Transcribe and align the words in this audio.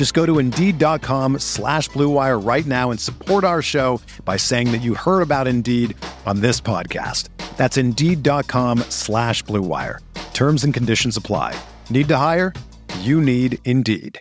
Just 0.00 0.14
go 0.14 0.24
to 0.24 0.38
Indeed.com 0.38 1.40
slash 1.40 1.90
BlueWire 1.90 2.42
right 2.42 2.64
now 2.64 2.90
and 2.90 2.98
support 2.98 3.44
our 3.44 3.60
show 3.60 4.00
by 4.24 4.38
saying 4.38 4.72
that 4.72 4.78
you 4.78 4.94
heard 4.94 5.20
about 5.20 5.46
Indeed 5.46 5.94
on 6.24 6.40
this 6.40 6.58
podcast. 6.58 7.28
That's 7.58 7.76
Indeed.com 7.76 8.78
slash 8.88 9.44
BlueWire. 9.44 9.98
Terms 10.32 10.64
and 10.64 10.72
conditions 10.72 11.18
apply. 11.18 11.54
Need 11.90 12.08
to 12.08 12.16
hire? 12.16 12.54
You 13.00 13.20
need 13.20 13.58
Indeed. 13.66 14.18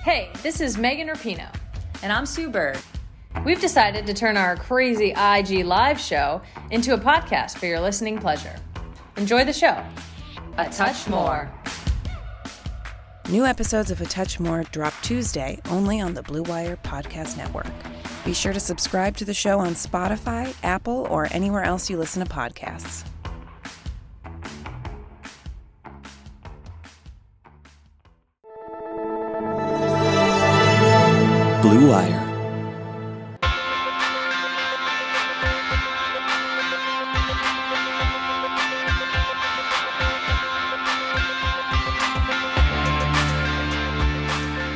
Hey, 0.00 0.28
this 0.42 0.60
is 0.60 0.76
Megan 0.76 1.08
Rapinoe. 1.08 1.56
And 2.02 2.12
I'm 2.12 2.26
Sue 2.26 2.50
Bird. 2.50 2.78
We've 3.42 3.58
decided 3.58 4.04
to 4.04 4.12
turn 4.12 4.36
our 4.36 4.54
crazy 4.54 5.12
IG 5.12 5.64
live 5.64 5.98
show 5.98 6.42
into 6.70 6.92
a 6.92 6.98
podcast 6.98 7.56
for 7.56 7.64
your 7.64 7.80
listening 7.80 8.18
pleasure. 8.18 8.56
Enjoy 9.16 9.46
the 9.46 9.54
show. 9.54 9.82
A 10.58 10.68
touch 10.68 11.08
more. 11.08 11.50
New 13.28 13.44
episodes 13.44 13.90
of 13.90 14.00
A 14.00 14.04
Touch 14.04 14.38
More 14.38 14.62
drop 14.70 14.94
Tuesday 15.02 15.58
only 15.68 16.00
on 16.00 16.14
the 16.14 16.22
Blue 16.22 16.44
Wire 16.44 16.76
Podcast 16.84 17.36
Network. 17.36 17.66
Be 18.24 18.32
sure 18.32 18.52
to 18.52 18.60
subscribe 18.60 19.16
to 19.16 19.24
the 19.24 19.34
show 19.34 19.58
on 19.58 19.74
Spotify, 19.74 20.54
Apple, 20.62 21.08
or 21.10 21.26
anywhere 21.32 21.64
else 21.64 21.90
you 21.90 21.96
listen 21.96 22.24
to 22.24 22.32
podcasts. 22.32 23.04
Blue 31.62 31.90
Wire. 31.90 32.35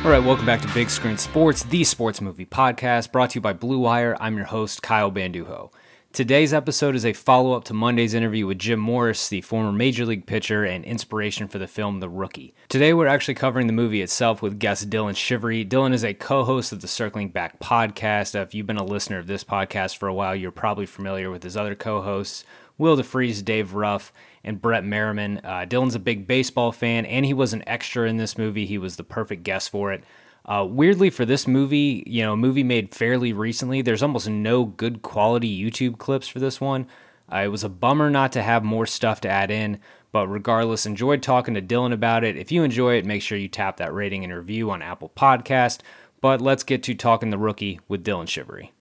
All 0.03 0.09
right, 0.09 0.17
welcome 0.17 0.47
back 0.47 0.61
to 0.61 0.73
Big 0.73 0.89
Screen 0.89 1.15
Sports, 1.15 1.61
the 1.61 1.83
sports 1.83 2.21
movie 2.21 2.47
podcast 2.47 3.11
brought 3.11 3.29
to 3.29 3.35
you 3.35 3.41
by 3.41 3.53
Blue 3.53 3.77
Wire. 3.77 4.17
I'm 4.19 4.35
your 4.35 4.47
host, 4.47 4.81
Kyle 4.81 5.11
Banduho. 5.11 5.71
Today's 6.11 6.55
episode 6.55 6.95
is 6.95 7.05
a 7.05 7.13
follow 7.13 7.53
up 7.53 7.65
to 7.65 7.75
Monday's 7.75 8.15
interview 8.15 8.47
with 8.47 8.57
Jim 8.57 8.79
Morris, 8.79 9.29
the 9.29 9.41
former 9.41 9.71
Major 9.71 10.07
League 10.07 10.25
pitcher 10.25 10.65
and 10.65 10.83
inspiration 10.83 11.47
for 11.47 11.59
the 11.59 11.67
film 11.67 11.99
The 11.99 12.09
Rookie. 12.09 12.55
Today, 12.67 12.95
we're 12.95 13.05
actually 13.05 13.35
covering 13.35 13.67
the 13.67 13.73
movie 13.73 14.01
itself 14.01 14.41
with 14.41 14.57
guest 14.57 14.89
Dylan 14.89 15.15
Shivery. 15.15 15.63
Dylan 15.63 15.93
is 15.93 16.03
a 16.03 16.15
co 16.15 16.45
host 16.45 16.71
of 16.71 16.81
the 16.81 16.87
Circling 16.87 17.29
Back 17.29 17.59
podcast. 17.59 18.33
If 18.33 18.55
you've 18.55 18.65
been 18.65 18.77
a 18.77 18.83
listener 18.83 19.19
of 19.19 19.27
this 19.27 19.43
podcast 19.43 19.97
for 19.97 20.07
a 20.07 20.13
while, 20.15 20.35
you're 20.35 20.49
probably 20.49 20.87
familiar 20.87 21.29
with 21.29 21.43
his 21.43 21.55
other 21.55 21.75
co 21.75 22.01
hosts, 22.01 22.43
Will 22.79 22.97
DeFries, 22.97 23.45
Dave 23.45 23.75
Ruff, 23.75 24.11
and 24.43 24.61
Brett 24.61 24.83
Merriman. 24.83 25.39
Uh, 25.43 25.65
Dylan's 25.67 25.95
a 25.95 25.99
big 25.99 26.27
baseball 26.27 26.71
fan, 26.71 27.05
and 27.05 27.25
he 27.25 27.33
was 27.33 27.53
an 27.53 27.63
extra 27.67 28.07
in 28.07 28.17
this 28.17 28.37
movie. 28.37 28.65
He 28.65 28.77
was 28.77 28.95
the 28.95 29.03
perfect 29.03 29.43
guest 29.43 29.69
for 29.69 29.91
it. 29.91 30.03
Uh, 30.45 30.65
weirdly, 30.67 31.09
for 31.09 31.25
this 31.25 31.47
movie, 31.47 32.03
you 32.07 32.23
know, 32.23 32.33
a 32.33 32.37
movie 32.37 32.63
made 32.63 32.95
fairly 32.95 33.31
recently, 33.31 33.81
there's 33.81 34.01
almost 34.01 34.27
no 34.27 34.65
good 34.65 35.01
quality 35.01 35.63
YouTube 35.63 35.97
clips 35.99 36.27
for 36.27 36.39
this 36.39 36.59
one. 36.59 36.87
Uh, 37.31 37.37
it 37.37 37.47
was 37.47 37.63
a 37.63 37.69
bummer 37.69 38.09
not 38.09 38.31
to 38.31 38.41
have 38.41 38.63
more 38.63 38.85
stuff 38.85 39.21
to 39.21 39.29
add 39.29 39.51
in, 39.51 39.79
but 40.11 40.27
regardless, 40.27 40.85
enjoyed 40.85 41.21
talking 41.21 41.53
to 41.53 41.61
Dylan 41.61 41.93
about 41.93 42.23
it. 42.23 42.35
If 42.35 42.51
you 42.51 42.63
enjoy 42.63 42.95
it, 42.95 43.05
make 43.05 43.21
sure 43.21 43.37
you 43.37 43.47
tap 43.47 43.77
that 43.77 43.93
rating 43.93 44.23
and 44.23 44.33
review 44.33 44.71
on 44.71 44.81
Apple 44.81 45.11
Podcast. 45.15 45.79
But 46.19 46.41
let's 46.41 46.63
get 46.63 46.83
to 46.83 46.95
talking 46.95 47.29
the 47.29 47.37
rookie 47.37 47.79
with 47.87 48.03
Dylan 48.03 48.27
Shivery. 48.27 48.71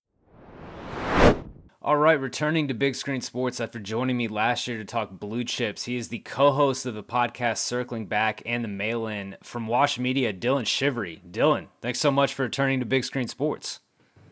All 1.82 1.96
right, 1.96 2.20
returning 2.20 2.68
to 2.68 2.74
Big 2.74 2.94
Screen 2.94 3.22
Sports 3.22 3.58
after 3.58 3.78
joining 3.78 4.18
me 4.18 4.28
last 4.28 4.68
year 4.68 4.76
to 4.76 4.84
talk 4.84 5.12
blue 5.12 5.44
chips, 5.44 5.84
he 5.84 5.96
is 5.96 6.08
the 6.08 6.18
co 6.18 6.52
host 6.52 6.84
of 6.84 6.92
the 6.92 7.02
podcast 7.02 7.56
Circling 7.56 8.04
Back 8.04 8.42
and 8.44 8.62
the 8.62 8.68
Mail 8.68 9.06
In 9.06 9.38
from 9.42 9.66
Wash 9.66 9.98
Media, 9.98 10.30
Dylan 10.30 10.66
Shivery. 10.66 11.22
Dylan, 11.26 11.68
thanks 11.80 11.98
so 11.98 12.10
much 12.10 12.34
for 12.34 12.42
returning 12.42 12.80
to 12.80 12.86
Big 12.86 13.02
Screen 13.04 13.28
Sports. 13.28 13.80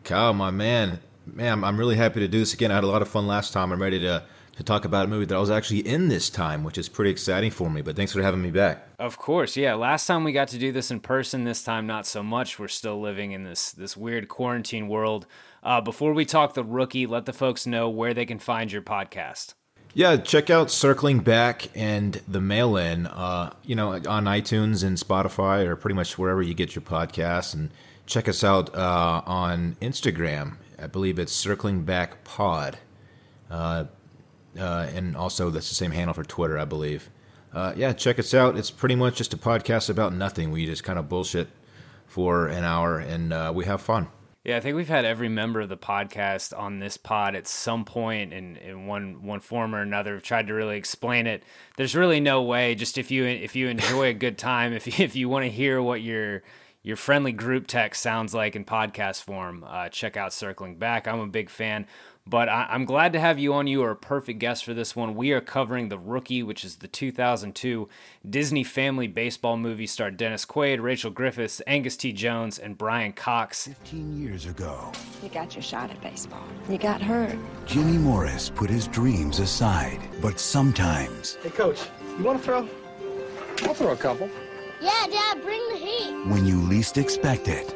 Kyle, 0.03 0.31
my 0.31 0.51
man, 0.51 0.99
man, 1.25 1.63
I'm 1.63 1.79
really 1.79 1.95
happy 1.95 2.19
to 2.19 2.27
do 2.27 2.37
this 2.37 2.53
again. 2.53 2.69
I 2.69 2.75
had 2.75 2.83
a 2.83 2.87
lot 2.87 3.01
of 3.01 3.07
fun 3.07 3.25
last 3.25 3.51
time. 3.51 3.71
I'm 3.71 3.81
ready 3.81 3.99
to 4.01 4.23
to 4.57 4.63
talk 4.63 4.83
about 4.83 5.05
a 5.05 5.07
movie 5.07 5.25
that 5.25 5.35
I 5.35 5.39
was 5.39 5.49
actually 5.49 5.87
in 5.87 6.09
this 6.09 6.29
time, 6.29 6.65
which 6.65 6.77
is 6.77 6.89
pretty 6.89 7.11
exciting 7.11 7.49
for 7.49 7.69
me. 7.69 7.81
But 7.81 7.95
thanks 7.95 8.11
for 8.11 8.21
having 8.21 8.41
me 8.41 8.51
back. 8.51 8.89
Of 8.99 9.17
course, 9.17 9.55
yeah. 9.55 9.73
Last 9.73 10.05
time 10.05 10.25
we 10.25 10.33
got 10.33 10.49
to 10.49 10.57
do 10.57 10.73
this 10.73 10.91
in 10.91 10.99
person. 10.99 11.45
This 11.45 11.63
time, 11.63 11.87
not 11.87 12.05
so 12.05 12.21
much. 12.21 12.59
We're 12.59 12.67
still 12.67 12.99
living 13.01 13.31
in 13.31 13.43
this 13.43 13.71
this 13.71 13.97
weird 13.97 14.27
quarantine 14.27 14.87
world. 14.87 15.25
Uh, 15.63 15.81
before 15.81 16.13
we 16.13 16.25
talk 16.25 16.53
the 16.53 16.63
rookie, 16.63 17.05
let 17.05 17.25
the 17.25 17.33
folks 17.33 17.67
know 17.67 17.89
where 17.89 18.13
they 18.13 18.25
can 18.25 18.39
find 18.39 18.71
your 18.71 18.81
podcast. 18.81 19.53
Yeah, 19.93 20.17
check 20.17 20.49
out 20.49 20.69
Circling 20.69 21.19
Back 21.19 21.67
and 21.75 22.21
the 22.27 22.39
Mail 22.39 22.77
In, 22.77 23.07
uh, 23.07 23.53
you 23.63 23.75
know, 23.75 23.93
on 23.93 24.25
iTunes 24.25 24.83
and 24.83 24.97
Spotify 24.97 25.65
or 25.65 25.75
pretty 25.75 25.95
much 25.95 26.17
wherever 26.17 26.41
you 26.43 26.53
get 26.53 26.75
your 26.75 26.83
podcasts. 26.83 27.55
And 27.55 27.71
check 28.05 28.29
us 28.29 28.43
out 28.43 28.73
uh, 28.75 29.23
on 29.25 29.77
Instagram. 29.81 30.57
I 30.77 30.87
believe 30.87 31.17
it's 31.17 31.33
Circling 31.33 31.83
Back 31.83 32.23
Pod. 32.23 32.77
Uh, 33.49 33.85
uh, 34.57 34.87
and 34.93 35.17
also 35.17 35.49
that's 35.49 35.69
the 35.69 35.75
same 35.75 35.91
handle 35.91 36.13
for 36.13 36.23
Twitter, 36.23 36.59
I 36.59 36.65
believe. 36.65 37.09
Uh, 37.51 37.73
yeah, 37.75 37.91
check 37.93 38.19
us 38.19 38.33
out. 38.33 38.57
It's 38.57 38.69
pretty 38.69 38.95
much 38.95 39.17
just 39.17 39.33
a 39.33 39.37
podcast 39.37 39.89
about 39.89 40.13
nothing. 40.13 40.51
We 40.51 40.67
just 40.67 40.83
kind 40.83 40.99
of 40.99 41.09
bullshit 41.09 41.47
for 42.05 42.47
an 42.47 42.63
hour 42.63 42.99
and 42.99 43.33
uh, 43.33 43.51
we 43.55 43.65
have 43.65 43.81
fun. 43.81 44.07
Yeah, 44.49 44.57
I 44.57 44.61
think 44.61 44.75
we've 44.75 44.89
had 44.89 45.05
every 45.05 45.29
member 45.29 45.61
of 45.61 45.69
the 45.69 45.77
podcast 45.77 46.57
on 46.57 46.79
this 46.79 46.97
pod 46.97 47.35
at 47.35 47.45
some 47.45 47.85
point 47.85 48.33
in, 48.33 48.55
in 48.55 48.87
one 48.87 49.21
one 49.21 49.41
form 49.41 49.75
or 49.75 49.81
another. 49.83 50.13
We've 50.13 50.23
tried 50.23 50.47
to 50.47 50.55
really 50.55 50.75
explain 50.75 51.27
it. 51.27 51.43
There's 51.77 51.93
really 51.93 52.19
no 52.19 52.41
way. 52.41 52.73
Just 52.73 52.97
if 52.97 53.11
you 53.11 53.25
if 53.25 53.55
you 53.55 53.67
enjoy 53.67 54.07
a 54.07 54.13
good 54.13 54.39
time, 54.39 54.73
if 54.79 54.87
you, 54.87 55.05
if 55.05 55.15
you 55.15 55.29
want 55.29 55.45
to 55.45 55.51
hear 55.51 55.79
what 55.83 56.01
your 56.01 56.41
your 56.81 56.95
friendly 56.95 57.31
group 57.31 57.67
text 57.67 58.01
sounds 58.01 58.33
like 58.33 58.55
in 58.55 58.65
podcast 58.65 59.21
form, 59.21 59.63
uh, 59.67 59.89
check 59.89 60.17
out 60.17 60.33
Circling 60.33 60.77
Back. 60.79 61.07
I'm 61.07 61.19
a 61.19 61.27
big 61.27 61.51
fan. 61.51 61.85
But 62.27 62.47
I, 62.47 62.67
am 62.69 62.85
glad 62.85 63.13
to 63.13 63.19
have 63.19 63.39
you 63.39 63.53
on. 63.53 63.65
You 63.65 63.81
are 63.83 63.91
a 63.91 63.95
perfect 63.95 64.37
guest 64.39 64.63
for 64.63 64.73
this 64.73 64.95
one. 64.95 65.15
We 65.15 65.31
are 65.31 65.41
covering 65.41 65.89
The 65.89 65.97
Rookie, 65.97 66.43
which 66.43 66.63
is 66.63 66.75
the 66.75 66.87
2002 66.87 67.89
Disney 68.29 68.63
family 68.63 69.07
baseball 69.07 69.57
movie 69.57 69.87
starred 69.87 70.17
Dennis 70.17 70.45
Quaid, 70.45 70.79
Rachel 70.81 71.09
Griffiths, 71.09 71.61
Angus 71.65 71.97
T. 71.97 72.11
Jones, 72.11 72.59
and 72.59 72.77
Brian 72.77 73.13
Cox. 73.13 73.67
15 73.67 74.21
years 74.21 74.45
ago, 74.45 74.91
you 75.23 75.29
got 75.29 75.55
your 75.55 75.63
shot 75.63 75.89
at 75.89 75.99
baseball. 76.01 76.43
You 76.69 76.77
got 76.77 77.01
hurt. 77.01 77.37
Jimmy 77.65 77.97
Morris 77.97 78.49
put 78.49 78.69
his 78.69 78.87
dreams 78.87 79.39
aside. 79.39 79.99
But 80.21 80.39
sometimes. 80.39 81.37
Hey, 81.41 81.49
Coach, 81.49 81.81
you 82.17 82.23
want 82.23 82.37
to 82.37 82.43
throw? 82.43 82.69
I'll 83.63 83.73
throw 83.73 83.91
a 83.91 83.97
couple. 83.97 84.29
Yeah, 84.81 85.07
Dad, 85.09 85.41
bring 85.41 85.61
the 85.69 85.77
heat. 85.77 86.13
When 86.27 86.45
you 86.45 86.61
least 86.61 86.97
expect 86.97 87.47
it. 87.47 87.73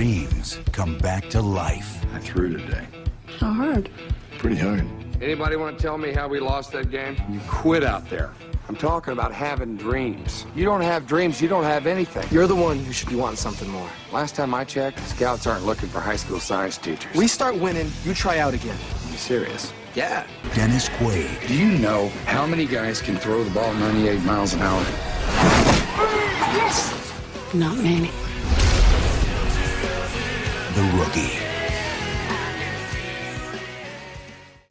Dreams 0.00 0.58
come 0.72 0.96
back 0.96 1.28
to 1.28 1.42
life. 1.42 2.02
I 2.14 2.18
threw 2.20 2.56
today. 2.56 2.86
How 3.38 3.52
hard? 3.52 3.90
Pretty 4.38 4.56
hard. 4.56 4.86
Anybody 5.20 5.56
want 5.56 5.76
to 5.76 5.82
tell 5.82 5.98
me 5.98 6.10
how 6.10 6.26
we 6.26 6.40
lost 6.40 6.72
that 6.72 6.90
game? 6.90 7.18
You 7.28 7.38
quit 7.46 7.84
out 7.84 8.08
there. 8.08 8.32
I'm 8.70 8.76
talking 8.76 9.12
about 9.12 9.30
having 9.30 9.76
dreams. 9.76 10.46
You 10.54 10.64
don't 10.64 10.80
have 10.80 11.06
dreams, 11.06 11.42
you 11.42 11.48
don't 11.48 11.64
have 11.64 11.86
anything. 11.86 12.26
You're 12.30 12.46
the 12.46 12.56
one 12.56 12.78
who 12.78 12.94
should 12.94 13.10
be 13.10 13.14
wanting 13.14 13.36
something 13.36 13.68
more. 13.68 13.90
Last 14.10 14.34
time 14.34 14.54
I 14.54 14.64
checked, 14.64 15.00
scouts 15.00 15.46
aren't 15.46 15.66
looking 15.66 15.90
for 15.90 16.00
high 16.00 16.16
school 16.16 16.40
science 16.40 16.78
teachers. 16.78 17.14
We 17.14 17.28
start 17.28 17.54
winning, 17.56 17.92
you 18.02 18.14
try 18.14 18.38
out 18.38 18.54
again. 18.54 18.78
Are 19.04 19.10
You 19.10 19.18
serious? 19.18 19.70
Yeah. 19.94 20.26
Dennis 20.54 20.88
Quaid. 20.88 21.46
Do 21.46 21.54
you 21.54 21.76
know 21.76 22.08
how 22.24 22.46
many 22.46 22.64
guys 22.64 23.02
can 23.02 23.18
throw 23.18 23.44
the 23.44 23.50
ball 23.50 23.74
98 23.74 24.22
miles 24.22 24.54
an 24.54 24.62
hour? 24.62 24.80
Yes! 26.56 27.12
Not 27.52 27.76
many. 27.76 28.10
The 30.80 30.86
Rookie. 30.96 31.36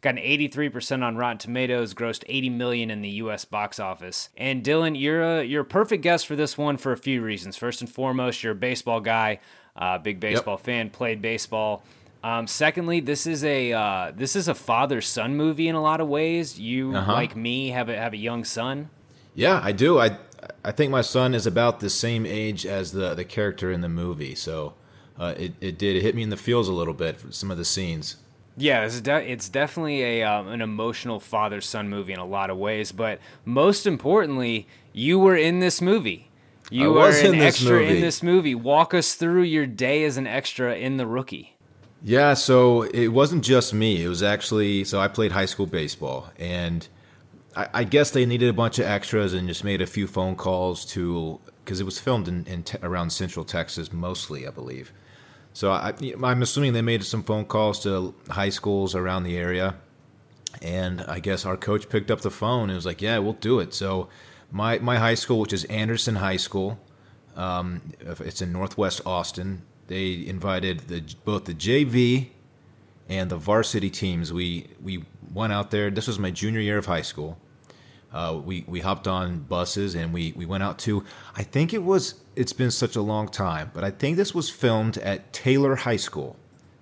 Got 0.02 0.16
an 0.16 0.24
83% 0.24 1.04
on 1.04 1.18
Rotten 1.18 1.38
Tomatoes, 1.38 1.94
grossed 1.94 2.24
80 2.28 2.50
million 2.50 2.90
in 2.90 3.04
the 3.04 3.10
US 3.10 3.46
box 3.46 3.80
office. 3.80 4.30
And 4.36 4.64
Dylan, 4.64 5.00
you're 5.00 5.22
a 5.22 5.44
you're 5.44 5.62
a 5.62 5.66
perfect 5.66 6.02
guest 6.02 6.26
for 6.26 6.36
this 6.36 6.58
one 6.58 6.78
for 6.78 6.94
a 6.94 6.98
few 6.98 7.22
reasons. 7.22 7.58
First 7.58 7.82
and 7.82 7.90
foremost, 7.90 8.42
you're 8.42 8.54
a 8.54 8.56
baseball 8.56 9.02
guy, 9.02 9.40
uh, 9.76 10.00
big 10.00 10.20
baseball 10.20 10.56
yep. 10.56 10.66
fan, 10.66 10.90
played 10.90 11.22
baseball. 11.22 11.84
Um, 12.24 12.48
secondly, 12.48 13.02
this 13.02 13.28
is 13.28 13.44
a 13.44 13.72
uh, 13.74 14.12
this 14.16 14.36
is 14.36 14.48
a 14.48 14.56
father 14.56 15.02
son 15.02 15.38
movie 15.38 15.68
in 15.68 15.76
a 15.76 15.82
lot 15.82 16.02
of 16.02 16.08
ways. 16.08 16.60
You 16.60 16.96
uh-huh. 16.96 17.14
like 17.14 17.36
me 17.36 17.70
have 17.70 17.88
a 17.88 17.96
have 17.96 18.14
a 18.14 18.18
young 18.18 18.46
son. 18.46 18.90
Yeah, 19.36 19.62
I 19.64 19.74
do. 19.74 20.00
I 20.00 20.18
I 20.66 20.72
think 20.72 20.90
my 20.90 21.02
son 21.02 21.36
is 21.36 21.46
about 21.46 21.82
the 21.82 21.90
same 21.92 22.26
age 22.26 22.66
as 22.66 22.94
the 22.94 23.14
the 23.14 23.26
character 23.26 23.72
in 23.72 23.82
the 23.82 23.90
movie, 23.90 24.34
so 24.34 24.74
uh, 25.20 25.36
it 25.38 25.54
it 25.62 25.78
did 25.78 25.96
it 25.96 26.02
hit 26.02 26.16
me 26.16 26.24
in 26.24 26.30
the 26.30 26.38
feels 26.38 26.68
a 26.68 26.74
little 26.74 26.94
bit 26.94 27.20
for 27.20 27.32
some 27.32 27.52
of 27.52 27.58
the 27.58 27.66
scenes. 27.66 28.16
Yeah, 28.58 28.84
it's, 28.84 29.00
de- 29.00 29.32
it's 29.32 29.48
definitely 29.48 30.02
a 30.04 30.24
um, 30.24 30.48
an 30.48 30.62
emotional 30.62 31.20
father 31.20 31.62
son 31.62 31.90
movie 31.90 32.14
in 32.14 32.20
a 32.20 32.26
lot 32.26 32.50
of 32.50 32.58
ways. 32.58 32.92
But 32.92 33.20
most 33.46 33.86
importantly, 33.86 34.68
you 34.94 35.20
were 35.20 35.36
in 35.36 35.60
this 35.60 35.82
movie. 35.82 36.30
You 36.72 36.94
were 36.94 37.10
an 37.10 37.36
extra 37.36 37.80
movie. 37.80 37.96
in 37.96 38.02
this 38.02 38.22
movie. 38.22 38.54
Walk 38.54 38.94
us 38.94 39.16
through 39.16 39.44
your 39.44 39.66
day 39.66 40.04
as 40.04 40.18
an 40.18 40.28
extra 40.28 40.76
in 40.76 40.98
The 40.98 41.08
Rookie. 41.08 41.56
Yeah, 42.04 42.34
so 42.36 42.84
it 42.84 43.08
wasn't 43.08 43.44
just 43.44 43.74
me. 43.74 44.04
It 44.04 44.08
was 44.08 44.22
actually 44.24 44.84
so 44.84 45.00
I 45.00 45.08
played 45.08 45.32
high 45.32 45.46
school 45.48 45.66
baseball, 45.66 46.30
and 46.38 46.88
I, 47.56 47.70
I 47.74 47.84
guess 47.84 48.12
they 48.12 48.26
needed 48.26 48.50
a 48.50 48.54
bunch 48.54 48.80
of 48.80 48.86
extras 48.86 49.34
and 49.34 49.48
just 49.48 49.64
made 49.64 49.82
a 49.82 49.88
few 49.88 50.08
phone 50.08 50.36
calls 50.36 50.86
to 50.88 51.40
because 51.64 51.80
it 51.82 51.86
was 51.86 52.00
filmed 52.00 52.28
in, 52.28 52.46
in 52.46 52.64
te- 52.64 52.78
around 52.82 53.12
Central 53.12 53.46
Texas 53.46 53.92
mostly, 53.92 54.48
I 54.48 54.52
believe. 54.52 54.92
So 55.60 55.74
I, 55.74 55.94
I'm 56.24 56.42
assuming 56.42 56.72
they 56.72 56.82
made 56.82 57.04
some 57.04 57.22
phone 57.22 57.44
calls 57.44 57.84
to 57.84 58.16
high 58.30 58.48
schools 58.48 58.96
around 58.96 59.24
the 59.24 59.36
area, 59.36 59.76
and 60.62 61.02
I 61.02 61.20
guess 61.20 61.46
our 61.46 61.58
coach 61.58 61.90
picked 61.90 62.10
up 62.10 62.22
the 62.22 62.32
phone 62.32 62.70
and 62.70 62.78
was 62.78 62.86
like, 62.86 63.02
"Yeah, 63.02 63.18
we'll 63.18 63.34
do 63.34 63.60
it." 63.60 63.74
So 63.74 64.08
my 64.54 64.80
my 64.80 64.96
high 64.96 65.16
school, 65.16 65.38
which 65.42 65.52
is 65.52 65.66
Anderson 65.66 66.16
High 66.16 66.38
School, 66.38 66.80
um, 67.36 67.82
it's 68.00 68.42
in 68.42 68.54
Northwest 68.54 69.02
Austin. 69.06 69.64
They 69.88 70.26
invited 70.26 70.88
the 70.88 71.04
both 71.26 71.44
the 71.44 71.54
JV 71.54 72.28
and 73.10 73.30
the 73.30 73.36
varsity 73.36 73.90
teams. 73.90 74.32
We 74.32 74.68
we 74.82 75.04
went 75.34 75.52
out 75.52 75.72
there. 75.72 75.92
This 75.92 76.08
was 76.08 76.18
my 76.18 76.32
junior 76.32 76.62
year 76.62 76.78
of 76.78 76.86
high 76.86 77.02
school. 77.02 77.38
Uh, 78.12 78.40
we 78.44 78.64
we 78.68 78.80
hopped 78.80 79.08
on 79.08 79.40
buses 79.40 79.96
and 79.96 80.14
we 80.14 80.34
we 80.36 80.46
went 80.46 80.64
out 80.64 80.80
to. 80.80 81.04
I 81.36 81.44
think 81.44 81.74
it 81.74 81.84
was. 81.84 82.16
It's 82.36 82.54
been 82.54 82.72
such 82.72 82.96
a 82.96 83.02
long 83.02 83.28
time, 83.28 83.72
but 83.74 83.84
I 83.84 83.92
think 83.92 84.18
this 84.18 84.34
was 84.34 84.50
filmed 84.50 84.98
at 84.98 85.34
Taylor 85.34 85.76
High 85.76 85.98
School 85.98 86.38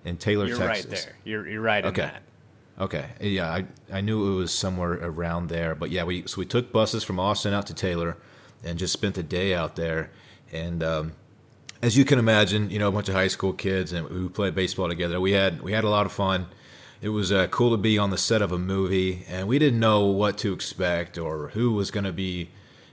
in 0.07 0.17
Taylor, 0.17 0.47
you're 0.47 0.57
Texas. 0.57 0.85
You're 0.85 0.93
right 0.93 1.05
there. 1.05 1.15
You're 1.25 1.47
you're 1.49 1.61
right 1.61 1.85
okay. 1.85 2.01
that. 2.01 2.23
Okay. 2.79 3.05
Yeah, 3.19 3.51
I 3.51 3.65
I 3.91 4.01
knew 4.01 4.33
it 4.33 4.35
was 4.37 4.53
somewhere 4.53 4.93
around 4.93 5.49
there, 5.49 5.75
but 5.75 5.91
yeah, 5.91 6.05
we 6.05 6.25
so 6.27 6.39
we 6.39 6.45
took 6.45 6.71
buses 6.71 7.03
from 7.03 7.19
Austin 7.19 7.53
out 7.53 7.67
to 7.67 7.73
Taylor, 7.73 8.17
and 8.63 8.79
just 8.79 8.93
spent 8.93 9.15
the 9.15 9.23
day 9.23 9.53
out 9.53 9.75
there. 9.75 10.11
And 10.51 10.81
um, 10.81 11.13
as 11.81 11.97
you 11.97 12.05
can 12.05 12.19
imagine, 12.19 12.69
you 12.69 12.79
know, 12.79 12.87
a 12.87 12.91
bunch 12.91 13.09
of 13.09 13.15
high 13.15 13.27
school 13.27 13.51
kids 13.51 13.91
and 13.91 14.07
we 14.09 14.29
played 14.29 14.55
baseball 14.55 14.87
together. 14.87 15.19
We 15.19 15.33
had 15.33 15.61
we 15.61 15.73
had 15.73 15.83
a 15.83 15.89
lot 15.89 16.05
of 16.05 16.11
fun 16.11 16.47
it 17.01 17.09
was 17.09 17.31
uh, 17.31 17.47
cool 17.47 17.71
to 17.71 17.77
be 17.77 17.97
on 17.97 18.09
the 18.09 18.17
set 18.17 18.41
of 18.41 18.51
a 18.51 18.57
movie, 18.57 19.25
and 19.29 19.47
we 19.47 19.59
didn't 19.59 19.79
know 19.79 20.05
what 20.05 20.37
to 20.39 20.53
expect 20.53 21.17
or 21.17 21.49
who 21.49 21.73
was 21.73 21.91
going 21.91 22.05
to 22.05 22.11
be 22.11 22.49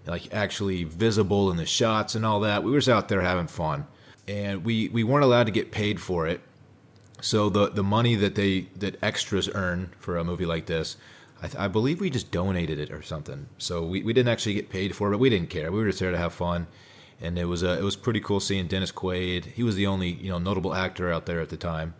like 0.06 0.32
actually 0.34 0.84
visible 0.84 1.50
in 1.50 1.56
the 1.56 1.66
shots 1.66 2.14
and 2.14 2.26
all 2.26 2.40
that. 2.40 2.62
We 2.62 2.70
were 2.70 2.78
just 2.78 2.88
out 2.88 3.08
there 3.08 3.22
having 3.22 3.46
fun, 3.46 3.86
and 4.28 4.64
we 4.64 4.88
we 4.88 5.04
weren't 5.04 5.24
allowed 5.24 5.46
to 5.46 5.52
get 5.52 5.72
paid 5.72 6.00
for 6.00 6.26
it. 6.26 6.40
So 7.20 7.48
the 7.48 7.70
the 7.70 7.82
money 7.82 8.14
that 8.16 8.34
they 8.34 8.62
that 8.76 9.02
extras 9.02 9.48
earn 9.54 9.92
for 9.98 10.18
a 10.18 10.24
movie 10.24 10.46
like 10.46 10.66
this, 10.66 10.98
I, 11.42 11.64
I 11.64 11.68
believe 11.68 12.00
we 12.00 12.10
just 12.10 12.30
donated 12.30 12.78
it 12.78 12.90
or 12.90 13.02
something. 13.02 13.48
So 13.56 13.82
we, 13.82 14.02
we 14.02 14.12
didn't 14.12 14.28
actually 14.28 14.54
get 14.54 14.68
paid 14.68 14.94
for 14.94 15.08
it, 15.08 15.12
but 15.12 15.20
we 15.20 15.30
didn't 15.30 15.48
care. 15.48 15.72
We 15.72 15.78
were 15.78 15.86
just 15.86 16.00
there 16.00 16.10
to 16.10 16.18
have 16.18 16.34
fun, 16.34 16.66
and 17.22 17.38
it 17.38 17.46
was 17.46 17.64
uh, 17.64 17.78
it 17.80 17.82
was 17.82 17.96
pretty 17.96 18.20
cool 18.20 18.40
seeing 18.40 18.66
Dennis 18.66 18.92
Quaid. 18.92 19.46
He 19.46 19.62
was 19.62 19.76
the 19.76 19.86
only 19.86 20.12
you 20.12 20.28
know 20.28 20.38
notable 20.38 20.74
actor 20.74 21.10
out 21.10 21.24
there 21.24 21.40
at 21.40 21.48
the 21.48 21.56
time. 21.56 21.94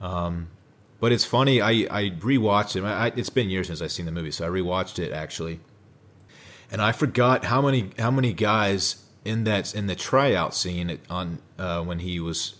Um, 0.00 0.48
but 1.02 1.10
it's 1.10 1.24
funny. 1.24 1.60
I 1.60 1.70
I 1.90 2.10
rewatched 2.10 2.76
it. 2.76 2.84
I, 2.84 3.08
it's 3.16 3.28
been 3.28 3.50
years 3.50 3.66
since 3.66 3.82
I've 3.82 3.90
seen 3.90 4.06
the 4.06 4.12
movie, 4.12 4.30
so 4.30 4.46
I 4.46 4.48
rewatched 4.48 5.00
it 5.00 5.12
actually, 5.12 5.58
and 6.70 6.80
I 6.80 6.92
forgot 6.92 7.44
how 7.46 7.60
many 7.60 7.90
how 7.98 8.12
many 8.12 8.32
guys 8.32 9.02
in 9.24 9.42
that 9.44 9.74
in 9.74 9.88
the 9.88 9.96
tryout 9.96 10.54
scene 10.54 11.00
on 11.10 11.40
uh, 11.58 11.82
when 11.82 11.98
he 11.98 12.20
was, 12.20 12.54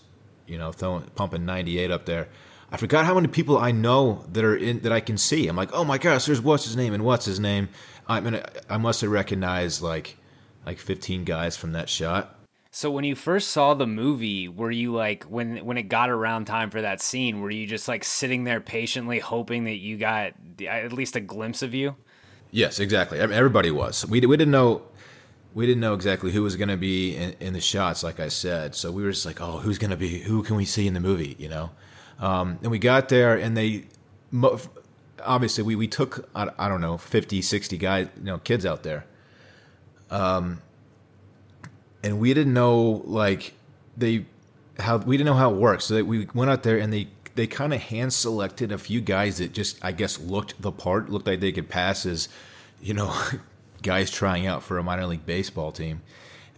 you 0.45 0.57
know, 0.57 0.73
throwing 0.73 1.03
pumping 1.15 1.45
ninety 1.45 1.79
eight 1.79 1.89
up 1.89 2.05
there. 2.05 2.27
I 2.69 2.75
forgot 2.75 3.05
how 3.05 3.15
many 3.15 3.29
people 3.29 3.57
I 3.57 3.71
know 3.71 4.25
that 4.33 4.43
are 4.43 4.57
in 4.57 4.81
that 4.81 4.91
I 4.91 4.99
can 4.99 5.17
see. 5.17 5.47
I'm 5.47 5.55
like, 5.55 5.71
oh 5.71 5.85
my 5.85 5.97
gosh, 5.97 6.25
there's 6.25 6.41
what's 6.41 6.65
his 6.65 6.75
name 6.75 6.93
and 6.93 7.05
what's 7.05 7.23
his 7.23 7.39
name. 7.39 7.69
I 8.09 8.19
mean, 8.19 8.41
I 8.69 8.75
must 8.75 8.99
have 8.99 9.09
recognized 9.11 9.81
like 9.81 10.17
like 10.65 10.79
15 10.79 11.23
guys 11.23 11.55
from 11.55 11.71
that 11.71 11.87
shot. 11.87 12.32
So 12.75 12.89
when 12.89 13.03
you 13.03 13.13
first 13.13 13.51
saw 13.51 13.75
the 13.75 13.85
movie, 13.85 14.47
were 14.47 14.71
you 14.71 14.91
like 14.93 15.25
when 15.25 15.63
when 15.63 15.77
it 15.77 15.83
got 15.83 16.09
around 16.09 16.45
time 16.45 16.71
for 16.71 16.81
that 16.81 17.01
scene, 17.01 17.39
were 17.39 17.51
you 17.51 17.67
just 17.67 17.87
like 17.87 18.03
sitting 18.03 18.45
there 18.45 18.59
patiently 18.59 19.19
hoping 19.19 19.65
that 19.65 19.75
you 19.75 19.95
got 19.95 20.33
at 20.67 20.91
least 20.91 21.15
a 21.15 21.19
glimpse 21.19 21.61
of 21.61 21.75
you? 21.75 21.95
Yes, 22.49 22.79
exactly. 22.79 23.19
Everybody 23.19 23.69
was. 23.69 24.07
We 24.07 24.21
we 24.21 24.37
didn't 24.37 24.53
know 24.53 24.81
we 25.53 25.67
didn't 25.67 25.81
know 25.81 25.93
exactly 25.93 26.31
who 26.31 26.41
was 26.41 26.55
going 26.55 26.69
to 26.69 26.75
be 26.75 27.15
in, 27.15 27.35
in, 27.39 27.53
the 27.53 27.61
shots, 27.61 28.01
like 28.01 28.19
I 28.19 28.29
said. 28.29 28.73
So 28.73 28.91
we 28.91 29.03
were 29.03 29.11
just 29.11 29.27
like, 29.27 29.39
oh, 29.39 29.59
who's 29.59 29.77
going 29.77 29.91
to 29.91 29.97
be? 29.97 30.17
Who 30.17 30.41
can 30.41 30.55
we 30.55 30.65
see 30.65 30.87
in 30.87 30.95
the 30.95 30.99
movie? 30.99 31.35
You 31.37 31.49
know. 31.49 31.69
Um, 32.17 32.57
and 32.63 32.71
we 32.71 32.79
got 32.79 33.07
there, 33.07 33.37
and 33.37 33.55
they 33.55 33.85
obviously 35.23 35.63
we 35.63 35.75
we 35.75 35.87
took 35.87 36.27
I, 36.33 36.49
I 36.57 36.69
don't 36.69 36.81
know 36.81 36.97
50, 36.97 37.39
60 37.43 37.77
guys, 37.77 38.07
you 38.17 38.23
know, 38.23 38.39
kids 38.39 38.65
out 38.65 38.81
there. 38.81 39.05
Um, 40.09 40.63
and 42.03 42.19
we 42.19 42.33
didn't 42.33 42.53
know 42.53 43.01
like 43.05 43.53
they 43.97 44.25
how 44.79 44.97
we 44.97 45.17
didn't 45.17 45.27
know 45.27 45.35
how 45.35 45.51
it 45.51 45.57
works. 45.57 45.85
So 45.85 46.03
we 46.03 46.27
went 46.33 46.51
out 46.51 46.63
there 46.63 46.77
and 46.77 46.91
they 46.91 47.07
they 47.35 47.47
kind 47.47 47.73
of 47.73 47.81
hand 47.81 48.13
selected 48.13 48.71
a 48.71 48.77
few 48.77 49.01
guys 49.01 49.37
that 49.37 49.53
just 49.53 49.83
I 49.83 49.91
guess 49.91 50.19
looked 50.19 50.61
the 50.61 50.71
part, 50.71 51.09
looked 51.09 51.27
like 51.27 51.39
they 51.39 51.51
could 51.51 51.69
pass 51.69 52.05
as 52.05 52.29
you 52.81 52.93
know 52.93 53.15
guys 53.81 54.11
trying 54.11 54.45
out 54.45 54.63
for 54.63 54.77
a 54.77 54.83
minor 54.83 55.05
league 55.05 55.25
baseball 55.25 55.71
team. 55.71 56.01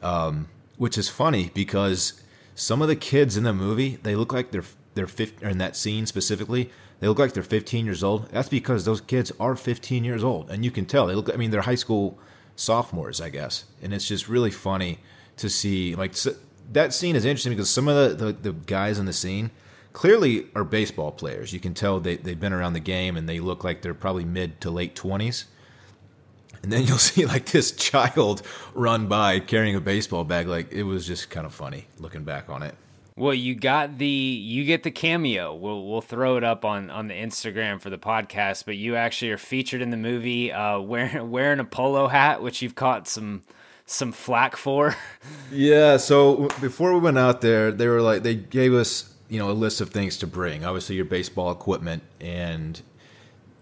Um, 0.01 0.50
which 0.77 0.97
is 0.97 1.07
funny 1.07 1.51
because 1.53 2.21
some 2.53 2.81
of 2.81 2.88
the 2.88 2.95
kids 2.95 3.38
in 3.38 3.44
the 3.44 3.53
movie 3.53 3.97
they 4.03 4.15
look 4.15 4.33
like 4.33 4.51
they're 4.51 4.63
they're 4.94 5.07
15, 5.07 5.47
in 5.47 5.57
that 5.57 5.75
scene 5.75 6.06
specifically 6.06 6.69
they 6.99 7.07
look 7.07 7.19
like 7.19 7.33
they're 7.33 7.44
15 7.44 7.85
years 7.85 8.04
old. 8.04 8.30
That's 8.30 8.49
because 8.49 8.85
those 8.85 9.02
kids 9.02 9.31
are 9.40 9.56
15 9.56 10.04
years 10.04 10.23
old, 10.23 10.49
and 10.49 10.64
you 10.64 10.71
can 10.71 10.85
tell 10.85 11.07
they 11.07 11.16
look. 11.16 11.33
I 11.33 11.37
mean, 11.37 11.52
they're 11.52 11.61
high 11.61 11.75
school 11.75 12.18
sophomores, 12.56 13.19
I 13.19 13.30
guess, 13.30 13.66
and 13.81 13.94
it's 13.94 14.07
just 14.07 14.30
really 14.30 14.52
funny 14.52 14.99
to 15.37 15.49
see 15.49 15.95
like 15.95 16.15
so 16.15 16.33
that 16.71 16.94
scene 16.94 17.15
is 17.15 17.25
interesting 17.25 17.51
because 17.51 17.69
some 17.69 17.87
of 17.87 18.18
the, 18.18 18.25
the, 18.25 18.33
the, 18.33 18.54
guys 18.54 18.97
in 18.97 19.06
the 19.06 19.13
scene 19.13 19.51
clearly 19.94 20.47
are 20.56 20.63
baseball 20.63 21.11
players. 21.11 21.54
You 21.54 21.59
can 21.59 21.73
tell 21.73 21.99
they, 21.99 22.18
they've 22.18 22.39
been 22.39 22.54
around 22.54 22.73
the 22.73 22.80
game 22.80 23.18
and 23.18 23.30
they 23.30 23.39
look 23.39 23.63
like 23.63 23.81
they're 23.81 23.94
probably 23.94 24.25
mid 24.25 24.59
to 24.61 24.71
late 24.71 24.95
20s. 24.95 25.45
And 26.63 26.71
then 26.71 26.83
you'll 26.83 26.97
see 26.99 27.25
like 27.25 27.45
this 27.47 27.71
child 27.71 28.42
run 28.73 29.07
by 29.07 29.39
carrying 29.39 29.75
a 29.75 29.81
baseball 29.81 30.23
bag. 30.23 30.47
Like 30.47 30.71
it 30.71 30.83
was 30.83 31.06
just 31.06 31.30
kind 31.30 31.45
of 31.45 31.54
funny 31.54 31.87
looking 31.99 32.23
back 32.23 32.49
on 32.49 32.63
it. 32.63 32.75
Well, 33.18 33.33
you 33.33 33.56
got 33.56 33.97
the 33.97 34.06
you 34.06 34.65
get 34.65 34.83
the 34.83 34.92
cameo. 34.92 35.56
We'll 35.56 35.87
we'll 35.87 36.01
throw 36.01 36.35
it 36.35 36.44
up 36.44 36.65
on 36.65 36.89
on 36.89 37.07
the 37.07 37.13
Instagram 37.13 37.80
for 37.80 37.89
the 37.89 37.97
podcast. 37.97 38.65
But 38.65 38.75
you 38.75 38.97
actually 38.97 39.31
are 39.31 39.37
featured 39.37 39.81
in 39.81 39.89
the 39.89 39.95
movie, 39.95 40.51
uh, 40.51 40.80
wearing 40.80 41.31
wearing 41.31 41.61
a 41.61 41.63
polo 41.63 42.09
hat, 42.09 42.42
which 42.42 42.61
you've 42.61 42.75
caught 42.75 43.07
some 43.07 43.44
some 43.85 44.11
flack 44.11 44.56
for. 44.56 44.95
yeah. 45.51 45.97
So 45.97 46.47
before 46.61 46.94
we 46.94 46.99
went 46.99 47.18
out 47.18 47.42
there, 47.42 47.71
they 47.71 47.87
were 47.87 48.01
like 48.01 48.23
they 48.23 48.35
gave 48.35 48.73
us 48.73 49.13
you 49.30 49.39
know 49.39 49.49
a 49.49 49.54
list 49.54 49.81
of 49.81 49.89
things 49.89 50.18
to 50.18 50.27
bring. 50.27 50.65
Obviously, 50.65 50.95
your 50.95 51.06
baseball 51.06 51.51
equipment, 51.51 52.04
and 52.19 52.81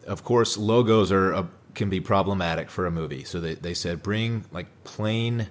of 0.07 0.23
course, 0.23 0.57
logos 0.57 1.11
are 1.11 1.33
a, 1.33 1.47
can 1.73 1.89
be 1.89 1.99
problematic 1.99 2.69
for 2.69 2.85
a 2.85 2.91
movie. 2.91 3.23
So 3.23 3.39
they 3.39 3.55
they 3.55 3.73
said 3.73 4.03
bring 4.03 4.45
like 4.51 4.67
plain 4.83 5.47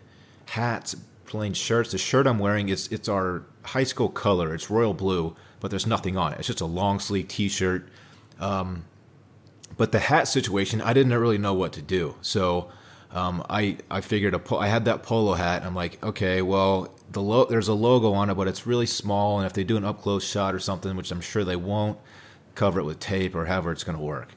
hats, 0.46 0.96
plain 1.26 1.52
shirts. 1.52 1.92
The 1.92 1.98
shirt 1.98 2.26
I'm 2.26 2.38
wearing 2.38 2.68
is 2.68 2.88
it's 2.88 3.08
our 3.08 3.44
high 3.64 3.84
school 3.84 4.08
color. 4.08 4.54
It's 4.54 4.70
royal 4.70 4.94
blue, 4.94 5.36
but 5.60 5.70
there's 5.70 5.86
nothing 5.86 6.16
on 6.16 6.32
it. 6.32 6.38
It's 6.38 6.48
just 6.48 6.60
a 6.60 6.66
long 6.66 6.98
sleeve 6.98 7.28
T-shirt. 7.28 7.88
Um, 8.40 8.84
but 9.76 9.92
the 9.92 10.00
hat 10.00 10.28
situation, 10.28 10.80
I 10.80 10.92
didn't 10.92 11.12
really 11.18 11.38
know 11.38 11.54
what 11.54 11.72
to 11.74 11.82
do. 11.82 12.16
So 12.20 12.70
um, 13.12 13.44
I 13.50 13.76
I 13.90 14.00
figured 14.00 14.34
a 14.34 14.38
po- 14.38 14.58
I 14.58 14.68
had 14.68 14.84
that 14.86 15.02
polo 15.02 15.34
hat. 15.34 15.58
And 15.58 15.66
I'm 15.66 15.74
like, 15.74 16.02
okay, 16.02 16.42
well, 16.42 16.94
the 17.10 17.20
lo- 17.22 17.44
there's 17.44 17.68
a 17.68 17.74
logo 17.74 18.12
on 18.14 18.30
it, 18.30 18.34
but 18.34 18.48
it's 18.48 18.66
really 18.66 18.86
small. 18.86 19.38
And 19.38 19.46
if 19.46 19.52
they 19.52 19.64
do 19.64 19.76
an 19.76 19.84
up 19.84 20.00
close 20.02 20.24
shot 20.24 20.54
or 20.54 20.58
something, 20.58 20.96
which 20.96 21.10
I'm 21.12 21.20
sure 21.20 21.44
they 21.44 21.56
won't, 21.56 21.98
cover 22.54 22.80
it 22.80 22.84
with 22.84 22.98
tape 23.00 23.34
or 23.34 23.46
however 23.46 23.70
it's 23.72 23.84
going 23.84 23.98
to 23.98 24.02
work. 24.04 24.30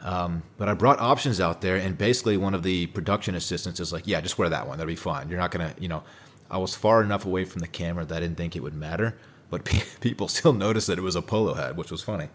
Um, 0.00 0.42
but 0.58 0.68
I 0.68 0.74
brought 0.74 1.00
options 1.00 1.40
out 1.40 1.60
there, 1.60 1.76
and 1.76 1.98
basically 1.98 2.36
one 2.36 2.54
of 2.54 2.62
the 2.62 2.86
production 2.88 3.34
assistants 3.34 3.80
is 3.80 3.92
like, 3.92 4.06
yeah, 4.06 4.20
just 4.20 4.38
wear 4.38 4.48
that 4.48 4.68
one. 4.68 4.78
That'll 4.78 4.88
be 4.88 4.94
fine. 4.96 5.28
You're 5.28 5.40
not 5.40 5.50
gonna, 5.50 5.74
you 5.78 5.88
know. 5.88 6.02
I 6.50 6.56
was 6.58 6.74
far 6.74 7.02
enough 7.02 7.26
away 7.26 7.44
from 7.44 7.60
the 7.60 7.66
camera 7.66 8.04
that 8.06 8.16
I 8.16 8.20
didn't 8.20 8.36
think 8.38 8.56
it 8.56 8.62
would 8.62 8.74
matter. 8.74 9.18
but 9.50 9.64
pe- 9.64 9.82
people 10.00 10.28
still 10.28 10.52
noticed 10.52 10.86
that 10.86 10.98
it 10.98 11.02
was 11.02 11.16
a 11.16 11.22
polo 11.22 11.54
hat, 11.54 11.76
which 11.76 11.90
was 11.90 12.02
funny. 12.02 12.28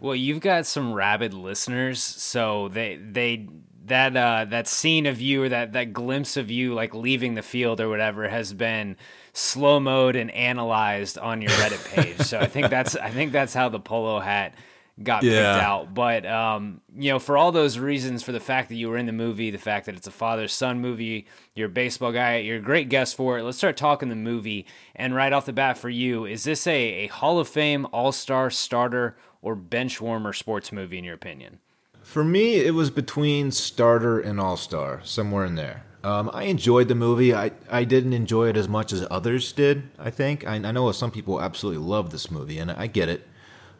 Well, 0.00 0.14
you've 0.14 0.40
got 0.40 0.66
some 0.66 0.92
rabid 0.92 1.32
listeners, 1.32 2.02
so 2.02 2.68
they 2.68 2.96
they 2.96 3.46
that 3.86 4.16
uh, 4.16 4.46
that 4.46 4.66
scene 4.68 5.06
of 5.06 5.20
you 5.20 5.42
or 5.44 5.48
that 5.48 5.72
that 5.74 5.92
glimpse 5.92 6.36
of 6.36 6.50
you 6.50 6.74
like 6.74 6.94
leaving 6.94 7.34
the 7.34 7.42
field 7.42 7.80
or 7.80 7.88
whatever 7.88 8.28
has 8.28 8.52
been 8.52 8.96
slow 9.32 9.80
mode 9.80 10.16
and 10.16 10.30
analyzed 10.30 11.18
on 11.18 11.42
your 11.42 11.50
Reddit 11.52 11.92
page. 11.94 12.18
so 12.20 12.38
I 12.38 12.46
think 12.46 12.70
that's 12.70 12.96
I 12.96 13.10
think 13.10 13.32
that's 13.32 13.52
how 13.54 13.68
the 13.68 13.80
polo 13.80 14.20
hat 14.20 14.54
got 15.02 15.24
Yeah. 15.24 15.54
picked 15.54 15.64
out. 15.64 15.92
But 15.94 16.24
um, 16.24 16.80
you 16.96 17.10
know, 17.10 17.18
for 17.18 17.36
all 17.36 17.50
those 17.50 17.78
reasons, 17.78 18.22
for 18.22 18.30
the 18.32 18.38
fact 18.40 18.68
that 18.68 18.76
you 18.76 18.88
were 18.88 18.96
in 18.96 19.06
the 19.06 19.12
movie, 19.12 19.50
the 19.50 19.58
fact 19.58 19.86
that 19.86 19.96
it's 19.96 20.06
a 20.06 20.12
father 20.12 20.46
son 20.46 20.80
movie, 20.80 21.26
you're 21.56 21.66
a 21.66 21.70
baseball 21.70 22.12
guy, 22.12 22.36
you're 22.36 22.58
a 22.58 22.62
great 22.62 22.88
guest 22.88 23.16
for 23.16 23.38
it. 23.38 23.42
Let's 23.42 23.58
start 23.58 23.76
talking 23.76 24.08
the 24.08 24.14
movie. 24.14 24.66
And 24.94 25.12
right 25.14 25.32
off 25.32 25.46
the 25.46 25.52
bat, 25.52 25.76
for 25.78 25.88
you, 25.90 26.26
is 26.26 26.44
this 26.44 26.66
a, 26.68 26.70
a 27.04 27.06
Hall 27.08 27.40
of 27.40 27.48
Fame 27.48 27.86
All 27.92 28.12
Star 28.12 28.50
starter 28.50 29.16
or 29.42 29.56
bench 29.56 30.00
warmer 30.00 30.32
sports 30.32 30.70
movie 30.70 30.96
in 30.98 31.02
your 31.04 31.14
opinion? 31.14 31.58
For 32.04 32.22
me, 32.22 32.56
it 32.56 32.74
was 32.74 32.90
between 32.90 33.50
starter 33.50 34.20
and 34.20 34.38
all 34.38 34.58
star, 34.58 35.00
somewhere 35.04 35.46
in 35.46 35.54
there. 35.54 35.84
Um, 36.04 36.30
I 36.34 36.44
enjoyed 36.44 36.88
the 36.88 36.94
movie. 36.94 37.34
I, 37.34 37.52
I 37.70 37.84
didn't 37.84 38.12
enjoy 38.12 38.50
it 38.50 38.58
as 38.58 38.68
much 38.68 38.92
as 38.92 39.06
others 39.10 39.50
did, 39.52 39.88
I 39.98 40.10
think. 40.10 40.46
I, 40.46 40.56
I 40.56 40.70
know 40.70 40.92
some 40.92 41.10
people 41.10 41.40
absolutely 41.40 41.82
love 41.82 42.10
this 42.10 42.30
movie, 42.30 42.58
and 42.58 42.70
I 42.70 42.88
get 42.88 43.08
it. 43.08 43.26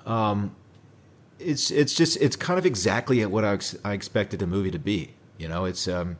Um, 0.06 0.56
it's 1.38 1.70
it's 1.70 1.94
just 1.94 2.16
it's 2.16 2.34
kind 2.34 2.58
of 2.58 2.64
exactly 2.64 3.24
what 3.26 3.44
I, 3.44 3.52
ex- 3.52 3.76
I 3.84 3.92
expected 3.92 4.40
the 4.40 4.46
movie 4.46 4.70
to 4.70 4.78
be. 4.78 5.12
You 5.36 5.48
know, 5.48 5.66
it's 5.66 5.86
um, 5.86 6.16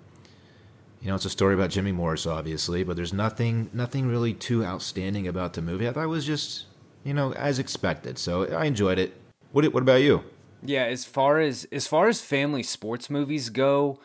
you 1.00 1.08
know, 1.08 1.14
it's 1.14 1.24
a 1.24 1.30
story 1.30 1.54
about 1.54 1.70
Jimmy 1.70 1.92
Morris, 1.92 2.26
obviously, 2.26 2.84
but 2.84 2.96
there's 2.96 3.14
nothing 3.14 3.70
nothing 3.72 4.06
really 4.06 4.34
too 4.34 4.62
outstanding 4.62 5.26
about 5.26 5.54
the 5.54 5.62
movie. 5.62 5.88
I 5.88 5.92
thought 5.92 6.04
it 6.04 6.08
was 6.08 6.26
just 6.26 6.66
you 7.02 7.14
know 7.14 7.32
as 7.32 7.58
expected, 7.58 8.18
so 8.18 8.44
I 8.54 8.66
enjoyed 8.66 8.98
it. 8.98 9.14
What 9.52 9.64
what 9.72 9.82
about 9.82 10.02
you? 10.02 10.22
Yeah, 10.64 10.84
as 10.84 11.04
far 11.04 11.40
as 11.40 11.66
as 11.70 11.86
far 11.86 12.08
as 12.08 12.20
family 12.20 12.62
sports 12.62 13.10
movies 13.10 13.50
go, 13.50 14.00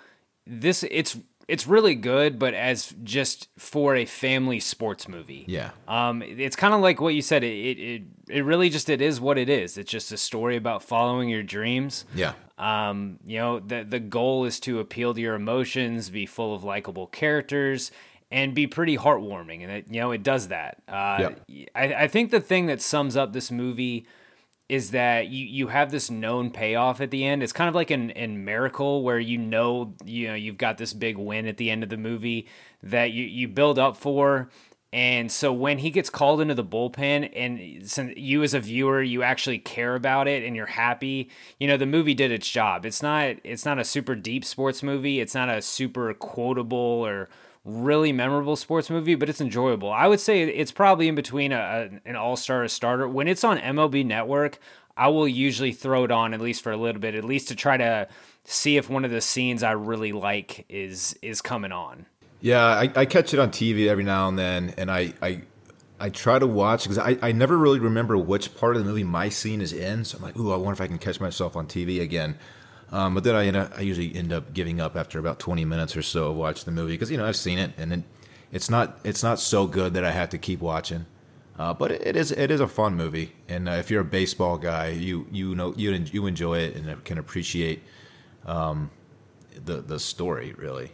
this 0.46 0.84
it's 0.84 1.18
it's 1.50 1.66
really 1.66 1.96
good, 1.96 2.38
but 2.38 2.54
as 2.54 2.94
just 3.04 3.50
for 3.58 3.96
a 3.96 4.06
family 4.06 4.60
sports 4.60 5.08
movie. 5.08 5.46
Yeah. 5.48 5.72
Um, 5.88 6.22
it's 6.22 6.56
kind 6.56 6.76
of 6.76 6.82
like 6.82 7.02
what 7.02 7.16
you 7.16 7.24
said. 7.24 7.44
It, 7.44 7.80
it 7.80 8.04
it 8.30 8.46
really 8.46 8.70
just 8.70 8.88
it 8.88 9.02
is 9.02 9.20
what 9.20 9.38
it 9.38 9.50
is. 9.50 9.78
It's 9.78 9.90
just 9.92 10.12
a 10.12 10.18
story 10.18 10.58
about 10.58 10.84
following 10.84 11.28
your 11.28 11.42
dreams. 11.42 12.06
Yeah. 12.14 12.34
Um, 12.60 13.18
you 13.26 13.40
know, 13.40 13.60
the 13.60 13.84
the 13.84 14.00
goal 14.00 14.46
is 14.46 14.60
to 14.62 14.80
appeal 14.80 15.14
to 15.16 15.20
your 15.20 15.34
emotions, 15.34 16.12
be 16.12 16.28
full 16.28 16.54
of 16.54 16.64
likable 16.64 17.08
characters, 17.08 17.92
and 18.30 18.54
be 18.54 18.68
pretty 18.68 18.98
heartwarming. 18.98 19.64
And 19.64 19.72
it, 19.72 19.86
you 19.90 20.02
know, 20.02 20.12
it 20.12 20.22
does 20.22 20.50
that. 20.50 20.84
Uh, 20.88 21.32
I, 21.74 21.94
I 21.94 22.08
think 22.08 22.30
the 22.30 22.42
thing 22.42 22.68
that 22.68 22.80
sums 22.80 23.18
up 23.18 23.34
this 23.34 23.50
movie 23.50 24.06
is 24.70 24.92
that 24.92 25.28
you 25.28 25.46
you 25.46 25.68
have 25.68 25.90
this 25.92 26.12
known 26.12 26.52
payoff 26.52 27.02
at 27.02 27.10
the 27.10 27.26
end. 27.26 27.42
It's 27.42 27.52
kind 27.52 27.68
of 27.68 27.76
like 27.76 27.90
in 27.90 28.12
in 28.12 28.46
Miracle 28.46 29.04
where 29.04 29.20
you 29.20 29.38
know 29.38 29.96
you 30.06 30.28
know 30.28 30.36
you've 30.36 30.58
got 30.58 30.78
this 30.78 30.94
big 30.94 31.18
win 31.18 31.48
at 31.48 31.58
the 31.58 31.72
end 31.72 31.84
of 31.84 31.90
the 31.90 31.98
movie 31.98 32.48
that 32.84 33.12
you 33.12 33.26
you 33.26 33.48
build 33.48 33.80
up 33.80 33.98
for. 33.98 34.50
And 34.92 35.32
so 35.32 35.54
when 35.54 35.78
he 35.80 35.92
gets 35.92 36.10
called 36.10 36.42
into 36.42 36.56
the 36.56 36.64
bullpen 36.64 37.32
and 37.36 37.88
since 37.88 38.18
you 38.18 38.42
as 38.42 38.56
a 38.56 38.60
viewer 38.60 39.04
you 39.04 39.22
actually 39.22 39.60
care 39.60 39.94
about 39.94 40.28
it 40.28 40.44
and 40.44 40.56
you're 40.56 40.66
happy, 40.66 41.30
you 41.60 41.68
know 41.68 41.78
the 41.78 41.86
movie 41.86 42.14
did 42.14 42.32
its 42.32 42.50
job. 42.50 42.86
It's 42.86 43.02
not 43.02 43.38
it's 43.44 43.66
not 43.66 43.80
a 43.80 43.84
super 43.84 44.16
deep 44.16 44.46
sports 44.46 44.84
movie. 44.84 45.20
It's 45.20 45.36
not 45.36 45.50
a 45.50 45.64
super 45.64 46.14
quotable 46.14 46.78
or 46.78 47.28
really 47.66 48.12
memorable 48.12 48.56
sports 48.56 48.90
movie, 48.90 49.16
but 49.16 49.30
it's 49.30 49.42
enjoyable. 49.42 49.92
I 49.92 50.08
would 50.08 50.20
say 50.20 50.44
it's 50.44 50.72
probably 50.72 51.08
in 51.08 51.16
between 51.16 51.52
a, 51.52 51.90
an 52.06 52.16
all 52.16 52.36
star 52.36 52.64
a 52.64 52.70
starter. 52.70 53.08
When 53.08 53.28
it's 53.28 53.44
on 53.44 53.58
MLB 53.58 54.06
Network, 54.06 54.60
I 54.96 55.08
will 55.08 55.28
usually 55.28 55.72
throw 55.72 56.04
it 56.04 56.12
on 56.12 56.34
at 56.34 56.42
least 56.42 56.62
for 56.62 56.72
a 56.72 56.78
little 56.78 57.02
bit, 57.02 57.16
at 57.16 57.24
least 57.24 57.48
to 57.50 57.56
try 57.56 57.78
to 57.78 58.08
see 58.44 58.78
if 58.78 58.90
one 58.90 59.06
of 59.06 59.12
the 59.12 59.22
scenes 59.22 59.64
I 59.64 59.72
really 59.72 60.12
like 60.12 60.66
is 60.70 61.18
is 61.22 61.42
coming 61.42 61.72
on. 61.72 62.06
Yeah, 62.42 62.64
I, 62.64 62.92
I 62.96 63.06
catch 63.06 63.34
it 63.34 63.40
on 63.40 63.50
TV 63.52 63.88
every 63.88 64.04
now 64.04 64.28
and 64.28 64.38
then, 64.38 64.74
and 64.78 64.90
I 64.90 65.14
I, 65.22 65.42
I 66.00 66.10
try 66.10 66.40
to 66.40 66.48
watch 66.48 66.84
because 66.84 66.98
I, 66.98 67.18
I 67.22 67.32
never 67.32 67.58
really 67.58 67.80
remember 67.80 68.18
which 68.18 68.56
part 68.56 68.76
of 68.76 68.84
the 68.84 68.90
movie 68.90 69.04
my 69.04 69.30
scene 69.30 69.62
is 69.62 69.74
in. 69.74 70.06
So 70.06 70.18
I'm 70.18 70.24
like, 70.24 70.38
ooh, 70.38 70.52
I 70.52 70.58
wonder 70.58 70.74
if 70.74 70.82
I 70.82 70.88
can 70.88 70.98
catch 70.98 71.20
myself 71.20 71.56
on 71.56 71.68
TV 71.68 72.02
again. 72.02 72.38
Um, 72.92 73.14
but 73.14 73.24
then 73.24 73.36
I 73.36 73.46
end 73.46 73.56
up, 73.56 73.72
I 73.78 73.82
usually 73.82 74.16
end 74.16 74.34
up 74.34 74.54
giving 74.54 74.82
up 74.82 74.96
after 74.96 75.20
about 75.20 75.40
20 75.40 75.64
minutes 75.66 75.96
or 75.96 76.02
so 76.02 76.32
of 76.32 76.38
watching 76.38 76.66
the 76.66 76.72
movie 76.72 76.94
because 76.94 77.12
you 77.12 77.18
know 77.18 77.26
I've 77.26 77.36
seen 77.36 77.60
it 77.60 77.72
and 77.78 77.94
it, 77.94 78.04
it's 78.52 78.70
not 78.70 79.00
it's 79.04 79.22
not 79.22 79.40
so 79.40 79.68
good 79.68 79.94
that 79.94 80.04
I 80.04 80.12
have 80.12 80.30
to 80.30 80.38
keep 80.38 80.60
watching. 80.60 81.06
Uh, 81.58 81.74
but 81.74 81.92
it, 81.92 82.08
it 82.08 82.16
is 82.16 82.32
it 82.32 82.50
is 82.50 82.62
a 82.62 82.68
fun 82.68 82.96
movie, 82.96 83.34
and 83.50 83.68
uh, 83.68 83.74
if 83.74 83.92
you're 83.92 84.02
a 84.02 84.06
baseball 84.06 84.58
guy, 84.58 84.88
you 84.88 85.28
you 85.30 85.54
know 85.56 85.74
you 85.76 85.92
you 85.92 86.26
enjoy 86.26 86.58
it 86.58 86.76
and 86.76 87.04
can 87.04 87.18
appreciate 87.18 87.84
um, 88.46 88.90
the 89.66 89.82
the 89.82 90.00
story 90.00 90.54
really. 90.54 90.92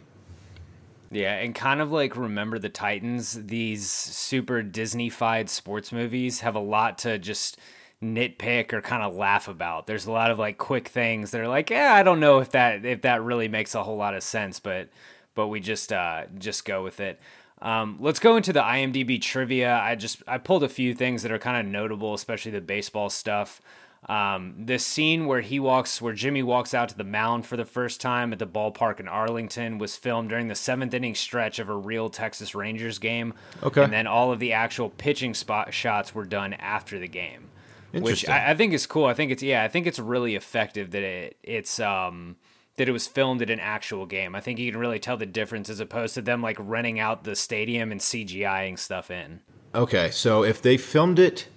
Yeah, 1.12 1.34
and 1.36 1.54
kind 1.54 1.80
of 1.80 1.92
like 1.92 2.16
Remember 2.16 2.58
the 2.58 2.68
Titans, 2.68 3.46
these 3.46 3.88
super 3.88 4.60
Disney-fied 4.60 5.48
sports 5.48 5.92
movies 5.92 6.40
have 6.40 6.56
a 6.56 6.60
lot 6.60 6.98
to 6.98 7.16
just 7.20 7.58
nitpick 8.02 8.72
or 8.72 8.80
kind 8.82 9.02
of 9.02 9.14
laugh 9.14 9.48
about. 9.48 9.86
There's 9.86 10.06
a 10.06 10.12
lot 10.12 10.30
of 10.30 10.38
like 10.38 10.58
quick 10.58 10.88
things 10.88 11.30
that 11.30 11.40
are 11.40 11.48
like, 11.48 11.70
yeah, 11.70 11.94
I 11.94 12.02
don't 12.02 12.20
know 12.20 12.38
if 12.38 12.50
that 12.50 12.84
if 12.84 13.02
that 13.02 13.22
really 13.22 13.48
makes 13.48 13.74
a 13.74 13.82
whole 13.82 13.96
lot 13.96 14.14
of 14.14 14.22
sense, 14.22 14.60
but 14.60 14.88
but 15.34 15.48
we 15.48 15.60
just 15.60 15.92
uh 15.92 16.24
just 16.38 16.64
go 16.64 16.82
with 16.82 17.00
it. 17.00 17.20
Um, 17.62 17.96
let's 18.00 18.18
go 18.18 18.36
into 18.36 18.52
the 18.52 18.60
IMDb 18.60 19.20
trivia. 19.20 19.74
I 19.78 19.94
just 19.94 20.22
I 20.26 20.38
pulled 20.38 20.62
a 20.62 20.68
few 20.68 20.94
things 20.94 21.22
that 21.22 21.32
are 21.32 21.38
kind 21.38 21.66
of 21.66 21.72
notable, 21.72 22.14
especially 22.14 22.52
the 22.52 22.60
baseball 22.60 23.08
stuff. 23.08 23.62
Um, 24.08 24.54
this 24.58 24.86
scene 24.86 25.26
where 25.26 25.40
he 25.40 25.58
walks, 25.58 26.00
where 26.00 26.12
Jimmy 26.12 26.42
walks 26.42 26.74
out 26.74 26.90
to 26.90 26.96
the 26.96 27.02
mound 27.02 27.44
for 27.44 27.56
the 27.56 27.64
first 27.64 28.00
time 28.00 28.32
at 28.32 28.38
the 28.38 28.46
ballpark 28.46 29.00
in 29.00 29.08
Arlington, 29.08 29.78
was 29.78 29.96
filmed 29.96 30.28
during 30.28 30.46
the 30.46 30.54
seventh 30.54 30.94
inning 30.94 31.14
stretch 31.16 31.58
of 31.58 31.68
a 31.68 31.74
real 31.74 32.08
Texas 32.08 32.54
Rangers 32.54 32.98
game. 33.00 33.34
Okay. 33.64 33.82
and 33.82 33.92
then 33.92 34.06
all 34.06 34.30
of 34.32 34.38
the 34.38 34.52
actual 34.52 34.90
pitching 34.90 35.34
spot 35.34 35.74
shots 35.74 36.14
were 36.14 36.24
done 36.24 36.52
after 36.52 37.00
the 37.00 37.08
game, 37.08 37.48
which 38.02 38.28
I, 38.28 38.50
I 38.50 38.54
think 38.54 38.72
is 38.72 38.86
cool. 38.86 39.06
I 39.06 39.14
think 39.14 39.30
it's 39.30 39.42
yeah, 39.42 39.62
I 39.62 39.68
think 39.68 39.86
it's 39.86 39.98
really 39.98 40.34
effective 40.34 40.90
that 40.92 41.02
it 41.02 41.36
it's 41.42 41.80
um 41.80 42.36
that 42.76 42.88
it 42.88 42.92
was 42.92 43.06
filmed 43.06 43.42
at 43.42 43.50
an 43.50 43.60
actual 43.60 44.06
game. 44.06 44.34
I 44.34 44.40
think 44.40 44.58
you 44.58 44.70
can 44.70 44.80
really 44.80 44.98
tell 44.98 45.16
the 45.16 45.26
difference 45.26 45.68
as 45.68 45.80
opposed 45.80 46.14
to 46.14 46.22
them 46.22 46.42
like 46.42 46.56
renting 46.60 47.00
out 47.00 47.24
the 47.24 47.34
stadium 47.34 47.90
and 47.90 48.00
CGIing 48.00 48.78
stuff 48.78 49.10
in. 49.10 49.40
Okay, 49.74 50.10
so 50.10 50.44
if 50.44 50.62
they 50.62 50.76
filmed 50.76 51.18
it 51.18 51.48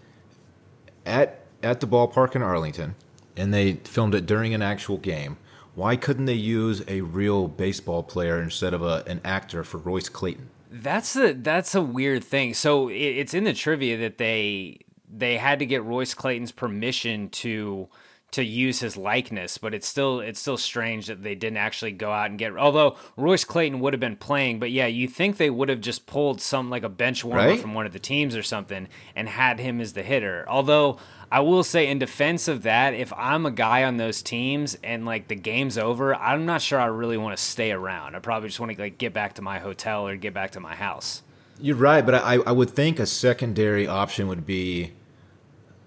at 1.06 1.46
at 1.62 1.80
the 1.80 1.88
ballpark 1.88 2.36
in 2.36 2.42
Arlington 2.42 2.96
and 3.36 3.54
they 3.54 3.74
filmed 3.74 4.16
it 4.16 4.26
during 4.26 4.54
an 4.54 4.62
actual 4.62 4.98
game, 4.98 5.38
why 5.76 5.96
couldn't 5.96 6.26
they 6.26 6.34
use 6.34 6.84
a 6.88 7.02
real 7.02 7.48
baseball 7.48 8.04
player 8.04 8.42
instead 8.42 8.74
of 8.74 8.82
a, 8.82 9.04
an 9.08 9.22
actor 9.24 9.64
for 9.64 9.78
Royce 9.78 10.10
Clayton? 10.10 10.50
That's 10.72 11.16
a 11.16 11.34
that's 11.34 11.74
a 11.74 11.82
weird 11.82 12.24
thing. 12.24 12.54
So 12.54 12.90
it, 12.90 12.96
it's 12.96 13.34
in 13.34 13.44
the 13.44 13.54
trivia 13.54 13.98
that 13.98 14.18
they 14.18 14.80
they 15.12 15.38
had 15.38 15.60
to 15.60 15.66
get 15.66 15.84
Royce 15.84 16.14
Clayton's 16.14 16.52
permission 16.52 17.30
to 17.30 17.88
to 18.32 18.44
use 18.44 18.80
his 18.80 18.96
likeness, 18.96 19.58
but 19.58 19.74
it's 19.74 19.88
still 19.88 20.20
it's 20.20 20.40
still 20.40 20.58
strange 20.58 21.08
that 21.08 21.24
they 21.24 21.34
didn't 21.34 21.58
actually 21.58 21.92
go 21.92 22.12
out 22.12 22.30
and 22.30 22.38
get. 22.38 22.56
Although 22.56 22.96
Royce 23.18 23.44
Clayton 23.44 23.80
would 23.80 23.94
have 23.94 24.00
been 24.00 24.16
playing, 24.16 24.60
but 24.60 24.70
yeah, 24.70 24.86
you 24.86 25.08
think 25.08 25.38
they 25.38 25.50
would 25.50 25.68
have 25.70 25.82
just 25.82 26.06
pulled 26.06 26.40
some 26.40 26.70
like 26.70 26.84
a 26.84 26.90
bench 26.90 27.24
warmer 27.24 27.48
Right? 27.50 27.60
from 27.60 27.74
one 27.74 27.88
of 27.88 27.94
the 27.94 27.98
teams 28.00 28.36
or 28.36 28.44
something 28.44 28.88
and 29.16 29.28
had 29.28 29.60
him 29.60 29.82
as 29.82 29.94
the 29.94 30.04
hitter. 30.04 30.46
Although 30.48 31.00
I 31.32 31.40
will 31.40 31.64
say 31.64 31.88
in 31.88 31.98
defense 31.98 32.48
of 32.48 32.62
that, 32.64 32.94
if 32.94 33.12
I'm 33.18 33.48
a 33.48 33.52
guy 33.52 33.84
on 33.84 33.98
those 33.98 34.22
teams 34.22 34.78
and 34.84 35.08
like 35.08 35.28
the 35.28 35.36
game's 35.36 35.80
over, 35.80 36.14
I'm 36.14 36.46
not 36.46 36.62
sure 36.62 36.80
I 36.80 36.86
really 36.86 37.18
want 37.18 37.36
to 37.36 37.44
stay 37.44 37.72
around. 37.72 38.16
I 38.16 38.20
probably 38.20 38.50
just 38.50 38.60
want 38.60 38.72
to 38.76 38.80
like 38.80 39.00
get 39.00 39.12
back 39.12 39.34
to 39.36 39.42
my 39.42 39.58
hotel 39.58 40.08
or 40.08 40.16
get 40.18 40.36
back 40.36 40.52
to 40.52 40.60
my 40.60 40.76
house. 40.76 41.24
You're 41.60 41.76
right, 41.78 42.06
but 42.06 42.14
I, 42.16 42.36
I 42.36 42.52
would 42.52 42.70
think 42.70 43.00
a 43.00 43.06
secondary 43.08 43.88
option 43.88 44.28
would 44.28 44.46
be 44.46 44.94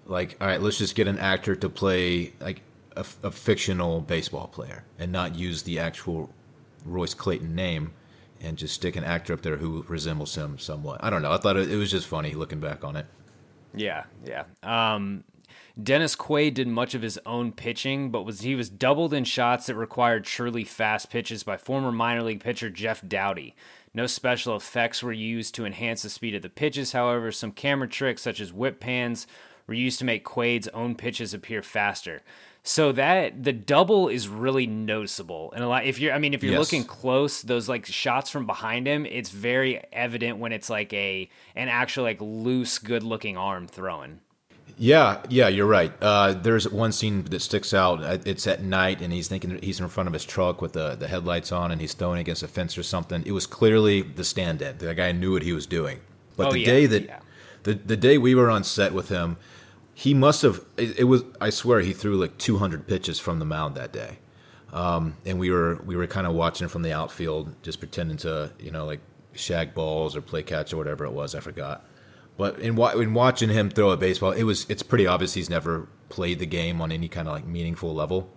like, 0.07 0.37
all 0.41 0.47
right, 0.47 0.61
let's 0.61 0.79
just 0.79 0.95
get 0.95 1.09
an 1.09 1.19
actor 1.19 1.55
to 1.57 1.69
play 1.69 2.33
like 2.41 2.63
a, 2.97 3.05
a 3.23 3.31
fictional 3.31 4.01
baseball 4.01 4.49
player 4.49 4.85
and 4.99 5.13
not 5.13 5.37
use 5.37 5.63
the 5.63 5.79
actual 5.79 6.31
Royce 6.85 7.15
Clayton 7.15 7.55
name 7.55 7.93
and 8.41 8.59
just 8.59 8.75
stick 8.75 8.97
an 8.97 9.05
actor 9.05 9.33
up 9.33 9.43
there 9.43 9.57
who 9.57 9.85
resembles 9.89 10.35
him 10.35 10.59
somewhat. 10.59 11.03
I 11.03 11.11
don't 11.11 11.23
know. 11.23 11.33
I 11.33 11.39
thought 11.39 11.57
it, 11.57 11.71
it 11.71 11.77
was 11.77 11.91
just 11.91 12.07
funny 12.07 12.35
looking 12.35 12.61
back 12.61 12.85
on 12.85 12.97
it. 12.97 13.07
Yeah, 13.75 14.05
yeah. 14.25 14.45
Um, 14.63 15.25
Dennis 15.81 16.17
Quaid 16.17 16.55
did 16.55 16.69
much 16.69 16.95
of 16.95 17.03
his 17.03 17.19
own 17.25 17.53
pitching, 17.53 18.11
but 18.11 18.25
was 18.25 18.41
he 18.43 18.55
was 18.55 18.69
doubled 18.69 19.15
in 19.15 19.25
shots 19.25 19.67
that 19.67 19.77
required 19.77 20.25
truly 20.25 20.65
fast 20.65 21.09
pitches 21.09 21.43
by 21.45 21.57
former 21.57 21.93
minor 21.93 22.23
league 22.23 22.43
pitcher 22.43 22.69
Jeff 22.69 23.07
Dowdy. 23.07 23.55
No 23.95 24.07
special 24.07 24.57
effects 24.57 25.03
were 25.03 25.13
used 25.13 25.55
to 25.55 25.65
enhance 25.65 26.03
the 26.03 26.11
speed 26.11 26.35
of 26.35 26.43
the 26.43 26.49
pitches. 26.49 26.93
However, 26.93 27.31
some 27.31 27.53
camera 27.53 27.89
tricks 27.89 28.23
such 28.23 28.41
as 28.41 28.53
whip 28.53 28.81
pans 28.81 29.27
were 29.67 29.75
used 29.75 29.99
to 30.01 30.05
make 30.05 30.25
Quaid's 30.25 30.69
own 30.69 30.95
pitches 30.95 31.35
appear 31.35 31.63
faster. 31.63 32.23
So 32.65 32.93
that 32.93 33.43
the 33.43 33.53
double 33.53 34.09
is 34.09 34.29
really 34.29 34.69
noticeable, 34.69 35.53
and 35.53 35.65
a 35.65 35.69
lot. 35.69 35.85
If 35.85 35.99
you're, 35.99 36.13
I 36.13 36.19
mean, 36.19 36.33
if 36.33 36.45
you're 36.45 36.53
Yes. 36.53 36.61
looking 36.61 36.85
close, 36.85 37.43
those 37.43 37.69
like 37.69 37.87
shots 37.87 38.31
from 38.31 38.47
behind 38.47 38.87
him, 38.87 39.05
it's 39.05 39.31
very 39.31 39.83
evident 39.93 40.39
when 40.39 40.53
it's 40.53 40.71
like 40.71 40.93
a 40.93 41.29
an 41.57 41.69
actual 41.69 42.05
like 42.05 42.19
loose, 42.21 42.79
good 42.79 43.03
looking 43.03 43.37
arm 43.37 43.67
throwing. 43.67 44.21
Yeah, 44.79 45.23
yeah, 45.29 45.49
you're 45.49 45.67
right. 45.67 45.93
Uh, 46.01 46.33
there's 46.35 46.69
one 46.69 46.93
scene 46.93 47.25
that 47.25 47.41
sticks 47.41 47.75
out. 47.75 48.03
Uh, 48.03 48.19
It's 48.25 48.47
at 48.47 48.63
night, 48.63 49.01
and 49.03 49.13
he's 49.13 49.27
thinking 49.29 49.59
he's 49.63 49.81
in 49.81 49.89
front 49.89 50.07
of 50.07 50.13
his 50.13 50.25
truck 50.25 50.63
with 50.63 50.73
the, 50.73 50.95
the 50.95 51.09
headlights 51.09 51.53
on, 51.53 51.71
and 51.73 51.81
he's 51.81 51.93
throwing 51.95 52.21
against 52.21 52.43
a 52.45 52.49
fence 52.49 52.79
or 52.79 52.83
something. 52.83 53.23
It 53.27 53.33
was 53.33 53.47
clearly 53.47 54.03
the 54.03 54.25
stand-in. 54.25 54.79
The 54.79 54.95
guy 54.95 55.13
knew 55.13 55.33
what 55.33 55.43
he 55.43 55.53
was 55.53 55.67
doing. 55.67 56.01
But 56.37 56.47
Oh, 56.49 56.53
the 56.53 56.61
yeah, 56.61 56.67
day 56.67 56.87
that 56.87 57.03
yeah. 57.05 57.19
the 57.65 57.75
the 57.75 57.97
day 57.97 58.19
we 58.19 58.35
were 58.35 58.49
on 58.51 58.65
set 58.65 58.93
with 58.95 59.09
him, 59.09 59.37
he 59.95 60.15
must 60.15 60.43
have. 60.43 60.65
It, 60.77 61.05
was. 61.05 61.25
I 61.41 61.51
swear, 61.51 61.81
he 61.81 61.93
threw 61.93 62.17
like 62.17 62.39
200 62.39 62.87
pitches 62.87 63.19
from 63.19 63.39
the 63.39 63.45
mound 63.45 63.75
that 63.77 63.93
day. 63.93 64.19
Um, 64.73 65.17
and 65.27 65.39
we 65.39 65.51
were 65.51 65.81
we 65.85 65.97
were 65.97 66.07
kind 66.07 66.27
of 66.27 66.35
watching 66.35 66.69
from 66.69 66.83
the 66.83 66.93
outfield, 66.93 67.55
just 67.63 67.79
pretending 67.79 68.17
to 68.19 68.53
you 68.59 68.71
know 68.71 68.87
like 68.87 69.01
shag 69.33 69.75
balls 69.75 70.17
or 70.17 70.23
play 70.23 70.43
catch 70.43 70.73
or 70.73 70.77
whatever 70.79 71.05
it 71.05 71.13
was. 71.13 71.35
I 71.35 71.41
forgot. 71.41 71.85
But 72.39 72.59
in, 72.59 72.79
in 72.79 73.15
watching 73.15 73.51
him 73.51 73.69
throw 73.69 73.91
a 73.91 73.97
baseball, 73.97 74.33
it 74.33 74.45
was 74.45 74.67
it's 74.71 74.83
pretty 74.83 75.07
obvious 75.07 75.35
he's 75.35 75.51
never 75.51 75.89
played 76.09 76.39
the 76.39 76.47
game 76.47 76.81
on 76.81 76.91
any 76.91 77.09
kind 77.09 77.29
of 77.29 77.35
like 77.35 77.47
meaningful 77.47 77.95
level. 77.95 78.31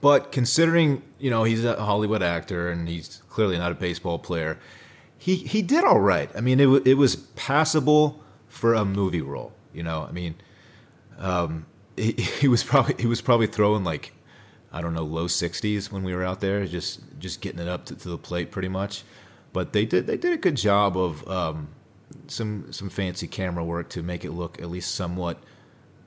But 0.00 0.32
considering 0.32 1.02
you 1.18 1.30
know 1.30 1.44
he's 1.44 1.64
a 1.64 1.82
Hollywood 1.82 2.22
actor 2.22 2.70
and 2.70 2.88
he's 2.88 3.22
clearly 3.30 3.56
not 3.56 3.72
a 3.72 3.74
baseball 3.74 4.18
player, 4.18 4.58
he 5.16 5.36
he 5.36 5.62
did 5.62 5.84
all 5.84 6.00
right. 6.00 6.30
I 6.36 6.42
mean, 6.42 6.60
it 6.60 6.86
it 6.86 6.94
was 6.94 7.16
passable 7.16 8.22
for 8.48 8.74
a 8.74 8.84
movie 8.84 9.22
role. 9.22 9.52
You 9.72 9.82
know, 9.82 10.06
I 10.08 10.12
mean, 10.12 10.34
um, 11.18 11.66
he, 11.96 12.12
he 12.40 12.48
was 12.48 12.62
probably 12.62 12.94
he 12.98 13.06
was 13.06 13.20
probably 13.20 13.46
throwing 13.46 13.84
like 13.84 14.12
I 14.72 14.80
don't 14.80 14.94
know 14.94 15.04
low 15.04 15.26
sixties 15.26 15.90
when 15.90 16.02
we 16.02 16.14
were 16.14 16.24
out 16.24 16.40
there, 16.40 16.64
just 16.66 17.00
just 17.18 17.40
getting 17.40 17.60
it 17.60 17.68
up 17.68 17.86
to, 17.86 17.96
to 17.96 18.08
the 18.08 18.18
plate 18.18 18.50
pretty 18.50 18.68
much. 18.68 19.02
But 19.52 19.72
they 19.72 19.86
did 19.86 20.06
they 20.06 20.16
did 20.16 20.32
a 20.32 20.36
good 20.36 20.56
job 20.56 20.96
of 20.96 21.26
um, 21.28 21.68
some 22.26 22.72
some 22.72 22.88
fancy 22.88 23.26
camera 23.26 23.64
work 23.64 23.88
to 23.90 24.02
make 24.02 24.24
it 24.24 24.32
look 24.32 24.60
at 24.60 24.68
least 24.68 24.94
somewhat 24.94 25.38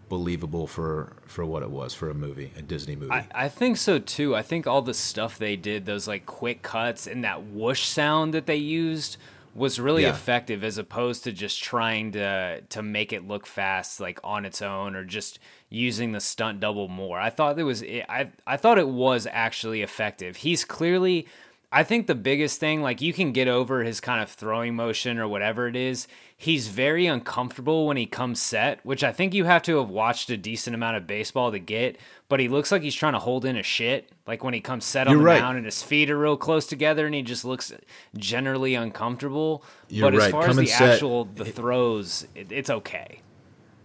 believable 0.09 0.67
for 0.67 1.13
for 1.25 1.45
what 1.45 1.63
it 1.63 1.69
was 1.69 1.93
for 1.93 2.09
a 2.09 2.13
movie, 2.13 2.51
a 2.57 2.61
Disney 2.61 2.95
movie. 2.95 3.11
I, 3.11 3.27
I 3.33 3.49
think 3.49 3.77
so 3.77 3.99
too. 3.99 4.35
I 4.35 4.41
think 4.41 4.67
all 4.67 4.81
the 4.81 4.93
stuff 4.93 5.37
they 5.37 5.55
did, 5.55 5.85
those 5.85 6.07
like 6.07 6.25
quick 6.25 6.61
cuts 6.61 7.07
and 7.07 7.23
that 7.23 7.43
whoosh 7.43 7.85
sound 7.85 8.33
that 8.33 8.45
they 8.45 8.55
used 8.55 9.17
was 9.57 9.79
really 9.79 10.03
Yeah. 10.03 10.11
effective 10.11 10.63
as 10.63 10.77
opposed 10.77 11.23
to 11.25 11.31
just 11.31 11.61
trying 11.61 12.11
to 12.13 12.61
to 12.69 12.81
make 12.83 13.11
it 13.11 13.27
look 13.27 13.45
fast 13.47 13.99
like 13.99 14.19
on 14.23 14.45
its 14.45 14.61
own 14.61 14.95
or 14.95 15.03
just 15.03 15.39
using 15.69 16.11
the 16.11 16.19
stunt 16.21 16.59
double 16.59 16.87
more. 16.87 17.19
I 17.19 17.29
thought 17.31 17.57
it 17.59 17.63
was 17.63 17.83
I 17.83 18.29
I 18.45 18.55
thought 18.55 18.77
it 18.77 18.87
was 18.87 19.27
actually 19.31 19.81
effective. 19.81 20.37
He's 20.37 20.63
clearly 20.63 21.27
I 21.69 21.83
think 21.83 22.07
the 22.07 22.15
biggest 22.15 22.61
thing, 22.61 22.81
like 22.81 23.01
you 23.01 23.11
can 23.11 23.33
get 23.33 23.49
over 23.49 23.83
his 23.83 23.99
kind 23.99 24.21
of 24.21 24.29
throwing 24.29 24.75
motion 24.75 25.17
or 25.19 25.27
whatever 25.27 25.67
it 25.67 25.75
is. 25.75 26.07
He's 26.39 26.67
very 26.67 27.08
uncomfortable 27.08 27.88
when 27.88 27.98
he 27.98 28.06
comes 28.06 28.39
set, 28.39 28.86
which 28.86 29.03
I 29.03 29.12
think 29.12 29.34
you 29.34 29.46
have 29.46 29.63
to 29.63 29.77
have 29.79 29.89
watched 29.89 30.29
a 30.29 30.38
decent 30.38 30.75
amount 30.75 30.96
of 30.96 31.08
baseball 31.08 31.51
to 31.51 31.58
get. 31.58 31.98
But 32.29 32.39
he 32.39 32.48
looks 32.48 32.72
like 32.72 32.84
he's 32.84 32.94
trying 32.94 33.13
to 33.13 33.20
hold 33.20 33.44
in 33.44 33.58
a 33.58 33.63
shit, 33.63 34.12
like 34.27 34.44
when 34.44 34.53
he 34.53 34.60
comes 34.62 34.86
set 34.86 35.08
on 35.08 35.13
You're 35.13 35.22
the 35.22 35.25
right. 35.25 35.41
mound 35.41 35.58
and 35.58 35.65
his 35.65 35.82
feet 35.82 36.12
are 36.12 36.17
real 36.17 36.38
close 36.38 36.67
together, 36.67 37.08
and 37.08 37.15
he 37.15 37.24
just 37.24 37.44
looks 37.44 37.74
generally 38.15 38.75
uncomfortable. 38.75 39.63
You're 39.89 40.12
but 40.12 40.22
as 40.22 40.32
far 40.32 40.44
Coming 40.46 40.65
as 40.65 40.70
the 40.72 40.77
set- 40.77 40.89
actual 40.94 41.25
the 41.25 41.46
throws, 41.46 42.27
it, 42.36 42.51
it's 42.51 42.70
okay. 42.70 43.22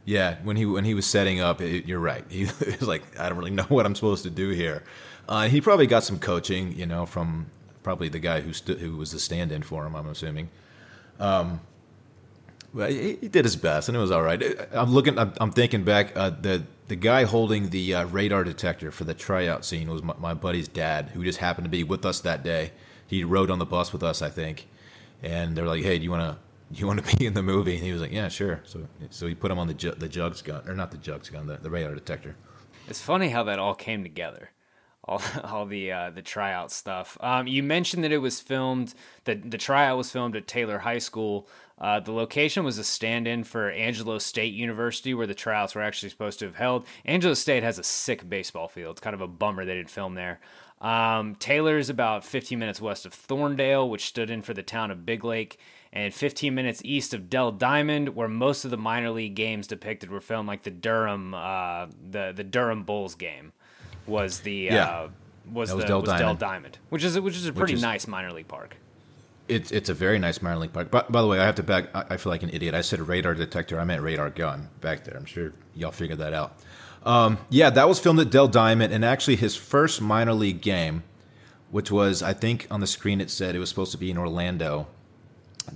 Yeah, 0.04 0.36
when 0.42 0.56
he 0.56 0.66
when 0.66 0.84
he 0.84 0.92
was 0.92 1.06
setting 1.06 1.40
up, 1.40 1.62
it, 1.62 1.86
you're 1.86 2.00
right. 2.00 2.24
He 2.28 2.44
was 2.80 2.82
like, 2.82 3.18
I 3.18 3.30
don't 3.30 3.38
really 3.38 3.50
know 3.52 3.64
what 3.70 3.86
I'm 3.86 3.94
supposed 3.94 4.24
to 4.24 4.30
do 4.30 4.50
here. 4.50 4.82
Uh, 5.26 5.48
he 5.48 5.62
probably 5.62 5.86
got 5.86 6.04
some 6.04 6.18
coaching, 6.18 6.76
you 6.76 6.84
know, 6.84 7.06
from 7.06 7.46
probably 7.82 8.10
the 8.10 8.18
guy 8.18 8.40
who 8.42 8.52
stu- 8.52 8.74
who 8.76 8.96
was 8.98 9.12
the 9.12 9.20
stand-in 9.20 9.62
for 9.62 9.86
him. 9.86 9.94
I'm 9.96 10.08
assuming. 10.08 10.50
Um, 11.18 11.60
he, 12.76 13.16
he 13.20 13.28
did 13.28 13.44
his 13.44 13.56
best, 13.56 13.88
and 13.88 13.96
it 13.96 14.00
was 14.00 14.10
all 14.10 14.22
right. 14.22 14.42
I'm 14.72 14.92
looking. 14.92 15.18
I'm, 15.18 15.32
I'm 15.40 15.50
thinking 15.52 15.84
back. 15.84 16.16
Uh, 16.16 16.30
the 16.30 16.62
the 16.88 16.96
guy 16.96 17.24
holding 17.24 17.70
the 17.70 17.94
uh, 17.94 18.04
radar 18.06 18.44
detector 18.44 18.90
for 18.90 19.04
the 19.04 19.14
tryout 19.14 19.64
scene 19.64 19.90
was 19.90 20.02
my, 20.02 20.14
my 20.18 20.34
buddy's 20.34 20.68
dad, 20.68 21.10
who 21.10 21.24
just 21.24 21.38
happened 21.38 21.64
to 21.64 21.70
be 21.70 21.84
with 21.84 22.04
us 22.04 22.20
that 22.20 22.42
day. 22.42 22.72
He 23.06 23.24
rode 23.24 23.50
on 23.50 23.58
the 23.58 23.66
bus 23.66 23.92
with 23.92 24.02
us, 24.02 24.22
I 24.22 24.30
think, 24.30 24.68
and 25.22 25.54
they're 25.56 25.66
like, 25.66 25.82
"Hey, 25.82 25.98
do 25.98 26.04
you 26.04 26.10
want 26.10 26.34
to?" 26.36 26.38
You 26.74 26.86
want 26.86 27.04
to 27.04 27.16
be 27.18 27.26
in 27.26 27.34
the 27.34 27.42
movie? 27.42 27.74
And 27.74 27.84
he 27.84 27.92
was 27.92 28.00
like, 28.00 28.12
"Yeah, 28.12 28.28
sure." 28.28 28.62
So, 28.64 28.86
so 29.10 29.26
he 29.26 29.34
put 29.34 29.50
him 29.50 29.58
on 29.58 29.66
the 29.66 29.74
ju- 29.74 29.94
the 29.94 30.08
jugs 30.08 30.40
gun, 30.40 30.66
or 30.66 30.74
not 30.74 30.90
the 30.90 30.96
jugs 30.96 31.28
gun, 31.28 31.46
the, 31.46 31.56
the 31.56 31.68
radar 31.68 31.94
detector. 31.94 32.34
It's 32.88 33.00
funny 33.00 33.28
how 33.28 33.42
that 33.44 33.58
all 33.58 33.74
came 33.74 34.02
together. 34.02 34.50
All, 35.04 35.20
all 35.44 35.66
the 35.66 35.92
uh, 35.92 36.10
the 36.10 36.22
tryout 36.22 36.72
stuff. 36.72 37.18
Um, 37.20 37.46
you 37.46 37.62
mentioned 37.62 38.04
that 38.04 38.12
it 38.12 38.18
was 38.18 38.40
filmed. 38.40 38.94
that 39.24 39.50
the 39.50 39.58
tryout 39.58 39.98
was 39.98 40.10
filmed 40.10 40.34
at 40.36 40.46
Taylor 40.46 40.78
High 40.78 40.98
School. 40.98 41.46
Uh, 41.82 41.98
the 41.98 42.12
location 42.12 42.62
was 42.64 42.78
a 42.78 42.84
stand-in 42.84 43.42
for 43.42 43.68
Angelo 43.70 44.16
State 44.18 44.54
University, 44.54 45.12
where 45.14 45.26
the 45.26 45.34
tryouts 45.34 45.74
were 45.74 45.82
actually 45.82 46.08
supposed 46.10 46.38
to 46.38 46.44
have 46.46 46.54
held. 46.54 46.86
Angelo 47.04 47.34
State 47.34 47.64
has 47.64 47.76
a 47.78 47.82
sick 47.82 48.28
baseball 48.28 48.68
field. 48.68 48.92
It's 48.92 49.00
kind 49.00 49.14
of 49.14 49.20
a 49.20 49.26
bummer 49.26 49.64
they 49.64 49.74
didn't 49.74 49.90
film 49.90 50.14
there. 50.14 50.38
Um, 50.80 51.34
Taylor 51.36 51.78
is 51.78 51.90
about 51.90 52.24
15 52.24 52.56
minutes 52.58 52.80
west 52.80 53.04
of 53.04 53.12
Thorndale, 53.12 53.88
which 53.88 54.04
stood 54.06 54.30
in 54.30 54.42
for 54.42 54.54
the 54.54 54.62
town 54.62 54.90
of 54.92 55.04
Big 55.04 55.24
Lake, 55.24 55.58
and 55.92 56.14
15 56.14 56.54
minutes 56.54 56.80
east 56.84 57.14
of 57.14 57.28
Dell 57.28 57.50
Diamond, 57.52 58.10
where 58.16 58.28
most 58.28 58.64
of 58.64 58.70
the 58.70 58.76
minor 58.76 59.10
league 59.10 59.34
games 59.34 59.66
depicted 59.66 60.08
were 60.10 60.20
filmed, 60.20 60.46
like 60.48 60.62
the 60.62 60.70
Durham, 60.70 61.34
uh, 61.34 61.86
the 62.10 62.32
the 62.34 62.44
Durham 62.44 62.84
Bulls 62.84 63.14
game, 63.16 63.52
was 64.06 64.40
the 64.40 64.54
Yeah. 64.70 64.86
uh, 64.88 65.08
was 65.52 65.68
That 65.70 65.74
the 65.74 65.76
was 65.82 65.84
Dell 65.86 66.00
was 66.00 66.10
Diamond. 66.10 66.38
Diamond, 66.38 66.78
which 66.88 67.04
is 67.04 67.18
which 67.20 67.36
is 67.36 67.46
a 67.46 67.52
pretty 67.52 67.74
is- 67.74 67.82
nice 67.82 68.06
minor 68.08 68.32
league 68.32 68.48
park. 68.48 68.76
It's 69.48 69.70
it's 69.70 69.88
a 69.88 69.94
very 69.94 70.18
nice 70.18 70.40
minor 70.40 70.58
league 70.58 70.72
park. 70.72 70.90
By, 70.90 71.04
by 71.08 71.20
the 71.20 71.26
way, 71.28 71.40
I 71.40 71.44
have 71.44 71.56
to 71.56 71.62
back. 71.62 71.94
I, 71.94 72.04
I 72.10 72.16
feel 72.16 72.30
like 72.30 72.42
an 72.42 72.50
idiot. 72.50 72.74
I 72.74 72.80
said 72.80 73.00
radar 73.00 73.34
detector. 73.34 73.78
I 73.78 73.84
meant 73.84 74.02
radar 74.02 74.30
gun 74.30 74.68
back 74.80 75.04
there. 75.04 75.16
I'm 75.16 75.24
sure 75.24 75.52
y'all 75.74 75.90
figured 75.90 76.18
that 76.18 76.32
out. 76.32 76.56
Um, 77.04 77.38
yeah, 77.50 77.70
that 77.70 77.88
was 77.88 77.98
filmed 77.98 78.20
at 78.20 78.30
Dell 78.30 78.48
Diamond, 78.48 78.92
and 78.92 79.04
actually 79.04 79.36
his 79.36 79.56
first 79.56 80.00
minor 80.00 80.34
league 80.34 80.60
game, 80.60 81.02
which 81.70 81.90
was 81.90 82.22
I 82.22 82.32
think 82.32 82.66
on 82.70 82.80
the 82.80 82.86
screen 82.86 83.20
it 83.20 83.30
said 83.30 83.54
it 83.54 83.58
was 83.58 83.68
supposed 83.68 83.92
to 83.92 83.98
be 83.98 84.10
in 84.10 84.18
Orlando. 84.18 84.86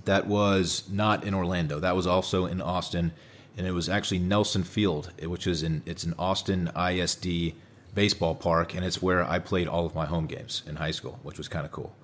That 0.05 0.26
was 0.26 0.85
not 0.90 1.24
in 1.24 1.35
Orlando. 1.35 1.81
That 1.81 1.96
was 1.96 2.07
also 2.07 2.46
in 2.46 2.61
Austin, 2.61 3.12
and 3.57 3.66
it 3.66 3.72
was 3.72 3.88
actually 3.88 4.18
Nelson 4.20 4.62
Field, 4.62 5.12
which 5.22 5.46
is 5.46 5.62
in 5.62 5.83
it's 5.87 6.05
an 6.05 6.14
Austin 6.18 6.70
ISD 6.76 7.55
baseball 7.94 8.35
park, 8.35 8.74
and 8.74 8.85
it's 8.85 9.02
where 9.02 9.24
I 9.24 9.40
played 9.40 9.66
all 9.66 9.87
of 9.87 9.94
my 9.94 10.07
home 10.07 10.26
games 10.26 10.62
in 10.66 10.76
high 10.76 10.90
school, 10.92 11.18
which 11.24 11.38
was 11.38 11.48
kind 11.48 11.64
of 11.64 11.72
cool. 11.72 11.96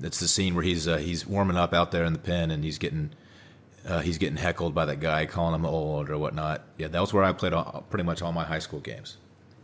That's 0.00 0.18
the 0.18 0.28
scene 0.28 0.54
where 0.54 0.64
he's 0.64 0.88
uh, 0.88 0.96
he's 0.96 1.26
warming 1.26 1.56
up 1.56 1.74
out 1.74 1.92
there 1.92 2.04
in 2.04 2.12
the 2.12 2.18
pen, 2.18 2.50
and 2.50 2.64
he's 2.64 2.78
getting 2.78 3.10
uh, 3.86 4.00
he's 4.00 4.18
getting 4.18 4.36
heckled 4.36 4.74
by 4.74 4.86
that 4.86 5.00
guy 5.00 5.26
calling 5.26 5.54
him 5.54 5.66
old 5.66 6.10
or 6.10 6.18
whatnot. 6.18 6.62
Yeah, 6.78 6.88
that 6.88 7.00
was 7.00 7.12
where 7.12 7.24
I 7.24 7.32
played 7.32 7.52
all, 7.52 7.84
pretty 7.90 8.04
much 8.04 8.22
all 8.22 8.32
my 8.32 8.44
high 8.44 8.58
school 8.58 8.80
games. 8.80 9.16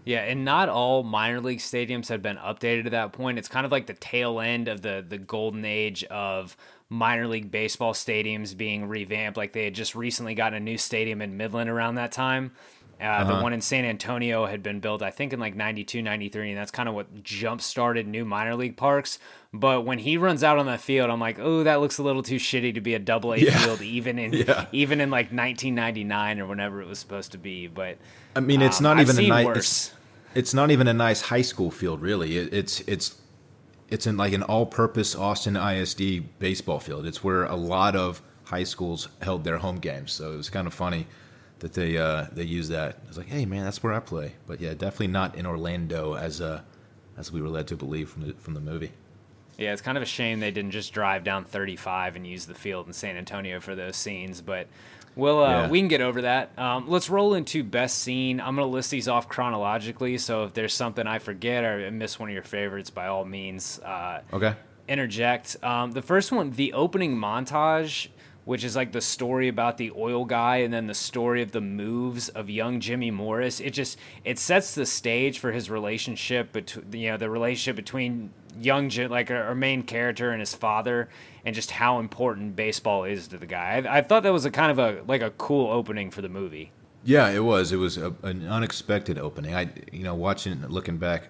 Yeah, 0.05 0.21
and 0.21 0.45
not 0.45 0.69
all 0.69 1.03
minor 1.03 1.41
league 1.41 1.59
stadiums 1.59 2.09
had 2.09 2.23
been 2.23 2.37
updated 2.37 2.85
to 2.85 2.91
that 2.91 3.13
point. 3.13 3.39
It's 3.39 3.49
kind 3.49 3.67
of 3.67 3.73
like 3.73 3.87
the 3.87 3.95
tail 3.95 4.39
end 4.41 4.69
of 4.69 4.83
the 4.83 5.05
the 5.07 5.19
golden 5.19 5.65
age 5.65 6.05
of 6.05 6.57
minor 6.89 7.27
league 7.27 7.51
baseball 7.51 7.93
stadiums 7.93 8.57
being 8.57 8.89
revamped. 8.89 9.37
Like 9.37 9.53
they 9.53 9.65
had 9.65 9.75
just 9.75 9.95
recently 9.95 10.35
gotten 10.35 10.57
a 10.57 10.61
new 10.61 10.79
stadium 10.79 11.21
in 11.21 11.37
Midland 11.37 11.69
around 11.69 11.97
that 11.97 12.13
time. 12.13 12.53
Uh, 13.01 13.25
The 13.25 13.33
Uh-huh. 13.35 13.43
one 13.43 13.53
in 13.53 13.61
San 13.61 13.85
Antonio 13.85 14.47
had 14.47 14.63
been 14.63 14.81
built, 14.81 15.03
I 15.03 15.11
think, 15.11 15.33
in 15.33 15.39
like 15.41 15.55
92, 15.55 16.01
93, 16.01 16.51
and 16.51 16.59
that's 16.59 16.71
kind 16.71 16.89
of 16.89 16.95
what 16.95 17.23
jump 17.23 17.61
started 17.61 18.07
new 18.07 18.25
minor 18.25 18.55
league 18.57 18.77
parks. 18.77 19.19
But 19.53 19.85
when 19.85 19.99
he 19.99 20.17
runs 20.17 20.43
out 20.43 20.59
on 20.59 20.67
that 20.67 20.81
field, 20.81 21.11
I'm 21.11 21.21
like, 21.21 21.39
oh, 21.39 21.63
that 21.63 21.81
looks 21.81 21.99
a 21.99 22.03
little 22.03 22.23
too 22.23 22.37
shitty 22.37 22.73
to 22.75 22.81
be 22.81 22.95
a 22.95 22.99
double 22.99 23.33
A 23.35 23.39
Yeah. 23.39 23.59
field, 23.59 23.83
even 23.83 24.19
in 24.19 24.33
Yeah. 24.47 24.67
even 24.73 25.01
in 25.01 25.11
like 25.11 25.27
1999 25.27 26.41
or 26.41 26.47
whenever 26.47 26.81
it 26.81 26.89
was 26.89 26.99
supposed 26.99 27.33
to 27.33 27.39
be. 27.39 27.67
But 27.67 27.99
I 28.35 28.41
mean, 28.41 28.63
it's 28.63 28.79
um, 28.79 28.85
not 28.85 28.97
I've 28.99 29.09
even 29.11 29.25
a 29.25 29.29
nice. 29.29 29.57
It's, 29.57 29.93
it's 30.35 30.55
not 30.55 30.71
even 30.71 30.89
a 30.89 30.93
nice 30.95 31.23
high 31.23 31.43
school 31.43 31.71
field, 31.71 32.01
really. 32.03 32.37
It, 32.39 32.53
it's 32.53 32.81
it's 32.81 33.17
it's 33.89 34.07
in 34.07 34.17
like 34.17 34.33
an 34.33 34.43
all-purpose 34.43 35.15
Austin 35.15 35.57
ISD 35.57 36.39
baseball 36.39 36.81
field. 36.81 37.07
It's 37.07 37.23
where 37.23 37.45
a 37.45 37.57
lot 37.57 37.95
of 37.95 38.21
high 38.45 38.65
schools 38.65 39.09
held 39.23 39.45
their 39.45 39.59
home 39.59 39.79
games. 39.79 40.13
So 40.13 40.33
it 40.33 40.37
was 40.37 40.51
kind 40.51 40.67
of 40.67 40.75
funny 40.75 41.07
that 41.61 41.73
they 41.73 41.97
uh, 41.99 42.27
they 42.33 42.45
use 42.45 42.69
that. 42.69 42.99
It's 43.09 43.17
like, 43.17 43.29
hey 43.29 43.47
man, 43.47 43.65
that's 43.65 43.83
where 43.83 43.93
I 43.93 44.01
play. 44.01 44.33
But 44.47 44.61
yeah, 44.61 44.75
definitely 44.75 45.09
not 45.09 45.37
in 45.37 45.47
Orlando 45.47 46.15
as 46.15 46.41
uh, 46.41 46.61
as 47.17 47.33
we 47.33 47.41
were 47.41 47.49
led 47.49 47.67
to 47.69 47.77
believe 47.77 48.09
from 48.11 48.27
the 48.27 48.33
from 48.35 48.55
the 48.55 48.61
movie. 48.61 48.93
Yeah, 49.59 49.73
it's 49.73 49.81
kind 49.81 49.97
of 49.97 50.03
a 50.03 50.07
shame 50.07 50.41
they 50.41 50.51
didn't 50.51 50.73
just 50.73 50.93
drive 50.93 51.25
down 51.25 51.45
35 51.47 52.17
and 52.17 52.27
use 52.27 52.45
the 52.45 52.53
field 52.55 52.87
in 52.89 52.93
San 52.93 53.17
Antonio 53.17 53.59
for 53.59 53.75
those 53.75 53.97
scenes, 53.97 54.43
but 54.43 54.67
we'll 55.15 55.43
uh, 55.43 55.63
Yeah. 55.63 55.69
we 55.71 55.79
can 55.79 55.89
get 55.89 56.03
over 56.03 56.21
that. 56.23 56.51
Um, 56.59 56.91
let's 56.91 57.09
roll 57.09 57.33
into 57.33 57.65
best 57.65 58.01
scene. 58.01 58.39
I'm 58.39 58.55
gonna 58.57 58.67
list 58.67 58.91
these 58.91 59.09
off 59.09 59.31
chronologically, 59.31 60.19
so 60.19 60.45
if 60.45 60.53
there's 60.53 60.75
something 60.75 61.07
I 61.07 61.21
forget 61.21 61.65
or 61.65 61.91
miss 61.91 62.19
one 62.19 62.29
of 62.29 62.35
your 62.35 62.43
favorites, 62.43 62.91
by 62.91 63.07
all 63.07 63.25
means, 63.25 63.79
uh, 63.81 64.21
Okay. 64.31 64.53
interject. 64.89 65.57
Um, 65.65 65.93
the 65.93 66.03
first 66.03 66.33
one, 66.33 66.51
the 66.51 66.75
opening 66.75 67.17
montage 67.17 68.09
which 68.47 68.65
is 68.65 68.75
like 68.75 68.93
the 68.93 69.01
story 69.03 69.49
about 69.49 69.77
the 69.77 69.93
oil 69.95 70.25
guy 70.25 70.59
and 70.59 70.73
then 70.73 70.87
the 70.87 70.95
story 70.95 71.43
of 71.43 71.53
the 71.53 71.61
moves 71.61 72.31
of 72.31 72.49
young 72.49 72.81
Jimmy 72.81 73.11
Morris. 73.11 73.61
It 73.61 73.71
just 73.71 73.99
it 74.25 74.39
sets 74.39 74.75
the 74.75 74.87
stage 74.87 75.39
for 75.39 75.53
his 75.53 75.69
relationship 75.69 76.53
between 76.53 76.93
you 76.93 77.11
know 77.11 77.19
the 77.19 77.29
relationship 77.29 77.77
between 77.77 78.31
young 78.59 78.89
like 79.11 79.31
our 79.31 79.55
main 79.55 79.83
character 79.83 80.31
and 80.31 80.41
his 80.41 80.55
father 80.55 81.11
and 81.45 81.55
just 81.55 81.73
how 81.73 81.99
important 81.99 82.57
baseball 82.57 83.05
is 83.05 83.29
to 83.29 83.37
the 83.37 83.47
guy. 83.47 83.85
I, 83.85 83.99
I 83.99 84.03
thought 84.03 84.23
that 84.23 84.33
was 84.33 84.47
a 84.47 84.51
kind 84.51 84.71
of 84.71 84.79
a 84.79 85.03
like 85.07 85.23
a 85.23 85.31
cool 85.33 85.71
opening 85.71 86.11
for 86.11 86.23
the 86.23 86.29
movie. 86.29 86.71
Yeah, 87.05 87.29
it 87.29 87.45
was. 87.45 87.71
It 87.71 87.77
was 87.77 87.99
a, 87.99 88.15
an 88.23 88.49
unexpected 88.49 89.17
opening. 89.17 89.55
I, 89.55 89.69
you 89.93 90.03
know, 90.03 90.17
watching, 90.17 90.67
looking 90.67 90.97
back, 90.99 91.29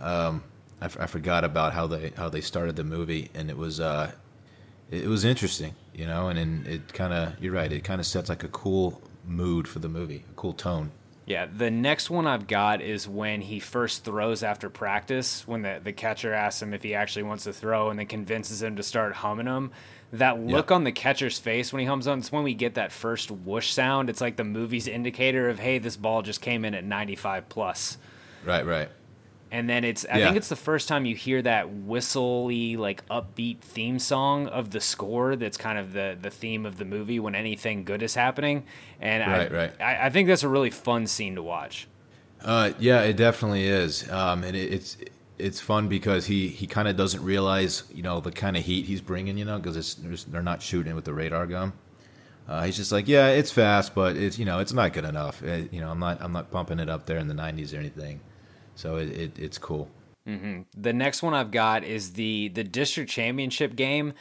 um, 0.00 0.42
I, 0.80 0.86
f- 0.86 0.96
I 0.98 1.06
forgot 1.06 1.44
about 1.44 1.74
how 1.74 1.86
they 1.86 2.10
how 2.16 2.28
they 2.28 2.40
started 2.40 2.74
the 2.74 2.82
movie, 2.82 3.30
and 3.32 3.48
it 3.48 3.56
was 3.56 3.78
uh, 3.78 4.10
it, 4.90 5.06
was 5.06 5.24
interesting, 5.24 5.74
you 5.96 6.06
know, 6.06 6.28
and, 6.28 6.38
and 6.38 6.66
it 6.66 6.92
kind 6.92 7.12
of 7.12 7.42
you're 7.42 7.54
right. 7.54 7.72
It 7.72 7.82
kind 7.82 8.00
of 8.00 8.06
sets 8.06 8.28
like 8.28 8.44
a 8.44 8.48
cool 8.48 9.02
mood 9.26 9.66
for 9.66 9.78
the 9.78 9.88
movie, 9.88 10.24
a 10.30 10.34
cool 10.34 10.52
tone. 10.52 10.92
Yeah, 11.24 11.46
the 11.46 11.72
next 11.72 12.08
one 12.08 12.28
I've 12.28 12.46
got 12.46 12.80
is 12.80 13.08
when 13.08 13.40
he 13.40 13.58
first 13.58 14.04
throws 14.04 14.44
after 14.44 14.70
practice, 14.70 15.44
when 15.44 15.62
the, 15.62 15.80
the 15.82 15.92
catcher 15.92 16.32
asks 16.32 16.62
him 16.62 16.72
if 16.72 16.84
he 16.84 16.94
actually 16.94 17.24
wants 17.24 17.44
to 17.44 17.52
throw 17.52 17.90
and 17.90 17.98
then 17.98 18.06
convinces 18.06 18.62
him 18.62 18.76
to 18.76 18.84
start 18.84 19.12
humming 19.12 19.46
them. 19.46 19.72
That 20.12 20.38
look 20.38 20.70
on 20.70 20.84
the 20.84 20.92
catcher's 20.92 21.40
face 21.40 21.72
when 21.72 21.80
he 21.80 21.86
hums 21.86 22.06
on, 22.06 22.20
it's 22.20 22.30
when 22.30 22.44
we 22.44 22.54
get 22.54 22.74
that 22.74 22.92
first 22.92 23.32
whoosh 23.32 23.72
sound. 23.72 24.08
It's 24.08 24.20
like 24.20 24.36
the 24.36 24.44
movie's 24.44 24.86
indicator 24.86 25.48
of, 25.48 25.58
hey, 25.58 25.78
this 25.78 25.96
ball 25.96 26.22
just 26.22 26.40
came 26.40 26.64
in 26.64 26.74
at 26.74 26.84
95 26.84 27.48
plus. 27.48 27.98
Right, 28.44 28.64
right. 28.64 28.88
And 29.50 29.70
then 29.70 29.84
it's, 29.84 30.04
I 30.10 30.18
yeah. 30.18 30.26
think 30.26 30.36
it's 30.36 30.48
the 30.48 30.56
first 30.56 30.88
time 30.88 31.06
you 31.06 31.14
hear 31.14 31.40
that 31.42 31.70
whistly, 31.70 32.76
like 32.76 33.06
upbeat 33.08 33.58
theme 33.60 33.98
song 33.98 34.48
of 34.48 34.70
the 34.70 34.80
score 34.80 35.36
that's 35.36 35.56
kind 35.56 35.78
of 35.78 35.92
the, 35.92 36.18
the 36.20 36.30
theme 36.30 36.66
of 36.66 36.78
the 36.78 36.84
movie 36.84 37.20
when 37.20 37.34
anything 37.34 37.84
good 37.84 38.02
is 38.02 38.14
happening. 38.14 38.64
And 39.00 39.30
right, 39.30 39.52
I, 39.52 39.56
right. 39.56 39.80
I, 39.80 40.06
I 40.06 40.10
think 40.10 40.28
that's 40.28 40.42
a 40.42 40.48
really 40.48 40.70
fun 40.70 41.06
scene 41.06 41.36
to 41.36 41.42
watch. 41.42 41.86
Uh, 42.42 42.72
yeah, 42.78 43.02
it 43.02 43.16
definitely 43.16 43.66
is. 43.66 44.10
Um, 44.10 44.42
and 44.42 44.56
it, 44.56 44.72
it's, 44.72 44.96
it's 45.38 45.60
fun 45.60 45.88
because 45.88 46.26
he, 46.26 46.48
he 46.48 46.66
kind 46.66 46.88
of 46.88 46.96
doesn't 46.96 47.22
realize 47.22 47.84
you 47.92 48.02
know 48.02 48.20
the 48.20 48.32
kind 48.32 48.56
of 48.56 48.64
heat 48.64 48.86
he's 48.86 49.00
bringing 49.00 49.36
you 49.36 49.44
know 49.44 49.58
because 49.58 49.94
they're 50.24 50.42
not 50.42 50.62
shooting 50.62 50.94
with 50.94 51.04
the 51.04 51.14
radar 51.14 51.46
gun. 51.46 51.72
Uh, 52.48 52.64
he's 52.64 52.76
just 52.76 52.92
like 52.92 53.08
yeah 53.08 53.28
it's 53.28 53.50
fast 53.50 53.92
but 53.92 54.16
it's 54.16 54.38
you 54.38 54.44
know 54.44 54.60
it's 54.60 54.72
not 54.72 54.92
good 54.92 55.04
enough 55.04 55.42
it, 55.42 55.64
uh, 55.64 55.68
you 55.72 55.80
know 55.80 55.90
I'm 55.90 55.98
not 55.98 56.22
I'm 56.22 56.32
not 56.32 56.52
pumping 56.52 56.78
it 56.78 56.88
up 56.88 57.04
there 57.06 57.18
in 57.18 57.26
the 57.26 57.34
90s 57.34 57.74
or 57.74 57.78
anything, 57.78 58.20
so 58.76 58.96
it, 58.96 59.08
it 59.10 59.38
it's 59.38 59.58
cool. 59.58 59.88
Mm-hmm. 60.28 60.62
The 60.76 60.92
next 60.92 61.22
one 61.22 61.34
I've 61.34 61.50
got 61.50 61.82
is 61.82 62.12
the 62.12 62.48
the 62.48 62.64
district 62.64 63.10
championship 63.10 63.74
game, 63.74 64.12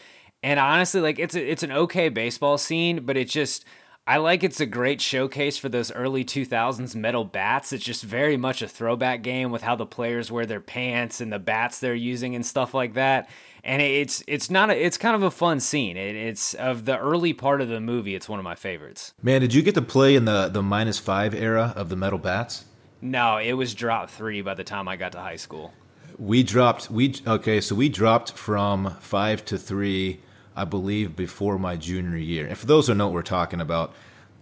and 0.42 0.60
honestly 0.60 1.02
like 1.02 1.20
it's 1.20 1.36
a, 1.36 1.52
it's 1.52 1.64
an 1.64 1.72
okay 1.72 2.10
baseball 2.10 2.58
scene 2.58 3.06
but 3.06 3.18
it 3.18 3.30
just 3.30 3.66
I 4.08 4.18
like 4.18 4.44
it's 4.44 4.60
a 4.60 4.68
great 4.68 5.02
showcase 5.02 5.58
for 5.58 5.68
those 5.68 5.92
early 5.92 6.24
2000s 6.24 6.94
metal 6.94 7.26
bats. 7.26 7.74
It's 7.74 7.84
just 7.84 8.04
very 8.04 8.38
much 8.38 8.62
a 8.62 8.68
throwback 8.68 9.24
game 9.24 9.50
with 9.50 9.64
how 9.64 9.76
the 9.76 9.88
players 9.88 10.32
wear 10.32 10.46
their 10.46 10.62
pants 10.62 11.22
and 11.22 11.34
the 11.34 11.40
bats 11.40 11.80
they're 11.80 11.96
using 11.96 12.36
and 12.36 12.46
stuff 12.46 12.76
like 12.76 12.94
that. 12.94 13.28
And 13.64 13.82
it's 13.82 14.24
it's 14.28 14.52
not 14.52 14.70
a, 14.70 14.80
it's 14.80 15.00
kind 15.00 15.16
of 15.16 15.24
a 15.24 15.32
fun 15.32 15.60
scene. 15.60 15.98
It, 15.98 16.16
it's 16.16 16.54
of 16.54 16.86
the 16.86 17.00
early 17.00 17.34
part 17.34 17.62
of 17.62 17.68
the 17.68 17.82
movie. 17.82 18.14
It's 18.14 18.30
one 18.30 18.38
of 18.38 18.44
my 18.44 18.54
favorites. 18.54 19.16
Man, 19.24 19.42
did 19.42 19.56
you 19.56 19.64
get 19.64 19.74
to 19.74 19.82
play 19.82 20.14
in 20.14 20.26
the 20.26 20.50
the 20.50 20.62
minus 20.62 21.00
five 21.00 21.34
era 21.34 21.74
of 21.76 21.90
the 21.90 21.96
metal 21.96 22.20
bats? 22.20 22.66
No, 23.06 23.38
it 23.38 23.54
was 23.54 23.74
drop 23.74 24.10
three 24.10 24.42
by 24.42 24.54
the 24.54 24.64
time 24.64 24.88
I 24.88 24.96
got 24.96 25.12
to 25.14 25.20
high 25.20 25.36
school. 25.36 25.74
We 26.18 26.44
dropped 26.44 26.90
we 26.90 27.16
okay, 27.28 27.62
so 27.62 27.76
we 27.76 27.90
dropped 27.90 28.32
from 28.32 28.96
five 29.00 29.46
to 29.46 29.58
three 29.58 30.22
I 30.56 30.64
believe, 30.64 31.16
before 31.16 31.60
my 31.60 31.76
junior 31.76 32.18
year. 32.18 32.48
And 32.48 32.58
for 32.58 32.66
those 32.66 32.88
who 32.88 32.94
know 32.94 33.08
what 33.08 33.14
we're 33.14 33.24
talking 33.24 33.60
about, 33.60 33.94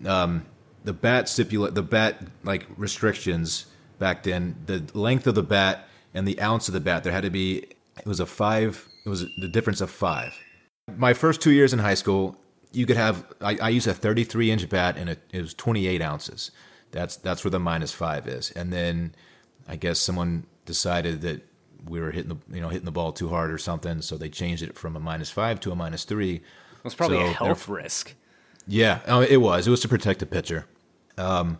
um, 0.05 0.45
the 0.83 0.93
bat 0.93 1.27
stipulate 1.27 1.73
the 1.73 1.81
bat 1.81 2.21
like 2.43 2.67
restrictions 2.77 3.65
back 3.99 4.23
then, 4.23 4.55
the 4.65 4.83
length 4.93 5.25
of 5.27 5.35
the 5.35 5.43
bat 5.43 5.87
and 6.13 6.27
the 6.27 6.39
ounce 6.39 6.67
of 6.67 6.73
the 6.73 6.79
bat, 6.79 7.03
there 7.03 7.13
had 7.13 7.23
to 7.23 7.29
be 7.29 7.65
it 7.97 8.05
was 8.05 8.19
a 8.19 8.25
five. 8.25 8.87
It 9.05 9.09
was 9.09 9.25
the 9.37 9.47
difference 9.47 9.81
of 9.81 9.89
five. 9.89 10.37
My 10.95 11.13
first 11.13 11.41
two 11.41 11.51
years 11.51 11.73
in 11.73 11.79
high 11.79 11.93
school, 11.95 12.37
you 12.71 12.85
could 12.85 12.97
have 12.97 13.25
I, 13.41 13.57
I 13.57 13.69
used 13.69 13.87
a 13.87 13.93
33 13.93 14.51
inch 14.51 14.69
bat 14.69 14.97
and 14.97 15.09
it, 15.09 15.19
it 15.31 15.41
was 15.41 15.53
28 15.53 16.01
ounces. 16.01 16.51
That's 16.93 17.17
that's 17.17 17.43
where 17.43 17.51
the 17.51 17.59
minus 17.59 17.91
five 17.91 18.27
is. 18.27 18.51
And 18.51 18.71
then 18.71 19.15
I 19.67 19.75
guess 19.75 19.99
someone 19.99 20.45
decided 20.65 21.21
that 21.21 21.41
we 21.85 21.99
were 21.99 22.11
hitting 22.11 22.29
the 22.29 22.55
you 22.55 22.61
know 22.61 22.69
hitting 22.69 22.85
the 22.85 22.91
ball 22.91 23.11
too 23.11 23.27
hard 23.27 23.51
or 23.51 23.57
something, 23.57 24.01
so 24.01 24.15
they 24.15 24.29
changed 24.29 24.63
it 24.63 24.77
from 24.77 24.95
a 24.95 24.99
minus 24.99 25.29
five 25.29 25.59
to 25.61 25.71
a 25.71 25.75
minus 25.75 26.05
three. 26.05 26.35
It 26.35 26.83
was 26.83 26.95
probably 26.95 27.17
so 27.17 27.25
a 27.25 27.29
health 27.31 27.67
risk. 27.67 28.13
Yeah, 28.67 29.01
oh, 29.07 29.21
it 29.21 29.37
was. 29.37 29.67
It 29.67 29.71
was 29.71 29.81
to 29.81 29.89
protect 29.89 30.19
the 30.21 30.25
pitcher. 30.25 30.65
Um, 31.17 31.59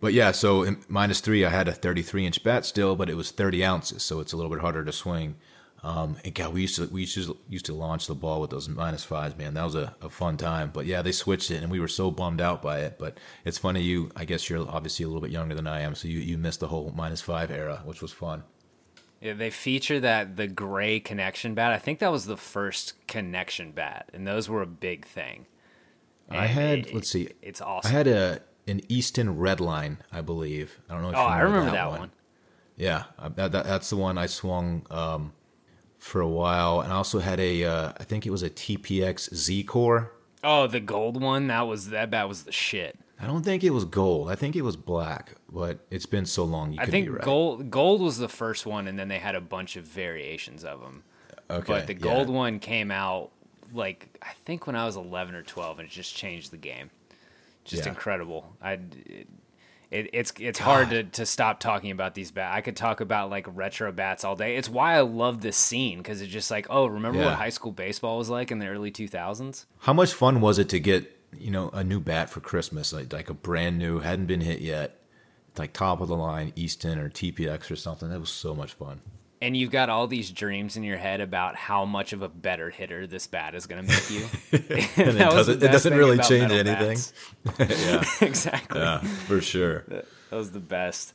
but 0.00 0.12
yeah, 0.12 0.32
so 0.32 0.64
in 0.64 0.82
minus 0.88 1.20
three, 1.20 1.44
I 1.44 1.50
had 1.50 1.68
a 1.68 1.72
33 1.72 2.26
inch 2.26 2.44
bat 2.44 2.66
still, 2.66 2.96
but 2.96 3.08
it 3.08 3.14
was 3.14 3.30
30 3.30 3.64
ounces, 3.64 4.02
so 4.02 4.20
it's 4.20 4.32
a 4.32 4.36
little 4.36 4.50
bit 4.50 4.60
harder 4.60 4.84
to 4.84 4.92
swing. 4.92 5.36
Um, 5.84 6.16
and 6.24 6.32
God, 6.32 6.54
we 6.54 6.60
used 6.62 6.76
to 6.76 6.86
we 6.86 7.00
used 7.02 7.14
to, 7.14 7.36
used 7.48 7.66
to 7.66 7.74
launch 7.74 8.06
the 8.06 8.14
ball 8.14 8.40
with 8.40 8.50
those 8.50 8.68
minus 8.68 9.02
fives, 9.02 9.36
man. 9.36 9.54
That 9.54 9.64
was 9.64 9.74
a, 9.74 9.96
a, 10.00 10.08
fun 10.08 10.36
time. 10.36 10.70
But 10.72 10.86
yeah, 10.86 11.02
they 11.02 11.10
switched 11.10 11.50
it, 11.50 11.60
and 11.60 11.72
we 11.72 11.80
were 11.80 11.88
so 11.88 12.12
bummed 12.12 12.40
out 12.40 12.62
by 12.62 12.80
it. 12.80 12.98
But 13.00 13.18
it's 13.44 13.58
funny, 13.58 13.82
you 13.82 14.10
I 14.14 14.24
guess 14.24 14.48
you're 14.48 14.68
obviously 14.68 15.04
a 15.04 15.08
little 15.08 15.20
bit 15.20 15.32
younger 15.32 15.56
than 15.56 15.66
I 15.66 15.80
am, 15.80 15.96
so 15.96 16.06
you 16.06 16.20
you 16.20 16.38
missed 16.38 16.60
the 16.60 16.68
whole 16.68 16.92
minus 16.94 17.20
five 17.20 17.50
era, 17.50 17.82
which 17.84 18.00
was 18.00 18.12
fun. 18.12 18.44
Yeah, 19.20 19.32
they 19.34 19.50
feature 19.50 19.98
that 20.00 20.36
the 20.36 20.46
gray 20.46 21.00
Connexion 21.00 21.54
bat. 21.54 21.72
I 21.72 21.78
think 21.78 21.98
that 21.98 22.12
was 22.12 22.26
the 22.26 22.36
first 22.36 22.94
Connexion 23.08 23.72
bat, 23.72 24.08
and 24.12 24.24
those 24.26 24.48
were 24.48 24.62
a 24.62 24.66
big 24.66 25.04
thing. 25.04 25.46
And 26.28 26.38
I 26.38 26.46
had 26.46 26.78
it, 26.80 26.94
let's 26.94 27.10
see, 27.10 27.28
it's 27.42 27.60
awesome. 27.60 27.90
I 27.90 27.92
had 27.92 28.06
a 28.06 28.40
an 28.68 28.82
Easton 28.88 29.36
Redline, 29.36 29.98
I 30.12 30.20
believe. 30.20 30.78
I 30.88 30.94
don't 30.94 31.02
know. 31.02 31.10
if 31.10 31.16
Oh, 31.16 31.22
you 31.22 31.26
remember 31.26 31.38
I 31.38 31.42
remember 31.42 31.70
that, 31.72 31.76
that 31.76 31.90
one. 31.90 31.98
one. 32.00 32.10
Yeah, 32.76 33.04
that, 33.34 33.52
that, 33.52 33.64
that's 33.64 33.90
the 33.90 33.96
one 33.96 34.16
I 34.16 34.26
swung 34.26 34.86
um, 34.90 35.32
for 36.02 36.20
a 36.20 36.28
while, 36.28 36.80
and 36.80 36.92
I 36.92 36.96
also 36.96 37.20
had 37.20 37.38
a 37.38 37.64
uh, 37.64 37.92
I 37.98 38.02
think 38.02 38.26
it 38.26 38.30
was 38.30 38.42
a 38.42 38.50
TPX 38.50 39.32
Z 39.32 39.62
Core. 39.64 40.10
Oh, 40.42 40.66
the 40.66 40.80
gold 40.80 41.22
one. 41.22 41.46
That 41.46 41.62
was 41.62 41.90
that 41.90 42.10
bat 42.10 42.28
was 42.28 42.42
the 42.42 42.50
shit. 42.50 42.98
I 43.20 43.26
don't 43.26 43.44
think 43.44 43.62
it 43.62 43.70
was 43.70 43.84
gold. 43.84 44.28
I 44.28 44.34
think 44.34 44.56
it 44.56 44.62
was 44.62 44.76
black, 44.76 45.36
but 45.48 45.78
it's 45.90 46.06
been 46.06 46.26
so 46.26 46.42
long. 46.42 46.76
I 46.76 46.86
think 46.86 47.08
right. 47.08 47.22
gold 47.22 47.70
gold 47.70 48.00
was 48.00 48.18
the 48.18 48.28
first 48.28 48.66
one, 48.66 48.88
and 48.88 48.98
then 48.98 49.06
they 49.06 49.20
had 49.20 49.36
a 49.36 49.40
bunch 49.40 49.76
of 49.76 49.84
variations 49.84 50.64
of 50.64 50.80
them. 50.80 51.04
Okay, 51.48 51.72
but 51.72 51.86
the 51.86 51.94
gold 51.94 52.28
yeah. 52.28 52.34
one 52.34 52.58
came 52.58 52.90
out 52.90 53.30
like 53.72 54.08
I 54.20 54.32
think 54.44 54.66
when 54.66 54.74
I 54.74 54.84
was 54.84 54.96
eleven 54.96 55.36
or 55.36 55.42
twelve, 55.42 55.78
and 55.78 55.86
it 55.86 55.92
just 55.92 56.16
changed 56.16 56.50
the 56.50 56.56
game. 56.56 56.90
Just 57.64 57.84
yeah. 57.84 57.90
incredible. 57.90 58.52
I. 58.60 58.80
It, 59.92 60.06
it, 60.06 60.10
it's 60.12 60.32
it's 60.38 60.58
God. 60.58 60.64
hard 60.64 60.90
to, 60.90 61.04
to 61.04 61.26
stop 61.26 61.60
talking 61.60 61.90
about 61.90 62.14
these 62.14 62.30
bats. 62.30 62.56
I 62.56 62.60
could 62.60 62.76
talk 62.76 63.00
about 63.00 63.30
like 63.30 63.46
retro 63.48 63.92
bats 63.92 64.24
all 64.24 64.36
day. 64.36 64.56
It's 64.56 64.68
why 64.68 64.94
I 64.94 65.00
love 65.00 65.40
this 65.40 65.56
scene 65.56 65.98
because 65.98 66.20
it's 66.20 66.32
just 66.32 66.50
like, 66.50 66.66
oh, 66.70 66.86
remember 66.86 67.18
yeah. 67.18 67.26
what 67.26 67.34
high 67.34 67.50
school 67.50 67.72
baseball 67.72 68.18
was 68.18 68.30
like 68.30 68.50
in 68.50 68.58
the 68.58 68.66
early 68.66 68.90
two 68.90 69.08
thousands? 69.08 69.66
How 69.80 69.92
much 69.92 70.12
fun 70.12 70.40
was 70.40 70.58
it 70.58 70.68
to 70.70 70.80
get 70.80 71.18
you 71.38 71.50
know, 71.50 71.70
a 71.70 71.82
new 71.82 72.00
bat 72.00 72.30
for 72.30 72.40
Christmas, 72.40 72.92
like 72.92 73.12
like 73.12 73.30
a 73.30 73.34
brand 73.34 73.78
new, 73.78 74.00
hadn't 74.00 74.26
been 74.26 74.40
hit 74.40 74.60
yet, 74.60 74.98
like 75.56 75.72
top 75.72 76.00
of 76.00 76.08
the 76.08 76.16
line 76.16 76.52
Easton 76.56 76.98
or 76.98 77.08
TPX 77.08 77.70
or 77.70 77.76
something. 77.76 78.10
That 78.10 78.20
was 78.20 78.30
so 78.30 78.54
much 78.54 78.72
fun. 78.72 79.00
And 79.42 79.56
you've 79.56 79.72
got 79.72 79.90
all 79.90 80.06
these 80.06 80.30
dreams 80.30 80.76
in 80.76 80.84
your 80.84 80.96
head 80.96 81.20
about 81.20 81.56
how 81.56 81.84
much 81.84 82.12
of 82.12 82.22
a 82.22 82.28
better 82.28 82.70
hitter 82.70 83.08
this 83.08 83.26
bat 83.26 83.56
is 83.56 83.66
going 83.66 83.84
to 83.84 83.92
make 83.92 84.08
you. 84.08 84.26
and 85.02 85.16
it 85.16 85.18
doesn't, 85.18 85.62
it 85.62 85.72
doesn't 85.72 85.94
really 85.94 86.18
change 86.18 86.52
anything. 86.52 86.96
yeah, 87.58 88.04
exactly. 88.20 88.80
Yeah, 88.80 89.00
for 89.00 89.40
sure. 89.40 89.80
That 89.88 90.06
was 90.30 90.52
the 90.52 90.60
best. 90.60 91.12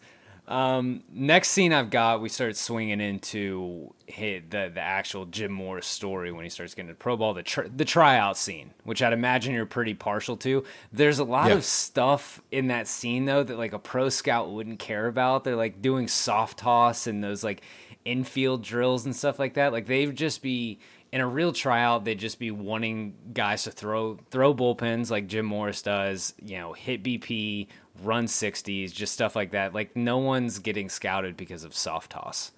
Um, 0.47 1.03
next 1.11 1.49
scene 1.49 1.73
I've 1.73 1.89
got, 1.89 2.21
we 2.21 2.29
start 2.29 2.55
swinging 2.55 3.01
into 3.01 3.93
hit 4.05 4.49
the 4.49 4.71
the 4.73 4.79
actual 4.79 5.25
Jim 5.25 5.51
Morris 5.51 5.85
story 5.85 6.31
when 6.31 6.45
he 6.45 6.49
starts 6.49 6.73
getting 6.73 6.87
to 6.87 6.95
pro 6.95 7.17
ball, 7.17 7.33
the 7.33 7.43
tr- 7.43 7.67
the 7.75 7.83
tryout 7.83 8.37
scene, 8.37 8.71
which 8.85 9.01
I'd 9.01 9.11
imagine 9.11 9.53
you're 9.53 9.65
pretty 9.65 9.93
partial 9.93 10.37
to. 10.37 10.63
There's 10.93 11.19
a 11.19 11.25
lot 11.25 11.51
of 11.51 11.65
stuff 11.65 12.41
in 12.49 12.67
that 12.67 12.87
scene 12.87 13.25
though 13.25 13.43
that 13.43 13.57
like 13.57 13.73
a 13.73 13.79
pro 13.79 14.07
scout 14.07 14.49
wouldn't 14.49 14.79
care 14.79 15.07
about. 15.07 15.43
They're 15.43 15.57
like 15.57 15.81
doing 15.81 16.07
soft 16.07 16.59
toss 16.59 17.07
and 17.07 17.21
those 17.21 17.43
like 17.43 17.61
infield 18.07 18.63
drills 18.63 19.05
and 19.05 19.15
stuff 19.15 19.37
like 19.37 19.55
that. 19.55 19.71
Like 19.73 19.85
they'd 19.85 20.15
just 20.15 20.41
be 20.41 20.79
in 21.11 21.21
a 21.21 21.27
real 21.27 21.53
tryout, 21.53 22.05
they'd 22.05 22.19
just 22.19 22.39
be 22.39 22.51
wanting 22.51 23.13
guys 23.33 23.63
to 23.63 23.71
throw 23.71 24.17
throw 24.31 24.53
bullpens 24.53 25.11
like 25.11 25.27
Jim 25.27 25.45
Morris 25.45 25.81
does, 25.81 26.33
you 26.41 26.57
know, 26.57 26.73
hit 26.73 27.03
BP, 27.03 27.67
run 28.01 28.25
60s, 28.25 28.91
just 28.93 29.13
stuff 29.13 29.35
like 29.35 29.51
that. 29.51 29.73
Like 29.73 29.95
no 29.95 30.17
one's 30.17 30.59
getting 30.59 30.89
scouted 30.89 31.37
because 31.37 31.63
of 31.63 31.75
soft 31.75 32.11
toss. 32.11 32.51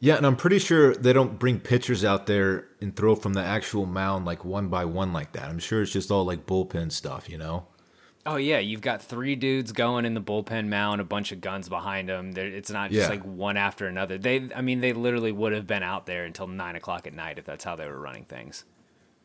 Yeah, 0.00 0.16
and 0.16 0.26
I'm 0.26 0.36
pretty 0.36 0.60
sure 0.60 0.94
they 0.94 1.12
don't 1.12 1.40
bring 1.40 1.58
pitchers 1.58 2.04
out 2.04 2.26
there 2.26 2.68
and 2.80 2.94
throw 2.94 3.16
from 3.16 3.32
the 3.32 3.42
actual 3.42 3.84
mound 3.84 4.26
like 4.26 4.44
one 4.44 4.68
by 4.68 4.84
one 4.84 5.12
like 5.12 5.32
that. 5.32 5.48
I'm 5.48 5.58
sure 5.58 5.82
it's 5.82 5.92
just 5.92 6.10
all 6.10 6.24
like 6.24 6.46
bullpen 6.46 6.92
stuff, 6.92 7.28
you 7.28 7.38
know. 7.38 7.66
Oh 8.26 8.36
yeah, 8.36 8.58
you've 8.58 8.80
got 8.80 9.02
three 9.02 9.36
dudes 9.36 9.72
going 9.72 10.04
in 10.04 10.14
the 10.14 10.20
bullpen 10.20 10.68
mound, 10.68 11.00
a 11.00 11.04
bunch 11.04 11.32
of 11.32 11.40
guns 11.40 11.68
behind 11.68 12.08
them. 12.08 12.32
it's 12.36 12.70
not 12.70 12.90
just 12.90 13.08
yeah. 13.08 13.08
like 13.08 13.24
one 13.24 13.56
after 13.56 13.86
another. 13.86 14.18
They, 14.18 14.50
I 14.54 14.60
mean, 14.60 14.80
they 14.80 14.92
literally 14.92 15.32
would 15.32 15.52
have 15.52 15.66
been 15.66 15.82
out 15.82 16.06
there 16.06 16.24
until 16.24 16.46
nine 16.46 16.76
o'clock 16.76 17.06
at 17.06 17.14
night 17.14 17.38
if 17.38 17.44
that's 17.44 17.64
how 17.64 17.76
they 17.76 17.86
were 17.86 17.98
running 17.98 18.24
things. 18.24 18.64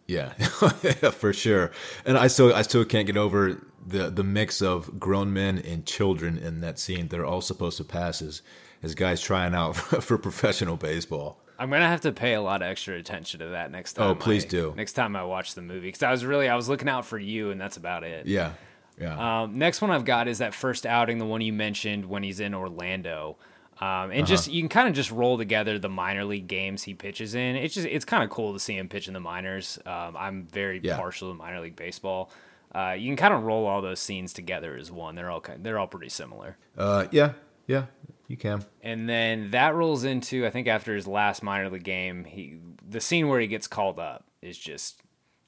Yeah, 0.07 0.33
for 0.33 1.33
sure. 1.33 1.71
And 2.05 2.17
I 2.17 2.27
still 2.27 2.53
I 2.53 2.61
still 2.61 2.85
can't 2.85 3.07
get 3.07 3.17
over 3.17 3.65
the 3.85 4.09
the 4.09 4.23
mix 4.23 4.61
of 4.61 4.99
grown 4.99 5.33
men 5.33 5.57
and 5.57 5.85
children 5.85 6.37
in 6.37 6.61
that 6.61 6.79
scene. 6.79 7.07
They're 7.07 7.25
all 7.25 7.41
supposed 7.41 7.77
to 7.77 7.83
pass 7.83 8.21
as 8.21 8.41
as 8.81 8.95
guys 8.95 9.21
trying 9.21 9.55
out 9.55 9.75
for 9.75 10.17
professional 10.17 10.75
baseball. 10.75 11.39
I'm 11.57 11.69
gonna 11.69 11.87
have 11.87 12.01
to 12.01 12.11
pay 12.11 12.33
a 12.33 12.41
lot 12.41 12.61
of 12.61 12.67
extra 12.67 12.95
attention 12.95 13.39
to 13.39 13.47
that 13.49 13.71
next 13.71 13.97
oh, 13.97 14.01
time. 14.01 14.11
Oh, 14.11 14.15
please 14.15 14.43
I- 14.45 14.49
do. 14.49 14.73
Next 14.75 14.93
time 14.93 15.15
I 15.15 15.23
watch 15.23 15.55
the 15.55 15.61
movie, 15.61 15.87
because 15.87 16.03
I 16.03 16.11
was 16.11 16.25
really 16.25 16.49
I 16.49 16.55
was 16.55 16.67
looking 16.67 16.89
out 16.89 17.05
for 17.05 17.17
you, 17.17 17.51
and 17.51 17.59
that's 17.59 17.77
about 17.77 18.03
it. 18.03 18.25
Yeah, 18.25 18.53
yeah. 18.99 19.43
Um, 19.43 19.57
next 19.57 19.81
one 19.81 19.91
I've 19.91 20.05
got 20.05 20.27
is 20.27 20.37
that 20.39 20.53
first 20.53 20.85
outing, 20.85 21.17
the 21.17 21.25
one 21.25 21.41
you 21.41 21.53
mentioned 21.53 22.05
when 22.05 22.23
he's 22.23 22.39
in 22.39 22.53
Orlando. 22.53 23.37
Um, 23.81 24.11
and 24.11 24.19
Uh-huh. 24.21 24.25
just 24.25 24.51
you 24.51 24.61
can 24.61 24.69
kind 24.69 24.87
of 24.87 24.93
just 24.93 25.09
roll 25.11 25.37
together 25.37 25.79
the 25.79 25.89
minor 25.89 26.23
league 26.25 26.47
games 26.47 26.83
he 26.83 26.93
pitches 26.93 27.33
in. 27.35 27.55
It's 27.55 27.73
just 27.73 27.87
it's 27.87 28.05
kind 28.05 28.23
of 28.23 28.29
cool 28.29 28.53
to 28.53 28.59
see 28.59 28.77
him 28.77 28.87
pitch 28.87 29.07
in 29.07 29.13
the 29.13 29.19
minors. 29.19 29.79
Um, 29.85 30.15
I'm 30.17 30.47
very 30.47 30.79
Yeah. 30.81 30.95
partial 30.97 31.31
to 31.31 31.35
minor 31.37 31.59
league 31.59 31.75
baseball. 31.75 32.31
Uh, 32.73 32.95
you 32.97 33.07
can 33.09 33.15
kind 33.17 33.33
of 33.33 33.43
roll 33.43 33.65
all 33.67 33.81
those 33.81 33.99
scenes 33.99 34.33
together 34.33 34.75
as 34.75 34.91
one. 34.91 35.15
They're 35.15 35.29
all 35.29 35.41
kind 35.41 35.63
they're 35.63 35.77
all 35.79 35.87
pretty 35.87 36.09
similar. 36.09 36.57
Uh, 36.77 37.05
yeah, 37.11 37.33
yeah, 37.67 37.85
you 38.27 38.35
can. 38.37 38.63
And 38.81 39.07
then 39.09 39.51
that 39.51 39.75
rolls 39.75 40.03
into 40.05 40.45
I 40.45 40.49
think 40.49 40.67
after 40.67 40.95
his 40.95 41.07
last 41.07 41.43
minor 41.43 41.69
league 41.69 41.83
game, 41.83 42.25
he 42.25 42.57
the 42.87 42.99
scene 43.01 43.27
where 43.27 43.39
he 43.39 43.47
gets 43.47 43.67
called 43.67 43.99
up 43.99 44.23
is 44.41 44.57
just 44.57 45.01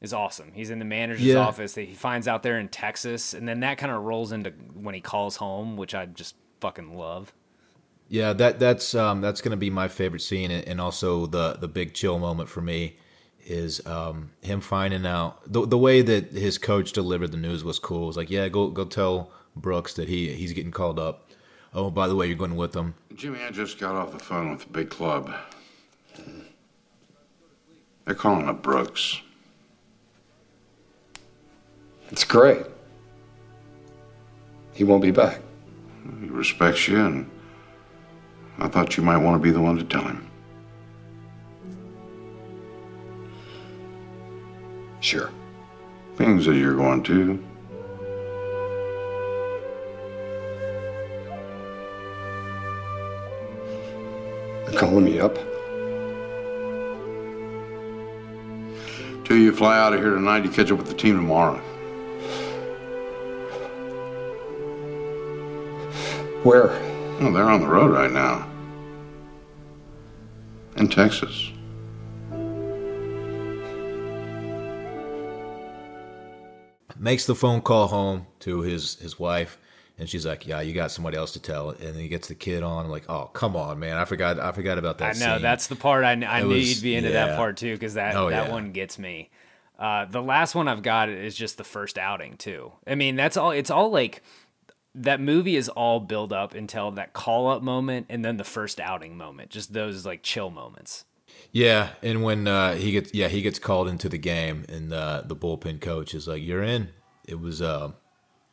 is 0.05 0.13
awesome. 0.13 0.51
He's 0.53 0.69
in 0.69 0.79
the 0.79 0.85
manager's 0.85 1.25
Yeah. 1.25 1.39
office 1.39 1.73
that 1.73 1.83
he 1.83 1.93
finds 1.93 2.27
out 2.27 2.43
there 2.43 2.57
in 2.57 2.69
Texas, 2.69 3.33
and 3.33 3.45
then 3.47 3.59
that 3.59 3.77
kind 3.77 3.91
of 3.91 4.01
rolls 4.03 4.31
into 4.31 4.51
when 4.73 4.95
he 4.95 5.01
calls 5.01 5.35
home, 5.35 5.75
which 5.75 5.93
I 5.93 6.05
just 6.05 6.35
fucking 6.61 6.95
love. 6.97 7.33
Yeah, 8.07 8.33
that 8.33 8.59
that's 8.59 8.95
um, 8.95 9.19
that's 9.19 9.41
gonna 9.41 9.57
be 9.57 9.69
my 9.69 9.87
favorite 9.89 10.21
scene, 10.21 10.51
and 10.51 10.65
and 10.67 10.79
also 10.79 11.25
the 11.25 11.53
the 11.59 11.67
big 11.67 11.93
chill 11.93 12.19
moment 12.19 12.47
for 12.49 12.61
me 12.61 12.97
is 13.47 13.85
um, 13.85 14.31
him 14.41 14.61
finding 14.61 15.05
out 15.05 15.41
the 15.51 15.65
the 15.67 15.77
way 15.77 16.01
that 16.01 16.31
his 16.31 16.57
coach 16.57 16.91
delivered 16.93 17.31
the 17.31 17.37
news 17.37 17.63
was 17.63 17.79
cool. 17.79 18.03
It 18.03 18.07
was 18.07 18.17
like, 18.17 18.29
yeah, 18.29 18.47
go 18.47 18.69
go 18.69 18.85
tell 18.85 19.31
Brooks 19.55 19.93
that 19.95 20.07
he 20.07 20.33
he's 20.33 20.53
getting 20.53 20.71
called 20.71 20.99
up. 20.99 21.29
Oh, 21.73 21.89
by 21.89 22.07
the 22.07 22.15
way, 22.15 22.27
you're 22.27 22.37
going 22.37 22.55
with 22.55 22.73
him. 22.75 22.93
Jimmy, 23.15 23.39
I 23.41 23.51
just 23.51 23.79
got 23.79 23.95
off 23.95 24.11
the 24.13 24.19
phone 24.19 24.49
with 24.51 24.61
the 24.61 24.69
big 24.69 24.89
club. 24.89 25.33
They're 28.05 28.15
calling 28.15 28.47
up 28.47 28.61
Brooks. 28.61 29.19
It's 32.11 32.23
great. 32.23 32.65
He 34.73 34.83
won't 34.83 35.01
be 35.01 35.11
back. 35.11 35.39
He 36.21 36.27
respects 36.27 36.87
you, 36.87 37.03
and 37.03 37.29
I 38.59 38.67
thought 38.67 38.97
you 38.97 39.03
might 39.03 39.17
want 39.17 39.41
to 39.41 39.43
be 39.43 39.51
the 39.51 39.61
one 39.61 39.77
to 39.77 39.83
tell 39.83 40.03
him. 40.03 40.29
Sure. 44.99 45.29
Being 46.17 46.37
that 46.37 46.55
you're 46.55 46.75
going 46.75 47.03
to, 47.03 47.43
They're 54.65 54.79
calling 54.79 55.05
me 55.05 55.19
up. 55.19 55.37
till 59.25 59.37
you 59.37 59.51
fly 59.51 59.77
out 59.79 59.93
of 59.93 59.99
here 59.99 60.11
tonight, 60.11 60.45
you 60.45 60.51
catch 60.51 60.71
up 60.71 60.77
with 60.77 60.87
the 60.87 60.93
team 60.93 61.15
tomorrow. 61.15 61.61
Where? 66.45 66.69
Oh, 67.21 67.31
they're 67.33 67.49
on 67.49 67.59
the 67.59 67.67
road 67.67 67.91
right 67.91 68.11
now. 68.11 68.47
In 70.77 70.87
Texas. 70.87 71.51
Makes 76.97 77.25
the 77.25 77.35
phone 77.35 77.61
call 77.61 77.87
home 77.87 78.25
to 78.41 78.61
his 78.61 78.95
his 78.95 79.19
wife, 79.19 79.57
and 79.99 80.07
she's 80.09 80.25
like, 80.25 80.47
"Yeah, 80.47 80.61
you 80.61 80.73
got 80.73 80.91
somebody 80.91 81.17
else 81.17 81.33
to 81.33 81.41
tell." 81.41 81.71
And 81.71 81.79
then 81.79 81.95
he 81.95 82.07
gets 82.07 82.29
the 82.29 82.35
kid 82.35 82.63
on. 82.63 82.85
I'm 82.85 82.91
like, 82.91 83.09
"Oh, 83.09 83.25
come 83.33 83.55
on, 83.55 83.79
man! 83.79 83.97
I 83.97 84.05
forgot 84.05 84.39
I 84.39 84.51
forgot 84.53 84.77
about 84.77 84.99
that." 84.99 85.15
I 85.15 85.19
know 85.19 85.33
scene. 85.35 85.41
that's 85.41 85.67
the 85.67 85.75
part 85.75 86.05
I, 86.05 86.11
I 86.11 86.39
It 86.39 86.43
knew 86.43 86.49
was- 86.55 86.75
you'd 86.75 86.83
be 86.83 86.95
into 86.95 87.11
that 87.11 87.35
part 87.35 87.57
too, 87.57 87.73
because 87.73 87.95
that 87.95 88.15
Oh, 88.15 88.29
that 88.29 88.47
yeah. 88.47 88.51
one 88.51 88.71
gets 88.71 88.97
me. 88.97 89.29
Uh, 89.77 90.05
the 90.05 90.21
last 90.21 90.55
one 90.55 90.69
I've 90.69 90.83
got 90.83 91.09
is 91.09 91.35
just 91.35 91.57
the 91.57 91.65
first 91.65 91.97
outing 91.97 92.37
too. 92.37 92.71
I 92.87 92.95
mean, 92.95 93.17
that's 93.17 93.35
all. 93.35 93.51
It's 93.51 93.69
all 93.69 93.91
like 93.91 94.23
that 94.95 95.19
movie 95.19 95.55
is 95.55 95.69
all 95.69 95.99
build 95.99 96.31
up 96.31 96.55
until 96.55 96.91
that 96.91 97.13
call 97.13 97.49
up 97.49 97.61
moment, 97.61 98.07
and 98.09 98.23
then 98.23 98.37
the 98.37 98.43
first 98.43 98.79
outing 98.79 99.17
moment. 99.17 99.49
Just 99.49 99.73
those 99.73 100.05
like 100.05 100.23
chill 100.23 100.49
moments. 100.49 101.05
Yeah, 101.51 101.89
and 102.01 102.23
when 102.23 102.47
uh, 102.47 102.75
he 102.75 102.91
gets 102.91 103.13
yeah 103.13 103.27
he 103.27 103.41
gets 103.41 103.59
called 103.59 103.87
into 103.87 104.09
the 104.09 104.17
game, 104.17 104.65
and 104.69 104.93
uh, 104.93 105.23
the 105.25 105.35
bullpen 105.35 105.81
coach 105.81 106.13
is 106.13 106.27
like, 106.27 106.41
"You're 106.41 106.63
in." 106.63 106.89
It 107.27 107.39
was 107.39 107.61
uh, 107.61 107.91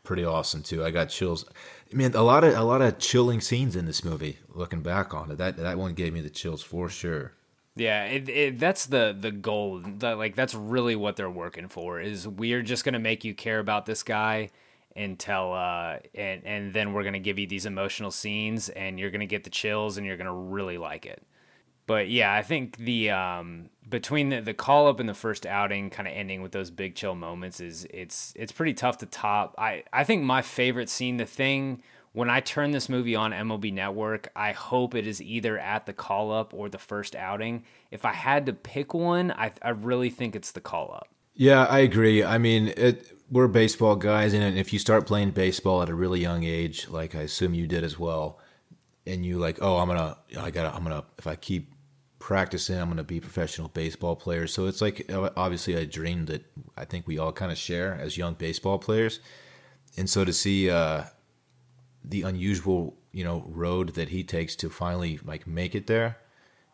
pretty 0.03 0.25
awesome 0.25 0.63
too. 0.63 0.85
I 0.85 0.91
got 0.91 1.09
chills. 1.09 1.45
I 1.93 1.97
mean, 1.97 2.15
a 2.15 2.23
lot 2.23 2.45
of 2.45 2.55
a 2.55 2.63
lot 2.63 2.83
of 2.83 2.99
chilling 2.99 3.41
scenes 3.41 3.77
in 3.77 3.87
this 3.87 4.05
movie. 4.05 4.39
Looking 4.49 4.83
back 4.83 5.15
on 5.15 5.31
it, 5.31 5.39
that 5.39 5.57
that 5.57 5.79
one 5.79 5.95
gave 5.95 6.13
me 6.13 6.21
the 6.21 6.31
chills 6.31 6.63
for 6.63 6.89
sure. 6.89 7.33
Yeah, 7.75 8.05
it, 8.05 8.29
it, 8.29 8.59
that's 8.59 8.87
the 8.87 9.17
the 9.19 9.31
goal. 9.31 9.81
The, 9.81 10.17
like 10.17 10.35
that's 10.35 10.55
really 10.55 10.97
what 10.97 11.17
they're 11.17 11.31
working 11.31 11.69
for. 11.69 12.01
Is 12.01 12.27
we're 12.27 12.63
just 12.63 12.85
gonna 12.85 12.99
make 12.99 13.25
you 13.25 13.35
care 13.35 13.61
about 13.61 13.87
this 13.87 14.03
guy 14.03 14.51
until 14.97 15.53
uh 15.53 15.99
and 16.15 16.43
and 16.45 16.75
then 16.75 16.93
we're 16.93 17.05
gonna 17.05 17.19
give 17.19 17.39
you 17.39 17.47
these 17.47 17.67
emotional 17.67 18.11
scenes 18.11 18.69
and 18.71 18.99
you're 18.99 19.11
gonna 19.11 19.27
get 19.27 19.45
the 19.45 19.51
chills 19.51 19.97
and 19.97 20.07
you're 20.07 20.17
gonna 20.17 20.35
really 20.35 20.79
like 20.79 21.07
it. 21.07 21.23
But 21.87 22.09
yeah, 22.09 22.33
I 22.33 22.43
think 22.43 22.77
the 22.77 23.11
um 23.11 23.71
between 23.89 24.29
the, 24.31 24.41
the 24.41 24.55
call 24.55 24.87
up 24.89 25.01
and 25.01 25.09
the 25.09 25.15
first 25.15 25.47
outing 25.47 25.91
kind 25.91 26.09
of 26.09 26.15
ending 26.15 26.43
with 26.43 26.53
those 26.53 26.71
big 26.71 26.95
chill 26.95 27.15
moments 27.15 27.61
is 27.61 27.87
it's 27.91 28.33
it's 28.37 28.53
pretty 28.53 28.75
tough 28.75 28.99
to 28.99 29.07
top. 29.07 29.55
I 29.59 29.85
I 29.93 30.05
think 30.05 30.23
my 30.23 30.43
favorite 30.43 30.89
scene, 30.89 31.17
the 31.17 31.27
thing 31.27 31.83
when 32.13 32.29
I 32.29 32.41
turn 32.41 32.73
this 32.73 32.89
movie 32.89 33.17
on 33.17 33.33
MLB 33.33 33.73
Network, 33.73 34.29
I 34.37 34.53
hope 34.53 34.95
it 34.95 35.07
is 35.07 35.23
either 35.23 35.59
at 35.59 35.87
the 35.87 35.95
call 35.95 36.31
up 36.31 36.53
or 36.53 36.69
the 36.69 36.79
first 36.79 37.17
outing. 37.17 37.65
If 37.91 38.05
I 38.05 38.13
had 38.13 38.47
to 38.47 38.53
pick 38.53 38.95
one, 38.95 39.31
I 39.33 39.53
I 39.63 39.71
really 39.71 40.11
think 40.11 40.37
it's 40.37 40.53
the 40.53 40.61
call 40.61 40.93
up. 40.95 41.09
Yeah, 41.35 41.65
I 41.65 41.79
agree. 41.81 42.23
I 42.23 42.37
mean, 42.39 42.69
it, 42.77 43.11
we're 43.33 43.49
baseball 43.49 43.97
guys, 43.97 44.35
and 44.35 44.59
if 44.59 44.75
you 44.75 44.79
start 44.79 45.07
playing 45.07 45.31
baseball 45.31 45.83
at 45.83 45.89
a 45.89 45.95
really 45.95 46.21
young 46.21 46.45
age, 46.45 46.89
like 46.91 47.15
I 47.15 47.23
assume 47.23 47.55
you 47.55 47.67
did 47.67 47.83
as 47.83 47.99
well, 47.99 48.39
and 49.07 49.25
you 49.25 49.39
like, 49.39 49.59
oh, 49.63 49.79
I'm 49.79 49.89
gonna, 49.89 50.19
I 50.39 50.51
gotta, 50.51 50.75
I'm 50.77 50.83
gonna, 50.83 51.05
if 51.19 51.27
I 51.27 51.35
keep 51.35 51.73
practicing, 52.19 52.79
I'm 52.79 52.89
gonna 52.89 53.03
be 53.03 53.17
a 53.17 53.21
professional 53.23 53.69
baseball 53.69 54.17
player. 54.17 54.47
So 54.47 54.67
it's 54.67 54.83
like 54.83 55.11
obviously 55.35 55.73
a 55.75 55.87
dream 55.87 56.27
that 56.27 56.45
I 56.77 56.85
think 56.85 57.07
we 57.07 57.19
all 57.19 57.33
kind 57.33 57.51
of 57.51 57.57
share 57.57 57.95
as 57.95 58.19
young 58.19 58.35
baseball 58.35 58.79
players, 58.79 59.19
and 59.97 60.11
so 60.11 60.27
to 60.27 60.33
see 60.33 60.69
uh, 60.69 61.05
the 62.05 62.23
unusual, 62.23 62.99
you 63.13 63.25
know, 63.25 63.45
road 63.49 63.95
that 63.95 64.11
he 64.11 64.23
takes 64.25 64.55
to 64.57 64.69
finally 64.69 65.19
like 65.25 65.47
make 65.47 65.75
it 65.75 65.87
there, 65.87 66.19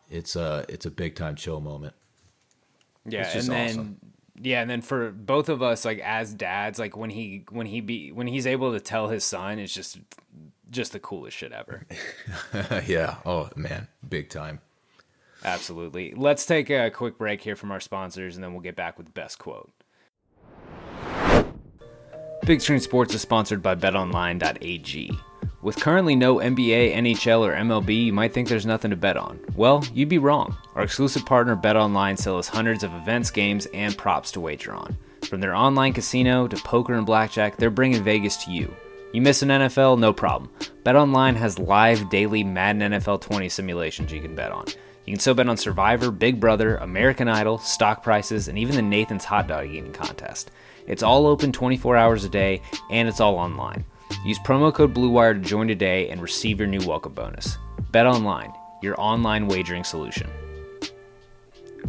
it's 0.09 0.35
a, 0.35 0.65
it's 0.67 0.85
a 0.85 0.91
big 0.91 1.15
time 1.15 1.35
chill 1.35 1.61
moment. 1.61 1.93
Yeah, 3.05 3.21
It's 3.21 3.33
just 3.33 3.47
and 3.47 3.55
then 3.55 3.69
awesome. 3.69 3.97
Yeah, 4.41 4.61
and 4.61 4.69
then 4.69 4.81
for 4.81 5.11
both 5.11 5.49
of 5.49 5.61
us, 5.61 5.85
like 5.85 5.99
as 5.99 6.33
dads, 6.33 6.79
like 6.79 6.95
when 6.95 7.09
he 7.09 7.45
when 7.49 7.67
he 7.67 7.81
be 7.81 8.11
when 8.11 8.27
he's 8.27 8.47
able 8.47 8.73
to 8.73 8.79
tell 8.79 9.09
his 9.09 9.23
son, 9.23 9.59
it's 9.59 9.73
just 9.73 9.99
just 10.69 10.93
the 10.93 10.99
coolest 10.99 11.37
shit 11.37 11.51
ever. 11.51 11.85
yeah. 12.87 13.17
Oh 13.25 13.49
man, 13.55 13.87
big 14.07 14.29
time. 14.29 14.61
Absolutely. 15.43 16.13
Let's 16.15 16.45
take 16.45 16.69
a 16.69 16.89
quick 16.89 17.17
break 17.17 17.41
here 17.41 17.55
from 17.55 17.71
our 17.71 17.79
sponsors, 17.79 18.35
and 18.35 18.43
then 18.43 18.53
we'll 18.53 18.61
get 18.61 18.75
back 18.75 18.97
with 18.97 19.07
the 19.07 19.13
best 19.13 19.39
quote. 19.39 19.71
Big 22.45 22.61
Screen 22.61 22.79
Sports 22.79 23.13
is 23.13 23.21
sponsored 23.21 23.61
by 23.61 23.75
BetOnline.ag. 23.75 25.11
With 25.61 25.81
currently 25.81 26.15
no 26.15 26.37
NBA, 26.37 26.95
NHL, 26.95 27.41
or 27.41 27.53
MLB, 27.53 28.05
you 28.05 28.13
might 28.13 28.33
think 28.33 28.47
there's 28.47 28.65
nothing 28.65 28.91
to 28.91 28.97
bet 28.97 29.17
on. 29.17 29.39
Well, 29.57 29.83
you'd 29.93 30.07
be 30.07 30.17
wrong. 30.17 30.55
Our 30.75 30.83
exclusive 30.83 31.25
partner 31.25 31.57
BetOnline 31.57 32.17
sells 32.17 32.47
hundreds 32.47 32.81
of 32.83 32.93
events, 32.93 33.29
games, 33.29 33.65
and 33.73 33.97
props 33.97 34.31
to 34.31 34.39
wager 34.39 34.73
on. 34.73 34.97
From 35.23 35.41
their 35.41 35.53
online 35.53 35.91
casino 35.91 36.47
to 36.47 36.55
poker 36.57 36.93
and 36.93 37.05
blackjack, 37.05 37.57
they're 37.57 37.69
bringing 37.69 38.01
Vegas 38.03 38.37
to 38.45 38.51
you. 38.51 38.73
You 39.11 39.21
miss 39.21 39.41
an 39.41 39.49
NFL? 39.49 39.99
No 39.99 40.13
problem. 40.13 40.49
BetOnline 40.85 41.35
has 41.35 41.59
live 41.59 42.09
daily 42.09 42.41
Madden 42.43 42.93
NFL 42.93 43.19
20 43.19 43.49
simulations 43.49 44.13
you 44.13 44.21
can 44.21 44.35
bet 44.35 44.53
on. 44.53 44.65
You 45.05 45.13
can 45.13 45.19
still 45.19 45.33
bet 45.33 45.49
on 45.49 45.57
Survivor, 45.57 46.09
Big 46.09 46.39
Brother, 46.39 46.77
American 46.77 47.27
Idol, 47.27 47.57
stock 47.57 48.01
prices, 48.01 48.47
and 48.47 48.57
even 48.57 48.75
the 48.75 48.81
Nathan's 48.81 49.25
Hot 49.25 49.47
Dog 49.47 49.67
Eating 49.67 49.91
Contest. 49.91 50.51
It's 50.87 51.03
all 51.03 51.27
open 51.27 51.51
24 51.51 51.97
hours 51.97 52.23
a 52.23 52.29
day, 52.29 52.61
and 52.89 53.09
it's 53.09 53.19
all 53.19 53.35
online. 53.35 53.83
Use 54.23 54.39
promo 54.39 54.73
code 54.73 54.93
BLUEWIRE 54.93 55.35
to 55.35 55.39
join 55.39 55.67
today 55.67 56.09
and 56.09 56.21
receive 56.21 56.59
your 56.59 56.67
new 56.67 56.85
welcome 56.87 57.13
bonus. 57.13 57.57
Bet 57.91 58.05
online, 58.05 58.53
your 58.81 58.99
online 58.99 59.47
wagering 59.47 59.83
solution. 59.83 60.29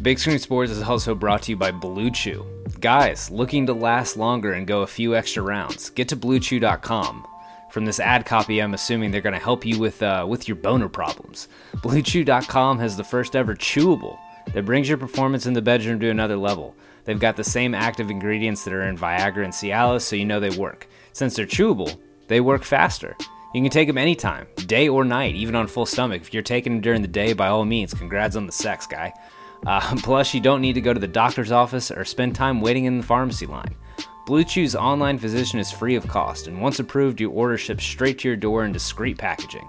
Big 0.03 0.19
Screen 0.19 0.39
Sports 0.39 0.71
is 0.71 0.83
also 0.83 1.15
brought 1.15 1.43
to 1.43 1.53
you 1.53 1.57
by 1.57 1.71
Blue 1.71 2.11
Chew. 2.11 2.47
Guys, 2.81 3.31
looking 3.31 3.67
to 3.67 3.75
last 3.75 4.17
longer 4.17 4.53
and 4.53 4.67
go 4.67 4.83
a 4.83 4.87
few 4.87 5.15
extra 5.15 5.43
rounds, 5.43 5.91
get 5.91 6.09
to 6.09 6.17
BlueChew.com. 6.17 7.27
From 7.71 7.85
this 7.85 8.01
ad 8.01 8.25
copy, 8.25 8.61
I'm 8.61 8.75
assuming 8.75 9.11
they're 9.11 9.21
going 9.21 9.35
to 9.35 9.39
help 9.39 9.65
you 9.65 9.79
with 9.79 10.03
uh, 10.03 10.25
with 10.29 10.49
your 10.49 10.57
boner 10.57 10.89
problems. 10.89 11.49
BlueChew.com 11.77 12.79
has 12.79 12.97
the 12.97 13.05
first 13.05 13.37
ever 13.37 13.55
chewable 13.55 14.19
that 14.55 14.65
brings 14.65 14.89
your 14.89 14.99
performance 14.99 15.47
in 15.47 15.53
the 15.53 15.63
bedroom 15.63 16.01
to 16.01 16.11
another 16.11 16.37
level. 16.37 16.75
They've 17.05 17.21
got 17.21 17.37
the 17.37 17.45
same 17.45 17.75
active 17.75 18.11
ingredients 18.11 18.65
that 18.65 18.73
are 18.73 18.89
in 18.89 18.97
Viagra 18.97 19.45
and 19.45 19.53
Cialis, 19.53 20.03
so 20.03 20.17
you 20.17 20.25
know 20.25 20.41
they 20.41 20.57
work. 20.57 20.89
Since 21.13 21.37
they're 21.37 21.47
chewable, 21.47 21.99
they 22.31 22.41
work 22.41 22.63
faster. 22.63 23.17
You 23.53 23.61
can 23.61 23.71
take 23.71 23.89
them 23.89 23.99
anytime, 23.99 24.47
day 24.67 24.89
or 24.89 25.05
night, 25.05 25.35
even 25.35 25.57
on 25.57 25.67
full 25.67 25.85
stomach. 25.85 26.23
If 26.23 26.33
you're 26.33 26.45
taking 26.45 26.75
them 26.75 26.81
during 26.81 27.03
the 27.03 27.09
day, 27.09 27.33
by 27.33 27.49
all 27.49 27.65
means, 27.65 27.93
congrats 27.93 28.37
on 28.37 28.47
the 28.47 28.53
sex, 28.53 28.87
guy. 28.87 29.13
Uh, 29.67 29.97
plus, 30.03 30.33
you 30.33 30.41
don't 30.41 30.61
need 30.61 30.75
to 30.75 30.81
go 30.81 30.95
to 30.95 31.01
the 31.01 31.09
doctor's 31.09 31.51
office 31.51 31.91
or 31.91 32.05
spend 32.05 32.37
time 32.37 32.61
waiting 32.61 32.85
in 32.85 32.99
the 32.99 33.03
pharmacy 33.03 33.47
line. 33.47 33.75
Blue 34.27 34.45
Chew's 34.45 34.77
online 34.77 35.19
physician 35.19 35.59
is 35.59 35.73
free 35.73 35.97
of 35.97 36.07
cost, 36.07 36.47
and 36.47 36.63
once 36.63 36.79
approved, 36.79 37.21
your 37.21 37.33
order 37.33 37.59
ships 37.59 37.83
straight 37.83 38.21
to 38.21 38.29
your 38.29 38.37
door 38.37 38.65
in 38.65 38.71
discreet 38.71 39.19
packaging. 39.19 39.69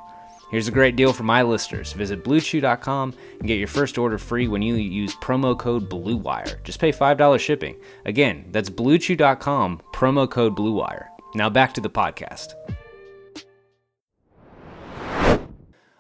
Here's 0.52 0.68
a 0.68 0.72
great 0.72 0.96
deal 0.96 1.14
for 1.14 1.24
my 1.24 1.42
listeners. 1.42 1.94
Visit 1.94 2.24
BlueChew.com 2.24 3.16
and 3.40 3.48
get 3.48 3.58
your 3.58 3.70
first 3.70 3.98
order 3.98 4.20
free 4.20 4.48
when 4.48 4.62
you 4.62 4.76
use 4.76 5.16
promo 5.16 5.58
code 5.58 5.90
BLUEWIRE. 5.90 6.62
Just 6.64 6.80
pay 6.80 6.92
$5 6.92 7.40
shipping. 7.40 7.78
Again, 8.06 8.46
that's 8.52 8.70
BlueChew.com, 8.70 9.82
promo 9.94 10.30
code 10.30 10.56
BLUEWIRE. 10.56 11.11
Now 11.34 11.50
back 11.50 11.74
to 11.76 11.82
the 11.82 11.90
podcast. 11.90 12.54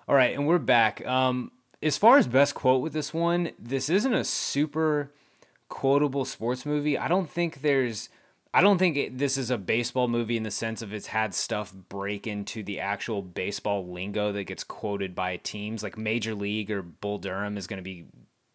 All 0.07 0.15
right, 0.15 0.35
and 0.35 0.45
we're 0.45 0.57
back. 0.59 1.05
Um, 1.05 1.51
as 1.81 1.97
far 1.97 2.17
as 2.17 2.27
best 2.27 2.53
quote 2.53 2.81
with 2.81 2.91
this 2.93 3.13
one, 3.13 3.51
this 3.57 3.89
isn't 3.89 4.13
a 4.13 4.23
super 4.25 5.11
quotable 5.69 6.25
sports 6.25 6.65
movie. 6.65 6.97
I 6.97 7.07
don't 7.07 7.29
think 7.29 7.61
there's 7.61 8.09
I 8.53 8.59
don't 8.59 8.77
think 8.77 8.97
it, 8.97 9.17
this 9.17 9.37
is 9.37 9.49
a 9.49 9.57
baseball 9.57 10.09
movie 10.09 10.35
in 10.35 10.43
the 10.43 10.51
sense 10.51 10.81
of 10.81 10.93
it's 10.93 11.07
had 11.07 11.33
stuff 11.33 11.73
break 11.73 12.27
into 12.27 12.61
the 12.63 12.81
actual 12.81 13.21
baseball 13.21 13.87
lingo 13.89 14.33
that 14.33 14.43
gets 14.43 14.65
quoted 14.65 15.15
by 15.15 15.37
teams. 15.37 15.81
Like 15.81 15.97
Major 15.97 16.35
League 16.35 16.69
or 16.69 16.81
Bull 16.81 17.17
Durham 17.17 17.55
is 17.57 17.67
going 17.67 17.77
to 17.77 17.83
be, 17.83 18.05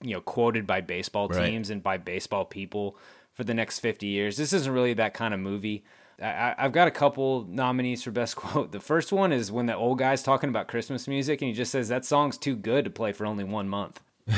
you 0.02 0.12
know, 0.12 0.20
quoted 0.20 0.66
by 0.66 0.82
baseball 0.82 1.28
Right. 1.28 1.48
teams 1.50 1.70
and 1.70 1.82
by 1.82 1.96
baseball 1.96 2.44
people 2.44 2.98
for 3.32 3.44
the 3.44 3.54
next 3.54 3.78
50 3.78 4.06
years. 4.06 4.36
This 4.36 4.52
isn't 4.52 4.70
really 4.72 4.92
that 4.94 5.14
kind 5.14 5.32
of 5.32 5.40
movie. 5.40 5.82
I, 6.22 6.54
I've 6.56 6.72
got 6.72 6.88
a 6.88 6.90
couple 6.90 7.44
nominees 7.48 8.02
for 8.02 8.10
best 8.10 8.36
quote. 8.42 8.72
The 8.72 8.80
first 8.80 9.12
one 9.12 9.32
is 9.32 9.52
when 9.52 9.66
the 9.66 9.76
old 9.76 9.98
guy's 9.98 10.22
talking 10.22 10.48
about 10.48 10.68
Christmas 10.68 11.06
music 11.06 11.42
and 11.42 11.48
he 11.48 11.54
just 11.54 11.70
says, 11.72 11.88
That 11.88 12.04
song's 12.04 12.38
too 12.38 12.56
good 12.56 12.84
to 12.84 12.90
play 12.90 13.12
for 13.12 13.26
only 13.26 13.44
one 13.44 13.68
month. 13.68 14.00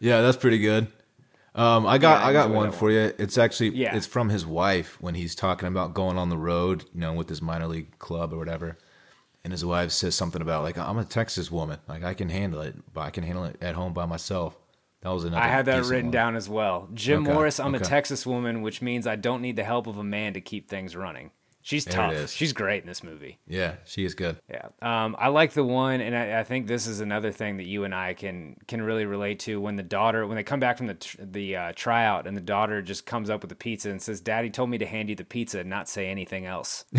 Yeah, 0.00 0.20
that's 0.22 0.36
pretty 0.36 0.58
good. 0.58 0.86
Um, 1.54 1.86
I 1.86 1.98
got 1.98 2.20
Yeah, 2.20 2.26
I 2.26 2.30
I 2.30 2.32
got 2.32 2.50
one 2.50 2.70
for 2.70 2.90
you. 2.90 3.12
It's 3.18 3.36
actually 3.36 3.70
Yeah. 3.70 3.96
it's 3.96 4.06
from 4.06 4.28
his 4.28 4.46
wife 4.46 4.96
when 5.00 5.14
he's 5.14 5.34
talking 5.34 5.66
about 5.66 5.92
going 5.94 6.16
on 6.18 6.28
the 6.28 6.36
road, 6.38 6.84
you 6.94 7.00
know, 7.00 7.12
with 7.14 7.28
his 7.28 7.42
minor 7.42 7.66
league 7.66 7.98
club 7.98 8.32
or 8.32 8.38
whatever. 8.38 8.76
And 9.42 9.52
his 9.52 9.64
wife 9.64 9.90
says 9.90 10.14
something 10.14 10.42
about 10.42 10.62
like 10.62 10.78
I'm 10.78 10.98
a 10.98 11.04
Texas 11.04 11.50
woman, 11.50 11.78
like 11.88 12.04
I 12.04 12.14
can 12.14 12.28
handle 12.28 12.60
it, 12.60 12.76
but 12.92 13.00
I 13.00 13.10
can 13.10 13.24
handle 13.24 13.44
it 13.44 13.56
at 13.60 13.74
home 13.74 13.92
by 13.92 14.06
myself. 14.06 14.56
That 15.08 15.14
was 15.14 15.24
another. 15.24 15.42
I 15.42 15.48
had 15.48 15.64
that 15.64 15.86
written 15.86 16.06
one. 16.06 16.12
down 16.12 16.36
as 16.36 16.50
well. 16.50 16.86
Jim 16.92 17.22
Okay, 17.24 17.32
Morris, 17.32 17.58
I'm 17.58 17.74
a. 17.74 17.78
Texas 17.78 18.26
woman, 18.26 18.60
which 18.60 18.82
means 18.82 19.06
I 19.06 19.16
don't 19.16 19.40
need 19.40 19.56
the 19.56 19.64
help 19.64 19.86
of 19.86 19.96
a 19.96 20.04
man 20.04 20.34
to 20.34 20.42
keep 20.42 20.68
things 20.68 20.94
running. 20.94 21.30
She's 21.62 21.86
There 21.86 21.94
tough. 21.94 22.28
She's 22.28 22.52
great 22.52 22.82
in 22.82 22.88
this 22.88 23.02
movie. 23.02 23.38
Yeah, 23.46 23.76
she 23.86 24.04
is 24.04 24.14
good. 24.14 24.36
Yeah, 24.50 24.68
um, 24.82 25.16
I 25.18 25.28
like 25.28 25.54
the 25.54 25.64
one, 25.64 26.02
and 26.02 26.14
I, 26.14 26.40
I 26.40 26.44
think 26.44 26.66
this 26.66 26.86
is 26.86 27.00
another 27.00 27.32
thing 27.32 27.56
that 27.56 27.64
you 27.64 27.84
and 27.84 27.94
I 27.94 28.12
can 28.12 28.56
can 28.66 28.82
really 28.82 29.06
relate 29.06 29.38
to. 29.40 29.58
When 29.58 29.76
the 29.76 29.82
daughter, 29.82 30.26
when 30.26 30.36
they 30.36 30.42
come 30.42 30.60
back 30.60 30.76
from 30.76 30.88
the 30.88 30.94
tr- 30.94 31.16
the 31.22 31.56
uh, 31.56 31.72
tryout, 31.74 32.26
and 32.26 32.36
the 32.36 32.42
daughter 32.42 32.82
just 32.82 33.06
comes 33.06 33.30
up 33.30 33.40
with 33.40 33.48
the 33.48 33.56
pizza 33.56 33.88
and 33.88 34.02
says, 34.02 34.20
"Daddy 34.20 34.50
told 34.50 34.68
me 34.68 34.76
to 34.76 34.86
hand 34.86 35.08
you 35.08 35.16
the 35.16 35.24
pizza 35.24 35.60
and 35.60 35.70
not 35.70 35.88
say 35.88 36.08
anything 36.08 36.44
else." 36.44 36.84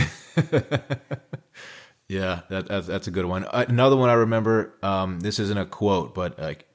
Yeah, 2.09 2.41
that, 2.49 2.67
that's 2.67 2.87
that's 2.87 3.07
a 3.07 3.11
good 3.11 3.25
one. 3.25 3.45
Uh, 3.45 3.65
another 3.67 3.95
one 3.95 4.09
I 4.09 4.13
remember. 4.13 4.73
Um, 4.81 5.19
this 5.19 5.37
isn't 5.37 5.57
a 5.57 5.65
quote, 5.67 6.15
but 6.15 6.39
like 6.39 6.65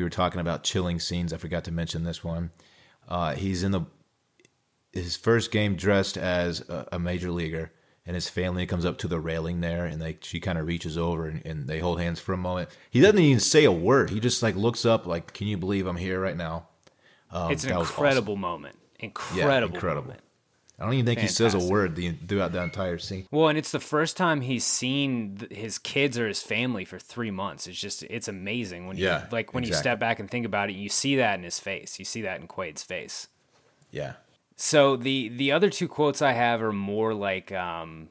we 0.00 0.04
were 0.04 0.10
talking 0.10 0.40
about 0.40 0.64
chilling 0.64 0.98
scenes. 0.98 1.32
I 1.32 1.36
forgot 1.36 1.64
to 1.64 1.70
mention 1.72 2.04
this 2.04 2.24
one. 2.24 2.50
Uh, 3.08 3.34
he's 3.34 3.62
in 3.62 3.70
the 3.72 3.82
his 4.92 5.16
first 5.16 5.52
game 5.52 5.76
dressed 5.76 6.16
as 6.16 6.60
a, 6.68 6.88
a 6.92 6.98
major 6.98 7.30
leaguer, 7.30 7.70
and 8.06 8.14
his 8.14 8.28
family 8.28 8.66
comes 8.66 8.84
up 8.84 8.98
to 8.98 9.08
the 9.08 9.20
railing 9.20 9.60
there, 9.60 9.84
and 9.84 10.00
like 10.00 10.24
she 10.24 10.40
kind 10.40 10.58
of 10.58 10.66
reaches 10.66 10.96
over 10.98 11.26
and, 11.26 11.44
and 11.44 11.68
they 11.68 11.78
hold 11.80 12.00
hands 12.00 12.18
for 12.18 12.32
a 12.32 12.36
moment. 12.38 12.70
He 12.90 13.00
doesn't 13.00 13.18
even 13.18 13.40
say 13.40 13.64
a 13.64 13.72
word. 13.72 14.10
He 14.10 14.18
just 14.20 14.42
like 14.42 14.56
looks 14.56 14.84
up, 14.86 15.06
like, 15.06 15.32
"Can 15.34 15.46
you 15.46 15.58
believe 15.58 15.86
I'm 15.86 15.96
here 15.96 16.18
right 16.20 16.36
now?" 16.36 16.66
Um, 17.30 17.52
it's 17.52 17.64
an 17.64 17.76
incredible 17.78 18.36
moment. 18.36 18.76
Yeah, 18.98 19.06
Incredible, 19.06 19.74
incredible. 19.74 20.02
moment. 20.08 20.22
I 20.80 20.84
don't 20.84 20.94
even 20.94 21.04
think 21.04 21.20
he 21.20 21.26
says 21.28 21.52
a 21.52 21.58
word 21.58 21.94
the, 21.94 22.12
throughout 22.12 22.52
the 22.52 22.62
entire 22.62 22.96
scene. 22.96 23.26
Well, 23.30 23.48
and 23.48 23.58
it's 23.58 23.70
the 23.70 23.80
first 23.80 24.16
time 24.16 24.40
he's 24.40 24.64
seen 24.64 25.36
th- 25.36 25.52
his 25.52 25.78
kids 25.78 26.18
or 26.18 26.26
his 26.26 26.42
family 26.42 26.86
for 26.86 26.98
three 26.98 27.30
months. 27.30 27.66
It's 27.66 27.78
just 27.78 28.02
it's 28.04 28.28
amazing 28.28 28.86
when 28.86 28.96
you 28.96 29.04
Yeah, 29.04 29.26
like 29.30 29.52
when 29.52 29.62
you 29.62 29.74
step 29.74 30.00
back 30.00 30.20
and 30.20 30.30
think 30.30 30.46
about 30.46 30.70
it. 30.70 30.76
You 30.76 30.88
see 30.88 31.16
that 31.16 31.38
in 31.38 31.44
his 31.44 31.60
face. 31.60 31.98
You 31.98 32.06
see 32.06 32.22
that 32.22 32.40
in 32.40 32.46
Quaid's 32.46 32.82
face. 32.82 33.28
Yeah, 33.90 34.14
So 34.56 34.96
the 34.96 35.28
the 35.28 35.52
other 35.52 35.68
two 35.68 35.86
quotes 35.88 36.22
I 36.22 36.32
have 36.32 36.62
are 36.62 36.72
more 36.72 37.12
like 37.12 37.52
um, 37.52 38.08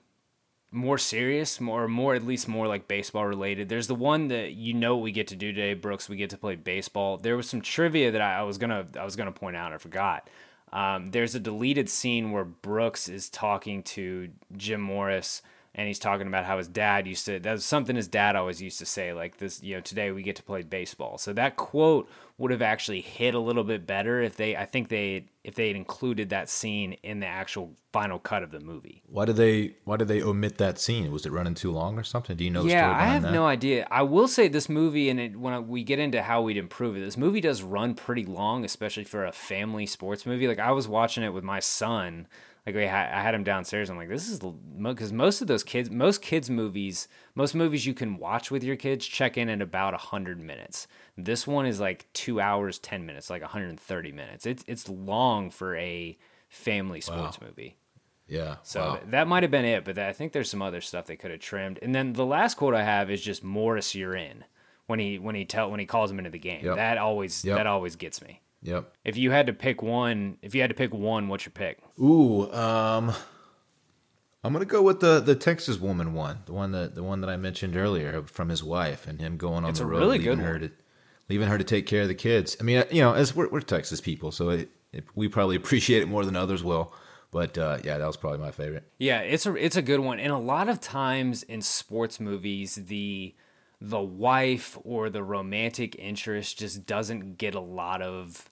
more 0.71 0.99
serious, 0.99 1.59
more 1.59 1.87
more 1.87 2.13
at 2.13 2.23
least 2.23 2.47
more 2.47 2.67
like 2.67 2.87
baseball 2.87 3.25
related. 3.25 3.69
There's 3.69 3.87
the 3.87 3.95
one 3.95 4.27
that 4.27 4.51
you 4.51 4.75
know 4.75 4.97
we 4.97 5.11
get 5.11 5.27
to 5.29 5.35
do 5.35 5.51
today, 5.51 5.73
Brooks. 5.73 6.07
We 6.07 6.17
get 6.17 6.29
to 6.31 6.37
play 6.37 6.55
baseball. 6.55 7.17
There 7.17 7.35
was 7.35 7.49
some 7.49 7.61
trivia 7.61 8.11
that 8.11 8.21
I, 8.21 8.39
I 8.39 8.41
was 8.43 8.59
gonna 8.59 8.85
I 8.99 9.05
was 9.05 9.15
gonna 9.15 9.31
point 9.31 9.55
out. 9.55 9.73
I 9.73 9.77
forgot. 9.79 10.29
Um, 10.71 11.11
there's 11.11 11.35
a 11.35 11.39
deleted 11.39 11.89
scene 11.89 12.31
where 12.31 12.45
Brooks 12.45 13.09
is 13.09 13.29
talking 13.29 13.83
to 13.83 14.29
Jim 14.55 14.81
Morris. 14.81 15.41
And 15.75 15.87
he's 15.87 15.99
talking 15.99 16.27
about 16.27 16.45
how 16.45 16.57
his 16.57 16.67
dad 16.67 17.07
used 17.07 17.25
to. 17.25 17.39
That's 17.39 17.63
something 17.63 17.95
his 17.95 18.07
dad 18.07 18.35
always 18.35 18.61
used 18.61 18.79
to 18.79 18.85
say, 18.85 19.13
like 19.13 19.37
this. 19.37 19.61
You 19.61 19.75
know, 19.75 19.81
today 19.81 20.11
we 20.11 20.23
get 20.23 20.35
to 20.37 20.43
play 20.43 20.63
baseball. 20.63 21.17
So 21.17 21.31
that 21.33 21.57
quote 21.57 22.09
would 22.37 22.51
have 22.51 22.61
actually 22.61 23.01
hit 23.01 23.35
a 23.35 23.39
little 23.39 23.63
bit 23.63 23.85
better 23.85 24.21
if 24.21 24.35
they. 24.35 24.55
I 24.55 24.65
think 24.65 24.89
they 24.89 25.25
if 25.43 25.55
they 25.55 25.67
had 25.67 25.75
included 25.75 26.29
that 26.29 26.49
scene 26.49 26.93
in 27.03 27.19
the 27.19 27.27
actual 27.27 27.73
final 27.91 28.19
cut 28.19 28.43
of 28.43 28.51
the 28.51 28.59
movie. 28.59 29.01
Why 29.07 29.25
did 29.25 29.35
they 29.35 29.75
Why 29.85 29.97
did 29.97 30.07
they 30.07 30.21
omit 30.21 30.57
that 30.57 30.79
scene? 30.79 31.11
Was 31.11 31.25
it 31.25 31.31
running 31.31 31.55
too 31.55 31.71
long 31.71 31.97
or 31.97 32.03
something? 32.03 32.35
Do 32.35 32.43
you 32.43 32.49
know? 32.49 32.63
The 32.63 32.69
yeah, 32.69 32.91
I 32.91 33.05
have 33.05 33.23
that? 33.23 33.31
no 33.31 33.45
idea. 33.45 33.87
I 33.89 34.03
will 34.03 34.27
say 34.27 34.47
this 34.47 34.69
movie, 34.69 35.09
and 35.09 35.19
it, 35.19 35.35
when 35.35 35.67
we 35.67 35.83
get 35.83 35.99
into 35.99 36.21
how 36.21 36.41
we'd 36.41 36.57
improve 36.57 36.97
it, 36.97 37.01
this 37.01 37.17
movie 37.17 37.41
does 37.41 37.61
run 37.61 37.95
pretty 37.95 38.25
long, 38.25 38.65
especially 38.65 39.05
for 39.05 39.25
a 39.25 39.31
family 39.31 39.85
sports 39.85 40.25
movie. 40.25 40.47
Like 40.47 40.59
I 40.59 40.71
was 40.71 40.87
watching 40.87 41.23
it 41.23 41.33
with 41.33 41.43
my 41.43 41.59
son. 41.59 42.27
Like 42.69 42.75
we 42.75 42.85
had, 42.85 43.11
I 43.11 43.21
had 43.23 43.33
him 43.33 43.43
downstairs. 43.43 43.89
I'm 43.89 43.97
like, 43.97 44.09
this 44.09 44.29
is 44.29 44.39
because 44.79 45.11
most 45.11 45.41
of 45.41 45.47
those 45.47 45.63
kids, 45.63 45.89
most 45.89 46.21
kids 46.21 46.51
movies, 46.51 47.07
most 47.33 47.55
movies 47.55 47.83
you 47.83 47.95
can 47.95 48.17
watch 48.19 48.51
with 48.51 48.63
your 48.63 48.75
kids 48.75 49.07
check 49.07 49.37
in 49.37 49.49
at 49.49 49.59
about 49.59 49.95
hundred 49.95 50.39
minutes. 50.39 50.87
This 51.17 51.47
one 51.47 51.65
is 51.65 51.79
like 51.79 52.05
two 52.13 52.39
hours 52.39 52.77
ten 52.77 53.07
minutes, 53.07 53.27
like 53.31 53.41
130 53.41 54.11
minutes. 54.11 54.45
It's 54.45 54.63
it's 54.67 54.87
long 54.87 55.49
for 55.49 55.75
a 55.77 56.15
family 56.47 57.01
sports 57.01 57.41
movie. 57.41 57.77
Yeah. 58.27 58.57
So 58.61 58.79
wow. 58.81 58.95
th- 58.97 59.09
that 59.09 59.27
might 59.27 59.41
have 59.41 59.51
been 59.51 59.65
it, 59.65 59.83
but 59.83 59.97
I 59.97 60.13
think 60.13 60.31
there's 60.31 60.51
some 60.51 60.61
other 60.61 60.81
stuff 60.81 61.07
they 61.07 61.15
could 61.15 61.31
have 61.31 61.39
trimmed. 61.39 61.79
And 61.81 61.95
then 61.95 62.13
the 62.13 62.25
last 62.25 62.57
quote 62.57 62.75
I 62.75 62.83
have 62.83 63.09
is 63.09 63.19
just 63.21 63.43
Morris, 63.43 63.95
you're 63.95 64.15
in. 64.15 64.45
When 64.85 64.99
he 64.99 65.17
when 65.17 65.33
he 65.33 65.45
tell 65.45 65.71
when 65.71 65.79
he 65.79 65.87
calls 65.87 66.11
him 66.11 66.19
into 66.19 66.29
the 66.29 66.37
game, 66.37 66.63
Yep. 66.63 66.75
that 66.75 66.97
always 66.99 67.43
Yep. 67.43 67.57
that 67.57 67.65
always 67.65 67.95
gets 67.95 68.21
me. 68.21 68.41
Yep. 68.61 68.93
If 69.05 69.17
you 69.17 69.31
had 69.31 69.47
to 69.47 69.53
pick 69.53 69.81
one, 69.81 70.37
if 70.41 70.53
you 70.53 70.61
had 70.61 70.69
to 70.69 70.75
pick 70.75 70.93
one, 70.93 71.27
what's 71.27 71.45
your 71.45 71.51
pick? 71.51 71.79
Ooh, 71.99 72.51
um, 72.51 73.13
I'm 74.43 74.53
gonna 74.53 74.65
go 74.65 74.81
with 74.81 74.99
the 74.99 75.19
the 75.19 75.35
Texas 75.35 75.79
woman 75.79 76.13
one, 76.13 76.39
the 76.45 76.53
one 76.53 76.71
that 76.71 76.95
the 76.95 77.03
one 77.03 77.21
that 77.21 77.29
I 77.29 77.37
mentioned 77.37 77.75
earlier 77.75 78.23
from 78.23 78.49
his 78.49 78.63
wife 78.63 79.07
and 79.07 79.19
him 79.19 79.37
going 79.37 79.63
on 79.63 79.69
It's 79.69 79.79
the 79.79 79.85
a 79.85 79.87
road, 79.87 79.99
really 79.99 80.17
leaving 80.17 80.37
good 80.37 80.45
her 80.45 80.59
to 80.59 80.71
leaving 81.29 81.47
her 81.47 81.57
to 81.57 81.63
take 81.63 81.85
care 81.85 82.01
of 82.03 82.07
the 82.07 82.15
kids. 82.15 82.57
I 82.59 82.63
mean, 82.63 82.83
you 82.91 83.01
know, 83.01 83.13
as 83.13 83.35
we're, 83.35 83.49
we're 83.49 83.61
Texas 83.61 84.01
people, 84.01 84.31
so 84.31 84.49
it, 84.49 84.69
it, 84.91 85.05
we 85.15 85.27
probably 85.27 85.55
appreciate 85.57 86.01
it 86.01 86.07
more 86.07 86.25
than 86.25 86.35
others 86.35 86.63
will. 86.63 86.93
But 87.31 87.57
uh, 87.57 87.77
yeah, 87.83 87.97
that 87.97 88.07
was 88.07 88.17
probably 88.17 88.39
my 88.39 88.51
favorite. 88.51 88.91
Yeah, 88.97 89.19
it's 89.19 89.45
a 89.45 89.55
it's 89.55 89.75
a 89.75 89.81
good 89.81 89.99
one. 89.99 90.19
And 90.19 90.31
a 90.31 90.37
lot 90.37 90.67
of 90.67 90.81
times 90.81 91.43
in 91.43 91.61
sports 91.61 92.19
movies, 92.19 92.75
the 92.75 93.35
the 93.81 93.99
wife 93.99 94.77
or 94.83 95.09
the 95.09 95.23
romantic 95.23 95.95
interest 95.97 96.59
just 96.59 96.85
doesn't 96.85 97.37
get 97.37 97.55
a 97.55 97.59
lot 97.61 98.01
of 98.01 98.49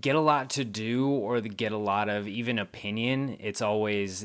get 0.00 0.16
a 0.16 0.20
lot 0.20 0.50
to 0.50 0.64
do 0.64 1.08
or 1.08 1.40
get 1.40 1.72
a 1.72 1.78
lot 1.78 2.08
of 2.08 2.26
even 2.26 2.58
opinion. 2.58 3.36
It's 3.40 3.62
always 3.62 4.24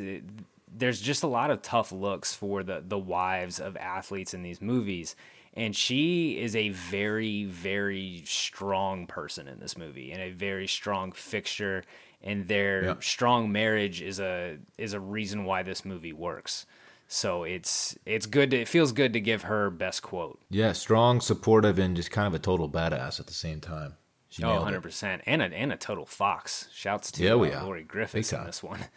there's 0.72 1.02
just 1.02 1.24
a 1.24 1.28
lot 1.28 1.52
of 1.52 1.62
tough 1.62 1.92
looks 1.92 2.34
for 2.34 2.64
the 2.64 2.84
the 2.86 2.98
wives 2.98 3.60
of 3.60 3.76
athletes 3.78 4.34
in 4.34 4.42
these 4.42 4.62
movies. 4.62 5.16
And 5.56 5.76
she 5.76 6.40
is 6.40 6.56
a 6.56 6.70
very, 6.70 7.44
very 7.46 8.22
strong 8.26 9.08
person 9.08 9.48
in 9.48 9.60
this 9.60 9.78
movie 9.78 10.12
and 10.12 10.22
a 10.22 10.30
very 10.30 10.68
strong 10.68 11.12
fixture. 11.12 11.84
And 12.22 12.48
their 12.48 12.84
Yeah. 12.84 12.96
strong 13.00 13.52
marriage 13.52 14.02
is 14.02 14.20
a 14.20 14.60
is 14.78 14.94
a 14.94 15.00
reason 15.00 15.44
why 15.46 15.64
this 15.64 15.84
movie 15.84 16.14
works. 16.14 16.66
So 17.12 17.44
it's 17.44 17.98
it's 18.06 18.28
good. 18.28 18.52
To, 18.52 18.62
it 18.62 18.68
feels 18.68 18.92
good 18.92 19.14
to 19.14 19.20
give 19.20 19.42
her 19.42 19.72
best 19.72 20.04
quote. 20.04 20.40
Yeah, 20.52 20.74
strong, 20.74 21.22
supportive, 21.22 21.80
and 21.80 21.96
just 21.96 22.12
kind 22.12 22.28
of 22.28 22.36
a 22.36 22.40
total 22.40 22.70
badass 22.70 23.20
at 23.20 23.26
the 23.26 23.34
same 23.34 23.60
time. 23.60 23.96
She 24.30 24.44
Oh, 24.44 24.54
100 24.54 24.82
percent, 24.82 25.24
and 25.26 25.42
a 25.42 25.46
and 25.46 25.74
a 25.74 25.76
total 25.76 26.06
fox. 26.06 26.68
Shouts 26.72 27.12
to 27.14 27.24
Yeah, 27.24 27.34
we 27.34 27.52
uh. 27.52 27.66
Lori 27.66 27.84
Griffiths 27.84 28.32
on 28.32 28.46
this 28.46 28.64
one. 28.64 28.80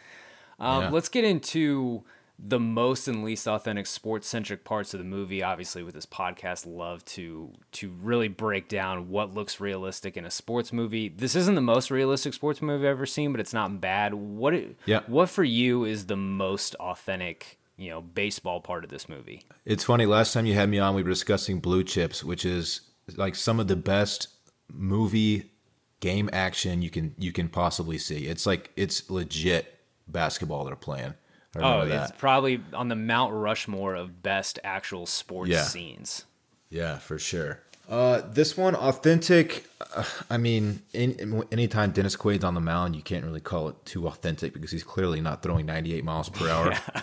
Um, 0.59 0.83
Yeah. 0.83 0.91
Let's 0.91 1.09
get 1.09 1.25
into 1.25 2.05
the 2.39 2.61
most 2.61 3.09
and 3.09 3.25
least 3.25 3.49
authentic 3.49 3.87
sports 3.87 4.29
centric 4.29 4.65
parts 4.65 4.95
of 4.95 4.99
the 4.99 5.05
movie. 5.05 5.43
Obviously, 5.43 5.83
with 5.83 5.95
this 5.95 6.07
podcast, 6.07 6.67
love 6.67 7.05
to 7.07 7.51
to 7.73 7.91
really 8.01 8.29
break 8.29 8.69
down 8.69 9.09
what 9.09 9.35
looks 9.35 9.59
realistic 9.59 10.17
in 10.17 10.25
a 10.25 10.31
sports 10.31 10.73
movie. 10.73 11.09
This 11.09 11.35
isn't 11.35 11.55
the 11.55 11.63
most 11.63 11.91
realistic 11.91 12.35
sports 12.35 12.61
movie 12.61 12.87
I've 12.87 12.93
ever 12.93 13.07
seen, 13.07 13.33
but 13.33 13.41
it's 13.41 13.55
not 13.55 13.81
bad. 13.81 14.15
What 14.15 14.55
it, 14.55 14.77
yeah. 14.85 15.01
what 15.07 15.31
for 15.31 15.43
you 15.43 15.85
is 15.85 16.07
the 16.07 16.17
most 16.17 16.75
authentic? 16.77 17.59
You 17.83 17.91
know, 17.91 18.01
baseball 18.01 18.61
part 18.61 18.85
of 18.85 18.91
this 18.91 19.09
movie. 19.09 19.43
It's 19.65 19.85
funny. 19.85 20.07
Last 20.07 20.33
time 20.33 20.47
you 20.47 20.55
had 20.55 20.69
me 20.69 20.79
on, 20.79 20.95
we 20.95 21.03
were 21.03 21.11
discussing 21.11 21.59
Blue 21.59 21.83
Chips, 21.83 22.23
which 22.23 22.45
is 22.45 22.83
like 23.17 23.35
some 23.35 23.59
of 23.59 23.69
the 23.69 23.77
best 23.77 24.29
movie 24.73 25.51
game 26.01 26.29
action 26.33 26.83
you 26.83 26.91
can 26.91 27.15
you 27.19 27.33
can 27.33 27.49
possibly 27.49 27.99
see. 27.99 28.27
It's 28.27 28.47
like 28.47 28.71
it's 28.77 29.11
legit 29.11 29.81
basketball 30.07 30.65
they're 30.65 30.77
playing. 30.77 31.15
Oh, 31.57 31.87
that. 31.87 32.11
it's 32.11 32.19
probably 32.19 32.63
on 32.73 32.89
the 32.89 32.97
Mount 32.97 33.33
Rushmore 33.35 33.95
of 33.95 34.23
best 34.23 34.59
actual 34.65 35.07
sports 35.07 35.51
yeah. 35.51 35.65
scenes. 35.65 36.25
Yeah, 36.71 36.99
for 36.99 37.19
sure. 37.19 37.61
Uh, 37.93 38.23
this 38.27 38.57
one, 38.57 38.75
authentic. 38.75 39.67
Uh, 39.95 40.03
I 40.31 40.39
mean, 40.39 40.81
in, 40.95 41.45
anytime 41.53 41.91
Dennis 41.91 42.17
Quaid's 42.17 42.43
on 42.43 42.55
the 42.55 42.61
mound, 42.61 42.97
you 42.97 43.03
can't 43.03 43.23
really 43.23 43.43
call 43.43 43.69
it 43.69 43.85
too 43.85 44.09
authentic 44.09 44.55
because 44.55 44.71
he's 44.71 44.83
clearly 44.83 45.21
not 45.21 45.43
throwing 45.43 45.67
98 45.67 46.03
miles 46.03 46.31
per 46.31 46.49
hour. 46.49 46.71
yeah. 46.73 47.03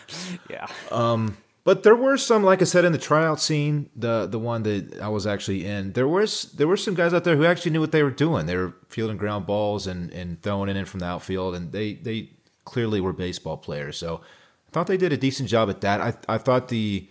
yeah. 0.50 0.68
Um, 0.92 1.38
but 1.64 1.84
there 1.84 1.96
were 1.96 2.18
some, 2.18 2.44
like 2.44 2.64
I 2.64 2.66
said, 2.66 2.86
in 2.86 2.92
the 2.92 2.98
tryout 2.98 3.40
scene, 3.40 3.92
the 3.96 4.26
the 4.26 4.40
one 4.40 4.64
that 4.64 5.00
I 5.00 5.10
was 5.10 5.28
actually 5.28 5.64
in, 5.64 5.94
there 5.94 6.08
was 6.08 6.54
there 6.54 6.68
were 6.68 6.78
some 6.78 6.96
guys 6.96 7.14
out 7.14 7.24
there 7.24 7.36
who 7.36 7.46
actually 7.46 7.70
knew 7.70 7.82
what 7.82 7.92
they 7.92 8.02
were 8.02 8.10
doing. 8.10 8.48
They 8.48 8.56
were 8.56 8.74
fielding 8.88 9.18
ground 9.18 9.46
balls 9.46 9.86
and, 9.86 10.12
and 10.12 10.42
throwing 10.42 10.70
it 10.70 10.76
in 10.76 10.86
from 10.86 11.02
the 11.02 11.06
outfield, 11.06 11.54
and 11.54 11.72
they 11.72 11.94
they 11.94 12.32
clearly 12.66 13.00
were 13.00 13.14
baseball 13.14 13.58
players. 13.58 13.98
So 13.98 14.22
I 14.68 14.72
thought 14.72 14.88
they 14.88 14.98
did 14.98 15.14
a 15.14 15.18
decent 15.18 15.50
job 15.50 15.70
at 15.70 15.82
that. 15.82 16.02
I 16.02 16.14
I 16.28 16.40
thought 16.40 16.70
the 16.70 17.08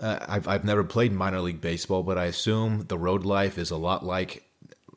uh, 0.00 0.24
I've 0.26 0.48
I've 0.48 0.64
never 0.64 0.84
played 0.84 1.12
minor 1.12 1.40
league 1.40 1.60
baseball, 1.60 2.02
but 2.02 2.18
I 2.18 2.24
assume 2.24 2.86
the 2.88 2.98
road 2.98 3.24
life 3.24 3.58
is 3.58 3.70
a 3.70 3.76
lot 3.76 4.04
like 4.04 4.44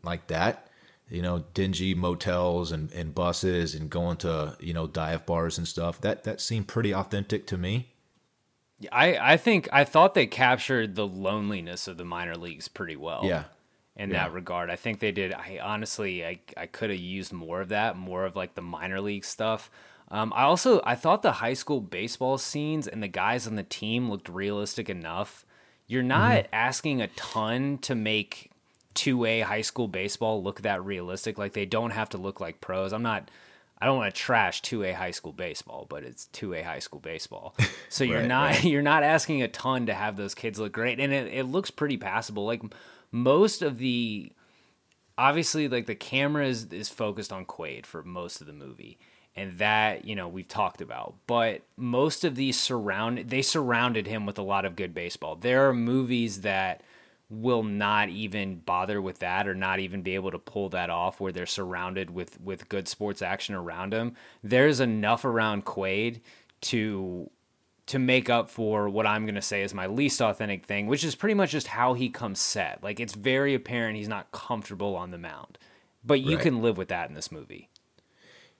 like 0.03 0.27
that. 0.27 0.67
You 1.09 1.21
know, 1.21 1.43
dingy 1.53 1.93
motels 1.93 2.71
and, 2.71 2.91
and 2.93 3.13
buses 3.13 3.75
and 3.75 3.89
going 3.89 4.17
to 4.17 4.55
you 4.59 4.73
know 4.73 4.87
dive 4.87 5.25
bars 5.25 5.57
and 5.57 5.67
stuff. 5.67 5.99
That 6.01 6.23
that 6.23 6.41
seemed 6.41 6.67
pretty 6.67 6.93
authentic 6.93 7.45
to 7.47 7.57
me. 7.57 7.89
I 8.91 9.33
I 9.33 9.37
think 9.37 9.67
I 9.71 9.83
thought 9.83 10.13
they 10.13 10.27
captured 10.27 10.95
the 10.95 11.07
loneliness 11.07 11.87
of 11.87 11.97
the 11.97 12.05
minor 12.05 12.35
leagues 12.35 12.67
pretty 12.67 12.95
well. 12.95 13.21
Yeah. 13.25 13.43
In 13.95 14.09
yeah. 14.09 14.23
that 14.23 14.33
regard, 14.33 14.71
I 14.71 14.75
think 14.75 14.99
they 14.99 15.11
did. 15.11 15.33
I 15.33 15.59
honestly, 15.61 16.25
I 16.25 16.39
I 16.57 16.65
could 16.65 16.89
have 16.89 16.99
used 16.99 17.31
more 17.31 17.61
of 17.61 17.69
that, 17.69 17.95
more 17.95 18.25
of 18.25 18.35
like 18.35 18.55
the 18.55 18.61
minor 18.61 18.99
league 18.99 19.23
stuff. 19.25 19.69
Um, 20.13 20.31
I 20.35 20.43
also 20.43 20.79
I 20.85 20.93
thought 20.93 21.23
the 21.23 21.31
high 21.31 21.55
school 21.55 21.81
baseball 21.81 22.37
scenes 22.37 22.87
and 22.87 23.01
the 23.01 23.07
guys 23.07 23.47
on 23.47 23.55
the 23.55 23.63
team 23.63 24.11
looked 24.11 24.29
realistic 24.29 24.87
enough. 24.87 25.43
You're 25.87 26.03
not 26.03 26.35
mm-hmm. 26.35 26.53
asking 26.53 27.01
a 27.01 27.07
ton 27.07 27.79
to 27.79 27.95
make 27.95 28.51
two 28.93 29.25
A 29.25 29.41
high 29.41 29.63
school 29.63 29.87
baseball 29.87 30.43
look 30.43 30.61
that 30.61 30.85
realistic. 30.85 31.39
Like 31.39 31.53
they 31.53 31.65
don't 31.65 31.89
have 31.89 32.09
to 32.09 32.19
look 32.19 32.39
like 32.39 32.61
pros. 32.61 32.93
I'm 32.93 33.01
not. 33.01 33.31
I 33.81 33.87
don't 33.87 33.97
want 33.97 34.13
to 34.13 34.21
trash 34.21 34.61
two 34.61 34.83
A 34.83 34.93
high 34.93 35.11
school 35.11 35.33
baseball, 35.33 35.87
but 35.89 36.03
it's 36.03 36.27
two 36.27 36.53
A 36.53 36.61
high 36.61 36.79
school 36.79 37.01
baseball. 37.01 37.55
So 37.89 38.03
you're 38.03 38.19
right, 38.19 38.27
not 38.27 38.51
right. 38.51 38.63
you're 38.63 38.81
not 38.81 39.03
asking 39.03 39.43
a 39.43 39.47
ton 39.47 39.85
to 39.85 39.93
have 39.93 40.15
those 40.15 40.33
kids 40.33 40.59
look 40.59 40.73
great, 40.73 40.99
and 40.99 41.13
it, 41.13 41.31
it 41.31 41.43
looks 41.43 41.69
pretty 41.69 41.97
passable. 41.97 42.45
Like 42.45 42.63
most 43.11 43.61
of 43.61 43.77
the 43.77 44.31
obviously 45.15 45.67
like 45.67 45.85
the 45.85 45.93
camera 45.95 46.47
is, 46.47 46.71
is 46.71 46.89
focused 46.89 47.31
on 47.31 47.45
Quaid 47.45 47.85
for 47.85 48.01
most 48.03 48.41
of 48.41 48.47
the 48.47 48.53
movie 48.53 48.97
and 49.35 49.57
that 49.57 50.05
you 50.05 50.15
know 50.15 50.27
we've 50.27 50.47
talked 50.47 50.81
about. 50.81 51.15
But 51.27 51.61
most 51.77 52.23
of 52.23 52.35
these 52.35 52.59
surround 52.59 53.29
they 53.29 53.41
surrounded 53.41 54.07
him 54.07 54.25
with 54.25 54.37
a 54.37 54.43
lot 54.43 54.65
of 54.65 54.75
good 54.75 54.93
baseball. 54.93 55.35
There 55.35 55.67
are 55.67 55.73
movies 55.73 56.41
that 56.41 56.81
will 57.29 57.63
not 57.63 58.09
even 58.09 58.57
bother 58.57 59.01
with 59.01 59.19
that 59.19 59.47
or 59.47 59.55
not 59.55 59.79
even 59.79 60.01
be 60.01 60.15
able 60.15 60.29
to 60.31 60.37
pull 60.37 60.69
that 60.69 60.89
off 60.89 61.19
where 61.19 61.31
they're 61.31 61.45
surrounded 61.45 62.09
with 62.11 62.39
with 62.41 62.69
good 62.69 62.87
sports 62.87 63.21
action 63.21 63.55
around 63.55 63.93
them. 63.93 64.15
There's 64.43 64.79
enough 64.79 65.25
around 65.25 65.65
quaid 65.65 66.21
to 66.61 67.29
to 67.85 67.99
make 67.99 68.29
up 68.29 68.49
for 68.49 68.87
what 68.87 69.05
i'm 69.05 69.25
going 69.25 69.35
to 69.35 69.41
say 69.41 69.61
is 69.61 69.73
my 69.73 69.87
least 69.87 70.21
authentic 70.21 70.65
thing 70.65 70.87
which 70.87 71.03
is 71.03 71.15
pretty 71.15 71.33
much 71.33 71.51
just 71.51 71.67
how 71.67 71.93
he 71.93 72.09
comes 72.09 72.39
set. 72.39 72.81
Like 72.83 72.99
it's 72.99 73.13
very 73.13 73.53
apparent 73.53 73.97
he's 73.97 74.07
not 74.07 74.31
comfortable 74.31 74.95
on 74.95 75.11
the 75.11 75.17
mound. 75.17 75.57
But 76.05 76.21
you 76.21 76.35
right. 76.35 76.43
can 76.43 76.61
live 76.61 76.77
with 76.77 76.89
that 76.89 77.09
in 77.09 77.15
this 77.15 77.31
movie. 77.31 77.69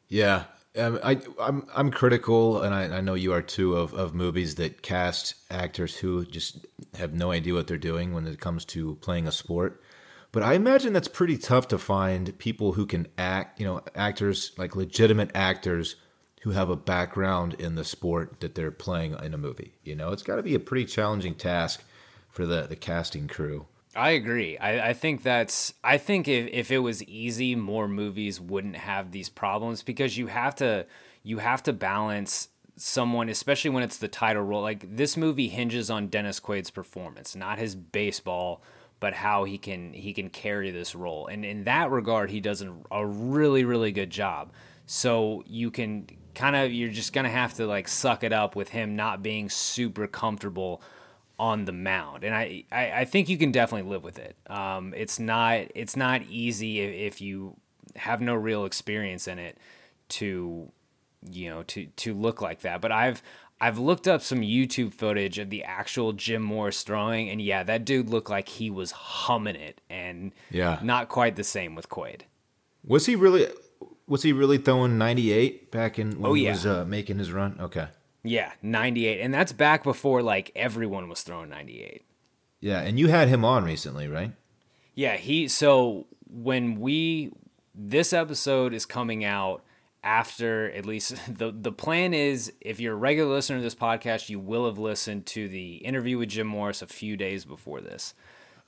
Yeah, 0.08 0.46
um, 0.78 1.00
I, 1.04 1.20
I'm 1.40 1.68
I'm 1.76 1.92
critical, 1.92 2.62
and 2.62 2.74
I, 2.74 2.98
I, 2.98 3.02
know 3.02 3.14
you 3.14 3.34
are 3.34 3.44
too, 3.44 3.76
of, 3.76 3.94
of 3.94 4.16
movies 4.16 4.56
that 4.56 4.82
cast 4.82 5.36
actors 5.52 5.96
who 5.96 6.26
just 6.26 6.66
have 6.96 7.14
no 7.14 7.32
idea 7.32 7.54
what 7.54 7.68
they're 7.68 7.78
doing 7.78 8.14
when 8.14 8.26
it 8.26 8.40
comes 8.40 8.66
to 8.66 8.96
playing 8.96 9.28
a 9.28 9.32
sport. 9.32 9.84
But 10.32 10.42
I 10.42 10.54
imagine 10.54 10.92
that's 10.94 11.08
pretty 11.08 11.38
tough 11.38 11.68
to 11.68 11.78
find 11.78 12.38
people 12.40 12.74
who 12.74 12.88
can 12.88 13.08
act, 13.20 13.60
you 13.60 13.68
know, 13.68 13.82
actors 13.94 14.52
like 14.58 14.76
legitimate 14.76 15.30
actors 15.36 15.96
who 16.42 16.52
have 16.52 16.72
a 16.72 16.76
background 16.76 17.54
in 17.60 17.76
the 17.76 17.86
sport 17.86 18.40
that 18.40 18.56
they're 18.56 18.72
playing 18.72 19.16
in 19.24 19.36
a 19.36 19.38
movie. 19.38 19.76
You 19.84 19.96
know, 19.96 20.12
it's 20.12 20.24
got 20.24 20.38
to 20.38 20.44
be 20.44 20.56
a 20.56 20.60
pretty 20.60 20.86
challenging 20.86 21.36
task 21.36 21.84
for 22.32 22.48
the 22.48 22.64
the 22.64 22.76
casting 22.76 23.28
crew. 23.28 23.68
I 23.96 24.12
agree. 24.12 24.58
I, 24.58 24.90
I 24.90 24.94
think 24.94 25.22
that's. 25.22 25.74
I 25.84 25.98
think 25.98 26.28
if, 26.28 26.50
if 26.52 26.72
it 26.72 26.80
was 26.80 27.04
easy, 27.04 27.56
more 27.56 27.88
movies 27.88 28.42
wouldn't 28.42 28.76
have 28.76 29.12
these 29.12 29.30
problems 29.30 29.84
because 29.84 30.18
you 30.18 30.28
have 30.28 30.56
to 30.56 30.86
you 31.22 31.38
have 31.38 31.62
to 31.64 31.74
balance 31.74 32.50
someone, 32.76 33.30
especially 33.30 33.70
when 33.70 33.84
it's 33.84 33.98
the 33.98 34.08
title 34.08 34.42
role. 34.42 34.62
Like 34.62 34.96
this 34.96 35.16
movie 35.16 35.48
hinges 35.48 35.92
on 35.92 36.08
Dennis 36.08 36.40
Quaid's 36.40 36.72
performance, 36.72 37.36
not 37.36 37.60
his 37.60 37.76
baseball, 37.76 38.64
but 39.00 39.14
how 39.14 39.44
he 39.44 39.60
can 39.60 39.94
he 39.94 40.12
can 40.12 40.30
carry 40.30 40.72
this 40.72 40.96
role. 40.96 41.28
And 41.28 41.46
in 41.46 41.66
that 41.66 41.92
regard, 41.92 42.32
he 42.32 42.40
does 42.40 42.64
a 42.92 43.06
really 43.06 43.64
really 43.64 43.92
good 43.92 44.10
job. 44.10 44.52
So 44.88 45.44
you 45.46 45.70
can 45.70 46.08
kind 46.34 46.56
of 46.56 46.74
you're 46.74 46.90
just 46.90 47.14
gonna 47.14 47.30
have 47.30 47.54
to 47.56 47.68
like 47.68 47.88
suck 47.88 48.24
it 48.24 48.34
up 48.34 48.56
with 48.56 48.70
him 48.70 48.96
not 48.96 49.22
being 49.22 49.50
super 49.52 50.08
comfortable 50.08 50.82
on 51.44 51.66
the 51.66 51.74
mound, 51.74 52.24
and 52.24 52.34
I, 52.34 52.64
I, 52.72 52.92
I 53.02 53.06
think 53.06 53.28
you 53.28 53.38
can 53.38 53.52
definitely 53.52 53.92
live 53.92 54.02
with 54.02 54.18
it. 54.18 54.38
Um, 54.48 54.94
it's 54.96 55.20
not 55.20 55.66
it's 55.76 55.98
not 55.98 56.22
easy 56.30 56.80
if, 56.80 57.16
if 57.16 57.22
you 57.22 57.58
have 57.98 58.22
no 58.22 58.34
real 58.34 58.64
experience 58.64 59.28
in 59.28 59.40
it 59.40 59.58
to 60.08 60.72
you 61.30 61.50
know 61.50 61.64
to 61.64 61.88
to 61.88 62.14
look 62.14 62.42
like 62.42 62.62
that. 62.62 62.80
But 62.80 62.94
I've 62.94 63.22
I've 63.60 63.78
looked 63.78 64.08
up 64.08 64.22
some 64.22 64.40
YouTube 64.40 64.94
footage 64.94 65.38
of 65.38 65.50
the 65.50 65.66
actual 65.66 66.14
Jim 66.14 66.42
Morris 66.42 66.82
throwing, 66.84 67.30
and 67.30 67.42
yeah, 67.42 67.64
that 67.64 67.84
dude 67.84 68.10
looked 68.10 68.30
like 68.30 68.48
he 68.48 68.70
was 68.70 68.92
humming 68.92 69.58
it, 69.58 69.82
and 69.90 70.32
yeah, 70.50 70.80
not 70.82 71.10
quite 71.10 71.36
the 71.36 71.44
same 71.44 71.76
with 71.76 71.90
Quaid. 71.90 72.22
Was 72.86 73.06
he 73.06 73.18
really? 73.18 73.50
Was 74.08 74.24
he 74.24 74.32
really 74.32 74.60
throwing 74.60 74.98
ninety 74.98 75.34
eight 75.34 75.72
back 75.72 76.00
in 76.00 76.22
when 76.22 76.32
oh, 76.32 76.34
he 76.36 76.46
yeah. 76.46 76.52
was 76.52 76.66
uh, 76.66 76.86
making 76.86 77.20
his 77.20 77.34
run? 77.34 77.58
Okay. 77.60 77.88
Yeah, 78.24 78.52
98. 78.62 79.20
And 79.22 79.34
that's 79.34 79.52
back 79.52 79.84
before 79.84 80.22
like 80.22 80.52
everyone 80.56 81.10
was 81.10 81.22
throwing 81.22 81.50
98. 81.50 82.04
Yeah, 82.62 82.80
and 82.80 82.98
you 82.98 83.10
had 83.10 83.28
him 83.28 83.44
on 83.44 83.66
recently, 83.66 84.08
right? 84.08 84.32
Yeah, 84.96 85.18
he 85.18 85.50
so 85.50 86.08
when 86.30 86.80
we 86.80 87.34
this 87.76 88.14
episode 88.14 88.74
is 88.74 88.86
coming 88.86 89.26
out 89.26 89.64
after 90.04 90.72
at 90.72 90.86
least 90.86 91.16
the 91.28 91.52
the 91.52 91.72
plan 91.72 92.14
is 92.14 92.54
if 92.62 92.80
you're 92.80 92.94
a 92.94 92.98
regular 92.98 93.34
listener 93.34 93.58
to 93.58 93.64
this 93.64 93.76
podcast, 93.76 94.30
you 94.30 94.40
will 94.40 94.66
have 94.66 94.78
listened 94.78 95.26
to 95.28 95.50
the 95.50 95.76
interview 95.78 96.18
with 96.18 96.30
Jim 96.30 96.48
Morris 96.48 96.82
a 96.82 96.88
few 96.88 97.18
days 97.18 97.44
before 97.44 97.82
this. 97.82 98.14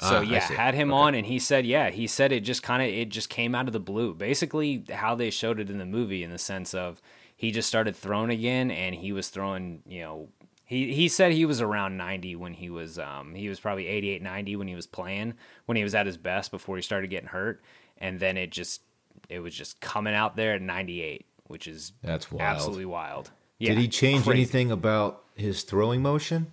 So 0.02 0.18
uh, 0.18 0.22
yeah, 0.22 0.42
had 0.42 0.74
him 0.74 0.92
okay. 0.92 1.00
on 1.00 1.16
and 1.16 1.26
he 1.26 1.40
said, 1.40 1.66
yeah, 1.66 1.90
he 1.90 2.06
said 2.06 2.34
it 2.34 2.42
just 2.42 2.62
kind 2.62 2.84
of 2.84 2.90
it 2.90 3.08
just 3.08 3.30
came 3.30 3.56
out 3.56 3.68
of 3.68 3.74
the 3.74 3.80
blue. 3.80 4.14
Basically 4.14 4.84
how 4.92 5.16
they 5.16 5.30
showed 5.30 5.58
it 5.58 5.70
in 5.70 5.78
the 5.78 5.86
movie 5.86 6.22
in 6.22 6.32
the 6.32 6.38
sense 6.38 6.74
of 6.74 7.02
he 7.36 7.52
just 7.52 7.68
started 7.68 7.96
throwing 7.96 8.32
again, 8.32 8.72
and 8.72 8.96
he 8.96 9.12
was 9.12 9.30
throwing, 9.30 9.82
you 9.86 10.02
know, 10.02 10.30
he 10.66 10.94
he 10.94 11.08
said 11.08 11.32
he 11.32 11.46
was 11.46 11.62
around 11.62 11.96
90 11.96 12.36
when 12.36 12.54
he 12.54 12.70
was 12.70 13.00
um 13.00 13.34
he 13.34 13.48
was 13.48 13.60
probably 13.60 13.88
88 13.88 14.22
90 14.22 14.56
when 14.58 14.68
he 14.68 14.76
was 14.76 14.88
playing 14.88 15.36
when 15.68 15.78
he 15.78 15.84
was 15.84 15.96
at 15.96 16.06
his 16.06 16.18
best 16.18 16.52
before 16.52 16.76
he 16.76 16.82
started 16.82 17.10
getting 17.10 17.30
hurt 17.30 17.64
and 17.98 18.20
then 18.20 18.36
it 18.36 18.52
just 18.52 18.82
it 19.30 19.40
was 19.40 19.54
just 19.54 19.80
coming 19.80 20.14
out 20.14 20.36
there 20.36 20.56
at 20.56 20.62
98 20.62 21.26
which 21.48 21.68
is 21.68 21.94
that's 22.04 22.32
wild. 22.32 22.42
absolutely 22.42 22.86
wild 22.86 23.32
yeah, 23.60 23.70
did 23.70 23.78
he 23.78 23.88
change 23.88 24.24
crazy. 24.24 24.42
anything 24.42 24.72
about 24.72 25.24
his 25.36 25.64
throwing 25.64 26.02
motion 26.02 26.52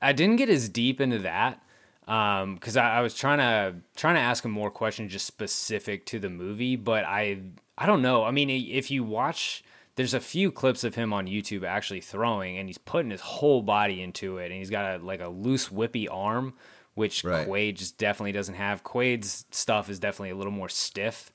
i 0.00 0.12
didn't 0.12 0.36
get 0.36 0.48
as 0.48 0.68
deep 0.68 1.00
into 1.00 1.18
that 1.18 1.60
um 2.06 2.54
because 2.54 2.76
I, 2.76 2.98
I 2.98 3.00
was 3.00 3.14
trying 3.14 3.38
to 3.38 3.74
trying 3.96 4.14
to 4.14 4.20
ask 4.20 4.44
him 4.44 4.52
more 4.52 4.70
questions 4.70 5.10
just 5.10 5.26
specific 5.26 6.06
to 6.06 6.20
the 6.20 6.30
movie 6.30 6.76
but 6.76 7.04
i 7.04 7.40
i 7.76 7.86
don't 7.86 8.02
know 8.02 8.22
i 8.24 8.30
mean 8.30 8.48
if 8.48 8.90
you 8.90 9.02
watch 9.02 9.64
there's 9.96 10.14
a 10.14 10.20
few 10.20 10.52
clips 10.52 10.84
of 10.84 10.94
him 10.94 11.12
on 11.12 11.26
YouTube 11.26 11.64
actually 11.64 12.00
throwing, 12.00 12.56
and 12.58 12.68
he's 12.68 12.78
putting 12.78 13.10
his 13.10 13.20
whole 13.20 13.62
body 13.62 14.00
into 14.02 14.38
it, 14.38 14.46
and 14.46 14.54
he's 14.54 14.70
got 14.70 15.00
a 15.00 15.04
like 15.04 15.20
a 15.20 15.28
loose 15.28 15.68
whippy 15.68 16.06
arm, 16.10 16.54
which 16.94 17.24
right. 17.24 17.46
Quaid 17.48 17.76
just 17.76 17.98
definitely 17.98 18.32
doesn't 18.32 18.54
have. 18.54 18.84
Quaid's 18.84 19.44
stuff 19.50 19.90
is 19.90 19.98
definitely 19.98 20.30
a 20.30 20.36
little 20.36 20.52
more 20.52 20.68
stiff. 20.68 21.32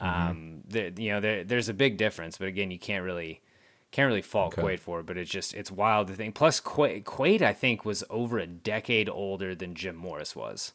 Mm-hmm. 0.00 0.30
Um, 0.30 0.60
there, 0.68 0.90
you 0.96 1.12
know, 1.12 1.20
there, 1.20 1.44
there's 1.44 1.68
a 1.68 1.74
big 1.74 1.96
difference, 1.96 2.36
but 2.36 2.48
again, 2.48 2.70
you 2.72 2.78
can't 2.80 3.04
really 3.04 3.40
Can't 3.92 4.08
really 4.08 4.22
fault 4.22 4.58
Okay. 4.58 4.62
Quaid 4.62 4.80
for 4.80 4.98
it, 5.00 5.06
but 5.06 5.16
it's 5.16 5.30
just 5.30 5.54
it's 5.54 5.70
wild 5.70 6.08
to 6.08 6.14
think. 6.14 6.34
Plus, 6.34 6.60
Quaid, 6.60 7.04
Quaid 7.04 7.42
I 7.42 7.52
think 7.52 7.84
was 7.84 8.02
over 8.10 8.40
a 8.40 8.46
decade 8.46 9.08
older 9.08 9.54
than 9.54 9.74
Jim 9.76 9.94
Morris 9.94 10.34
was 10.34 10.72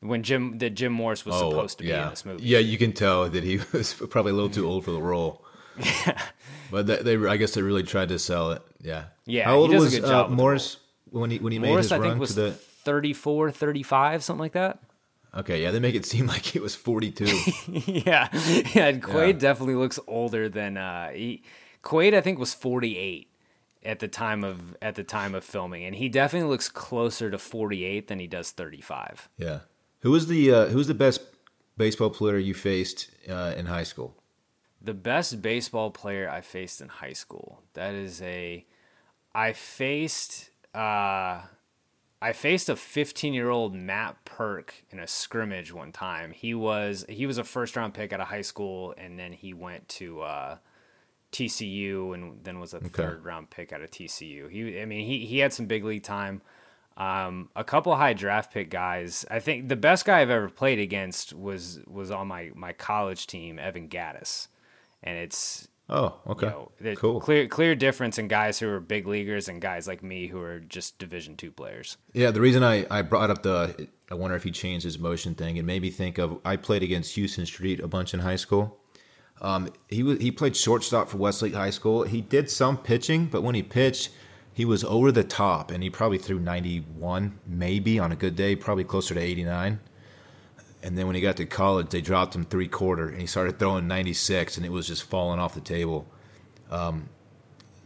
when 0.00 0.24
Jim 0.24 0.58
that 0.58 0.70
Jim 0.70 0.92
Morris 0.92 1.24
was 1.24 1.36
supposed 1.36 1.78
to 1.78 1.84
be 1.84 1.92
Oh, 1.92 1.96
yeah. 1.96 2.04
in 2.04 2.10
this 2.10 2.24
movie. 2.24 2.42
Yeah, 2.44 2.58
you 2.58 2.76
can 2.76 2.92
tell 2.92 3.30
that 3.30 3.44
he 3.44 3.60
was 3.72 3.94
probably 4.10 4.32
a 4.32 4.34
little 4.34 4.50
too 4.50 4.66
old 4.66 4.84
for 4.84 4.90
the 4.90 5.00
role. 5.00 5.44
Yeah. 5.78 6.20
But 6.70 6.86
they, 6.86 6.96
they 7.16 7.26
I 7.28 7.36
guess 7.36 7.54
they 7.54 7.62
really 7.62 7.82
tried 7.82 8.08
to 8.08 8.18
sell 8.18 8.52
it. 8.52 8.62
Yeah. 8.80 9.04
Yeah, 9.26 9.44
How 9.44 9.52
he 9.52 9.58
old 9.58 9.70
was 9.74 9.98
good 9.98 10.04
uh, 10.08 10.28
Morris 10.28 10.78
when 11.10 11.30
he 11.30 11.38
when 11.38 11.52
he 11.52 11.58
made 11.58 11.68
Morris 11.68 11.86
his 11.86 11.92
I 11.92 11.98
run 11.98 12.10
think 12.10 12.20
was 12.20 12.34
to 12.34 12.40
the 12.42 12.52
34, 12.52 13.50
35, 13.50 14.22
something 14.24 14.40
like 14.40 14.52
that. 14.52 14.78
Okay, 15.36 15.62
yeah, 15.62 15.70
they 15.70 15.80
make 15.80 15.94
it 15.94 16.04
seem 16.06 16.26
like 16.34 16.42
he 16.42 16.58
was 16.58 16.74
42. 16.74 17.24
yeah, 17.86 18.28
yeah. 18.32 18.86
and 18.86 19.02
Quaid 19.02 19.32
Yeah. 19.34 19.38
definitely 19.38 19.74
looks 19.76 19.98
older 20.06 20.48
than 20.48 20.76
uh, 20.76 21.10
he. 21.10 21.42
Quaid, 21.82 22.14
I 22.14 22.20
think, 22.20 22.38
was 22.38 22.54
forty 22.54 22.96
eight 22.98 23.28
at 23.84 23.98
the 23.98 24.08
time 24.08 24.42
of 24.44 24.76
at 24.82 24.94
the 24.94 25.04
time 25.04 25.34
of 25.34 25.44
filming, 25.44 25.84
and 25.84 25.94
he 25.94 26.08
definitely 26.08 26.48
looks 26.48 26.68
closer 26.68 27.30
to 27.30 27.38
forty 27.38 27.84
eight 27.84 28.08
than 28.08 28.18
he 28.18 28.26
does 28.26 28.50
thirty 28.52 28.80
five. 28.80 29.28
yeah. 29.38 29.60
Who 30.00 30.10
was 30.10 30.26
the 30.26 30.50
uh, 30.52 30.66
who 30.66 30.76
was 30.78 30.86
the 30.88 30.94
best 30.94 31.20
baseball 31.76 32.10
player 32.10 32.36
you 32.38 32.52
faced 32.54 33.10
uh, 33.28 33.54
in 33.56 33.66
high 33.66 33.82
school? 33.84 34.14
The 34.84 34.94
best 34.94 35.40
baseball 35.40 35.90
player 35.90 36.28
I 36.28 36.42
faced 36.42 36.80
in 36.80 36.88
high 36.88 37.14
school. 37.14 37.62
That 37.72 37.94
is 37.94 38.20
a. 38.22 38.64
I 39.34 39.52
faced. 39.52 40.50
Uh, 40.74 41.42
I 42.24 42.32
faced 42.32 42.70
a 42.70 42.76
15 42.76 43.34
year 43.34 43.50
old 43.50 43.74
Matt 43.74 44.24
Purke 44.24 44.72
in 44.90 44.98
a 44.98 45.06
scrimmage 45.06 45.72
one 45.72 45.92
time. 45.92 46.32
He 46.32 46.54
was 46.54 47.04
he 47.08 47.26
was 47.26 47.36
a 47.36 47.44
first 47.44 47.76
round 47.76 47.92
pick 47.92 48.12
out 48.12 48.20
of 48.20 48.28
high 48.28 48.40
school, 48.40 48.94
and 48.96 49.18
then 49.18 49.32
he 49.32 49.52
went 49.52 49.86
to 49.90 50.22
uh, 50.22 50.56
TCU, 51.32 52.14
and 52.14 52.42
then 52.42 52.60
was 52.60 52.72
a 52.72 52.80
third 52.80 53.24
round 53.24 53.50
pick 53.50 53.72
out 53.72 53.82
of 53.82 53.90
TCU. 53.90 54.50
He, 54.50 54.80
I 54.80 54.86
mean, 54.86 55.04
he 55.04 55.26
he 55.26 55.38
had 55.38 55.52
some 55.52 55.66
big 55.66 55.84
league 55.84 56.02
time. 56.02 56.40
Um, 56.96 57.50
a 57.56 57.64
couple 57.64 57.94
high 57.96 58.14
draft 58.14 58.52
pick 58.52 58.70
guys. 58.70 59.26
I 59.30 59.40
think 59.40 59.68
the 59.68 59.76
best 59.76 60.04
guy 60.04 60.20
I've 60.20 60.30
ever 60.30 60.48
played 60.48 60.78
against 60.78 61.32
was 61.32 61.80
was 61.86 62.10
on 62.10 62.28
my 62.28 62.52
my 62.54 62.72
college 62.72 63.26
team, 63.26 63.58
Evan 63.58 63.88
Gattis, 63.88 64.48
and 65.04 65.16
it's 65.16 65.68
Oh, 65.88 66.18
okay. 66.26 66.46
you 66.46 66.52
know, 66.52 66.72
there's 66.80 66.98
cool. 66.98 67.20
clear 67.20 67.46
clear 67.46 67.74
difference 67.74 68.18
in 68.18 68.26
guys 68.26 68.58
who 68.58 68.68
are 68.70 68.80
big 68.80 69.06
leaguers 69.06 69.48
and 69.50 69.60
guys 69.60 69.86
like 69.86 70.02
me 70.02 70.26
who 70.26 70.40
are 70.40 70.60
just 70.60 70.98
Division 70.98 71.36
two 71.36 71.50
players. 71.50 71.98
Yeah, 72.14 72.30
the 72.30 72.40
reason 72.40 72.64
I, 72.64 72.86
I 72.90 73.02
brought 73.02 73.30
up 73.30 73.42
the 73.42 73.88
I 74.10 74.14
wonder 74.14 74.34
if 74.34 74.44
he 74.44 74.50
changed 74.50 74.84
his 74.84 74.98
motion 74.98 75.34
thing, 75.34 75.58
it 75.58 75.64
made 75.64 75.82
me 75.82 75.90
think 75.90 76.16
of 76.16 76.40
I 76.44 76.56
played 76.56 76.82
against 76.82 77.14
Huston 77.16 77.44
Street 77.44 77.80
a 77.80 77.86
bunch 77.86 78.14
in 78.14 78.20
high 78.20 78.36
school. 78.36 78.80
Um, 79.42 79.70
he 79.88 80.02
was 80.02 80.18
he 80.20 80.30
played 80.30 80.56
shortstop 80.56 81.10
for 81.10 81.18
Westlake 81.18 81.54
High 81.54 81.70
School. 81.70 82.04
He 82.04 82.22
did 82.22 82.48
some 82.50 82.78
pitching, 82.78 83.26
but 83.26 83.42
when 83.42 83.54
he 83.54 83.62
pitched, 83.62 84.08
he 84.54 84.64
was 84.64 84.84
over 84.84 85.12
the 85.12 85.24
top, 85.24 85.70
and 85.70 85.82
he 85.82 85.90
probably 85.90 86.18
threw 86.18 86.38
ninety 86.38 86.78
one, 86.78 87.38
maybe 87.46 87.98
on 87.98 88.10
a 88.10 88.16
good 88.16 88.36
day, 88.36 88.56
probably 88.56 88.84
closer 88.84 89.12
to 89.12 89.20
eighty 89.20 89.44
nine. 89.44 89.80
And 90.84 90.96
then 90.98 91.06
when 91.06 91.16
he 91.16 91.22
got 91.22 91.38
to 91.38 91.46
college, 91.46 91.88
they 91.88 92.02
dropped 92.02 92.36
him 92.36 92.44
three 92.44 92.68
quarter, 92.68 93.08
and 93.08 93.20
he 93.20 93.26
started 93.26 93.58
throwing 93.58 93.88
ninety 93.88 94.12
six, 94.12 94.58
and 94.58 94.66
it 94.66 94.70
was 94.70 94.86
just 94.86 95.02
falling 95.04 95.40
off 95.40 95.54
the 95.54 95.60
table. 95.60 96.06
Um, 96.70 97.08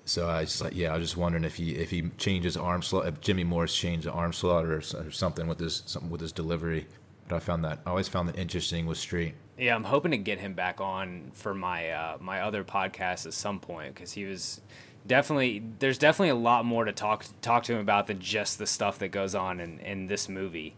so 0.04 0.26
I 0.26 0.40
was 0.40 0.60
like, 0.60 0.74
yeah, 0.74 0.92
I 0.92 0.98
was 0.98 1.06
just 1.06 1.16
wondering 1.16 1.44
if 1.44 1.54
he 1.54 1.76
if 1.76 1.90
he 1.90 2.10
changes 2.18 2.56
arm 2.56 2.82
slot, 2.82 3.06
if 3.06 3.20
Jimmy 3.20 3.44
Morris 3.44 3.74
changed 3.74 4.06
the 4.06 4.12
arm 4.12 4.32
slot 4.32 4.64
or, 4.64 4.78
or 4.78 5.10
something 5.10 5.46
with 5.46 5.60
his 5.60 5.82
something 5.86 6.10
with 6.10 6.20
his 6.20 6.32
delivery. 6.32 6.86
But 7.28 7.36
I 7.36 7.38
found 7.40 7.64
that 7.64 7.80
I 7.86 7.90
always 7.90 8.08
found 8.08 8.28
that 8.28 8.38
interesting 8.38 8.86
with 8.86 8.98
Street. 8.98 9.34
Yeah, 9.58 9.74
I'm 9.74 9.84
hoping 9.84 10.12
to 10.12 10.18
get 10.18 10.40
him 10.40 10.54
back 10.54 10.80
on 10.80 11.30
for 11.34 11.54
my 11.54 11.90
uh, 11.90 12.16
my 12.20 12.40
other 12.40 12.64
podcast 12.64 13.26
at 13.26 13.34
some 13.34 13.60
point 13.60 13.94
because 13.94 14.12
he 14.12 14.24
was 14.24 14.60
definitely 15.06 15.62
there's 15.78 15.98
definitely 15.98 16.30
a 16.30 16.34
lot 16.36 16.64
more 16.64 16.84
to 16.84 16.92
talk 16.92 17.26
talk 17.42 17.64
to 17.64 17.74
him 17.74 17.80
about 17.80 18.06
than 18.06 18.18
just 18.18 18.58
the 18.58 18.66
stuff 18.66 18.98
that 19.00 19.08
goes 19.08 19.34
on 19.34 19.60
in, 19.60 19.78
in 19.80 20.06
this 20.06 20.28
movie. 20.28 20.74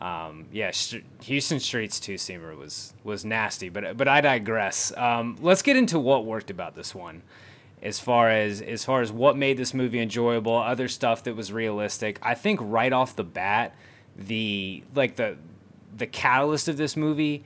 Um, 0.00 0.46
yeah, 0.52 0.70
Sh- 0.70 1.02
Huston 1.26 1.58
Street's 1.58 1.98
two 1.98 2.14
seamer 2.14 2.56
was 2.56 2.94
was 3.02 3.24
nasty, 3.24 3.68
but 3.68 3.96
but 3.96 4.06
I 4.06 4.20
digress. 4.20 4.92
Um, 4.96 5.36
let's 5.40 5.62
get 5.62 5.76
into 5.76 5.98
what 5.98 6.24
worked 6.24 6.50
about 6.50 6.76
this 6.76 6.94
one, 6.94 7.22
as 7.82 7.98
far 7.98 8.30
as 8.30 8.60
as 8.60 8.84
far 8.84 9.02
as 9.02 9.10
what 9.10 9.36
made 9.36 9.56
this 9.56 9.74
movie 9.74 9.98
enjoyable, 9.98 10.56
other 10.56 10.86
stuff 10.86 11.24
that 11.24 11.34
was 11.34 11.52
realistic. 11.52 12.18
I 12.22 12.34
think 12.34 12.60
right 12.62 12.92
off 12.92 13.16
the 13.16 13.24
bat, 13.24 13.74
the 14.16 14.84
like 14.94 15.16
the 15.16 15.36
the 15.96 16.06
catalyst 16.06 16.68
of 16.68 16.76
this 16.76 16.96
movie 16.96 17.44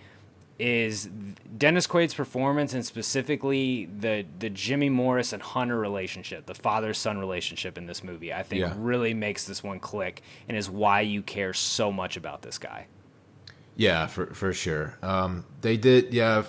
is 0.62 1.10
Dennis 1.58 1.88
Quaid's 1.88 2.14
performance 2.14 2.72
and 2.72 2.86
specifically 2.86 3.86
the 3.86 4.24
the 4.38 4.48
Jimmy 4.48 4.88
Morris 4.88 5.32
and 5.32 5.42
Hunter 5.42 5.76
relationship, 5.78 6.46
the 6.46 6.54
father 6.54 6.94
son 6.94 7.18
relationship 7.18 7.76
in 7.76 7.86
this 7.86 8.04
movie. 8.04 8.32
I 8.32 8.44
think 8.44 8.60
Yeah. 8.60 8.72
really 8.76 9.12
makes 9.12 9.44
this 9.44 9.62
one 9.64 9.80
click 9.80 10.22
and 10.48 10.56
is 10.56 10.70
why 10.70 11.00
you 11.00 11.20
care 11.22 11.52
so 11.52 11.90
much 11.90 12.16
about 12.16 12.42
this 12.42 12.58
guy. 12.58 12.86
Yeah, 13.74 14.06
for 14.06 14.26
for 14.34 14.52
sure. 14.52 14.96
Um, 15.02 15.44
they 15.62 15.76
did, 15.76 16.14
yeah. 16.14 16.44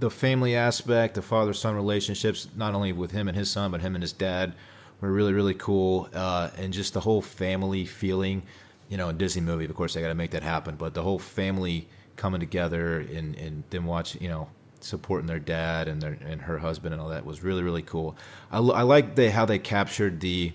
The 0.00 0.10
family 0.10 0.54
aspect, 0.54 1.14
the 1.14 1.22
father 1.22 1.54
son 1.54 1.74
relationships, 1.74 2.48
not 2.54 2.74
only 2.74 2.92
with 2.92 3.12
him 3.12 3.26
and 3.28 3.36
his 3.36 3.50
son, 3.50 3.70
but 3.70 3.80
him 3.80 3.94
and 3.94 4.02
his 4.02 4.12
dad, 4.12 4.52
were 5.00 5.10
really 5.10 5.32
really 5.32 5.54
cool. 5.54 6.08
Uh, 6.12 6.50
and 6.58 6.74
just 6.74 6.92
the 6.92 7.00
whole 7.00 7.22
family 7.22 7.86
feeling, 7.86 8.42
you 8.90 8.98
know, 8.98 9.08
a 9.08 9.12
Disney 9.14 9.40
movie. 9.40 9.64
Of 9.64 9.74
course, 9.74 9.94
they 9.94 10.02
got 10.02 10.08
to 10.08 10.14
make 10.14 10.32
that 10.32 10.42
happen. 10.42 10.76
But 10.76 10.92
the 10.92 11.02
whole 11.02 11.18
family 11.18 11.88
coming 12.16 12.40
together 12.40 13.00
and 13.00 13.34
and 13.36 13.64
them 13.70 13.86
watching, 13.86 14.22
you 14.22 14.28
know, 14.28 14.48
supporting 14.80 15.26
their 15.26 15.38
dad 15.38 15.88
and 15.88 16.00
their 16.00 16.18
and 16.26 16.42
her 16.42 16.58
husband 16.58 16.92
and 16.92 17.02
all 17.02 17.08
that 17.08 17.24
was 17.24 17.42
really 17.42 17.62
really 17.62 17.82
cool. 17.82 18.16
I, 18.50 18.58
I 18.58 18.82
like 18.82 19.14
they 19.14 19.30
how 19.30 19.44
they 19.44 19.58
captured 19.58 20.20
the 20.20 20.52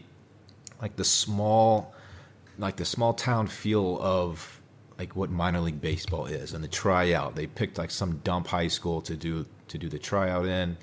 like 0.81 0.95
the 0.95 1.03
small 1.03 1.93
like 2.57 2.75
the 2.75 2.85
small 2.85 3.13
town 3.13 3.47
feel 3.47 3.99
of 4.01 4.61
like 4.97 5.15
what 5.15 5.31
minor 5.31 5.61
league 5.61 5.81
baseball 5.81 6.25
is 6.25 6.53
and 6.53 6.63
the 6.63 6.67
tryout. 6.67 7.35
They 7.35 7.47
picked 7.47 7.77
like 7.77 7.89
some 7.89 8.17
dump 8.17 8.47
high 8.47 8.67
school 8.67 9.01
to 9.03 9.15
do 9.15 9.45
to 9.69 9.77
do 9.77 9.87
the 9.87 9.99
tryout 9.99 10.45
in, 10.45 10.77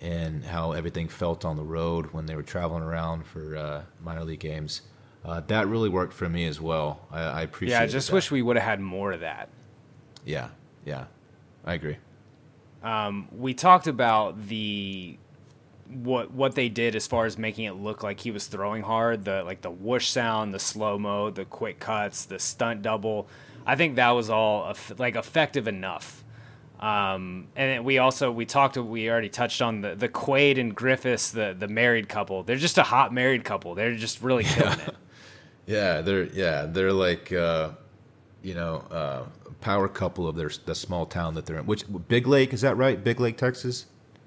and 0.00 0.44
how 0.44 0.72
everything 0.72 1.08
felt 1.08 1.44
on 1.44 1.56
the 1.56 1.62
road 1.62 2.06
when 2.06 2.26
they 2.26 2.34
were 2.34 2.42
traveling 2.42 2.82
around 2.82 3.24
for 3.24 3.56
uh, 3.56 3.82
minor 4.02 4.24
league 4.24 4.40
games. 4.40 4.82
Uh, 5.24 5.40
that 5.46 5.68
really 5.68 5.88
worked 5.88 6.12
for 6.12 6.28
me 6.28 6.46
as 6.46 6.60
well. 6.60 7.06
I, 7.12 7.20
I 7.20 7.42
appreciate. 7.42 7.76
Yeah, 7.76 7.84
I 7.84 7.86
just 7.86 8.08
that. 8.08 8.14
wish 8.14 8.30
we 8.32 8.42
would 8.42 8.56
have 8.56 8.64
had 8.64 8.80
more 8.80 9.12
of 9.12 9.20
that. 9.20 9.48
Yeah, 10.24 10.48
yeah, 10.84 11.04
I 11.64 11.74
agree. 11.74 11.96
Um, 12.82 13.28
we 13.36 13.54
talked 13.54 13.86
about 13.86 14.48
the 14.48 15.16
what 15.88 16.32
what 16.32 16.54
they 16.54 16.68
did 16.68 16.96
as 16.96 17.06
far 17.06 17.26
as 17.26 17.36
making 17.36 17.64
it 17.66 17.74
look 17.74 18.02
like 18.02 18.20
he 18.20 18.30
was 18.30 18.46
throwing 18.46 18.82
hard. 18.82 19.24
The 19.24 19.42
like 19.44 19.62
the 19.62 19.70
whoosh 19.70 20.08
sound, 20.08 20.54
the 20.54 20.58
slow 20.58 20.98
mo, 20.98 21.30
the 21.30 21.44
quick 21.44 21.78
cuts, 21.78 22.24
the 22.24 22.38
stunt 22.38 22.82
double. 22.82 23.28
I 23.64 23.76
think 23.76 23.96
that 23.96 24.10
was 24.10 24.30
all 24.30 24.74
like 24.98 25.16
effective 25.16 25.68
enough. 25.68 26.24
Um, 26.80 27.46
and 27.54 27.70
then 27.70 27.84
we 27.84 27.98
also 27.98 28.32
we 28.32 28.44
talked 28.44 28.76
we 28.76 29.08
already 29.08 29.28
touched 29.28 29.62
on 29.62 29.82
the 29.82 29.94
the 29.94 30.08
Quaid 30.08 30.58
and 30.58 30.74
Griffiths 30.74 31.30
the 31.30 31.54
the 31.56 31.68
married 31.68 32.08
couple. 32.08 32.42
They're 32.42 32.56
just 32.56 32.76
a 32.76 32.82
hot 32.82 33.14
married 33.14 33.44
couple. 33.44 33.76
They're 33.76 33.94
just 33.94 34.20
really 34.22 34.44
killing 34.44 34.80
it. 34.80 34.94
Yeah, 35.64 36.00
they're 36.00 36.24
yeah 36.24 36.66
they're 36.66 36.92
like 36.92 37.30
uh, 37.32 37.70
you 38.42 38.54
know 38.54 38.78
uh, 38.90 39.24
power 39.62 39.88
couple 39.88 40.28
of 40.28 40.36
their 40.36 40.50
the 40.66 40.74
small 40.74 41.06
town 41.06 41.34
that 41.34 41.46
they're 41.46 41.58
in. 41.58 41.66
Which 41.66 41.84
Big 42.08 42.26
Lake 42.26 42.52
is 42.52 42.60
that 42.60 42.76
right? 42.76 43.02
Big 43.02 43.18
Lake, 43.18 43.38
Texas. 43.38 43.86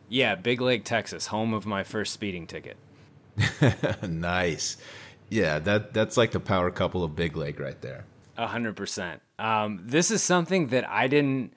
Yeah, 0.09 0.36
Big 0.36 0.61
Lake, 0.61 0.86
Texas, 0.86 1.27
home 1.27 1.53
of 1.53 1.65
my 1.65 1.83
first 1.83 2.13
speeding 2.13 2.47
ticket. 2.47 2.77
nice. 4.07 4.77
Yeah, 5.29 5.59
that 5.59 5.93
that's 5.93 6.17
like 6.17 6.31
the 6.31 6.39
power 6.39 6.71
couple 6.71 7.03
of 7.03 7.15
Big 7.15 7.36
Lake 7.36 7.59
right 7.59 7.79
there. 7.81 8.05
A 8.38 8.47
hundred 8.47 8.75
percent. 8.75 9.21
Um, 9.38 9.81
this 9.83 10.11
is 10.11 10.23
something 10.23 10.67
that 10.67 10.89
I 10.89 11.07
didn't, 11.07 11.53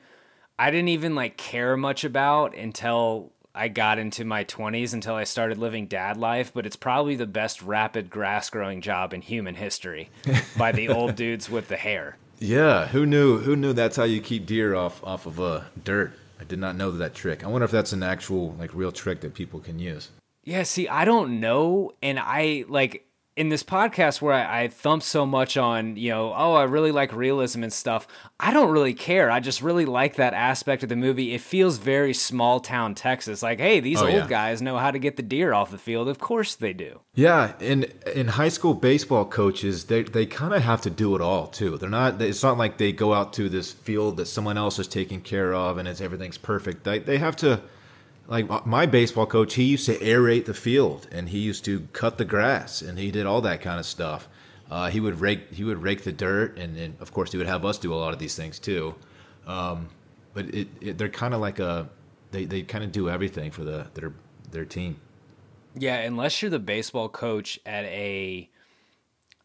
I 0.59 0.71
didn't 0.71 0.89
even 0.89 1.15
like 1.15 1.37
care 1.37 1.77
much 1.77 2.05
about 2.05 2.57
until 2.57 3.33
I 3.55 3.69
got 3.69 3.99
into 3.99 4.25
my 4.25 4.45
twenties, 4.45 4.95
until 4.95 5.15
I 5.15 5.25
started 5.25 5.59
living 5.59 5.87
dad 5.87 6.17
life. 6.17 6.53
But 6.55 6.67
it's 6.67 6.77
probably 6.77 7.17
the 7.17 7.27
best 7.27 7.63
rapid 7.63 8.11
grass 8.11 8.51
growing 8.51 8.81
job 8.81 9.13
in 9.13 9.21
human 9.21 9.55
history 9.55 10.11
by 10.57 10.73
the 10.73 10.89
old 10.89 11.15
dudes 11.15 11.51
with 11.51 11.69
the 11.69 11.77
hair. 11.77 12.17
Yeah, 12.41 12.87
who 12.87 13.05
knew? 13.07 13.39
Who 13.39 13.57
knew 13.57 13.73
that's 13.73 13.97
how 13.97 14.05
you 14.05 14.21
keep 14.21 14.47
deer 14.47 14.75
off 14.75 15.03
off 15.03 15.27
of 15.27 15.41
uh, 15.41 15.63
dirt? 15.83 16.13
I 16.41 16.45
did 16.45 16.59
not 16.59 16.77
know 16.77 16.91
that 16.93 17.15
trick. 17.15 17.43
I 17.45 17.49
wonder 17.49 17.65
if 17.65 17.71
that's 17.71 17.93
an 17.93 18.03
actual 18.03 18.55
like 18.59 18.75
real 18.75 18.93
trick 18.93 19.21
that 19.23 19.35
people 19.35 19.59
can 19.61 19.79
use. 19.79 20.11
Yeah, 20.45 20.63
see, 20.63 20.89
I 20.89 21.05
don't 21.05 21.41
know. 21.41 21.93
And 22.03 22.19
I 22.19 22.65
like 22.69 23.08
in 23.39 23.49
this 23.51 23.63
podcast 23.63 24.21
where 24.21 24.35
I, 24.35 24.63
I 24.65 24.69
thump 24.69 25.03
so 25.03 25.25
much 25.25 25.57
on, 25.57 25.97
you 25.97 26.11
know, 26.11 26.35
oh, 26.37 26.55
I 26.55 26.65
really 26.65 26.91
like 26.93 27.13
realism 27.15 27.63
and 27.63 27.73
stuff. 27.73 28.09
I 28.41 28.53
don't 28.53 28.71
really 28.71 28.95
care. 28.95 29.31
I 29.31 29.41
just 29.41 29.63
really 29.63 29.87
like 29.87 30.17
that 30.17 30.35
aspect 30.35 30.83
of 30.83 30.89
the 30.89 30.97
movie. 30.97 31.33
It 31.35 31.41
feels 31.41 31.79
very 31.79 32.13
small 32.15 32.59
town 32.61 32.95
Texas. 32.95 33.41
Like, 33.43 33.61
hey, 33.61 33.81
these 33.81 34.03
Oh, 34.03 34.07
old 34.07 34.13
yeah. 34.15 34.27
guys 34.27 34.61
know 34.61 34.77
how 34.77 34.91
to 34.91 34.99
get 34.99 35.17
the 35.17 35.23
deer 35.23 35.55
off 35.55 35.71
the 35.71 35.79
field. 35.79 36.09
Of 36.09 36.19
course 36.19 36.57
they 36.57 36.73
do. 36.73 37.01
Yeah, 37.15 37.53
in 37.61 37.85
in 38.15 38.29
high 38.29 38.49
school 38.49 38.75
baseball 38.75 39.25
coaches, 39.25 39.85
they 39.85 40.03
they 40.03 40.27
kind 40.27 40.53
of 40.53 40.63
have 40.63 40.81
to 40.83 40.91
do 40.91 41.15
it 41.15 41.21
all 41.21 41.47
too. 41.47 41.79
They're 41.79 41.89
not. 41.89 42.21
It's 42.21 42.43
not 42.43 42.59
like 42.59 42.79
they 42.79 42.93
go 42.93 43.15
out 43.15 43.33
to 43.35 43.49
this 43.49 43.73
field 43.73 44.17
that 44.19 44.27
someone 44.27 44.59
else 44.59 44.79
is 44.79 44.89
taking 44.89 45.21
care 45.21 45.55
of 45.55 45.79
and 45.79 45.87
it's 45.89 46.01
everything's 46.01 46.39
perfect. 46.39 46.85
They 46.85 46.99
they 46.99 47.19
have 47.19 47.37
to 47.37 47.61
like 48.29 48.67
my 48.67 48.85
baseball 48.85 49.27
coach, 49.27 49.55
he 49.55 49.65
used 49.65 49.87
to 49.87 49.99
aerate 49.99 50.45
the 50.45 50.55
field 50.55 51.09
and 51.11 51.31
he 51.31 51.39
used 51.39 51.65
to 51.65 51.89
cut 51.93 52.19
the 52.19 52.27
grass 52.27 52.83
and 52.83 52.99
he 52.99 53.11
did 53.11 53.25
all 53.25 53.41
that 53.41 53.63
kind 53.63 53.81
of 53.81 53.87
stuff. 53.87 54.29
Uh, 54.71 54.91
he 54.91 55.01
would 55.01 55.19
rake 55.19 55.51
he 55.55 55.65
would 55.65 55.83
rake 55.83 56.05
the 56.05 56.13
dirt 56.13 56.59
and, 56.59 56.77
and, 56.77 56.95
of 57.01 57.11
course 57.11 57.33
he 57.33 57.39
would 57.39 57.47
have 57.47 57.65
us 57.65 57.79
do 57.79 57.93
a 57.93 57.97
lot 57.97 58.13
of 58.13 58.19
these 58.19 58.37
things 58.37 58.59
too. 58.59 58.95
Um, 59.47 59.89
but 60.35 60.55
it, 60.55 60.69
it, 60.83 60.99
they're 60.99 61.09
kind 61.09 61.33
of 61.33 61.41
like 61.41 61.59
a 61.59 61.89
they, 62.31 62.45
they 62.45 62.63
kind 62.63 62.85
of 62.85 62.93
do 62.93 63.09
everything 63.09 63.51
for 63.51 63.65
the 63.65 63.87
their 63.95 64.13
their 64.51 64.67
team. 64.67 65.01
Yeah, 65.75 65.97
unless 65.97 66.43
you're 66.43 66.51
the 66.51 66.59
baseball 66.59 67.09
coach 67.09 67.59
at 67.65 67.85
a 67.87 68.51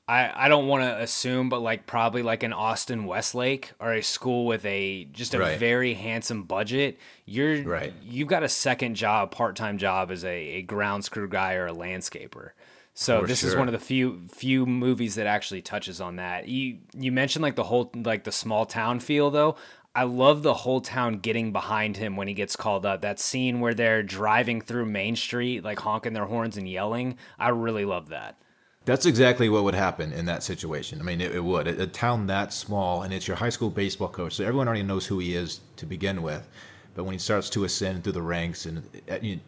I, 0.08 0.32
I 0.36 0.50
don't 0.50 0.68
want 0.68 0.84
to 0.84 1.02
assume, 1.02 1.48
but 1.48 1.62
like 1.62 1.86
probably 1.86 2.24
like 2.24 2.44
an 2.44 2.52
Austin 2.52 3.06
Westlake 3.06 3.72
or 3.80 3.94
a 3.94 4.02
school 4.02 4.46
with 4.46 4.66
a 4.66 5.06
just 5.06 5.34
a 5.34 5.40
right. 5.40 5.58
very 5.58 5.94
handsome 5.94 6.44
budget. 6.44 6.98
You're 7.26 7.64
right. 7.64 7.94
You've 8.04 8.28
got 8.28 8.44
a 8.44 8.50
second 8.50 8.96
job, 8.96 9.32
part 9.32 9.56
time 9.56 9.78
job 9.78 10.12
as 10.12 10.26
a, 10.26 10.36
a 10.36 10.62
ground 10.62 11.06
screw 11.06 11.30
guy 11.30 11.54
or 11.54 11.68
a 11.68 11.74
landscaper. 11.74 12.52
So 12.94 13.22
For 13.22 13.28
this 13.28 13.40
sure. 13.40 13.52
is 13.52 13.56
one 13.56 13.70
of 13.70 13.72
the 13.72 13.80
few 13.80 14.22
few 14.28 14.66
movies 14.66 15.16
that 15.16 15.26
actually 15.26 15.62
touches 15.62 16.02
on 16.02 16.18
that. 16.18 16.50
You 16.50 16.80
you 16.98 17.12
mentioned 17.12 17.42
like 17.42 17.56
the 17.56 17.64
whole 17.64 17.90
like 17.96 18.26
the 18.26 18.32
small 18.32 18.66
town 18.66 19.00
feel 19.00 19.32
though. 19.32 19.56
I 19.96 20.04
love 20.04 20.42
the 20.42 20.56
whole 20.56 20.82
town 20.82 21.20
getting 21.20 21.52
behind 21.54 21.98
him 21.98 22.18
when 22.18 22.28
he 22.28 22.34
gets 22.34 22.56
called 22.56 22.86
up. 22.86 23.02
That 23.02 23.20
scene 23.20 23.60
where 23.60 23.76
they're 23.76 24.02
driving 24.04 24.60
through 24.60 24.88
Main 24.88 25.16
Street, 25.16 25.64
like 25.64 25.80
honking 25.80 26.14
their 26.14 26.26
horns 26.26 26.58
and 26.58 26.68
yelling. 26.68 27.18
I 27.38 27.50
really 27.50 27.86
love 27.86 28.10
that. 28.10 28.38
That's 28.86 29.06
exactly 29.06 29.48
what 29.48 29.64
would 29.64 29.76
happen 29.76 30.12
in 30.12 30.26
that 30.26 30.44
situation. 30.44 31.00
I 31.00 31.04
mean, 31.04 31.22
it, 31.22 31.34
it 31.34 31.44
would. 31.44 31.68
A, 31.68 31.84
a, 31.84 31.88
town 31.88 32.28
that 32.28 32.52
small, 32.52 33.02
and 33.02 33.14
it's 33.14 33.28
your 33.28 33.38
high 33.38 33.50
school 33.50 33.70
baseball 33.70 34.10
coach, 34.10 34.34
so 34.34 34.44
everyone 34.44 34.68
already 34.68 34.84
knows 34.84 35.06
who 35.06 35.20
he 35.20 35.36
is 35.36 35.62
to 35.78 35.86
begin 35.86 36.22
with. 36.22 36.48
But 36.94 37.06
when 37.06 37.14
he 37.14 37.20
starts 37.20 37.50
to 37.52 37.64
ascend 37.64 38.04
through 38.04 38.14
the 38.14 38.22
ranks, 38.22 38.66
and 38.66 38.84
uh, 39.10 39.20
you, 39.22 39.40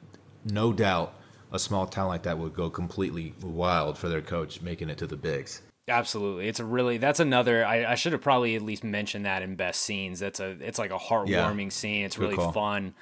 no 0.46 0.72
doubt, 0.72 1.16
a 1.52 1.60
small 1.60 1.86
town 1.86 2.08
like 2.08 2.24
that 2.24 2.38
would 2.38 2.54
go 2.54 2.70
completely 2.70 3.34
wild 3.42 3.98
for 3.98 4.10
their 4.10 4.22
coach 4.22 4.62
making 4.62 4.90
it 4.90 4.98
to 5.00 5.08
the 5.08 5.18
bigs. 5.18 5.62
Absolutely, 5.88 6.48
it's 6.48 6.60
a 6.60 6.66
really 6.66 6.98
that's 6.98 7.20
another. 7.20 7.64
I, 7.64 7.92
I 7.92 7.96
should 7.96 8.14
have 8.14 8.22
probably 8.22 8.56
at 8.56 8.64
least 8.64 8.84
mentioned 8.84 9.26
that 9.26 9.44
in 9.44 9.56
best 9.56 9.82
scenes. 9.82 10.20
That's 10.20 10.40
a 10.40 10.56
it's 10.60 10.80
like 10.80 10.92
a 10.92 10.98
heartwarming 10.98 11.66
yeah. 11.66 11.70
scene. 11.70 12.06
It's 12.06 12.16
Good 12.16 12.24
really 12.24 12.36
call. 12.38 12.52
fun. 12.52 12.96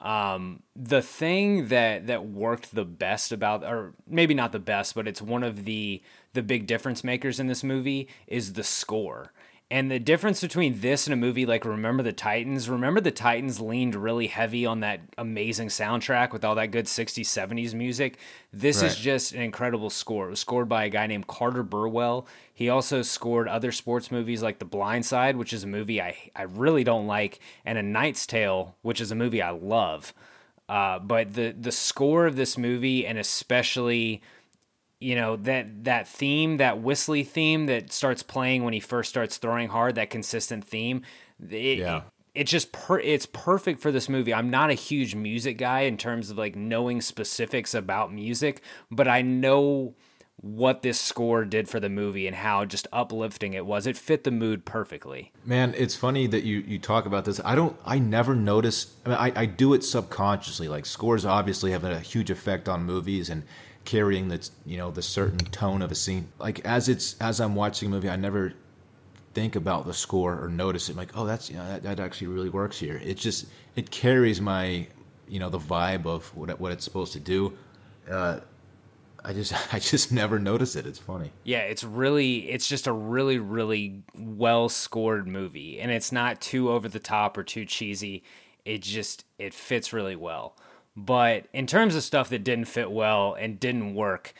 Um, 0.00 0.62
the 0.76 1.02
thing 1.02 1.68
that 1.68 2.06
that 2.06 2.24
worked 2.24 2.74
the 2.74 2.84
best 2.84 3.32
about, 3.32 3.64
or 3.64 3.94
maybe 4.06 4.34
not 4.34 4.52
the 4.52 4.58
best, 4.60 4.94
but 4.94 5.08
it's 5.08 5.20
one 5.20 5.42
of 5.42 5.64
the 5.64 6.02
the 6.34 6.42
big 6.42 6.66
difference 6.66 7.02
makers 7.02 7.40
in 7.40 7.48
this 7.48 7.64
movie 7.64 8.08
is 8.26 8.52
the 8.52 8.62
score. 8.62 9.32
And 9.70 9.90
the 9.90 9.98
difference 9.98 10.40
between 10.40 10.80
this 10.80 11.06
and 11.06 11.12
a 11.12 11.16
movie 11.16 11.44
like 11.44 11.66
Remember 11.66 12.02
the 12.02 12.12
Titans, 12.12 12.70
Remember 12.70 13.02
the 13.02 13.10
Titans 13.10 13.60
leaned 13.60 13.94
really 13.94 14.26
heavy 14.26 14.64
on 14.64 14.80
that 14.80 15.00
amazing 15.18 15.68
soundtrack 15.68 16.32
with 16.32 16.42
all 16.42 16.54
that 16.54 16.70
good 16.70 16.86
60s, 16.86 17.26
70s 17.26 17.74
music. 17.74 18.16
This 18.50 18.80
right. 18.80 18.90
is 18.90 18.96
just 18.96 19.32
an 19.32 19.42
incredible 19.42 19.90
score. 19.90 20.28
It 20.28 20.30
was 20.30 20.40
scored 20.40 20.70
by 20.70 20.84
a 20.84 20.88
guy 20.88 21.06
named 21.06 21.26
Carter 21.26 21.62
Burwell. 21.62 22.26
He 22.54 22.70
also 22.70 23.02
scored 23.02 23.46
other 23.46 23.70
sports 23.70 24.10
movies 24.10 24.42
like 24.42 24.58
The 24.58 24.64
Blind 24.64 25.04
Side, 25.04 25.36
which 25.36 25.52
is 25.52 25.64
a 25.64 25.68
movie 25.68 26.00
I, 26.00 26.16
I 26.34 26.44
really 26.44 26.82
don't 26.82 27.06
like, 27.06 27.38
and 27.66 27.76
A 27.76 27.82
Knight's 27.82 28.26
Tale, 28.26 28.74
which 28.80 29.02
is 29.02 29.12
a 29.12 29.16
movie 29.16 29.42
I 29.42 29.50
love. 29.50 30.14
Uh, 30.66 30.98
but 30.98 31.34
the, 31.34 31.54
the 31.58 31.72
score 31.72 32.26
of 32.26 32.36
this 32.36 32.56
movie, 32.56 33.06
and 33.06 33.18
especially 33.18 34.22
you 35.00 35.14
know 35.14 35.36
that 35.36 35.84
that 35.84 36.08
theme 36.08 36.56
that 36.56 36.80
whistly 36.80 37.22
theme 37.22 37.66
that 37.66 37.92
starts 37.92 38.22
playing 38.22 38.64
when 38.64 38.72
he 38.72 38.80
first 38.80 39.10
starts 39.10 39.36
throwing 39.36 39.68
hard 39.68 39.94
that 39.94 40.10
consistent 40.10 40.64
theme 40.64 41.02
it, 41.40 41.78
yeah. 41.78 42.02
it, 42.34 42.44
just 42.44 42.72
per, 42.72 42.98
it's 42.98 43.26
perfect 43.26 43.80
for 43.80 43.92
this 43.92 44.08
movie. 44.08 44.34
I'm 44.34 44.50
not 44.50 44.70
a 44.70 44.74
huge 44.74 45.14
music 45.14 45.56
guy 45.56 45.82
in 45.82 45.96
terms 45.96 46.30
of 46.30 46.38
like 46.38 46.56
knowing 46.56 47.00
specifics 47.00 47.74
about 47.74 48.12
music 48.12 48.62
but 48.90 49.06
i 49.06 49.22
know 49.22 49.94
what 50.40 50.82
this 50.82 51.00
score 51.00 51.44
did 51.44 51.68
for 51.68 51.80
the 51.80 51.88
movie 51.88 52.26
and 52.26 52.36
how 52.36 52.64
just 52.64 52.86
uplifting 52.92 53.54
it 53.54 53.66
was. 53.66 53.88
It 53.88 53.96
fit 53.96 54.22
the 54.22 54.30
mood 54.30 54.64
perfectly. 54.64 55.32
Man 55.44 55.74
it's 55.76 55.96
funny 55.96 56.28
that 56.28 56.44
you 56.44 56.58
you 56.58 56.78
talk 56.78 57.06
about 57.06 57.24
this. 57.24 57.40
I 57.44 57.54
don't 57.54 57.76
i 57.84 57.98
never 57.98 58.36
notice 58.36 58.94
i 59.04 59.08
mean 59.08 59.18
i, 59.18 59.32
I 59.34 59.46
do 59.46 59.74
it 59.74 59.82
subconsciously. 59.82 60.68
Like 60.68 60.86
scores 60.86 61.24
obviously 61.24 61.72
have 61.72 61.84
a 61.84 61.98
huge 61.98 62.30
effect 62.30 62.68
on 62.68 62.84
movies 62.84 63.30
and 63.30 63.42
carrying 63.88 64.28
the 64.28 64.46
you 64.66 64.76
know 64.76 64.90
the 64.90 65.00
certain 65.00 65.38
tone 65.38 65.80
of 65.80 65.90
a 65.90 65.94
scene. 65.94 66.28
Like 66.38 66.60
as 66.60 66.90
it's 66.90 67.16
as 67.22 67.40
I'm 67.40 67.54
watching 67.54 67.88
a 67.88 67.90
movie, 67.90 68.10
I 68.10 68.16
never 68.16 68.52
think 69.32 69.56
about 69.56 69.86
the 69.86 69.94
score 69.94 70.38
or 70.38 70.48
notice 70.50 70.90
it. 70.90 70.92
I'm 70.92 70.98
like, 70.98 71.12
oh, 71.16 71.24
that's 71.24 71.48
you 71.48 71.56
know 71.56 71.66
that, 71.66 71.82
that 71.84 71.98
actually 71.98 72.26
really 72.26 72.50
works 72.50 72.78
here. 72.78 73.00
It 73.02 73.16
just 73.16 73.46
it 73.76 73.90
carries 73.90 74.42
my 74.42 74.88
you 75.26 75.40
know 75.40 75.48
the 75.48 75.58
vibe 75.58 76.04
of 76.04 76.26
what 76.36 76.60
what 76.60 76.70
it's 76.70 76.84
supposed 76.84 77.14
to 77.14 77.20
do. 77.20 77.56
Uh, 78.10 78.40
I 79.24 79.32
just 79.32 79.54
I 79.74 79.78
just 79.78 80.12
never 80.12 80.38
notice 80.38 80.76
it. 80.76 80.86
It's 80.86 80.98
funny. 80.98 81.32
Yeah, 81.44 81.60
it's 81.60 81.82
really 81.82 82.50
it's 82.50 82.68
just 82.68 82.86
a 82.86 82.92
really 82.92 83.38
really 83.38 84.02
well 84.14 84.68
scored 84.68 85.26
movie, 85.26 85.80
and 85.80 85.90
it's 85.90 86.12
not 86.12 86.42
too 86.42 86.70
over 86.70 86.90
the 86.90 87.00
top 87.00 87.38
or 87.38 87.42
too 87.42 87.64
cheesy. 87.64 88.22
It 88.66 88.82
just 88.82 89.24
it 89.38 89.54
fits 89.54 89.94
really 89.94 90.16
well. 90.16 90.56
But 90.98 91.46
in 91.52 91.68
terms 91.68 91.94
of 91.94 92.02
stuff 92.02 92.28
that 92.30 92.42
didn't 92.42 92.64
fit 92.64 92.90
well 92.90 93.34
and 93.34 93.60
didn't 93.60 93.94
work, 93.94 94.34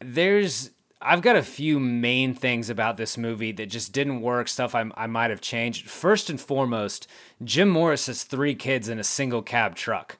there's 0.00 0.70
I've 1.02 1.22
got 1.22 1.34
a 1.34 1.42
few 1.42 1.80
main 1.80 2.34
things 2.34 2.70
about 2.70 2.96
this 2.96 3.18
movie 3.18 3.50
that 3.52 3.66
just 3.66 3.92
didn't 3.92 4.20
work, 4.20 4.46
stuff 4.46 4.76
I, 4.76 4.88
I 4.96 5.08
might 5.08 5.30
have 5.30 5.40
changed. 5.40 5.88
First 5.88 6.30
and 6.30 6.40
foremost, 6.40 7.08
Jim 7.42 7.68
Morris 7.68 8.06
has 8.06 8.22
three 8.22 8.54
kids 8.54 8.88
in 8.88 9.00
a 9.00 9.04
single 9.04 9.42
cab 9.42 9.74
truck. 9.74 10.18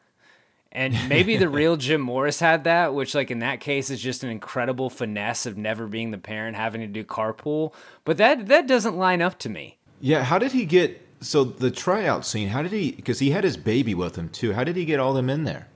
And 0.73 1.09
maybe 1.09 1.37
the 1.37 1.49
real 1.61 1.77
Jim 1.77 2.01
Morris 2.01 2.41
had 2.41 2.65
that, 2.65 2.93
which, 2.93 3.15
like, 3.15 3.31
in 3.31 3.39
that 3.39 3.61
case, 3.61 3.89
is 3.89 4.01
just 4.01 4.25
an 4.25 4.31
incredible 4.31 4.91
finesse 4.91 5.47
of 5.47 5.57
never 5.57 5.87
being 5.87 6.11
the 6.11 6.19
parent 6.19 6.57
having 6.57 6.81
to 6.81 6.87
do 6.89 7.05
carpool. 7.05 7.73
But 8.05 8.17
that, 8.19 8.47
that 8.47 8.67
doesn't 8.67 8.97
line 8.97 9.23
up 9.23 9.39
to 9.41 9.49
me. 9.49 9.79
Yeah, 10.01 10.25
how 10.25 10.39
did 10.39 10.53
he 10.53 10.65
get 10.65 11.08
so 11.21 11.45
the 11.45 11.71
tryout 11.71 12.25
scene, 12.25 12.49
how 12.49 12.63
did 12.63 12.73
he? 12.73 12.93
Because 12.93 13.19
he 13.19 13.31
had 13.31 13.45
his 13.45 13.57
baby 13.57 13.95
with 13.95 14.17
him 14.17 14.29
too. 14.29 14.53
How 14.53 14.65
did 14.65 14.77
he 14.77 14.85
get 14.85 15.01
all 15.01 15.15
them 15.15 15.29
in 15.31 15.45
there? 15.45 15.69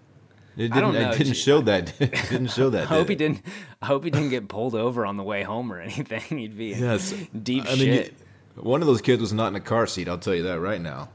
It 0.56 0.62
didn't, 0.62 0.74
I 0.74 0.80
don't 0.80 0.94
know. 0.94 1.10
It 1.12 1.18
didn't 1.18 1.34
show 1.34 1.60
that. 1.62 2.00
It 2.00 2.12
didn't 2.30 2.50
show 2.50 2.70
that. 2.70 2.82
I 2.82 2.94
hope 2.94 3.08
he 3.08 3.14
didn't. 3.14 3.42
I 3.80 3.86
hope 3.86 4.04
he 4.04 4.10
didn't 4.10 4.30
get 4.30 4.48
pulled 4.48 4.74
over 4.74 5.06
on 5.06 5.16
the 5.16 5.22
way 5.22 5.42
home 5.42 5.72
or 5.72 5.80
anything. 5.80 6.38
He'd 6.38 6.56
be 6.56 6.74
yes. 6.74 7.14
deep 7.42 7.64
I 7.64 7.74
shit. 7.74 8.12
Mean, 8.56 8.64
one 8.64 8.80
of 8.82 8.86
those 8.86 9.00
kids 9.00 9.20
was 9.20 9.32
not 9.32 9.48
in 9.48 9.56
a 9.56 9.60
car 9.60 9.86
seat. 9.86 10.08
I'll 10.08 10.18
tell 10.18 10.34
you 10.34 10.42
that 10.44 10.60
right 10.60 10.80
now. 10.80 11.08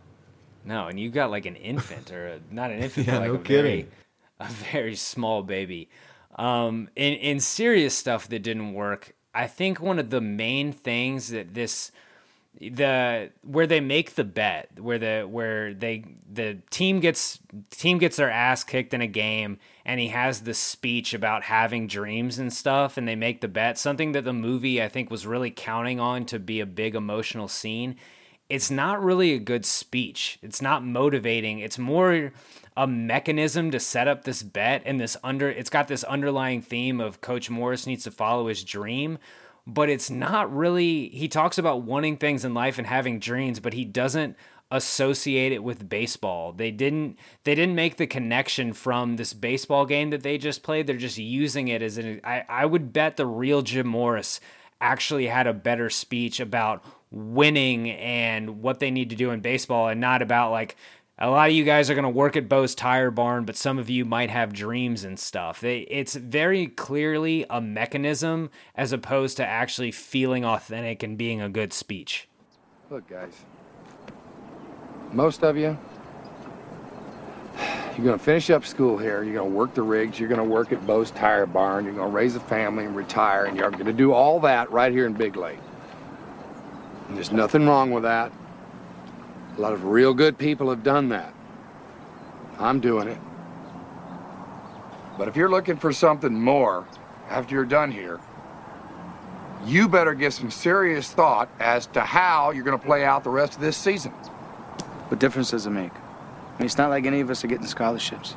No, 0.65 0.87
and 0.87 0.99
you 0.99 1.09
got 1.09 1.31
like 1.31 1.45
an 1.45 1.55
infant 1.55 2.11
or 2.11 2.27
a, 2.27 2.39
not 2.51 2.71
an 2.71 2.79
infant, 2.79 3.07
yeah, 3.07 3.13
but 3.13 3.21
like 3.21 3.29
no 3.29 3.35
a 3.35 3.39
kidding. 3.39 3.87
very, 4.39 4.49
a 4.49 4.51
very 4.71 4.95
small 4.95 5.43
baby. 5.43 5.89
Um, 6.35 6.89
in 6.95 7.13
in 7.13 7.39
serious 7.39 7.95
stuff 7.95 8.27
that 8.29 8.39
didn't 8.39 8.73
work, 8.73 9.13
I 9.33 9.47
think 9.47 9.79
one 9.79 9.99
of 9.99 10.09
the 10.09 10.21
main 10.21 10.71
things 10.73 11.29
that 11.29 11.53
this 11.53 11.91
the 12.59 13.29
where 13.43 13.67
they 13.67 13.79
make 13.79 14.15
the 14.15 14.23
bet 14.23 14.79
where 14.79 14.97
the 14.97 15.23
where 15.23 15.73
they 15.73 16.03
the 16.31 16.57
team 16.71 16.99
gets 16.99 17.39
team 17.69 17.99
gets 17.99 18.17
their 18.17 18.31
ass 18.31 18.63
kicked 18.63 18.93
in 18.93 19.01
a 19.01 19.07
game 19.07 19.59
and 19.85 19.99
he 19.99 20.07
has 20.07 20.41
this 20.41 20.57
speech 20.57 21.13
about 21.13 21.43
having 21.43 21.87
dreams 21.87 22.39
and 22.39 22.51
stuff 22.51 22.97
and 22.97 23.07
they 23.07 23.15
make 23.15 23.41
the 23.41 23.47
bet 23.47 23.77
something 23.77 24.11
that 24.13 24.23
the 24.23 24.33
movie 24.33 24.81
I 24.81 24.89
think 24.89 25.11
was 25.11 25.27
really 25.27 25.51
counting 25.51 25.99
on 25.99 26.25
to 26.25 26.39
be 26.39 26.59
a 26.59 26.65
big 26.65 26.95
emotional 26.95 27.47
scene 27.47 27.95
it's 28.49 28.71
not 28.71 29.03
really 29.03 29.33
a 29.33 29.39
good 29.39 29.65
speech. 29.65 30.39
It's 30.41 30.61
not 30.61 30.83
motivating. 30.83 31.59
It's 31.59 31.77
more 31.77 32.31
a 32.75 32.87
mechanism 32.87 33.71
to 33.71 33.79
set 33.79 34.07
up 34.07 34.23
this 34.23 34.43
bet 34.43 34.83
and 34.85 35.01
this 35.01 35.17
under 35.23 35.49
it's 35.49 35.69
got 35.69 35.87
this 35.87 36.03
underlying 36.03 36.61
theme 36.61 37.01
of 37.01 37.21
coach 37.21 37.49
Morris 37.49 37.87
needs 37.87 38.03
to 38.03 38.11
follow 38.11 38.47
his 38.47 38.63
dream 38.63 39.17
but 39.67 39.89
it's 39.89 40.09
not 40.09 40.55
really 40.55 41.09
he 41.09 41.27
talks 41.27 41.57
about 41.57 41.83
wanting 41.83 42.17
things 42.17 42.45
in 42.45 42.53
life 42.53 42.77
and 42.77 42.87
having 42.87 43.19
dreams 43.19 43.59
but 43.59 43.73
he 43.73 43.85
doesn't 43.85 44.35
associate 44.69 45.53
it 45.53 45.63
with 45.63 45.87
baseball. 45.87 46.51
They 46.51 46.71
didn't 46.71 47.17
they 47.43 47.55
didn't 47.55 47.75
make 47.75 47.97
the 47.97 48.07
connection 48.07 48.73
from 48.73 49.15
this 49.15 49.33
baseball 49.33 49.85
game 49.85 50.09
that 50.09 50.23
they 50.23 50.37
just 50.37 50.63
played. 50.63 50.87
They're 50.87 50.97
just 50.97 51.17
using 51.17 51.67
it 51.67 51.81
as 51.81 51.97
an 51.97 52.21
i, 52.23 52.43
I 52.49 52.65
would 52.65 52.91
bet 52.93 53.17
the 53.17 53.25
real 53.25 53.61
jim 53.61 53.87
morris 53.87 54.39
actually 54.79 55.27
had 55.27 55.47
a 55.47 55.53
better 55.53 55.89
speech 55.89 56.39
about 56.39 56.83
winning 57.09 57.89
and 57.91 58.61
what 58.61 58.79
they 58.79 58.91
need 58.91 59.09
to 59.09 59.15
do 59.15 59.31
in 59.31 59.39
baseball 59.39 59.87
and 59.87 60.01
not 60.01 60.21
about 60.21 60.51
like 60.51 60.75
a 61.19 61.29
lot 61.29 61.49
of 61.49 61.55
you 61.55 61.63
guys 61.63 61.89
are 61.89 61.95
going 61.95 62.03
to 62.03 62.09
work 62.09 62.37
at 62.37 62.47
Bo's 62.47 62.75
Tire 62.75 63.09
Barn, 63.09 63.43
but 63.43 63.55
some 63.55 63.79
of 63.79 63.89
you 63.89 64.05
might 64.05 64.29
have 64.29 64.53
dreams 64.53 65.03
and 65.03 65.17
stuff. 65.17 65.63
It's 65.63 66.13
very 66.13 66.67
clearly 66.67 67.45
a 67.49 67.59
mechanism 67.59 68.51
as 68.75 68.91
opposed 68.91 69.37
to 69.37 69.45
actually 69.45 69.91
feeling 69.91 70.45
authentic 70.45 71.01
and 71.01 71.17
being 71.17 71.41
a 71.41 71.49
good 71.49 71.73
speech. 71.73 72.27
Look, 72.91 73.09
guys, 73.09 73.33
most 75.11 75.43
of 75.43 75.57
you, 75.57 75.75
you're 77.95 78.05
going 78.05 78.19
to 78.19 78.23
finish 78.23 78.51
up 78.51 78.63
school 78.63 78.99
here. 78.99 79.23
You're 79.23 79.33
going 79.33 79.51
to 79.51 79.57
work 79.57 79.73
the 79.73 79.81
rigs. 79.81 80.19
You're 80.19 80.29
going 80.29 80.37
to 80.37 80.43
work 80.43 80.71
at 80.71 80.85
Bo's 80.85 81.09
Tire 81.09 81.47
Barn. 81.47 81.85
You're 81.85 81.95
going 81.95 82.11
to 82.11 82.15
raise 82.15 82.35
a 82.35 82.39
family 82.39 82.85
and 82.85 82.95
retire, 82.95 83.45
and 83.45 83.57
you're 83.57 83.71
going 83.71 83.85
to 83.85 83.93
do 83.93 84.13
all 84.13 84.39
that 84.41 84.71
right 84.71 84.91
here 84.91 85.07
in 85.07 85.13
Big 85.13 85.35
Lake. 85.35 85.57
And 87.07 87.17
there's 87.17 87.31
nothing 87.31 87.65
wrong 87.65 87.89
with 87.89 88.03
that. 88.03 88.31
A 89.57 89.61
lot 89.61 89.73
of 89.73 89.85
real 89.85 90.13
good 90.13 90.37
people 90.37 90.69
have 90.69 90.83
done 90.83 91.09
that. 91.09 91.33
I'm 92.59 92.79
doing 92.79 93.07
it. 93.07 93.17
But 95.17 95.27
if 95.27 95.35
you're 95.35 95.49
looking 95.49 95.77
for 95.77 95.91
something 95.91 96.33
more 96.33 96.87
after 97.27 97.55
you're 97.55 97.65
done 97.65 97.91
here, 97.91 98.19
you 99.65 99.87
better 99.87 100.13
give 100.13 100.33
some 100.33 100.51
serious 100.51 101.11
thought 101.11 101.49
as 101.59 101.87
to 101.87 102.01
how 102.01 102.51
you're 102.51 102.63
going 102.63 102.77
to 102.79 102.85
play 102.85 103.03
out 103.03 103.23
the 103.23 103.31
rest 103.31 103.55
of 103.55 103.61
this 103.61 103.75
season. 103.75 104.11
What 104.11 105.19
difference 105.19 105.51
does 105.51 105.65
it 105.65 105.71
make? 105.71 105.91
I 105.93 106.59
mean, 106.59 106.65
it's 106.65 106.77
not 106.77 106.89
like 106.89 107.05
any 107.05 107.21
of 107.21 107.29
us 107.31 107.43
are 107.43 107.47
getting 107.47 107.65
scholarships. 107.65 108.35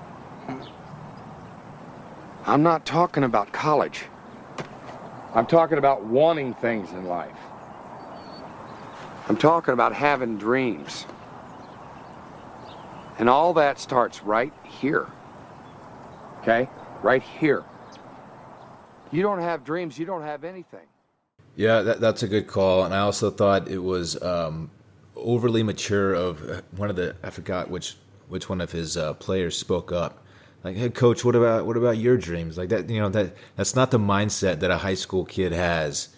I'm 2.47 2.63
not 2.63 2.87
talking 2.87 3.25
about 3.25 3.53
college. 3.53 4.05
I'm 5.35 5.47
talking 5.47 5.79
about 5.79 6.05
wanting 6.05 6.55
things 6.55 6.91
in 6.93 7.05
life. 7.05 7.37
I'm 9.29 9.37
talking 9.37 9.75
about 9.75 9.95
having 9.95 10.39
dreams. 10.39 11.07
And 13.21 13.29
all 13.29 13.53
that 13.53 13.79
starts 13.79 14.23
right 14.23 14.53
here. 14.65 15.07
Okay? 16.41 16.71
Right 17.03 17.23
here. 17.23 17.65
You 19.13 19.23
don't 19.23 19.41
have 19.41 19.63
dreams, 19.63 19.99
you 19.99 20.07
don't 20.07 20.23
have 20.23 20.43
anything. 20.43 20.87
Yeah, 21.55 21.83
that, 21.83 22.01
that's 22.01 22.23
a 22.23 22.29
good 22.29 22.47
call. 22.47 22.85
And 22.85 22.95
I 22.95 23.01
also 23.01 23.31
thought 23.31 23.69
it 23.69 23.83
was 23.83 24.21
um, 24.23 24.71
overly 25.15 25.63
mature 25.63 26.15
of 26.15 26.49
uh, 26.49 26.63
one 26.77 26.89
of 26.89 26.97
the 26.97 27.15
I 27.23 27.29
forgot 27.29 27.69
which 27.71 27.97
which 28.29 28.49
one 28.49 28.61
of 28.61 28.73
his 28.73 28.97
uh, 28.97 29.13
players 29.15 29.59
spoke 29.59 29.93
up. 29.93 30.25
Like, 30.65 30.77
hey, 30.77 30.89
coach, 30.89 31.23
what 31.23 31.35
about 31.35 31.67
what 31.67 31.77
about 31.77 31.99
your 31.99 32.17
dreams? 32.17 32.57
Like 32.57 32.71
that, 32.71 32.89
you 32.89 33.01
know 33.01 33.11
that 33.11 33.35
that's 33.57 33.75
not 33.75 33.91
the 33.91 33.99
mindset 33.99 34.61
that 34.61 34.71
a 34.71 34.79
high 34.79 34.95
school 34.95 35.27
kid 35.27 35.53
has. 35.53 36.09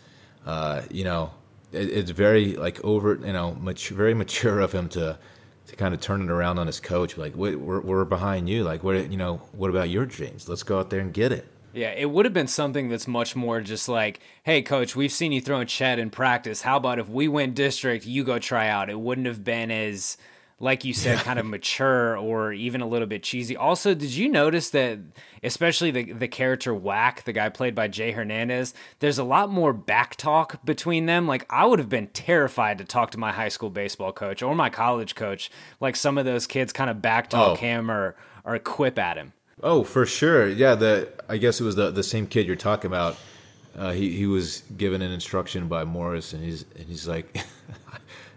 Uh, 0.47 0.83
you 0.91 1.03
know, 1.03 1.33
it, 1.73 1.89
it's 1.89 2.11
very 2.13 2.55
like 2.55 2.85
over, 2.85 3.19
you 3.25 3.33
know, 3.33 3.57
mature, 3.61 3.97
very 3.97 4.15
mature 4.15 4.61
of 4.61 4.73
him 4.73 4.89
to 4.91 5.19
to 5.67 5.77
kind 5.77 5.95
of 5.95 6.01
turn 6.01 6.23
it 6.23 6.31
around 6.31 6.59
on 6.59 6.67
his 6.67 6.81
coach. 6.81 7.17
Like, 7.17 7.35
we're, 7.35 7.57
we're 7.57 8.05
behind 8.05 8.49
you. 8.49 8.65
Like, 8.65 8.83
what 8.83 9.11
you 9.11 9.17
know, 9.17 9.37
what 9.53 9.71
about 9.71 9.89
your 9.89 10.07
dreams? 10.07 10.49
Let's 10.49 10.63
go 10.63 10.79
out 10.79 10.91
there 10.91 11.01
and 11.01 11.13
get 11.13 11.33
it. 11.33 11.47
Yeah, 11.75 11.93
it 11.93 12.11
would 12.11 12.27
have 12.27 12.35
been 12.35 12.49
something 12.49 12.91
that's 12.91 13.09
much 13.09 13.35
more 13.35 13.63
just 13.63 13.89
like, 13.89 14.21
hey, 14.43 14.61
coach, 14.61 14.95
we've 14.95 15.11
seen 15.11 15.33
you 15.33 15.41
throwing 15.41 15.67
Chet 15.67 15.99
in 15.99 16.11
practice. 16.11 16.61
How 16.61 16.77
about 16.77 16.99
if 16.99 17.09
we 17.09 17.29
win 17.29 17.55
district, 17.55 18.05
you 18.05 18.25
go 18.25 18.39
try 18.39 18.69
out? 18.69 18.91
It 18.91 19.01
wouldn't 19.01 19.27
have 19.27 19.43
been 19.43 19.71
as, 19.71 20.19
like 20.63 20.85
you 20.85 20.95
said, 20.95 21.19
kind 21.19 21.41
of 21.41 21.45
mature 21.45 22.17
or 22.17 22.53
even 22.53 22.81
a 22.81 22.87
little 22.87 23.09
bit 23.09 23.25
cheesy. 23.25 23.57
Also, 23.57 23.95
did 23.95 24.13
you 24.13 24.29
notice 24.29 24.71
that, 24.71 25.01
especially 25.43 25.91
the, 25.91 26.13
the 26.13 26.29
character 26.29 26.73
Wack, 26.73 27.25
the 27.25 27.33
guy 27.33 27.49
played 27.49 27.75
by 27.75 27.89
Jay 27.89 28.13
Hernandez, 28.13 28.73
there's 29.01 29.19
a 29.19 29.25
lot 29.25 29.51
more 29.51 29.73
back 29.73 30.15
talk 30.15 30.65
between 30.65 31.07
them? 31.07 31.27
Like, 31.27 31.45
I 31.51 31.67
would 31.67 31.81
have 31.81 31.89
been 31.89 32.07
terrified 32.07 32.79
to 32.79 32.85
talk 32.85 33.11
to 33.11 33.19
my 33.19 33.33
high 33.33 33.49
school 33.49 33.71
baseball 33.71 34.13
coach 34.13 34.41
or 34.41 34.55
my 34.55 34.71
college 34.71 35.17
coach. 35.17 35.51
Like, 35.81 35.97
some 35.97 36.17
of 36.17 36.25
those 36.25 36.47
kids 36.47 36.73
kind 36.73 36.89
of 36.89 37.03
back 37.03 37.29
talk 37.29 37.59
oh. 37.59 37.61
him 37.61 37.91
or, 37.91 38.15
or 38.45 38.57
quip 38.61 39.01
at 39.01 39.17
him. 39.17 39.33
Oh, 39.65 39.83
for 39.83 40.07
sure. 40.07 40.49
Yeah, 40.49 40.77
the 40.77 41.13
I 41.29 41.39
guess 41.39 41.61
it 41.61 41.65
was 41.65 41.77
the 41.77 41.91
the 41.91 42.03
same 42.03 42.27
kid 42.27 42.47
you're 42.47 42.57
talking 42.57 42.89
about. 42.89 43.17
Uh, 43.77 43.93
he 43.93 44.11
he 44.11 44.27
was 44.27 44.63
given 44.77 45.03
an 45.03 45.13
instruction 45.13 45.69
by 45.69 45.85
Morris, 45.85 46.33
and 46.33 46.43
he's 46.43 46.65
and 46.77 46.87
he's 46.89 47.07
like, 47.07 47.37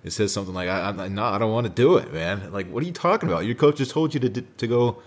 it 0.05 0.11
says 0.11 0.31
something 0.31 0.53
like, 0.53 0.69
I, 0.69 0.89
I 0.89 1.07
no, 1.07 1.23
I 1.23 1.39
don't 1.39 1.51
want 1.51 1.65
to 1.65 1.73
do 1.73 1.97
it, 1.97 2.13
man. 2.13 2.53
Like, 2.53 2.69
what 2.69 2.83
are 2.83 2.85
you 2.85 2.93
talking 2.93 3.27
about? 3.27 3.45
Your 3.45 3.55
coach 3.55 3.77
just 3.77 3.89
told 3.89 4.13
you 4.13 4.19
to 4.19 4.29
to 4.29 4.67
go, 4.67 5.01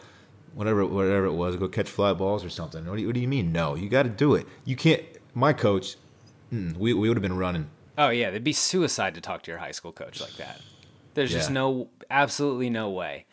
whatever 0.55 0.85
whatever 0.85 1.27
it 1.27 1.35
was, 1.35 1.55
go 1.55 1.69
catch 1.69 1.89
fly 1.89 2.13
balls 2.13 2.45
or 2.45 2.51
something. 2.51 2.85
What 2.85 2.97
do 2.97 3.03
you, 3.03 3.07
what 3.07 3.15
do 3.15 3.21
you 3.21 3.29
mean? 3.29 3.53
No, 3.53 3.77
you 3.77 3.89
got 3.89 4.03
to 4.03 4.09
do 4.09 4.35
it. 4.35 4.47
You 4.65 4.75
can't. 4.75 5.03
My 5.35 5.53
coach, 5.53 5.97
mm, 6.53 6.77
we 6.77 6.93
we 6.95 7.09
would 7.09 7.17
have 7.17 7.23
been 7.23 7.37
running. 7.37 7.71
Oh 7.97 8.09
yeah, 8.09 8.29
it'd 8.29 8.43
be 8.43 8.53
suicide 8.53 9.15
to 9.15 9.21
talk 9.21 9.43
to 9.43 9.53
your 9.53 9.59
high 9.59 9.71
school 9.71 9.93
coach 9.93 10.21
like 10.21 10.37
that. 10.37 10.61
There's 11.15 11.31
yeah. 11.31 11.39
just 11.39 11.51
no, 11.53 11.91
absolutely 12.11 12.69
no 12.69 12.91
way. 12.91 13.27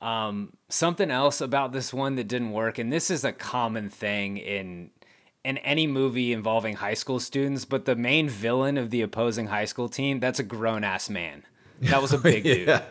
Um, 0.00 0.52
something 0.68 1.10
else 1.10 1.40
about 1.40 1.72
this 1.72 1.92
one 1.92 2.14
that 2.16 2.28
didn't 2.28 2.52
work, 2.52 2.78
and 2.78 2.92
this 2.92 3.10
is 3.10 3.24
a 3.24 3.32
common 3.32 3.90
thing 3.90 4.36
in 4.36 4.90
in 5.44 5.58
any 5.58 5.86
movie 5.86 6.32
involving 6.32 6.76
high 6.76 6.94
school 6.94 7.20
students, 7.20 7.64
but 7.64 7.84
the 7.84 7.96
main 7.96 8.28
villain 8.28 8.76
of 8.76 8.90
the 8.90 9.02
opposing 9.02 9.48
high 9.48 9.64
school 9.64 9.88
team, 9.88 10.20
that's 10.20 10.38
a 10.38 10.42
grown 10.44 10.84
ass 10.84 11.08
man. 11.08 11.44
That 11.82 12.02
was 12.02 12.12
a 12.12 12.18
big 12.30 12.44
yeah. 12.44 12.54
dude. 12.54 12.82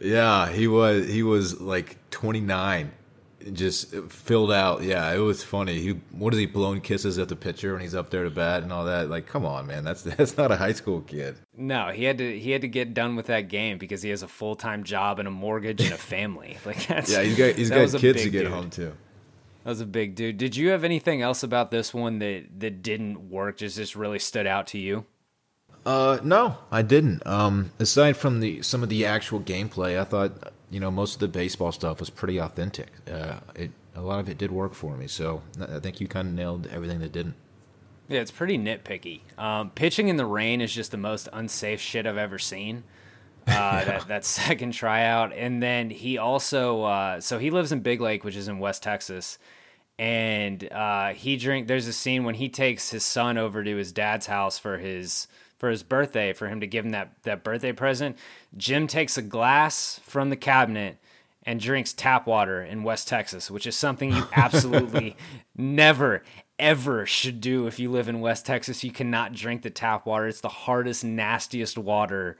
Yeah, 0.00 0.50
he 0.50 0.66
was 0.66 1.08
he 1.08 1.22
was 1.22 1.60
like 1.60 1.96
29 2.10 2.90
just 3.52 3.94
filled 4.08 4.52
out. 4.52 4.82
Yeah, 4.82 5.12
it 5.12 5.18
was 5.18 5.42
funny. 5.42 5.80
He 5.80 5.90
what 6.12 6.32
is 6.32 6.38
he 6.38 6.46
blowing 6.46 6.80
kisses 6.80 7.18
at 7.18 7.28
the 7.28 7.36
pitcher 7.36 7.72
when 7.72 7.82
he's 7.82 7.94
up 7.94 8.10
there 8.10 8.24
to 8.24 8.30
bat 8.30 8.62
and 8.62 8.72
all 8.72 8.84
that? 8.84 9.08
Like, 9.08 9.26
come 9.26 9.44
on, 9.44 9.66
man, 9.66 9.84
that's 9.84 10.02
that's 10.16 10.36
not 10.36 10.50
a 10.50 10.56
high 10.56 10.72
school 10.72 11.00
kid. 11.00 11.36
No, 11.56 11.88
he 11.88 12.04
had 12.04 12.18
to 12.18 12.38
he 12.38 12.50
had 12.50 12.62
to 12.62 12.68
get 12.68 12.94
done 12.94 13.16
with 13.16 13.26
that 13.26 13.48
game 13.48 13.78
because 13.78 14.02
he 14.02 14.10
has 14.10 14.22
a 14.22 14.28
full 14.28 14.54
time 14.54 14.84
job 14.84 15.18
and 15.18 15.28
a 15.28 15.30
mortgage 15.30 15.80
and 15.80 15.92
a 15.92 15.98
family. 15.98 16.58
Like 16.66 16.86
that's 16.86 17.10
yeah, 17.10 17.22
he's 17.22 17.36
got 17.36 17.54
he's 17.56 17.70
got 17.70 18.00
kids 18.00 18.22
to 18.22 18.30
get 18.30 18.44
dude. 18.44 18.52
home 18.52 18.70
to. 18.70 18.92
That 19.64 19.70
was 19.70 19.80
a 19.80 19.86
big 19.86 20.14
dude. 20.14 20.38
Did 20.38 20.56
you 20.56 20.70
have 20.70 20.84
anything 20.84 21.22
else 21.22 21.42
about 21.42 21.70
this 21.70 21.94
one 21.94 22.18
that 22.18 22.46
that 22.58 22.82
didn't 22.82 23.30
work? 23.30 23.58
Just 23.58 23.76
just 23.76 23.96
really 23.96 24.18
stood 24.18 24.46
out 24.46 24.66
to 24.68 24.78
you? 24.78 25.06
Uh, 25.84 26.18
no, 26.22 26.58
I 26.70 26.82
didn't. 26.82 27.26
Um, 27.26 27.72
aside 27.78 28.16
from 28.16 28.40
the 28.40 28.62
some 28.62 28.82
of 28.82 28.88
the 28.88 29.06
actual 29.06 29.40
gameplay, 29.40 29.98
I 29.98 30.04
thought 30.04 30.52
you 30.72 30.80
know, 30.80 30.90
most 30.90 31.14
of 31.14 31.20
the 31.20 31.28
baseball 31.28 31.70
stuff 31.70 32.00
was 32.00 32.08
pretty 32.08 32.38
authentic. 32.38 32.88
Uh, 33.08 33.36
it 33.54 33.70
a 33.94 34.00
lot 34.00 34.20
of 34.20 34.28
it 34.28 34.38
did 34.38 34.50
work 34.50 34.72
for 34.72 34.96
me. 34.96 35.06
So 35.06 35.42
I 35.60 35.78
think 35.78 36.00
you 36.00 36.08
kind 36.08 36.26
of 36.28 36.34
nailed 36.34 36.66
everything 36.68 37.00
that 37.00 37.12
didn't. 37.12 37.34
Yeah, 38.08 38.20
it's 38.20 38.30
pretty 38.30 38.58
nitpicky. 38.58 39.20
Um, 39.38 39.70
pitching 39.70 40.08
in 40.08 40.16
the 40.16 40.24
rain 40.24 40.62
is 40.62 40.74
just 40.74 40.90
the 40.90 40.96
most 40.96 41.28
unsafe 41.32 41.80
shit 41.80 42.06
I've 42.06 42.16
ever 42.16 42.38
seen. 42.38 42.84
Uh, 43.46 43.50
yeah. 43.50 43.84
that, 43.84 44.08
that 44.08 44.24
second 44.24 44.72
tryout, 44.72 45.32
and 45.32 45.62
then 45.62 45.90
he 45.90 46.18
also 46.18 46.82
uh, 46.84 47.20
so 47.20 47.38
he 47.38 47.50
lives 47.50 47.72
in 47.72 47.80
Big 47.80 48.00
Lake, 48.00 48.24
which 48.24 48.36
is 48.36 48.48
in 48.48 48.58
West 48.58 48.82
Texas, 48.82 49.38
and 49.98 50.70
uh, 50.72 51.12
he 51.12 51.36
drink. 51.36 51.66
There's 51.66 51.86
a 51.86 51.92
scene 51.92 52.24
when 52.24 52.36
he 52.36 52.48
takes 52.48 52.90
his 52.90 53.04
son 53.04 53.38
over 53.38 53.64
to 53.64 53.76
his 53.76 53.92
dad's 53.92 54.26
house 54.26 54.58
for 54.58 54.78
his 54.78 55.26
for 55.58 55.70
his 55.70 55.84
birthday 55.84 56.32
for 56.32 56.48
him 56.48 56.60
to 56.60 56.66
give 56.66 56.84
him 56.84 56.90
that 56.90 57.12
that 57.22 57.44
birthday 57.44 57.72
present. 57.72 58.16
Jim 58.56 58.86
takes 58.86 59.16
a 59.16 59.22
glass 59.22 60.00
from 60.04 60.28
the 60.30 60.36
cabinet 60.36 60.98
and 61.44 61.60
drinks 61.60 61.92
tap 61.92 62.26
water 62.26 62.62
in 62.62 62.82
West 62.82 63.08
Texas, 63.08 63.50
which 63.50 63.66
is 63.66 63.76
something 63.76 64.12
you 64.12 64.26
absolutely 64.32 65.16
never 65.56 66.22
ever 66.58 67.04
should 67.06 67.40
do 67.40 67.66
if 67.66 67.78
you 67.78 67.90
live 67.90 68.08
in 68.08 68.20
West 68.20 68.46
Texas. 68.46 68.84
You 68.84 68.92
cannot 68.92 69.32
drink 69.32 69.62
the 69.62 69.70
tap 69.70 70.06
water. 70.06 70.26
It's 70.26 70.40
the 70.40 70.48
hardest, 70.48 71.04
nastiest 71.04 71.76
water 71.76 72.38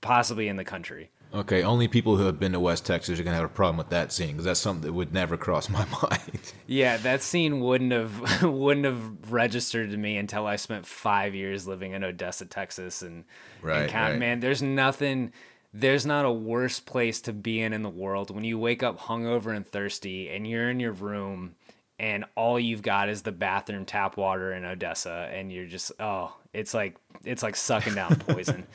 possibly 0.00 0.48
in 0.48 0.56
the 0.56 0.64
country. 0.64 1.10
Okay, 1.34 1.62
only 1.62 1.88
people 1.88 2.16
who 2.16 2.24
have 2.24 2.40
been 2.40 2.52
to 2.52 2.60
West 2.60 2.86
Texas 2.86 3.20
are 3.20 3.22
gonna 3.22 3.36
have 3.36 3.44
a 3.44 3.50
problem 3.50 3.76
with 3.76 3.90
that 3.90 4.12
scene 4.12 4.28
because 4.28 4.46
that's 4.46 4.60
something 4.60 4.86
that 4.86 4.94
would 4.94 5.12
never 5.12 5.36
cross 5.36 5.68
my 5.68 5.84
mind. 6.02 6.54
Yeah, 6.66 6.96
that 6.98 7.22
scene 7.22 7.60
wouldn't 7.60 7.92
have 7.92 8.42
wouldn't 8.42 8.86
have 8.86 9.30
registered 9.30 9.90
to 9.90 9.96
me 9.96 10.16
until 10.16 10.46
I 10.46 10.56
spent 10.56 10.86
five 10.86 11.34
years 11.34 11.66
living 11.66 11.92
in 11.92 12.02
Odessa, 12.02 12.46
Texas, 12.46 13.02
and 13.02 13.24
right, 13.60 13.92
and 13.92 13.92
right. 13.92 14.18
man, 14.18 14.40
there's 14.40 14.62
nothing, 14.62 15.32
there's 15.74 16.06
not 16.06 16.24
a 16.24 16.32
worse 16.32 16.80
place 16.80 17.20
to 17.22 17.34
be 17.34 17.60
in 17.60 17.74
in 17.74 17.82
the 17.82 17.90
world 17.90 18.34
when 18.34 18.44
you 18.44 18.58
wake 18.58 18.82
up 18.82 18.98
hungover 18.98 19.54
and 19.54 19.66
thirsty 19.66 20.30
and 20.30 20.46
you're 20.46 20.70
in 20.70 20.80
your 20.80 20.92
room 20.92 21.56
and 21.98 22.24
all 22.36 22.58
you've 22.58 22.82
got 22.82 23.08
is 23.08 23.22
the 23.22 23.32
bathroom 23.32 23.84
tap 23.84 24.16
water 24.16 24.52
in 24.52 24.64
Odessa, 24.64 25.28
and 25.32 25.52
you're 25.52 25.66
just 25.66 25.92
oh, 26.00 26.34
it's 26.54 26.72
like 26.72 26.96
it's 27.24 27.42
like 27.42 27.56
sucking 27.56 27.94
down 27.94 28.16
poison 28.26 28.66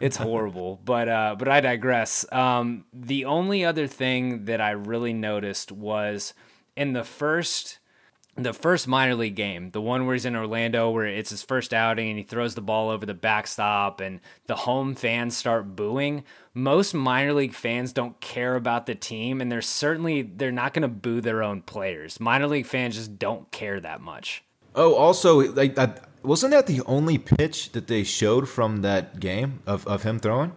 it's 0.00 0.16
horrible. 0.16 0.80
But 0.84 1.08
uh, 1.08 1.36
but 1.38 1.48
I 1.48 1.60
digress. 1.60 2.30
Um, 2.32 2.84
the 2.92 3.24
only 3.24 3.64
other 3.64 3.86
thing 3.86 4.46
that 4.46 4.60
I 4.60 4.70
really 4.72 5.12
noticed 5.12 5.72
was 5.72 6.34
in 6.76 6.92
the 6.92 7.04
first 7.04 7.78
the 8.36 8.52
first 8.52 8.86
minor 8.86 9.14
league 9.14 9.34
game, 9.34 9.70
the 9.70 9.80
one 9.80 10.04
where 10.04 10.14
he's 10.14 10.26
in 10.26 10.36
Orlando, 10.36 10.90
where 10.90 11.06
it's 11.06 11.30
his 11.30 11.42
first 11.42 11.72
outing 11.72 12.10
and 12.10 12.18
he 12.18 12.22
throws 12.22 12.54
the 12.54 12.60
ball 12.60 12.90
over 12.90 13.06
the 13.06 13.14
backstop 13.14 14.00
and 14.00 14.20
the 14.46 14.54
home 14.54 14.94
fans 14.94 15.34
start 15.36 15.74
booing. 15.74 16.22
Most 16.52 16.92
minor 16.92 17.32
league 17.32 17.54
fans 17.54 17.92
don't 17.92 18.20
care 18.20 18.54
about 18.54 18.86
the 18.86 18.94
team, 18.94 19.40
and 19.40 19.50
they're 19.50 19.62
certainly 19.62 20.22
they're 20.22 20.52
not 20.52 20.74
going 20.74 20.82
to 20.82 20.88
boo 20.88 21.20
their 21.20 21.42
own 21.42 21.62
players. 21.62 22.20
Minor 22.20 22.46
league 22.46 22.66
fans 22.66 22.96
just 22.96 23.18
don't 23.18 23.50
care 23.50 23.80
that 23.80 24.00
much. 24.00 24.44
Oh, 24.74 24.94
also, 24.94 25.40
like 25.52 25.74
that 25.76 26.04
wasn't 26.26 26.50
that 26.52 26.66
the 26.66 26.82
only 26.82 27.18
pitch 27.18 27.72
that 27.72 27.86
they 27.86 28.02
showed 28.02 28.48
from 28.48 28.82
that 28.82 29.20
game 29.20 29.60
of, 29.66 29.86
of 29.86 30.02
him 30.02 30.18
throwing? 30.18 30.52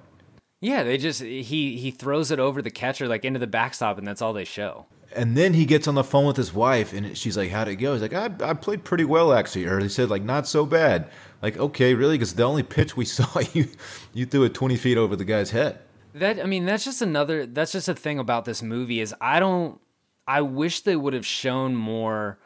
Yeah, 0.62 0.84
they 0.84 0.98
just 0.98 1.22
he 1.22 1.78
he 1.78 1.92
throws 1.92 2.32
it 2.32 2.40
over 2.40 2.62
the 2.62 2.72
catcher 2.72 3.08
like 3.08 3.24
into 3.24 3.40
the 3.40 3.48
backstop, 3.48 3.98
and 3.98 4.06
that's 4.06 4.22
all 4.22 4.34
they 4.34 4.44
show. 4.44 4.88
And 5.16 5.36
then 5.36 5.54
he 5.54 5.66
gets 5.66 5.88
on 5.88 5.96
the 5.96 6.04
phone 6.04 6.26
with 6.26 6.36
his 6.36 6.54
wife, 6.54 6.92
and 6.92 7.18
she's 7.18 7.38
like, 7.38 7.50
"How'd 7.50 7.70
it 7.70 7.78
go?" 7.78 7.94
He's 7.94 8.02
like, 8.02 8.14
"I, 8.14 8.30
I 8.42 8.54
played 8.54 8.84
pretty 8.84 9.06
well 9.06 9.32
actually." 9.32 9.66
Or 9.66 9.80
he 9.80 9.88
said, 9.88 10.10
"Like 10.10 10.24
not 10.24 10.48
so 10.48 10.66
bad." 10.66 11.10
Like, 11.42 11.58
okay, 11.58 11.94
really? 11.94 12.16
Because 12.16 12.34
the 12.34 12.44
only 12.44 12.64
pitch 12.64 12.98
we 12.98 13.06
saw, 13.18 13.40
you 13.54 13.70
you 14.14 14.26
threw 14.26 14.44
it 14.44 14.54
twenty 14.54 14.76
feet 14.76 14.98
over 14.98 15.16
the 15.16 15.24
guy's 15.24 15.52
head. 15.52 15.80
That 16.14 16.42
I 16.42 16.46
mean, 16.46 16.66
that's 16.66 16.84
just 16.84 17.02
another. 17.02 17.46
That's 17.46 17.72
just 17.72 17.88
a 17.88 17.96
thing 17.96 18.20
about 18.20 18.44
this 18.44 18.62
movie 18.62 19.00
is 19.00 19.16
I 19.22 19.40
don't. 19.40 19.80
I 20.28 20.42
wish 20.42 20.82
they 20.82 20.96
would 20.96 21.14
have 21.14 21.26
shown 21.26 21.76
more 21.76 22.38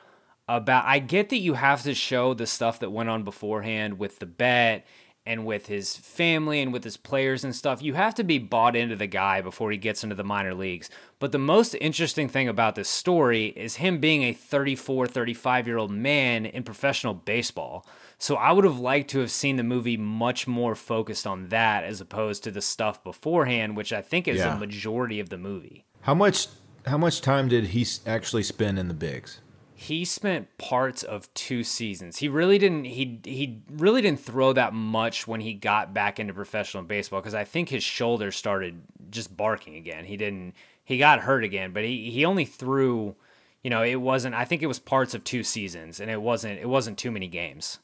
about 0.58 0.86
I 0.86 1.00
get 1.00 1.30
that 1.30 1.38
you 1.38 1.54
have 1.56 1.84
to 1.84 1.94
show 1.94 2.34
the 2.34 2.48
stuff 2.48 2.80
that 2.80 2.92
went 2.92 3.10
on 3.10 3.24
beforehand 3.24 3.98
with 4.00 4.20
the 4.20 4.26
bet 4.26 4.86
and 5.26 5.46
with 5.46 5.68
his 5.68 5.96
family 5.96 6.62
and 6.62 6.74
with 6.74 6.84
his 6.84 6.98
players 6.98 7.46
and 7.46 7.56
stuff. 7.56 7.82
You 7.82 7.94
have 7.94 8.14
to 8.16 8.26
be 8.26 8.40
bought 8.40 8.76
into 8.76 8.98
the 8.98 9.08
guy 9.08 9.40
before 9.40 9.72
he 9.72 9.78
gets 9.78 10.04
into 10.04 10.16
the 10.16 10.24
minor 10.24 10.54
leagues. 10.54 10.90
But 11.20 11.32
the 11.32 11.38
most 11.38 11.76
interesting 11.76 12.28
thing 12.28 12.50
about 12.50 12.76
this 12.76 12.90
story 12.90 13.48
is 13.56 13.78
him 13.78 14.00
being 14.00 14.24
a 14.24 14.34
34, 14.34 15.08
35 15.08 15.66
year 15.68 15.78
old 15.78 15.92
man 15.92 16.46
in 16.46 16.64
professional 16.64 17.14
baseball. 17.14 17.88
So 18.18 18.36
I 18.36 18.52
would 18.52 18.66
have 18.66 18.80
liked 18.80 19.10
to 19.12 19.20
have 19.20 19.32
seen 19.32 19.56
the 19.56 19.64
movie 19.64 19.98
much 19.98 20.46
more 20.46 20.76
focused 20.76 21.26
on 21.26 21.48
that 21.50 21.84
as 21.86 22.02
opposed 22.02 22.44
to 22.44 22.52
the 22.52 22.62
stuff 22.62 23.02
beforehand, 23.04 23.78
which 23.78 23.94
I 23.94 24.02
think 24.02 24.28
is 24.28 24.40
Yeah. 24.40 24.54
the 24.54 24.60
majority 24.60 25.20
of 25.22 25.30
the 25.30 25.38
movie. 25.38 25.86
How 26.02 26.14
much 26.14 26.48
how 26.86 26.98
much 26.98 27.22
time 27.22 27.48
did 27.48 27.68
he 27.68 27.88
actually 28.06 28.44
spend 28.44 28.78
in 28.78 28.90
the 28.90 28.94
bigs? 28.94 29.40
He 29.84 30.06
spent 30.06 30.58
parts 30.58 31.04
of 31.04 31.34
two 31.34 31.64
seasons. 31.64 32.18
He 32.18 32.30
really 32.30 32.58
didn't 32.58 32.86
he 32.86 33.20
he 33.24 33.62
really 33.70 34.02
didn't 34.02 34.22
throw 34.22 34.54
that 34.54 34.74
much 34.74 35.28
when 35.28 35.42
he 35.42 35.54
got 35.54 35.94
back 35.94 36.20
into 36.20 36.34
professional 36.34 36.84
baseball 36.84 37.20
because 37.20 37.34
I 37.34 37.44
think 37.44 37.70
his 37.70 37.84
shoulder 37.84 38.32
started 38.32 38.82
just 39.10 39.36
barking 39.36 39.76
again. 39.76 40.06
He 40.06 40.18
didn't 40.18 40.54
he 40.86 40.98
got 40.98 41.20
hurt 41.20 41.44
again, 41.44 41.74
but 41.74 41.84
he 41.84 42.10
he 42.12 42.26
only 42.26 42.46
threw 42.46 43.16
you 43.62 43.70
know, 43.70 43.84
it 43.84 43.96
wasn't 43.96 44.36
I 44.36 44.46
think 44.46 44.62
it 44.62 44.68
was 44.68 44.80
parts 44.80 45.14
of 45.14 45.24
two 45.24 45.44
seasons 45.44 46.00
and 46.00 46.10
it 46.10 46.22
wasn't 46.22 46.60
it 46.60 46.70
wasn't 46.70 46.98
too 46.98 47.12
many 47.12 47.28
games. 47.28 47.80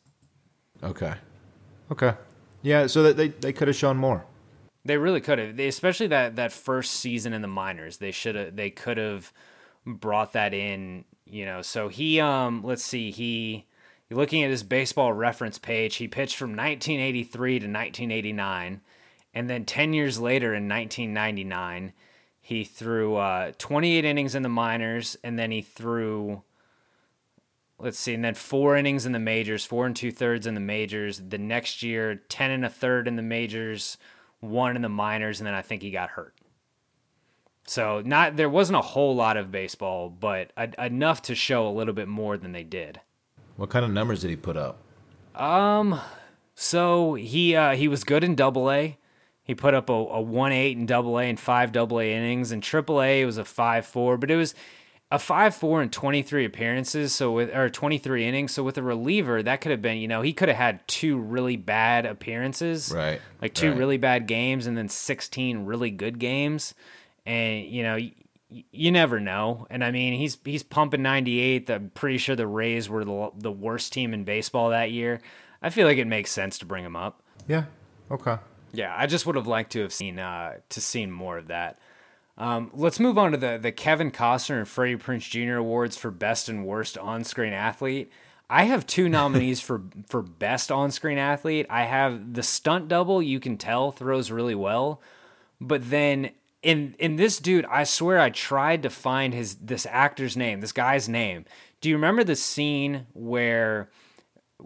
Okay. 0.81 1.15
Okay. 1.91 2.13
Yeah, 2.61 2.87
so 2.87 3.03
that 3.03 3.17
they, 3.17 3.29
they 3.29 3.53
could 3.53 3.67
have 3.67 3.77
shown 3.77 3.97
more. 3.97 4.25
They 4.85 4.97
really 4.97 5.21
could 5.21 5.39
have, 5.39 5.59
especially 5.59 6.07
that 6.07 6.35
that 6.37 6.51
first 6.51 6.93
season 6.93 7.33
in 7.33 7.41
the 7.41 7.47
minors. 7.47 7.97
They 7.97 8.11
should 8.11 8.35
have. 8.35 8.55
They 8.55 8.69
could 8.69 8.97
have 8.97 9.31
brought 9.85 10.33
that 10.33 10.53
in. 10.53 11.05
You 11.29 11.45
know, 11.45 11.61
so 11.61 11.89
he 11.89 12.19
um, 12.19 12.63
let's 12.63 12.83
see, 12.83 13.11
he 13.11 13.65
looking 14.09 14.43
at 14.43 14.49
his 14.49 14.63
baseball 14.63 15.13
reference 15.13 15.59
page, 15.59 15.97
he 15.97 16.07
pitched 16.07 16.35
from 16.35 16.51
1983 16.51 17.51
to 17.59 17.65
1989, 17.67 18.81
and 19.35 19.49
then 19.49 19.65
10 19.65 19.93
years 19.93 20.19
later 20.19 20.55
in 20.55 20.67
1999, 20.67 21.93
he 22.41 22.63
threw 22.63 23.15
uh, 23.17 23.51
28 23.59 24.03
innings 24.05 24.33
in 24.33 24.41
the 24.41 24.49
minors, 24.49 25.17
and 25.23 25.37
then 25.37 25.51
he 25.51 25.61
threw 25.61 26.41
let's 27.77 27.99
see, 27.99 28.13
and 28.13 28.23
then 28.23 28.33
four 28.33 28.75
innings 28.75 29.05
in 29.05 29.11
the 29.11 29.19
majors, 29.19 29.65
four 29.65 29.85
and 29.85 29.95
two 29.95 30.11
thirds 30.11 30.45
in 30.45 30.53
the 30.53 30.59
majors. 30.59 31.21
The 31.29 31.37
next 31.37 31.81
year, 31.81 32.15
ten 32.27 32.51
and 32.51 32.65
a 32.65 32.69
third 32.69 33.07
in 33.07 33.15
the 33.15 33.21
majors, 33.21 33.97
one 34.39 34.75
in 34.75 34.81
the 34.81 34.89
minors, 34.89 35.39
and 35.39 35.47
then 35.47 35.53
I 35.53 35.61
think 35.61 35.81
he 35.81 35.91
got 35.91 36.09
hurt. 36.09 36.35
So 37.69 38.01
not 38.03 38.35
there 38.35 38.49
wasn't 38.49 38.79
a 38.79 38.81
whole 38.81 39.15
lot 39.15 39.37
of 39.37 39.51
baseball, 39.51 40.09
but 40.09 40.51
a, 40.57 40.85
enough 40.87 41.21
to 41.23 41.35
show 41.35 41.67
a 41.67 41.69
little 41.69 41.93
bit 41.93 42.07
more 42.07 42.35
than 42.35 42.51
they 42.51 42.63
did. 42.63 42.99
What 43.57 43.69
kind 43.69 43.85
of 43.85 43.91
numbers 43.91 44.21
did 44.21 44.31
he 44.31 44.35
put 44.35 44.57
up? 44.57 44.79
Um, 45.35 45.99
so 46.55 47.13
he 47.13 47.55
uh, 47.55 47.75
he 47.75 47.87
was 47.87 48.03
good 48.03 48.23
in 48.23 48.33
Double 48.33 48.71
A. 48.71 48.97
He 49.43 49.53
put 49.53 49.75
up 49.75 49.87
a, 49.89 49.93
a 49.93 50.19
one 50.19 50.51
eight 50.51 50.77
in 50.77 50.87
Double 50.87 51.19
A 51.19 51.23
and 51.23 51.39
five 51.39 51.71
Double 51.71 51.99
A 51.99 52.11
innings. 52.11 52.51
In 52.51 52.61
Triple 52.61 53.03
A, 53.03 53.21
it 53.21 53.25
was 53.25 53.37
a 53.37 53.45
five 53.45 53.85
four, 53.85 54.17
but 54.17 54.31
it 54.31 54.35
was 54.35 54.55
a 55.11 55.19
five 55.19 55.53
four 55.53 55.79
and 55.83 55.93
twenty 55.93 56.23
three 56.23 56.45
appearances. 56.45 57.13
So 57.13 57.31
with 57.33 57.55
or 57.55 57.69
twenty 57.69 57.99
three 57.99 58.25
innings. 58.25 58.51
So 58.51 58.63
with 58.63 58.79
a 58.79 58.83
reliever, 58.83 59.43
that 59.43 59.61
could 59.61 59.69
have 59.71 59.81
been 59.83 59.97
you 59.97 60.07
know 60.07 60.23
he 60.23 60.33
could 60.33 60.49
have 60.49 60.57
had 60.57 60.87
two 60.87 61.17
really 61.19 61.55
bad 61.55 62.07
appearances, 62.07 62.91
Right, 62.91 63.21
Like 63.43 63.53
two 63.53 63.69
right. 63.69 63.77
really 63.77 63.97
bad 63.97 64.25
games 64.25 64.65
and 64.65 64.75
then 64.75 64.89
sixteen 64.89 65.65
really 65.65 65.91
good 65.91 66.17
games, 66.17 66.73
and 67.25 67.65
you 67.65 67.83
know. 67.83 67.95
y- 67.95 68.13
You 68.71 68.91
never 68.91 69.19
know, 69.19 69.67
and 69.69 69.83
I 69.83 69.91
mean 69.91 70.13
he's 70.17 70.37
he's 70.43 70.63
pumping 70.63 71.03
98. 71.03 71.69
I'm 71.69 71.91
pretty 71.93 72.17
sure 72.17 72.35
the 72.35 72.47
Rays 72.47 72.89
were 72.89 73.05
the 73.05 73.29
the 73.37 73.51
worst 73.51 73.93
team 73.93 74.11
in 74.13 74.23
baseball 74.23 74.71
that 74.71 74.89
year. 74.91 75.21
I 75.61 75.69
feel 75.69 75.85
like 75.85 75.99
it 75.99 76.07
makes 76.07 76.31
sense 76.31 76.57
to 76.59 76.65
bring 76.65 76.83
him 76.83 76.95
up. 76.95 77.21
Yeah. 77.47 77.65
Okay. 78.09 78.37
Yeah, 78.71 78.93
I 78.97 79.05
just 79.05 79.25
would 79.27 79.35
have 79.35 79.45
liked 79.47 79.71
to 79.73 79.81
have 79.81 79.93
seen 79.93 80.17
uh, 80.17 80.53
to 80.69 80.81
seen 80.81 81.11
more 81.11 81.37
of 81.37 81.47
that. 81.47 81.77
Um, 82.39 82.71
let's 82.73 82.99
move 82.99 83.17
on 83.19 83.31
to 83.33 83.37
the 83.37 83.59
the 83.61 83.71
Kevin 83.71 84.09
Costner 84.11 84.57
and 84.57 84.67
Freddie 84.67 84.95
Prinze 84.95 85.29
Jr. 85.29 85.57
awards 85.57 85.95
for 85.97 86.09
best 86.09 86.49
and 86.49 86.65
worst 86.65 86.97
on 86.97 87.23
screen 87.23 87.53
athlete. 87.53 88.11
I 88.49 88.63
have 88.63 88.87
two 88.87 89.09
nominees 89.19 89.61
for 89.61 89.81
for 90.07 90.23
best 90.23 90.71
on 90.71 90.89
screen 90.89 91.19
athlete. 91.19 91.67
I 91.69 91.83
have 91.83 92.33
the 92.33 92.41
stunt 92.41 92.87
double. 92.87 93.21
You 93.21 93.39
can 93.39 93.57
tell 93.57 93.91
throws 93.91 94.31
really 94.31 94.55
well, 94.55 95.01
but 95.61 95.87
then 95.89 96.31
in 96.61 96.95
in 96.99 97.15
this 97.15 97.39
dude, 97.39 97.65
I 97.65 97.83
swear 97.83 98.19
I 98.19 98.29
tried 98.29 98.83
to 98.83 98.89
find 98.89 99.33
his 99.33 99.55
this 99.55 99.85
actor's 99.89 100.35
name, 100.35 100.61
this 100.61 100.71
guy's 100.71 101.07
name. 101.07 101.45
Do 101.81 101.89
you 101.89 101.95
remember 101.95 102.23
the 102.23 102.35
scene 102.35 103.07
where 103.13 103.89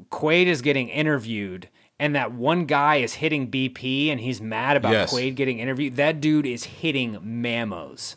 Quaid 0.09 0.47
is 0.47 0.61
getting 0.61 0.89
interviewed 0.89 1.69
and 1.99 2.15
that 2.15 2.33
one 2.33 2.65
guy 2.65 2.97
is 2.97 3.15
hitting 3.15 3.51
BP 3.51 4.09
and 4.09 4.19
he's 4.19 4.41
mad 4.41 4.77
about 4.77 4.93
Yes. 4.93 5.13
Quaid 5.13 5.35
getting 5.35 5.59
interviewed? 5.59 5.95
That 5.95 6.19
dude 6.19 6.47
is 6.47 6.63
hitting 6.63 7.19
mamos. 7.21 8.15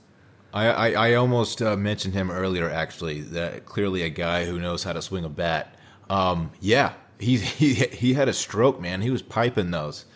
I, 0.54 0.68
I, 0.68 1.08
I 1.08 1.14
almost 1.14 1.60
uh, 1.60 1.76
mentioned 1.76 2.14
him 2.14 2.30
earlier, 2.30 2.70
actually. 2.70 3.20
That 3.20 3.66
clearly 3.66 4.02
a 4.02 4.08
guy 4.08 4.46
who 4.46 4.58
knows 4.58 4.84
how 4.84 4.94
to 4.94 5.02
swing 5.02 5.24
a 5.24 5.28
bat. 5.28 5.74
Um, 6.08 6.50
yeah, 6.60 6.94
he, 7.18 7.36
he 7.36 7.74
he 7.74 8.14
had 8.14 8.28
a 8.28 8.32
stroke, 8.32 8.80
man. 8.80 9.02
He 9.02 9.10
was 9.10 9.20
piping 9.20 9.70
those. 9.70 10.06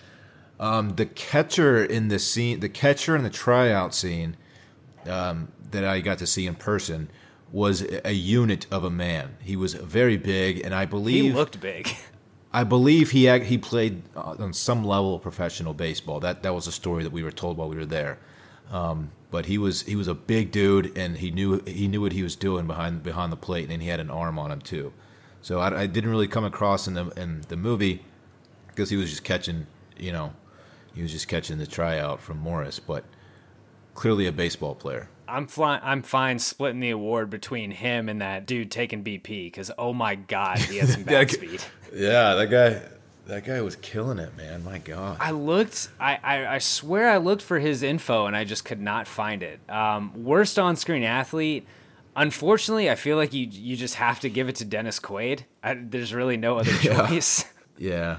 Um, 0.60 0.96
the 0.96 1.06
catcher 1.06 1.82
in 1.82 2.08
the 2.08 2.18
scene, 2.18 2.60
the 2.60 2.68
catcher 2.68 3.16
in 3.16 3.22
the 3.22 3.30
tryout 3.30 3.94
scene 3.94 4.36
um, 5.06 5.48
that 5.70 5.84
I 5.84 6.00
got 6.00 6.18
to 6.18 6.26
see 6.26 6.46
in 6.46 6.54
person 6.54 7.10
was 7.50 7.84
a 8.04 8.12
unit 8.12 8.66
of 8.70 8.84
a 8.84 8.90
man. 8.90 9.36
He 9.42 9.56
was 9.56 9.72
very 9.72 10.18
big, 10.18 10.60
and 10.60 10.74
I 10.74 10.84
believe 10.84 11.24
He 11.24 11.32
looked 11.32 11.60
big. 11.60 11.88
I 12.52 12.64
believe 12.64 13.12
he 13.12 13.26
he 13.40 13.58
played 13.58 14.02
uh, 14.14 14.36
on 14.38 14.52
some 14.52 14.84
level 14.84 15.14
of 15.14 15.22
professional 15.22 15.72
baseball. 15.72 16.20
That 16.20 16.42
that 16.42 16.54
was 16.54 16.66
a 16.66 16.72
story 16.72 17.04
that 17.04 17.12
we 17.12 17.22
were 17.22 17.30
told 17.30 17.56
while 17.56 17.68
we 17.68 17.76
were 17.76 17.86
there. 17.86 18.18
Um, 18.70 19.12
but 19.30 19.46
he 19.46 19.56
was 19.56 19.82
he 19.82 19.96
was 19.96 20.08
a 20.08 20.14
big 20.14 20.50
dude, 20.50 20.96
and 20.98 21.16
he 21.16 21.30
knew 21.30 21.62
he 21.64 21.88
knew 21.88 22.02
what 22.02 22.12
he 22.12 22.22
was 22.22 22.36
doing 22.36 22.66
behind 22.66 23.02
behind 23.02 23.32
the 23.32 23.36
plate, 23.36 23.70
and 23.70 23.80
he 23.80 23.88
had 23.88 24.00
an 24.00 24.10
arm 24.10 24.38
on 24.38 24.50
him 24.50 24.60
too. 24.60 24.92
So 25.40 25.60
I, 25.60 25.82
I 25.82 25.86
didn't 25.86 26.10
really 26.10 26.28
come 26.28 26.44
across 26.44 26.86
in 26.86 26.94
the 26.94 27.06
in 27.16 27.42
the 27.48 27.56
movie 27.56 28.04
because 28.66 28.90
he 28.90 28.96
was 28.96 29.10
just 29.10 29.24
catching, 29.24 29.66
you 29.96 30.12
know, 30.12 30.32
he 30.94 31.02
was 31.02 31.12
just 31.12 31.28
catching 31.28 31.58
the 31.58 31.66
tryout 31.66 32.20
from 32.20 32.38
Morris, 32.38 32.78
but 32.80 33.04
clearly 33.94 34.26
a 34.26 34.32
baseball 34.32 34.74
player. 34.74 35.08
I'm 35.28 35.46
flying. 35.46 35.80
I'm 35.84 36.02
fine 36.02 36.38
splitting 36.40 36.80
the 36.80 36.90
award 36.90 37.30
between 37.30 37.70
him 37.70 38.08
and 38.08 38.20
that 38.20 38.46
dude 38.46 38.70
taking 38.70 39.04
BP 39.04 39.46
because 39.46 39.70
oh 39.78 39.92
my 39.92 40.16
god, 40.16 40.58
he 40.58 40.78
has 40.78 40.92
some 40.94 41.02
bat 41.04 41.28
That- 41.28 41.30
speed. 41.30 41.62
Yeah, 41.94 42.34
that 42.34 42.50
guy 42.50 42.82
that 43.26 43.44
guy 43.44 43.60
was 43.60 43.76
killing 43.76 44.18
it, 44.18 44.36
man. 44.36 44.64
My 44.64 44.78
God. 44.78 45.18
I 45.20 45.30
looked. 45.30 45.88
I, 46.00 46.18
I 46.22 46.54
I 46.54 46.58
swear 46.58 47.08
I 47.10 47.18
looked 47.18 47.42
for 47.42 47.60
his 47.60 47.82
info 47.84 48.26
and 48.26 48.34
I 48.34 48.42
just 48.44 48.64
could 48.64 48.80
not 48.80 49.06
find 49.06 49.42
it. 49.44 49.60
Um, 49.68 50.24
worst 50.24 50.58
on-screen 50.58 51.04
athlete. 51.04 51.64
Unfortunately, 52.16 52.90
I 52.90 52.96
feel 52.96 53.16
like 53.16 53.32
you 53.32 53.46
you 53.46 53.76
just 53.76 53.94
have 53.94 54.18
to 54.20 54.28
give 54.28 54.48
it 54.48 54.56
to 54.56 54.64
Dennis 54.64 54.98
Quaid. 54.98 55.42
I, 55.62 55.74
there's 55.74 56.12
really 56.12 56.36
no 56.36 56.58
other 56.58 56.72
choice. 56.80 57.44
Yeah, 57.78 57.88
yeah. 57.90 58.16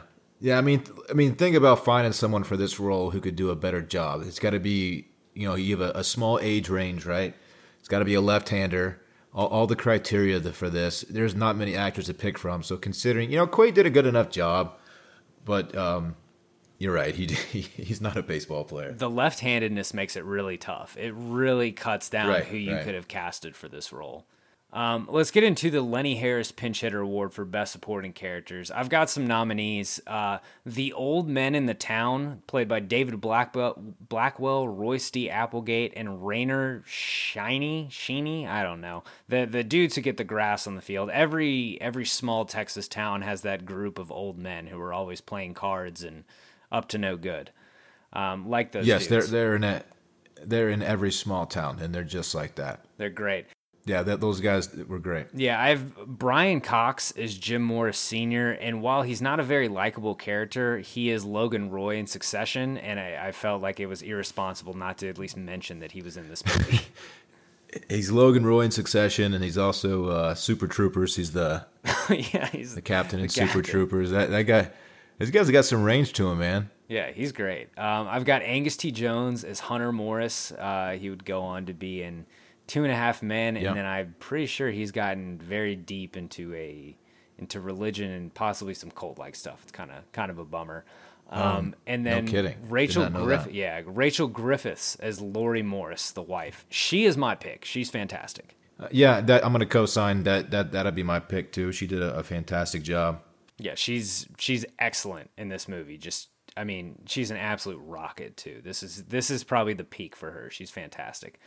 I 0.58 0.62
mean, 0.62 0.84
I 1.10 1.14
mean, 1.14 1.36
think 1.36 1.56
about 1.56 1.86
finding 1.86 2.14
someone 2.14 2.44
for 2.44 2.58
this 2.58 2.80
role 2.80 3.12
who 3.12 3.22
could 3.22 3.36
do 3.36 3.50
a 3.52 3.56
better 3.56 3.82
job. 3.82 4.24
It's 4.26 4.40
got 4.40 4.52
to 4.52 4.60
be, 4.60 5.08
you 5.36 5.48
know, 5.48 5.56
you 5.56 5.78
have 5.78 5.96
a, 5.96 6.00
a 6.00 6.04
small 6.04 6.40
age 6.40 6.70
range, 6.70 7.06
right? 7.06 7.36
It's 7.80 7.88
got 7.88 8.00
to 8.00 8.06
be 8.06 8.16
a 8.16 8.22
left-hander. 8.22 9.00
All, 9.34 9.48
all 9.48 9.68
the 9.68 9.76
criteria 9.76 10.40
for 10.42 10.70
this, 10.70 11.02
there's 11.10 11.36
not 11.36 11.56
many 11.56 11.76
actors 11.76 12.08
to 12.08 12.14
pick 12.14 12.38
from. 12.38 12.64
So 12.64 12.76
considering, 12.78 13.32
you 13.32 13.38
know, 13.38 13.48
Quaid 13.48 13.76
did 13.76 13.86
a 13.86 13.90
good 13.90 14.06
enough 14.08 14.30
job, 14.30 14.74
but 15.46 15.76
um, 15.78 16.16
you're 16.80 16.94
right. 16.94 17.14
He, 17.14 17.26
he 17.52 17.62
he's 17.62 18.02
not 18.02 18.18
a 18.18 18.24
baseball 18.24 18.64
player. 18.64 18.92
the 18.94 19.10
left-handedness 19.10 19.94
makes 19.94 20.16
it 20.16 20.24
really 20.26 20.58
tough. 20.58 20.98
It 20.98 21.14
really 21.16 21.72
cuts 21.72 22.10
down 22.10 22.30
Right, 22.30 22.44
who 22.46 22.58
you 22.58 22.74
right. 22.74 22.84
could 22.84 22.96
have 22.96 23.08
casted 23.08 23.56
for 23.56 23.70
this 23.70 23.94
role. 23.94 24.26
Um, 24.74 25.08
let's 25.12 25.32
get 25.32 25.44
into 25.44 25.70
the 25.70 25.82
Lenny 25.82 26.16
Harris 26.16 26.52
Pinch 26.52 26.80
Hitter 26.80 27.02
Award 27.02 27.34
for 27.34 27.44
Best 27.44 27.74
Supporting 27.74 28.14
Characters. 28.14 28.72
I've 28.72 28.88
got 28.88 29.10
some 29.10 29.28
nominees. 29.28 30.00
Uh, 30.08 30.38
the 30.66 30.94
Old 30.94 31.28
Men 31.28 31.56
in 31.56 31.66
the 31.66 31.74
Town, 31.74 32.42
played 32.48 32.70
by 32.70 32.80
David 32.80 33.20
Blackwell, 33.20 33.76
Blackwell, 34.00 34.70
Royce 34.70 35.12
D. 35.12 35.30
Applegate, 35.30 35.92
and 35.98 36.26
Rainer 36.26 36.84
Shiny, 36.86 37.90
Sheeny. 37.92 38.48
I 38.48 38.64
don't 38.64 38.80
know 38.80 39.04
the 39.28 39.46
the 39.46 39.64
dudes 39.64 39.96
who 39.96 40.02
get 40.02 40.16
the 40.16 40.24
grass 40.24 40.66
on 40.66 40.76
the 40.76 40.82
field. 40.82 41.10
Every 41.10 41.78
every 41.82 42.06
small 42.06 42.46
Texas 42.46 42.88
town 42.88 43.24
has 43.24 43.42
that 43.42 43.66
group 43.66 44.00
of 44.00 44.10
old 44.10 44.38
men 44.38 44.68
who 44.68 44.80
are 44.80 44.94
always 44.94 45.20
playing 45.20 45.54
cards 45.54 46.02
and 46.02 46.24
up 46.72 46.88
to 46.90 46.98
no 46.98 47.18
good. 47.18 47.52
Um, 48.14 48.50
like 48.50 48.72
those. 48.72 48.88
yes, 48.88 49.08
dudes. 49.08 49.30
they're 49.30 49.42
they're 49.44 49.56
in 49.58 49.64
a, 49.66 49.84
they're 50.46 50.70
in 50.70 50.82
every 50.82 51.12
small 51.12 51.46
town, 51.46 51.80
and 51.80 51.94
they're 51.94 52.04
just 52.04 52.34
like 52.34 52.56
that. 52.56 52.86
They're 52.98 53.10
great. 53.10 53.48
Yeah, 53.86 54.04
that 54.04 54.22
those 54.22 54.40
guys 54.42 54.70
were 54.88 55.00
great. 55.00 55.28
Yeah, 55.34 55.60
I 55.60 55.70
have 55.70 55.96
Brian 56.06 56.62
Cox 56.62 57.12
is 57.14 57.36
Jim 57.36 57.64
Morris 57.64 57.98
Sr., 57.98 58.52
and 58.52 58.82
while 58.82 59.02
he's 59.02 59.22
not 59.22 59.40
a 59.40 59.44
very 59.44 59.68
likable 59.68 60.14
character, 60.14 60.78
he 60.80 61.10
is 61.10 61.26
Logan 61.26 61.72
Roy 61.72 61.98
in 61.98 62.06
Succession, 62.06 62.78
and 62.78 63.00
I, 63.00 63.28
I 63.28 63.32
felt 63.32 63.62
like 63.62 63.80
it 63.80 63.88
was 63.88 64.04
irresponsible 64.04 64.76
not 64.76 65.00
to 65.00 65.10
at 65.10 65.18
least 65.18 65.36
mention 65.36 65.80
that 65.80 65.94
he 65.94 66.02
was 66.02 66.16
in 66.16 66.30
this 66.30 66.46
movie. 66.46 66.82
He's 67.90 68.12
Logan 68.12 68.46
Roy 68.46 68.62
in 68.62 68.72
Succession, 68.72 69.34
and 69.34 69.42
he's 69.42 69.58
also 69.58 70.08
uh, 70.10 70.36
Super 70.36 70.68
Troopers. 70.68 71.16
He's 71.16 71.32
the 71.32 71.66
yeah, 72.10 72.48
he's 72.48 72.76
the 72.76 72.82
captain 72.82 73.20
in 73.20 73.28
the 73.28 73.32
Super 73.32 73.46
captain. 73.48 73.64
Troopers. 73.64 74.12
That 74.12 74.30
that 74.30 74.44
guy, 74.44 74.70
This 75.18 75.30
guy's 75.30 75.50
got 75.50 75.64
some 75.64 75.82
range 75.82 76.12
to 76.14 76.30
him, 76.30 76.40
man. 76.40 76.70
Yeah, 76.90 77.12
he's 77.12 77.32
great. 77.32 77.70
Um, 77.78 78.10
I've 78.10 78.26
got 78.26 78.42
Angus 78.42 78.76
T. 78.76 78.92
Jones 78.92 79.46
as 79.46 79.62
Hunter 79.62 79.94
Morris. 79.94 80.52
Uh, 80.52 80.98
he 81.00 81.10
would 81.10 81.24
go 81.24 81.44
on 81.44 81.66
to 81.68 81.74
be 81.74 82.04
in 82.04 82.26
Two 82.68 82.84
and 82.84 82.92
a 82.92 82.96
Half 82.96 83.22
Men, 83.22 83.58
and 83.58 83.66
then 83.76 83.86
I'm 83.86 84.16
pretty 84.20 84.46
sure 84.46 84.70
he's 84.72 84.92
gotten 84.92 85.38
very 85.38 85.76
deep 85.76 86.16
into 86.16 86.54
a 86.56 86.98
into 87.38 87.60
religion 87.60 88.12
and 88.12 88.34
possibly 88.34 88.74
some 88.74 88.92
cult 88.92 89.18
like 89.18 89.36
stuff. 89.36 89.60
It's 89.64 89.72
kind 89.72 89.92
of 89.92 90.10
kind 90.12 90.32
of 90.32 90.38
a 90.40 90.46
bummer. 90.46 90.86
Um, 91.30 91.42
Um, 91.42 91.76
and 91.88 92.04
no 92.04 92.10
then 92.12 92.28
kidding. 92.28 92.58
Rachel 92.70 93.10
Griffith, 93.10 93.54
yeah, 93.54 93.82
Rachel 93.86 94.28
Griffiths 94.28 94.96
as 94.98 95.22
Lori 95.22 95.64
Morris, 95.64 96.12
the 96.12 96.22
wife. 96.22 96.66
She 96.70 97.06
is 97.06 97.16
my 97.18 97.36
pick. 97.36 97.64
She's 97.66 97.90
fantastic. 97.90 98.56
Uh, 98.80 98.88
yeah, 98.92 99.22
that 99.22 99.46
I'm 99.46 99.52
gonna 99.52 99.66
co-sign 99.66 100.24
that. 100.24 100.52
That 100.52 100.72
that'd 100.72 100.96
be 100.96 101.04
my 101.04 101.20
pick 101.20 101.52
too. 101.52 101.72
She 101.72 101.88
did 101.88 102.02
a, 102.02 102.16
a 102.16 102.24
fantastic 102.24 102.84
job. 102.84 103.22
Yeah, 103.58 103.76
she's 103.76 104.28
she's 104.38 104.66
excellent 104.80 105.30
in 105.38 105.50
this 105.50 105.68
movie. 105.68 105.98
Just 105.98 106.30
I 106.58 106.64
mean, 106.66 107.00
she's 107.06 107.32
an 107.32 107.38
absolute 107.38 107.80
rocket 107.84 108.36
too. 108.36 108.60
This 108.64 108.84
is 108.84 109.04
this 109.06 109.30
is 109.32 109.44
probably 109.44 109.74
the 109.74 109.84
peak 109.86 110.16
for 110.16 110.32
her. 110.32 110.50
She's 110.50 110.70
fantastic. 110.72 111.40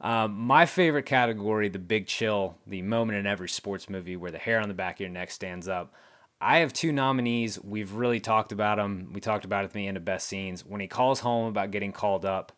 Um, 0.00 0.34
my 0.34 0.66
favorite 0.66 1.06
category, 1.06 1.68
the 1.68 1.78
big 1.78 2.06
chill, 2.06 2.56
the 2.66 2.82
moment 2.82 3.18
in 3.18 3.26
every 3.26 3.48
sports 3.48 3.88
movie 3.88 4.16
where 4.16 4.30
the 4.30 4.38
hair 4.38 4.60
on 4.60 4.68
the 4.68 4.74
back 4.74 4.96
of 4.96 5.00
your 5.00 5.08
neck 5.10 5.30
stands 5.30 5.68
up. 5.68 5.92
I 6.40 6.58
have 6.58 6.72
two 6.74 6.92
nominees. 6.92 7.58
We've 7.62 7.92
really 7.92 8.20
talked 8.20 8.52
about 8.52 8.76
them. 8.76 9.10
We 9.14 9.20
talked 9.22 9.46
about 9.46 9.62
it 9.64 9.68
at 9.68 9.72
the 9.72 9.86
end 9.86 9.96
of 9.96 10.04
best 10.04 10.28
scenes 10.28 10.66
when 10.66 10.82
he 10.82 10.86
calls 10.86 11.20
home 11.20 11.46
about 11.48 11.70
getting 11.70 11.92
called 11.92 12.26
up, 12.26 12.52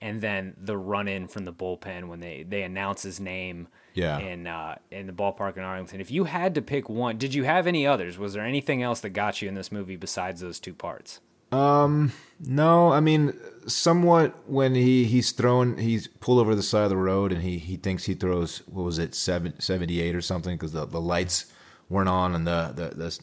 and 0.00 0.20
then 0.20 0.54
the 0.56 0.76
run 0.76 1.08
in 1.08 1.26
from 1.26 1.44
the 1.44 1.52
bullpen 1.52 2.06
when 2.06 2.20
they 2.20 2.44
they 2.48 2.62
announce 2.62 3.02
his 3.02 3.18
name 3.18 3.66
Yeah. 3.94 4.18
in 4.20 4.46
uh, 4.46 4.76
in 4.92 5.08
the 5.08 5.12
ballpark 5.12 5.56
in 5.56 5.64
Arlington. 5.64 6.00
If 6.00 6.12
you 6.12 6.24
had 6.24 6.54
to 6.54 6.62
pick 6.62 6.88
one, 6.88 7.18
did 7.18 7.34
you 7.34 7.42
have 7.42 7.66
any 7.66 7.84
others? 7.88 8.18
Was 8.18 8.34
there 8.34 8.44
anything 8.44 8.82
else 8.84 9.00
that 9.00 9.10
got 9.10 9.42
you 9.42 9.48
in 9.48 9.54
this 9.54 9.72
movie 9.72 9.96
besides 9.96 10.40
those 10.40 10.60
two 10.60 10.74
parts? 10.74 11.18
Um, 11.54 12.12
no, 12.40 12.92
I 12.92 13.00
mean, 13.00 13.32
somewhat 13.66 14.48
when 14.48 14.74
he 14.74 15.04
he's 15.04 15.30
thrown, 15.32 15.78
he's 15.78 16.08
pulled 16.08 16.40
over 16.40 16.54
the 16.54 16.62
side 16.62 16.84
of 16.84 16.90
the 16.90 16.96
road, 16.96 17.32
and 17.32 17.42
he 17.42 17.58
he 17.58 17.76
thinks 17.76 18.04
he 18.04 18.14
throws 18.14 18.58
what 18.66 18.82
was 18.82 18.98
it, 18.98 19.14
seven, 19.14 19.58
78 19.60 20.14
or 20.14 20.20
something, 20.20 20.56
because 20.56 20.72
the, 20.72 20.86
the 20.86 21.00
lights 21.00 21.46
weren't 21.88 22.08
on 22.08 22.34
and 22.34 22.46
the 22.46 22.72
the 22.74 22.88
the, 22.96 23.18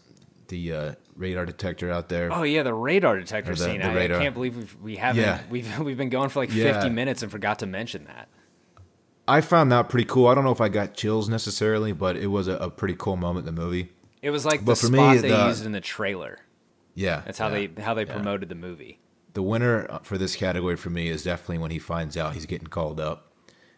the 0.47 0.73
uh, 0.73 0.93
radar 1.15 1.45
detector 1.45 1.91
out 1.91 2.09
there. 2.09 2.31
Oh 2.31 2.43
yeah, 2.43 2.63
the 2.63 2.73
radar 2.73 3.17
detector 3.19 3.53
the- 3.55 3.63
scene. 3.63 3.79
the 3.81 3.87
I, 3.87 4.03
I 4.05 4.07
can't 4.07 4.33
believe 4.33 4.55
we've, 4.55 4.75
we 4.81 4.95
haven't. 4.95 5.21
Yeah. 5.23 5.41
We've 5.49 5.79
we've 5.85 5.97
been 5.97 6.09
going 6.09 6.29
for 6.29 6.39
like 6.39 6.53
Yeah. 6.53 6.73
fifty 6.73 6.89
minutes 6.89 7.21
and 7.23 7.31
forgot 7.31 7.59
to 7.59 7.65
mention 7.65 8.05
that. 8.05 8.29
I 9.27 9.41
found 9.41 9.71
that 9.71 9.87
pretty 9.87 10.05
cool. 10.05 10.27
I 10.27 10.35
don't 10.35 10.43
know 10.43 10.51
if 10.51 10.59
I 10.61 10.67
got 10.67 10.93
chills 10.95 11.29
necessarily, 11.29 11.91
but 11.93 12.17
it 12.17 12.27
was 12.27 12.47
a, 12.47 12.53
a 12.57 12.69
pretty 12.69 12.95
cool 12.97 13.15
moment 13.17 13.47
in 13.47 13.53
the 13.55 13.61
movie. 13.61 13.91
It 14.21 14.29
was 14.31 14.45
like 14.45 14.65
But 14.65 14.71
the 14.79 14.87
spot 14.87 15.15
me, 15.15 15.21
they 15.21 15.29
the- 15.29 15.47
used 15.47 15.65
in 15.65 15.71
the 15.73 15.81
trailer. 15.81 16.39
Yeah, 16.93 17.21
That's 17.25 17.37
how 17.39 17.47
yeah, 17.47 17.67
they 17.75 17.81
how 17.81 17.93
they 17.93 18.05
yeah. 18.05 18.13
promoted 18.13 18.49
the 18.49 18.55
movie. 18.55 18.99
The 19.33 19.41
winner 19.41 19.87
uh, 19.89 19.99
for 19.99 20.17
this 20.17 20.35
category 20.35 20.75
for 20.75 20.89
me 20.89 21.07
is 21.07 21.23
definitely 21.23 21.59
when 21.59 21.71
he 21.71 21.79
finds 21.79 22.17
out 22.17 22.33
he's 22.33 22.45
getting 22.45 22.67
called 22.67 22.99
up. 22.99 23.31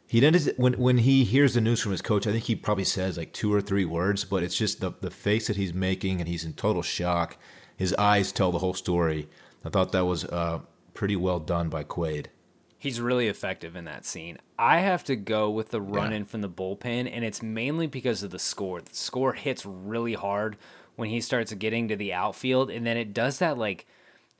He 0.07 0.19
then 0.19 0.35
is- 0.35 0.51
when 0.57 0.73
when 0.73 0.97
he 0.99 1.23
hears 1.23 1.53
the 1.53 1.61
news 1.61 1.79
from 1.81 1.91
his 1.91 2.01
coach, 2.01 2.25
I 2.27 2.31
think 2.31 2.45
he 2.45 2.55
probably 2.55 2.83
says 2.85 3.17
like 3.17 3.33
two 3.33 3.53
or 3.53 3.61
three 3.61 3.85
words, 3.85 4.25
but 4.25 4.41
it's 4.43 4.57
just 4.57 4.81
the 4.81 4.91
the 5.01 5.11
face 5.11 5.47
that 5.47 5.55
he's 5.55 5.73
making, 5.73 6.19
and 6.19 6.27
he's 6.27 6.43
in 6.43 6.53
total 6.53 6.81
shock. 6.81 7.37
His 7.77 7.93
eyes 7.95 8.31
tell 8.31 8.51
the 8.51 8.59
whole 8.59 8.73
story. 8.73 9.29
I 9.65 9.69
thought 9.69 9.91
that 9.93 10.05
was 10.05 10.25
uh, 10.25 10.59
pretty 10.93 11.15
well 11.15 11.39
done 11.39 11.69
by 11.69 11.83
Quaid. 11.83 12.27
He's 12.77 12.99
really 12.99 13.29
effective 13.29 13.75
in 13.77 13.85
that 13.85 14.05
scene. 14.05 14.37
I 14.59 14.79
have 14.81 15.05
to 15.05 15.15
go 15.15 15.49
with 15.49 15.69
the 15.69 15.81
run 15.81 16.11
in 16.11 16.25
from 16.25 16.41
the 16.41 16.49
bullpen, 16.49 17.09
and 17.11 17.23
it's 17.23 17.41
mainly 17.41 17.87
because 17.87 18.23
of 18.23 18.31
the 18.31 18.39
score. 18.39 18.81
The 18.81 18.93
score 18.93 19.33
hits 19.33 19.65
really 19.65 20.15
hard 20.15 20.57
when 20.95 21.09
he 21.09 21.21
starts 21.21 21.53
getting 21.53 21.87
to 21.87 21.95
the 21.95 22.13
outfield, 22.13 22.69
and 22.69 22.85
then 22.85 22.97
it 22.97 23.13
does 23.13 23.39
that 23.39 23.57
like 23.57 23.85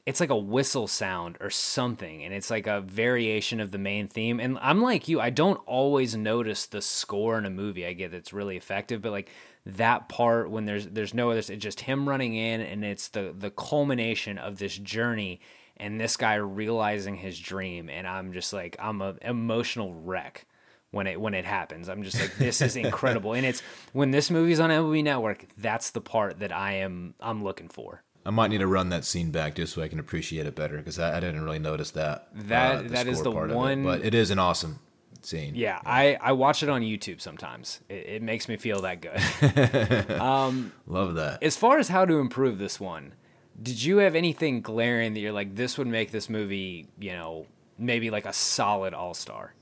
it's 0.06 0.20
like 0.20 0.30
a 0.30 0.38
whistle 0.38 0.88
sound 0.88 1.38
or 1.40 1.50
something, 1.50 2.24
and 2.24 2.34
it's 2.34 2.50
like 2.50 2.68
a 2.68 2.82
variation 2.82 3.60
of 3.60 3.72
the 3.72 3.78
main 3.78 4.08
theme. 4.08 4.40
And 4.40 4.58
I'm 4.62 4.82
like 4.82 5.08
you, 5.08 5.22
I 5.22 5.30
don't 5.30 5.62
always 5.66 6.16
notice 6.16 6.66
the 6.66 6.82
score 6.82 7.38
in 7.38 7.46
a 7.46 7.50
movie. 7.50 7.86
I 7.86 7.94
get 7.94 8.14
it's 8.14 8.34
really 8.34 8.58
effective, 8.58 9.02
but 9.02 9.12
like 9.12 9.30
that 9.66 10.10
part 10.10 10.50
when 10.50 10.66
there's 10.66 10.88
there's 10.88 11.14
no 11.14 11.32
other, 11.32 11.40
it's 11.40 11.50
just 11.50 11.82
him 11.82 12.08
running 12.08 12.36
in, 12.36 12.62
and 12.62 12.84
it's 12.84 13.10
the 13.10 13.34
the 13.38 13.52
culmination 13.52 14.38
of 14.38 14.58
this 14.58 14.78
journey 14.78 15.40
and 15.78 16.00
this 16.00 16.18
guy 16.18 16.36
realizing 16.36 17.16
his 17.16 17.40
dream 17.40 17.90
and 17.90 18.08
i'm 18.08 18.34
just 18.34 18.54
like 18.54 18.76
i'm 18.80 19.02
a 19.02 19.16
emotional 19.22 19.94
wreck 19.94 20.46
when 20.94 21.08
it 21.08 21.20
when 21.20 21.34
it 21.34 21.44
happens 21.44 21.90
i'm 21.90 22.04
just 22.04 22.20
like 22.20 22.34
this 22.38 22.62
is 22.62 22.76
incredible 22.78 23.34
and 23.34 23.46
it's 23.46 23.62
when 23.92 24.12
this 24.12 24.30
movie's 24.32 24.60
on 24.60 24.70
mlb 24.70 25.04
network 25.04 25.46
that's 25.58 25.90
the 25.92 26.00
part 26.02 26.40
that 26.40 26.52
i 26.54 26.74
am 26.74 27.14
i'm 27.20 27.44
looking 27.44 27.68
for 27.68 28.02
I 28.26 28.30
might 28.30 28.52
need 28.52 28.60
to 28.60 28.68
run 28.68 28.88
that 28.88 29.04
scene 29.04 29.32
back 29.32 29.56
just 29.56 29.74
so 29.74 29.82
I 29.82 29.90
can 29.90 30.00
appreciate 30.00 30.46
it 30.46 30.56
better 30.56 30.78
because 30.78 30.98
I, 30.98 31.18
I 31.18 31.20
didn't 31.20 31.44
really 31.44 31.60
notice 31.60 31.92
that. 31.92 32.30
That- 32.48 32.76
uh, 32.78 32.82
the 32.84 32.88
that 32.88 33.08
is 33.08 33.22
the 33.22 33.30
of 33.34 33.50
it. 33.50 33.54
one- 33.54 33.84
but 33.84 34.00
it 34.06 34.14
is 34.16 34.32
an 34.32 34.40
awesome 34.40 34.80
scene. 35.22 35.56
yeah 35.56 35.80
i 35.86 36.18
i 36.22 36.32
watch 36.32 36.64
it 36.64 36.70
on 36.70 36.82
youtube 36.82 37.20
sometimes 37.20 37.82
it, 37.90 38.06
it 38.16 38.22
makes 38.22 38.48
me 38.48 38.56
feel 38.56 38.82
that 38.82 39.02
good 39.02 40.12
um 40.22 40.72
Love 40.88 41.16
that. 41.16 41.44
as 41.44 41.58
far 41.58 41.80
as 41.80 41.88
how 41.90 42.06
to 42.06 42.20
improve 42.20 42.58
this 42.60 42.80
one 42.80 43.14
did 43.62 43.82
you 43.84 43.98
have 43.98 44.16
anything 44.16 44.62
glaring 44.62 45.14
that 45.14 45.20
you're 45.20 45.32
like 45.34 45.56
this 45.56 45.78
would 45.78 45.88
make 45.88 46.12
this 46.12 46.30
movie 46.30 46.88
you 47.00 47.12
know 47.12 47.46
maybe 47.78 48.10
like 48.10 48.26
a 48.26 48.34
solid 48.34 48.94
all-star 48.94 49.54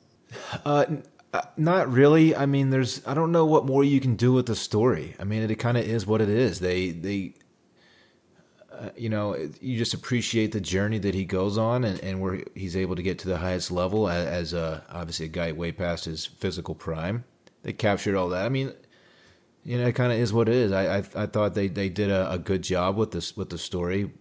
Uh, 0.65 0.85
n- 0.87 1.03
uh, 1.33 1.41
not 1.57 1.91
really. 1.91 2.35
I 2.35 2.45
mean, 2.45 2.69
there's. 2.71 3.05
I 3.05 3.13
don't 3.13 3.31
know 3.31 3.45
what 3.45 3.65
more 3.65 3.83
you 3.83 3.99
can 4.01 4.15
do 4.15 4.33
with 4.33 4.47
the 4.47 4.55
story. 4.55 5.15
I 5.19 5.23
mean, 5.23 5.49
it, 5.49 5.55
kind 5.59 5.77
of 5.77 5.85
is 5.85 6.05
what 6.05 6.21
it 6.21 6.29
is. 6.29 6.59
They 6.59 6.91
they. 6.91 7.35
Uh, 8.71 8.89
you 8.95 9.09
know, 9.09 9.33
it- 9.33 9.61
you 9.61 9.77
just 9.77 9.93
appreciate 9.93 10.51
the 10.53 10.61
journey 10.61 10.97
that 10.99 11.13
he 11.13 11.25
goes 11.25 11.57
on, 11.57 11.83
and, 11.83 11.99
and 11.99 12.21
where 12.21 12.43
he's 12.55 12.75
able 12.75 12.95
to 12.95 13.03
get 13.03 13.19
to 13.19 13.27
the 13.27 13.37
highest 13.37 13.69
level 13.71 14.09
as, 14.09 14.25
as 14.27 14.53
uh, 14.53 14.81
obviously 14.89 15.25
a 15.25 15.29
guy 15.29 15.51
way 15.51 15.71
past 15.71 16.05
his 16.05 16.25
physical 16.25 16.73
prime. 16.75 17.23
They 17.63 17.73
captured 17.73 18.15
all 18.15 18.29
that. 18.29 18.45
I 18.45 18.49
mean, 18.49 18.73
you 19.63 19.77
know, 19.77 19.87
it 19.87 19.95
kind 19.95 20.11
of 20.11 20.19
is 20.19 20.33
what 20.33 20.49
it 20.49 20.55
is. 20.55 20.71
I, 20.71 20.97
I 20.97 21.03
I 21.15 21.25
thought 21.27 21.53
they, 21.53 21.67
they 21.67 21.89
did 21.89 22.09
a, 22.09 22.31
a 22.31 22.39
good 22.39 22.63
job 22.63 22.97
with 22.97 23.11
this 23.11 23.37
with 23.37 23.49
the 23.49 23.57
story, 23.57 24.11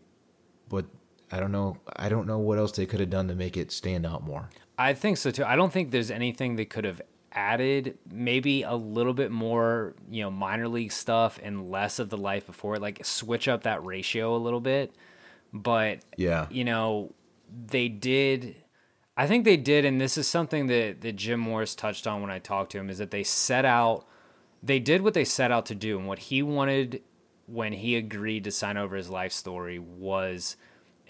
but 0.68 0.86
I 1.32 1.40
don't 1.40 1.52
know. 1.52 1.78
I 1.96 2.08
don't 2.08 2.26
know 2.26 2.38
what 2.38 2.58
else 2.58 2.72
they 2.72 2.86
could 2.86 3.00
have 3.00 3.10
done 3.10 3.28
to 3.28 3.34
make 3.34 3.56
it 3.56 3.72
stand 3.72 4.06
out 4.06 4.24
more. 4.24 4.50
I 4.80 4.94
think 4.94 5.18
so 5.18 5.30
too. 5.30 5.44
I 5.44 5.56
don't 5.56 5.70
think 5.70 5.90
there's 5.90 6.10
anything 6.10 6.56
they 6.56 6.64
could 6.64 6.86
have 6.86 7.02
added. 7.32 7.98
Maybe 8.10 8.62
a 8.62 8.74
little 8.74 9.12
bit 9.12 9.30
more, 9.30 9.94
you 10.10 10.22
know, 10.22 10.30
minor 10.30 10.68
league 10.68 10.90
stuff 10.90 11.38
and 11.42 11.70
less 11.70 11.98
of 11.98 12.08
the 12.08 12.16
life 12.16 12.46
before. 12.46 12.78
Like 12.78 13.04
switch 13.04 13.46
up 13.46 13.64
that 13.64 13.84
ratio 13.84 14.34
a 14.34 14.38
little 14.38 14.60
bit. 14.60 14.94
But 15.52 15.98
Yeah. 16.16 16.46
you 16.50 16.64
know, 16.64 17.12
they 17.66 17.88
did. 17.88 18.56
I 19.18 19.26
think 19.26 19.44
they 19.44 19.58
did, 19.58 19.84
and 19.84 20.00
this 20.00 20.16
is 20.16 20.26
something 20.26 20.68
that 20.68 21.02
that 21.02 21.16
Jim 21.16 21.40
Morris 21.40 21.74
touched 21.74 22.06
on 22.06 22.22
when 22.22 22.30
I 22.30 22.38
talked 22.38 22.72
to 22.72 22.78
him. 22.78 22.88
Is 22.88 22.98
that 22.98 23.10
they 23.10 23.22
set 23.22 23.66
out, 23.66 24.06
they 24.62 24.78
did 24.78 25.02
what 25.02 25.12
they 25.12 25.26
set 25.26 25.52
out 25.52 25.66
to 25.66 25.74
do, 25.74 25.98
and 25.98 26.08
what 26.08 26.20
he 26.20 26.42
wanted 26.42 27.02
when 27.44 27.74
he 27.74 27.96
agreed 27.96 28.44
to 28.44 28.50
sign 28.50 28.78
over 28.78 28.96
his 28.96 29.10
life 29.10 29.32
story 29.32 29.78
was 29.78 30.56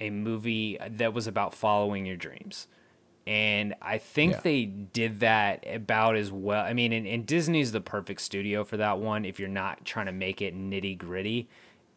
a 0.01 0.11
movie 0.11 0.77
that 0.89 1.13
was 1.15 1.29
about 1.29 1.55
following 1.55 2.05
your 2.05 2.17
dreams 2.17 2.67
and 3.27 3.75
I 3.83 3.99
think 3.99 4.33
Yeah. 4.33 4.41
they 4.43 4.65
did 4.65 5.21
that 5.21 5.65
about 5.67 6.17
as 6.17 6.33
well. 6.33 6.65
I 6.65 6.73
mean, 6.73 6.93
and, 6.93 7.07
and 7.07 7.27
Disney's 7.27 7.73
the 7.73 7.81
perfect 7.81 8.21
studio 8.23 8.65
for 8.65 8.77
that 8.79 8.99
one 8.99 9.25
if 9.25 9.39
you're 9.39 9.49
not 9.49 9.85
trying 9.85 10.07
to 10.07 10.13
make 10.13 10.43
it 10.43 10.57
nitty 10.57 10.99
gritty. 10.99 11.49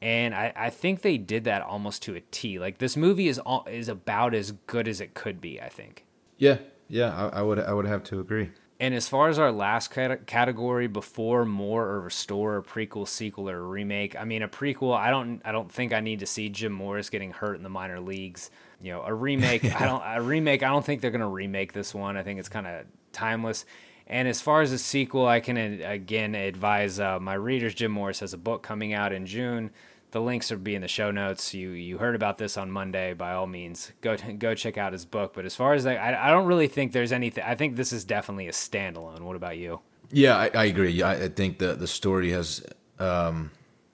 And 0.01 0.35
I, 0.35 0.51
I 0.55 0.69
think 0.69 1.01
they 1.01 1.17
did 1.17 1.45
that 1.45 1.61
almost 1.61 2.03
to 2.03 2.15
a 2.15 2.19
T. 2.19 2.59
Like 2.59 2.77
this 2.79 2.97
movie 2.97 3.29
is 3.29 3.39
all, 3.39 3.65
is 3.71 3.87
about 3.87 4.35
as 4.35 4.51
good 4.67 4.87
as 4.87 4.99
it 4.99 5.13
could 5.13 5.39
be. 5.39 5.61
I 5.61 5.69
think. 5.69 6.05
Yeah, 6.37 6.57
yeah, 6.89 7.15
I, 7.15 7.39
I 7.39 7.41
would 7.41 7.59
I 7.59 7.73
would 7.73 7.85
have 7.85 8.03
to 8.05 8.19
agree. 8.19 8.51
And 8.79 8.93
as 8.93 9.07
far 9.07 9.29
as 9.29 9.39
our 9.39 9.51
last 9.51 9.91
category, 9.91 10.87
before, 10.87 11.45
more, 11.45 11.85
or 11.87 12.01
restore, 12.01 12.57
a 12.57 12.63
prequel, 12.63 13.07
sequel, 13.07 13.49
or 13.49 13.63
remake. 13.63 14.19
I 14.19 14.25
mean, 14.25 14.41
a 14.41 14.49
prequel. 14.49 14.93
I 14.97 15.09
don't. 15.09 15.41
I 15.45 15.53
don't 15.53 15.71
think 15.71 15.93
I 15.93 16.01
need 16.01 16.19
to 16.19 16.25
see 16.25 16.49
Jim 16.49 16.73
Morris 16.73 17.09
getting 17.09 17.31
hurt 17.31 17.55
in 17.55 17.63
the 17.63 17.69
minor 17.69 18.01
leagues. 18.01 18.51
You 18.83 18.91
know, 18.91 19.03
a 19.03 19.13
remake. 19.13 19.63
I 19.81 19.85
don't. 19.85 20.03
A 20.05 20.21
remake. 20.21 20.61
I 20.61 20.67
don't 20.67 20.85
think 20.85 21.01
they're 21.01 21.09
gonna 21.09 21.27
remake 21.27 21.73
this 21.73 21.95
one. 21.95 22.17
I 22.17 22.23
think 22.23 22.39
it's 22.39 22.49
kind 22.49 22.67
of 22.67 22.85
timeless. 23.11 23.65
And 24.05 24.27
as 24.27 24.41
far 24.41 24.61
as 24.61 24.71
a 24.73 24.77
sequel, 24.77 25.25
I 25.25 25.39
can 25.39 25.57
uh, 25.57 25.89
again 25.89 26.35
advise 26.35 26.99
uh, 26.99 27.19
my 27.19 27.33
readers. 27.35 27.73
Jim 27.73 27.91
Morris 27.91 28.19
has 28.19 28.33
a 28.33 28.37
book 28.37 28.61
coming 28.61 28.93
out 28.93 29.13
in 29.13 29.25
June. 29.25 29.71
The 30.11 30.21
links 30.21 30.51
will 30.51 30.59
be 30.59 30.75
in 30.75 30.81
the 30.81 30.87
show 30.87 31.09
notes. 31.09 31.53
You 31.53 31.69
you 31.69 31.97
heard 31.97 32.13
about 32.13 32.37
this 32.37 32.57
on 32.57 32.69
Monday. 32.69 33.13
By 33.13 33.33
all 33.33 33.47
means, 33.47 33.93
go 34.01 34.17
go 34.37 34.53
check 34.53 34.77
out 34.77 34.93
his 34.93 35.05
book. 35.05 35.33
But 35.33 35.45
as 35.45 35.55
far 35.55 35.73
as 35.73 35.85
that, 35.85 35.97
I, 35.97 36.27
I 36.27 36.31
don't 36.31 36.45
really 36.45 36.67
think 36.67 36.91
there's 36.91 37.13
anything. 37.13 37.43
I 37.47 37.55
think 37.55 37.77
this 37.77 37.93
is 37.93 38.03
definitely 38.03 38.47
a 38.47 38.51
standalone. 38.51 39.21
What 39.21 39.35
about 39.35 39.57
you? 39.57 39.79
Yeah, 40.11 40.37
I, 40.37 40.51
I 40.53 40.65
agree. 40.65 41.01
I, 41.01 41.23
I 41.23 41.27
think 41.29 41.57
the 41.57 41.73
the 41.73 41.87
story 41.87 42.31
has 42.31 42.63
um, 42.99 43.51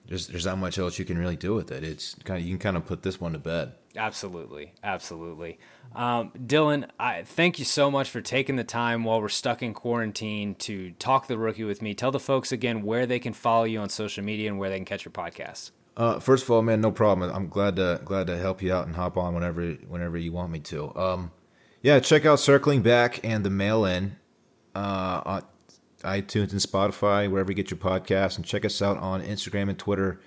there's 0.08 0.26
there's 0.26 0.44
not 0.44 0.58
much 0.58 0.78
else 0.78 0.98
you 0.98 1.04
can 1.04 1.16
really 1.16 1.36
do 1.36 1.54
with 1.54 1.70
it. 1.70 1.84
It's 1.84 2.16
kind 2.24 2.40
of 2.40 2.46
you 2.46 2.58
can 2.58 2.58
kind 2.58 2.76
of 2.76 2.84
put 2.84 3.02
this 3.02 3.20
one 3.20 3.32
to 3.32 3.38
bed. 3.38 3.72
Absolutely, 3.96 4.72
absolutely. 4.84 5.58
Um, 5.94 6.30
Dylan, 6.38 6.88
I 6.98 7.22
thank 7.22 7.58
you 7.58 7.64
so 7.64 7.90
much 7.90 8.08
for 8.10 8.20
taking 8.20 8.56
the 8.56 8.64
time 8.64 9.02
while 9.02 9.20
we're 9.20 9.28
stuck 9.28 9.62
in 9.62 9.74
quarantine 9.74 10.54
to 10.56 10.92
talk 10.92 11.26
the 11.26 11.36
rookie 11.36 11.64
with 11.64 11.82
me. 11.82 11.94
Tell 11.94 12.12
the 12.12 12.20
folks 12.20 12.52
again 12.52 12.82
where 12.82 13.06
they 13.06 13.18
can 13.18 13.32
follow 13.32 13.64
you 13.64 13.80
on 13.80 13.88
social 13.88 14.22
media 14.22 14.48
and 14.48 14.58
where 14.58 14.70
they 14.70 14.76
can 14.76 14.84
catch 14.84 15.04
your 15.04 15.12
podcast. 15.12 15.72
Uh, 15.96 16.20
first 16.20 16.44
of 16.44 16.50
all, 16.50 16.62
man, 16.62 16.80
no 16.80 16.92
problem. 16.92 17.30
I'm 17.34 17.48
glad 17.48 17.76
to 17.76 18.00
glad 18.04 18.28
to 18.28 18.38
help 18.38 18.62
you 18.62 18.72
out 18.72 18.86
and 18.86 18.94
hop 18.94 19.16
on 19.16 19.34
whenever 19.34 19.72
whenever 19.88 20.16
you 20.16 20.32
want 20.32 20.52
me 20.52 20.60
to. 20.60 20.94
Um, 20.96 21.32
yeah, 21.82 21.98
check 21.98 22.24
out 22.24 22.38
Circling 22.38 22.82
Back 22.82 23.24
and 23.24 23.44
the 23.44 23.50
Mail 23.50 23.84
In 23.84 24.16
uh, 24.74 25.22
on 25.26 25.42
iTunes 26.02 26.52
and 26.52 26.60
Spotify, 26.60 27.30
wherever 27.30 27.50
you 27.50 27.56
get 27.56 27.70
your 27.70 27.78
podcasts, 27.78 28.36
and 28.36 28.44
check 28.44 28.64
us 28.64 28.80
out 28.80 28.98
on 28.98 29.22
Instagram 29.22 29.68
and 29.68 29.78
Twitter 29.78 30.20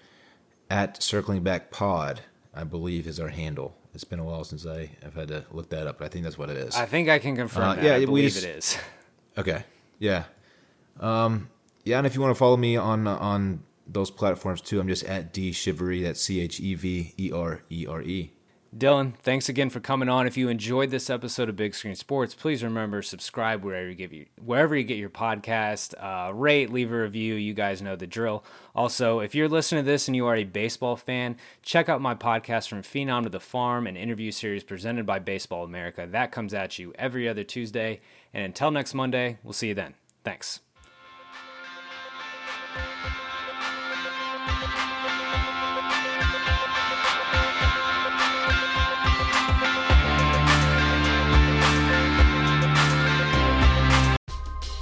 at 0.70 1.02
Circling 1.02 1.44
Back 1.44 1.72
Pod. 1.72 2.22
I 2.54 2.64
believe 2.64 3.08
is 3.08 3.20
our 3.20 3.30
handle. 3.30 3.76
It's 3.94 4.04
been 4.04 4.20
a 4.20 4.24
while 4.24 4.44
since 4.44 4.66
I 4.66 4.90
have 5.04 5.14
had 5.16 5.28
to 5.30 5.46
look 5.52 5.70
that 5.70 5.88
up, 5.88 6.00
but 6.00 6.06
I 6.06 6.08
think 6.10 6.24
that's 6.24 6.38
what 6.38 6.50
it 6.50 6.58
is. 6.58 6.76
I 6.76 6.86
think 6.86 7.10
I 7.10 7.20
can 7.20 7.36
confirm 7.36 7.64
Uh, 7.64 7.76
that. 7.76 7.84
yeah, 7.84 7.96
I 7.96 8.06
believe 8.06 8.32
just- 8.34 8.44
it 8.46 8.50
is. 8.58 8.78
Okay. 9.38 9.64
Yeah. 9.98 10.26
Um, 11.00 11.50
yeah, 11.86 11.98
and 11.98 12.06
if 12.06 12.14
you 12.14 12.22
want 12.22 12.36
to 12.36 12.38
follow 12.38 12.58
me 12.58 12.76
on 12.78 13.08
on 13.08 13.64
those 13.88 14.12
platforms 14.12 14.62
too, 14.62 14.80
I'm 14.80 14.88
just 14.88 15.04
at 15.06 15.34
D 15.34 15.52
Shivery. 15.52 16.04
That's 16.04 16.22
C 16.22 16.40
H 16.40 16.60
E 16.60 16.76
V 16.76 17.14
E 17.18 17.32
R 17.32 17.64
E 17.72 17.88
R 17.90 18.02
E. 18.04 18.32
Dylan, 18.76 19.16
thanks 19.18 19.50
again 19.50 19.70
for 19.70 19.80
coming 19.80 20.10
on. 20.10 20.26
If 20.26 20.36
you 20.36 20.50
enjoyed 20.50 20.90
this 20.90 21.12
episode 21.12 21.48
of 21.48 21.56
Big 21.56 21.76
Screen 21.76 21.96
Sports, 21.96 22.34
please 22.34 22.64
remember 22.64 23.04
subscribe 23.04 23.64
wherever 23.64 23.88
you 23.88 23.94
give 23.94 24.12
you 24.12 24.26
wherever 24.44 24.76
you 24.76 24.84
get 24.84 24.98
your 24.98 25.12
podcast. 25.12 25.94
Uh, 26.00 26.34
rate, 26.34 26.72
leave 26.72 26.92
a 26.92 27.02
review. 27.02 27.36
You 27.36 27.54
guys 27.54 27.84
know 27.84 27.96
the 27.96 28.08
drill. 28.08 28.44
Also, 28.74 29.20
if 29.20 29.36
you're 29.36 29.48
listening 29.48 29.84
to 29.84 29.92
this 29.92 30.08
and 30.08 30.16
you 30.16 30.26
are 30.26 30.38
a 30.38 30.44
baseball 30.44 30.96
fan, 30.96 31.38
check 31.62 31.88
out 31.88 32.02
my 32.02 32.16
podcast 32.16 32.68
from 32.68 32.82
Phenom 32.82 33.24
to 33.24 33.30
the 33.30 33.40
Farm, 33.40 33.86
an 33.86 33.96
interview 33.96 34.32
series 34.32 34.64
presented 34.64 35.06
by 35.06 35.20
Baseball 35.20 35.66
America. 35.66 36.08
That 36.10 36.32
comes 36.32 36.54
at 36.54 36.80
you 36.80 36.94
every 36.98 37.30
other 37.30 37.44
Tuesday. 37.44 38.02
And 38.34 38.44
until 38.44 38.72
next 38.72 38.96
Monday, 38.96 39.38
we'll 39.44 39.54
see 39.54 39.68
you 39.68 39.76
then. 39.76 39.94
Thanks. 40.24 40.62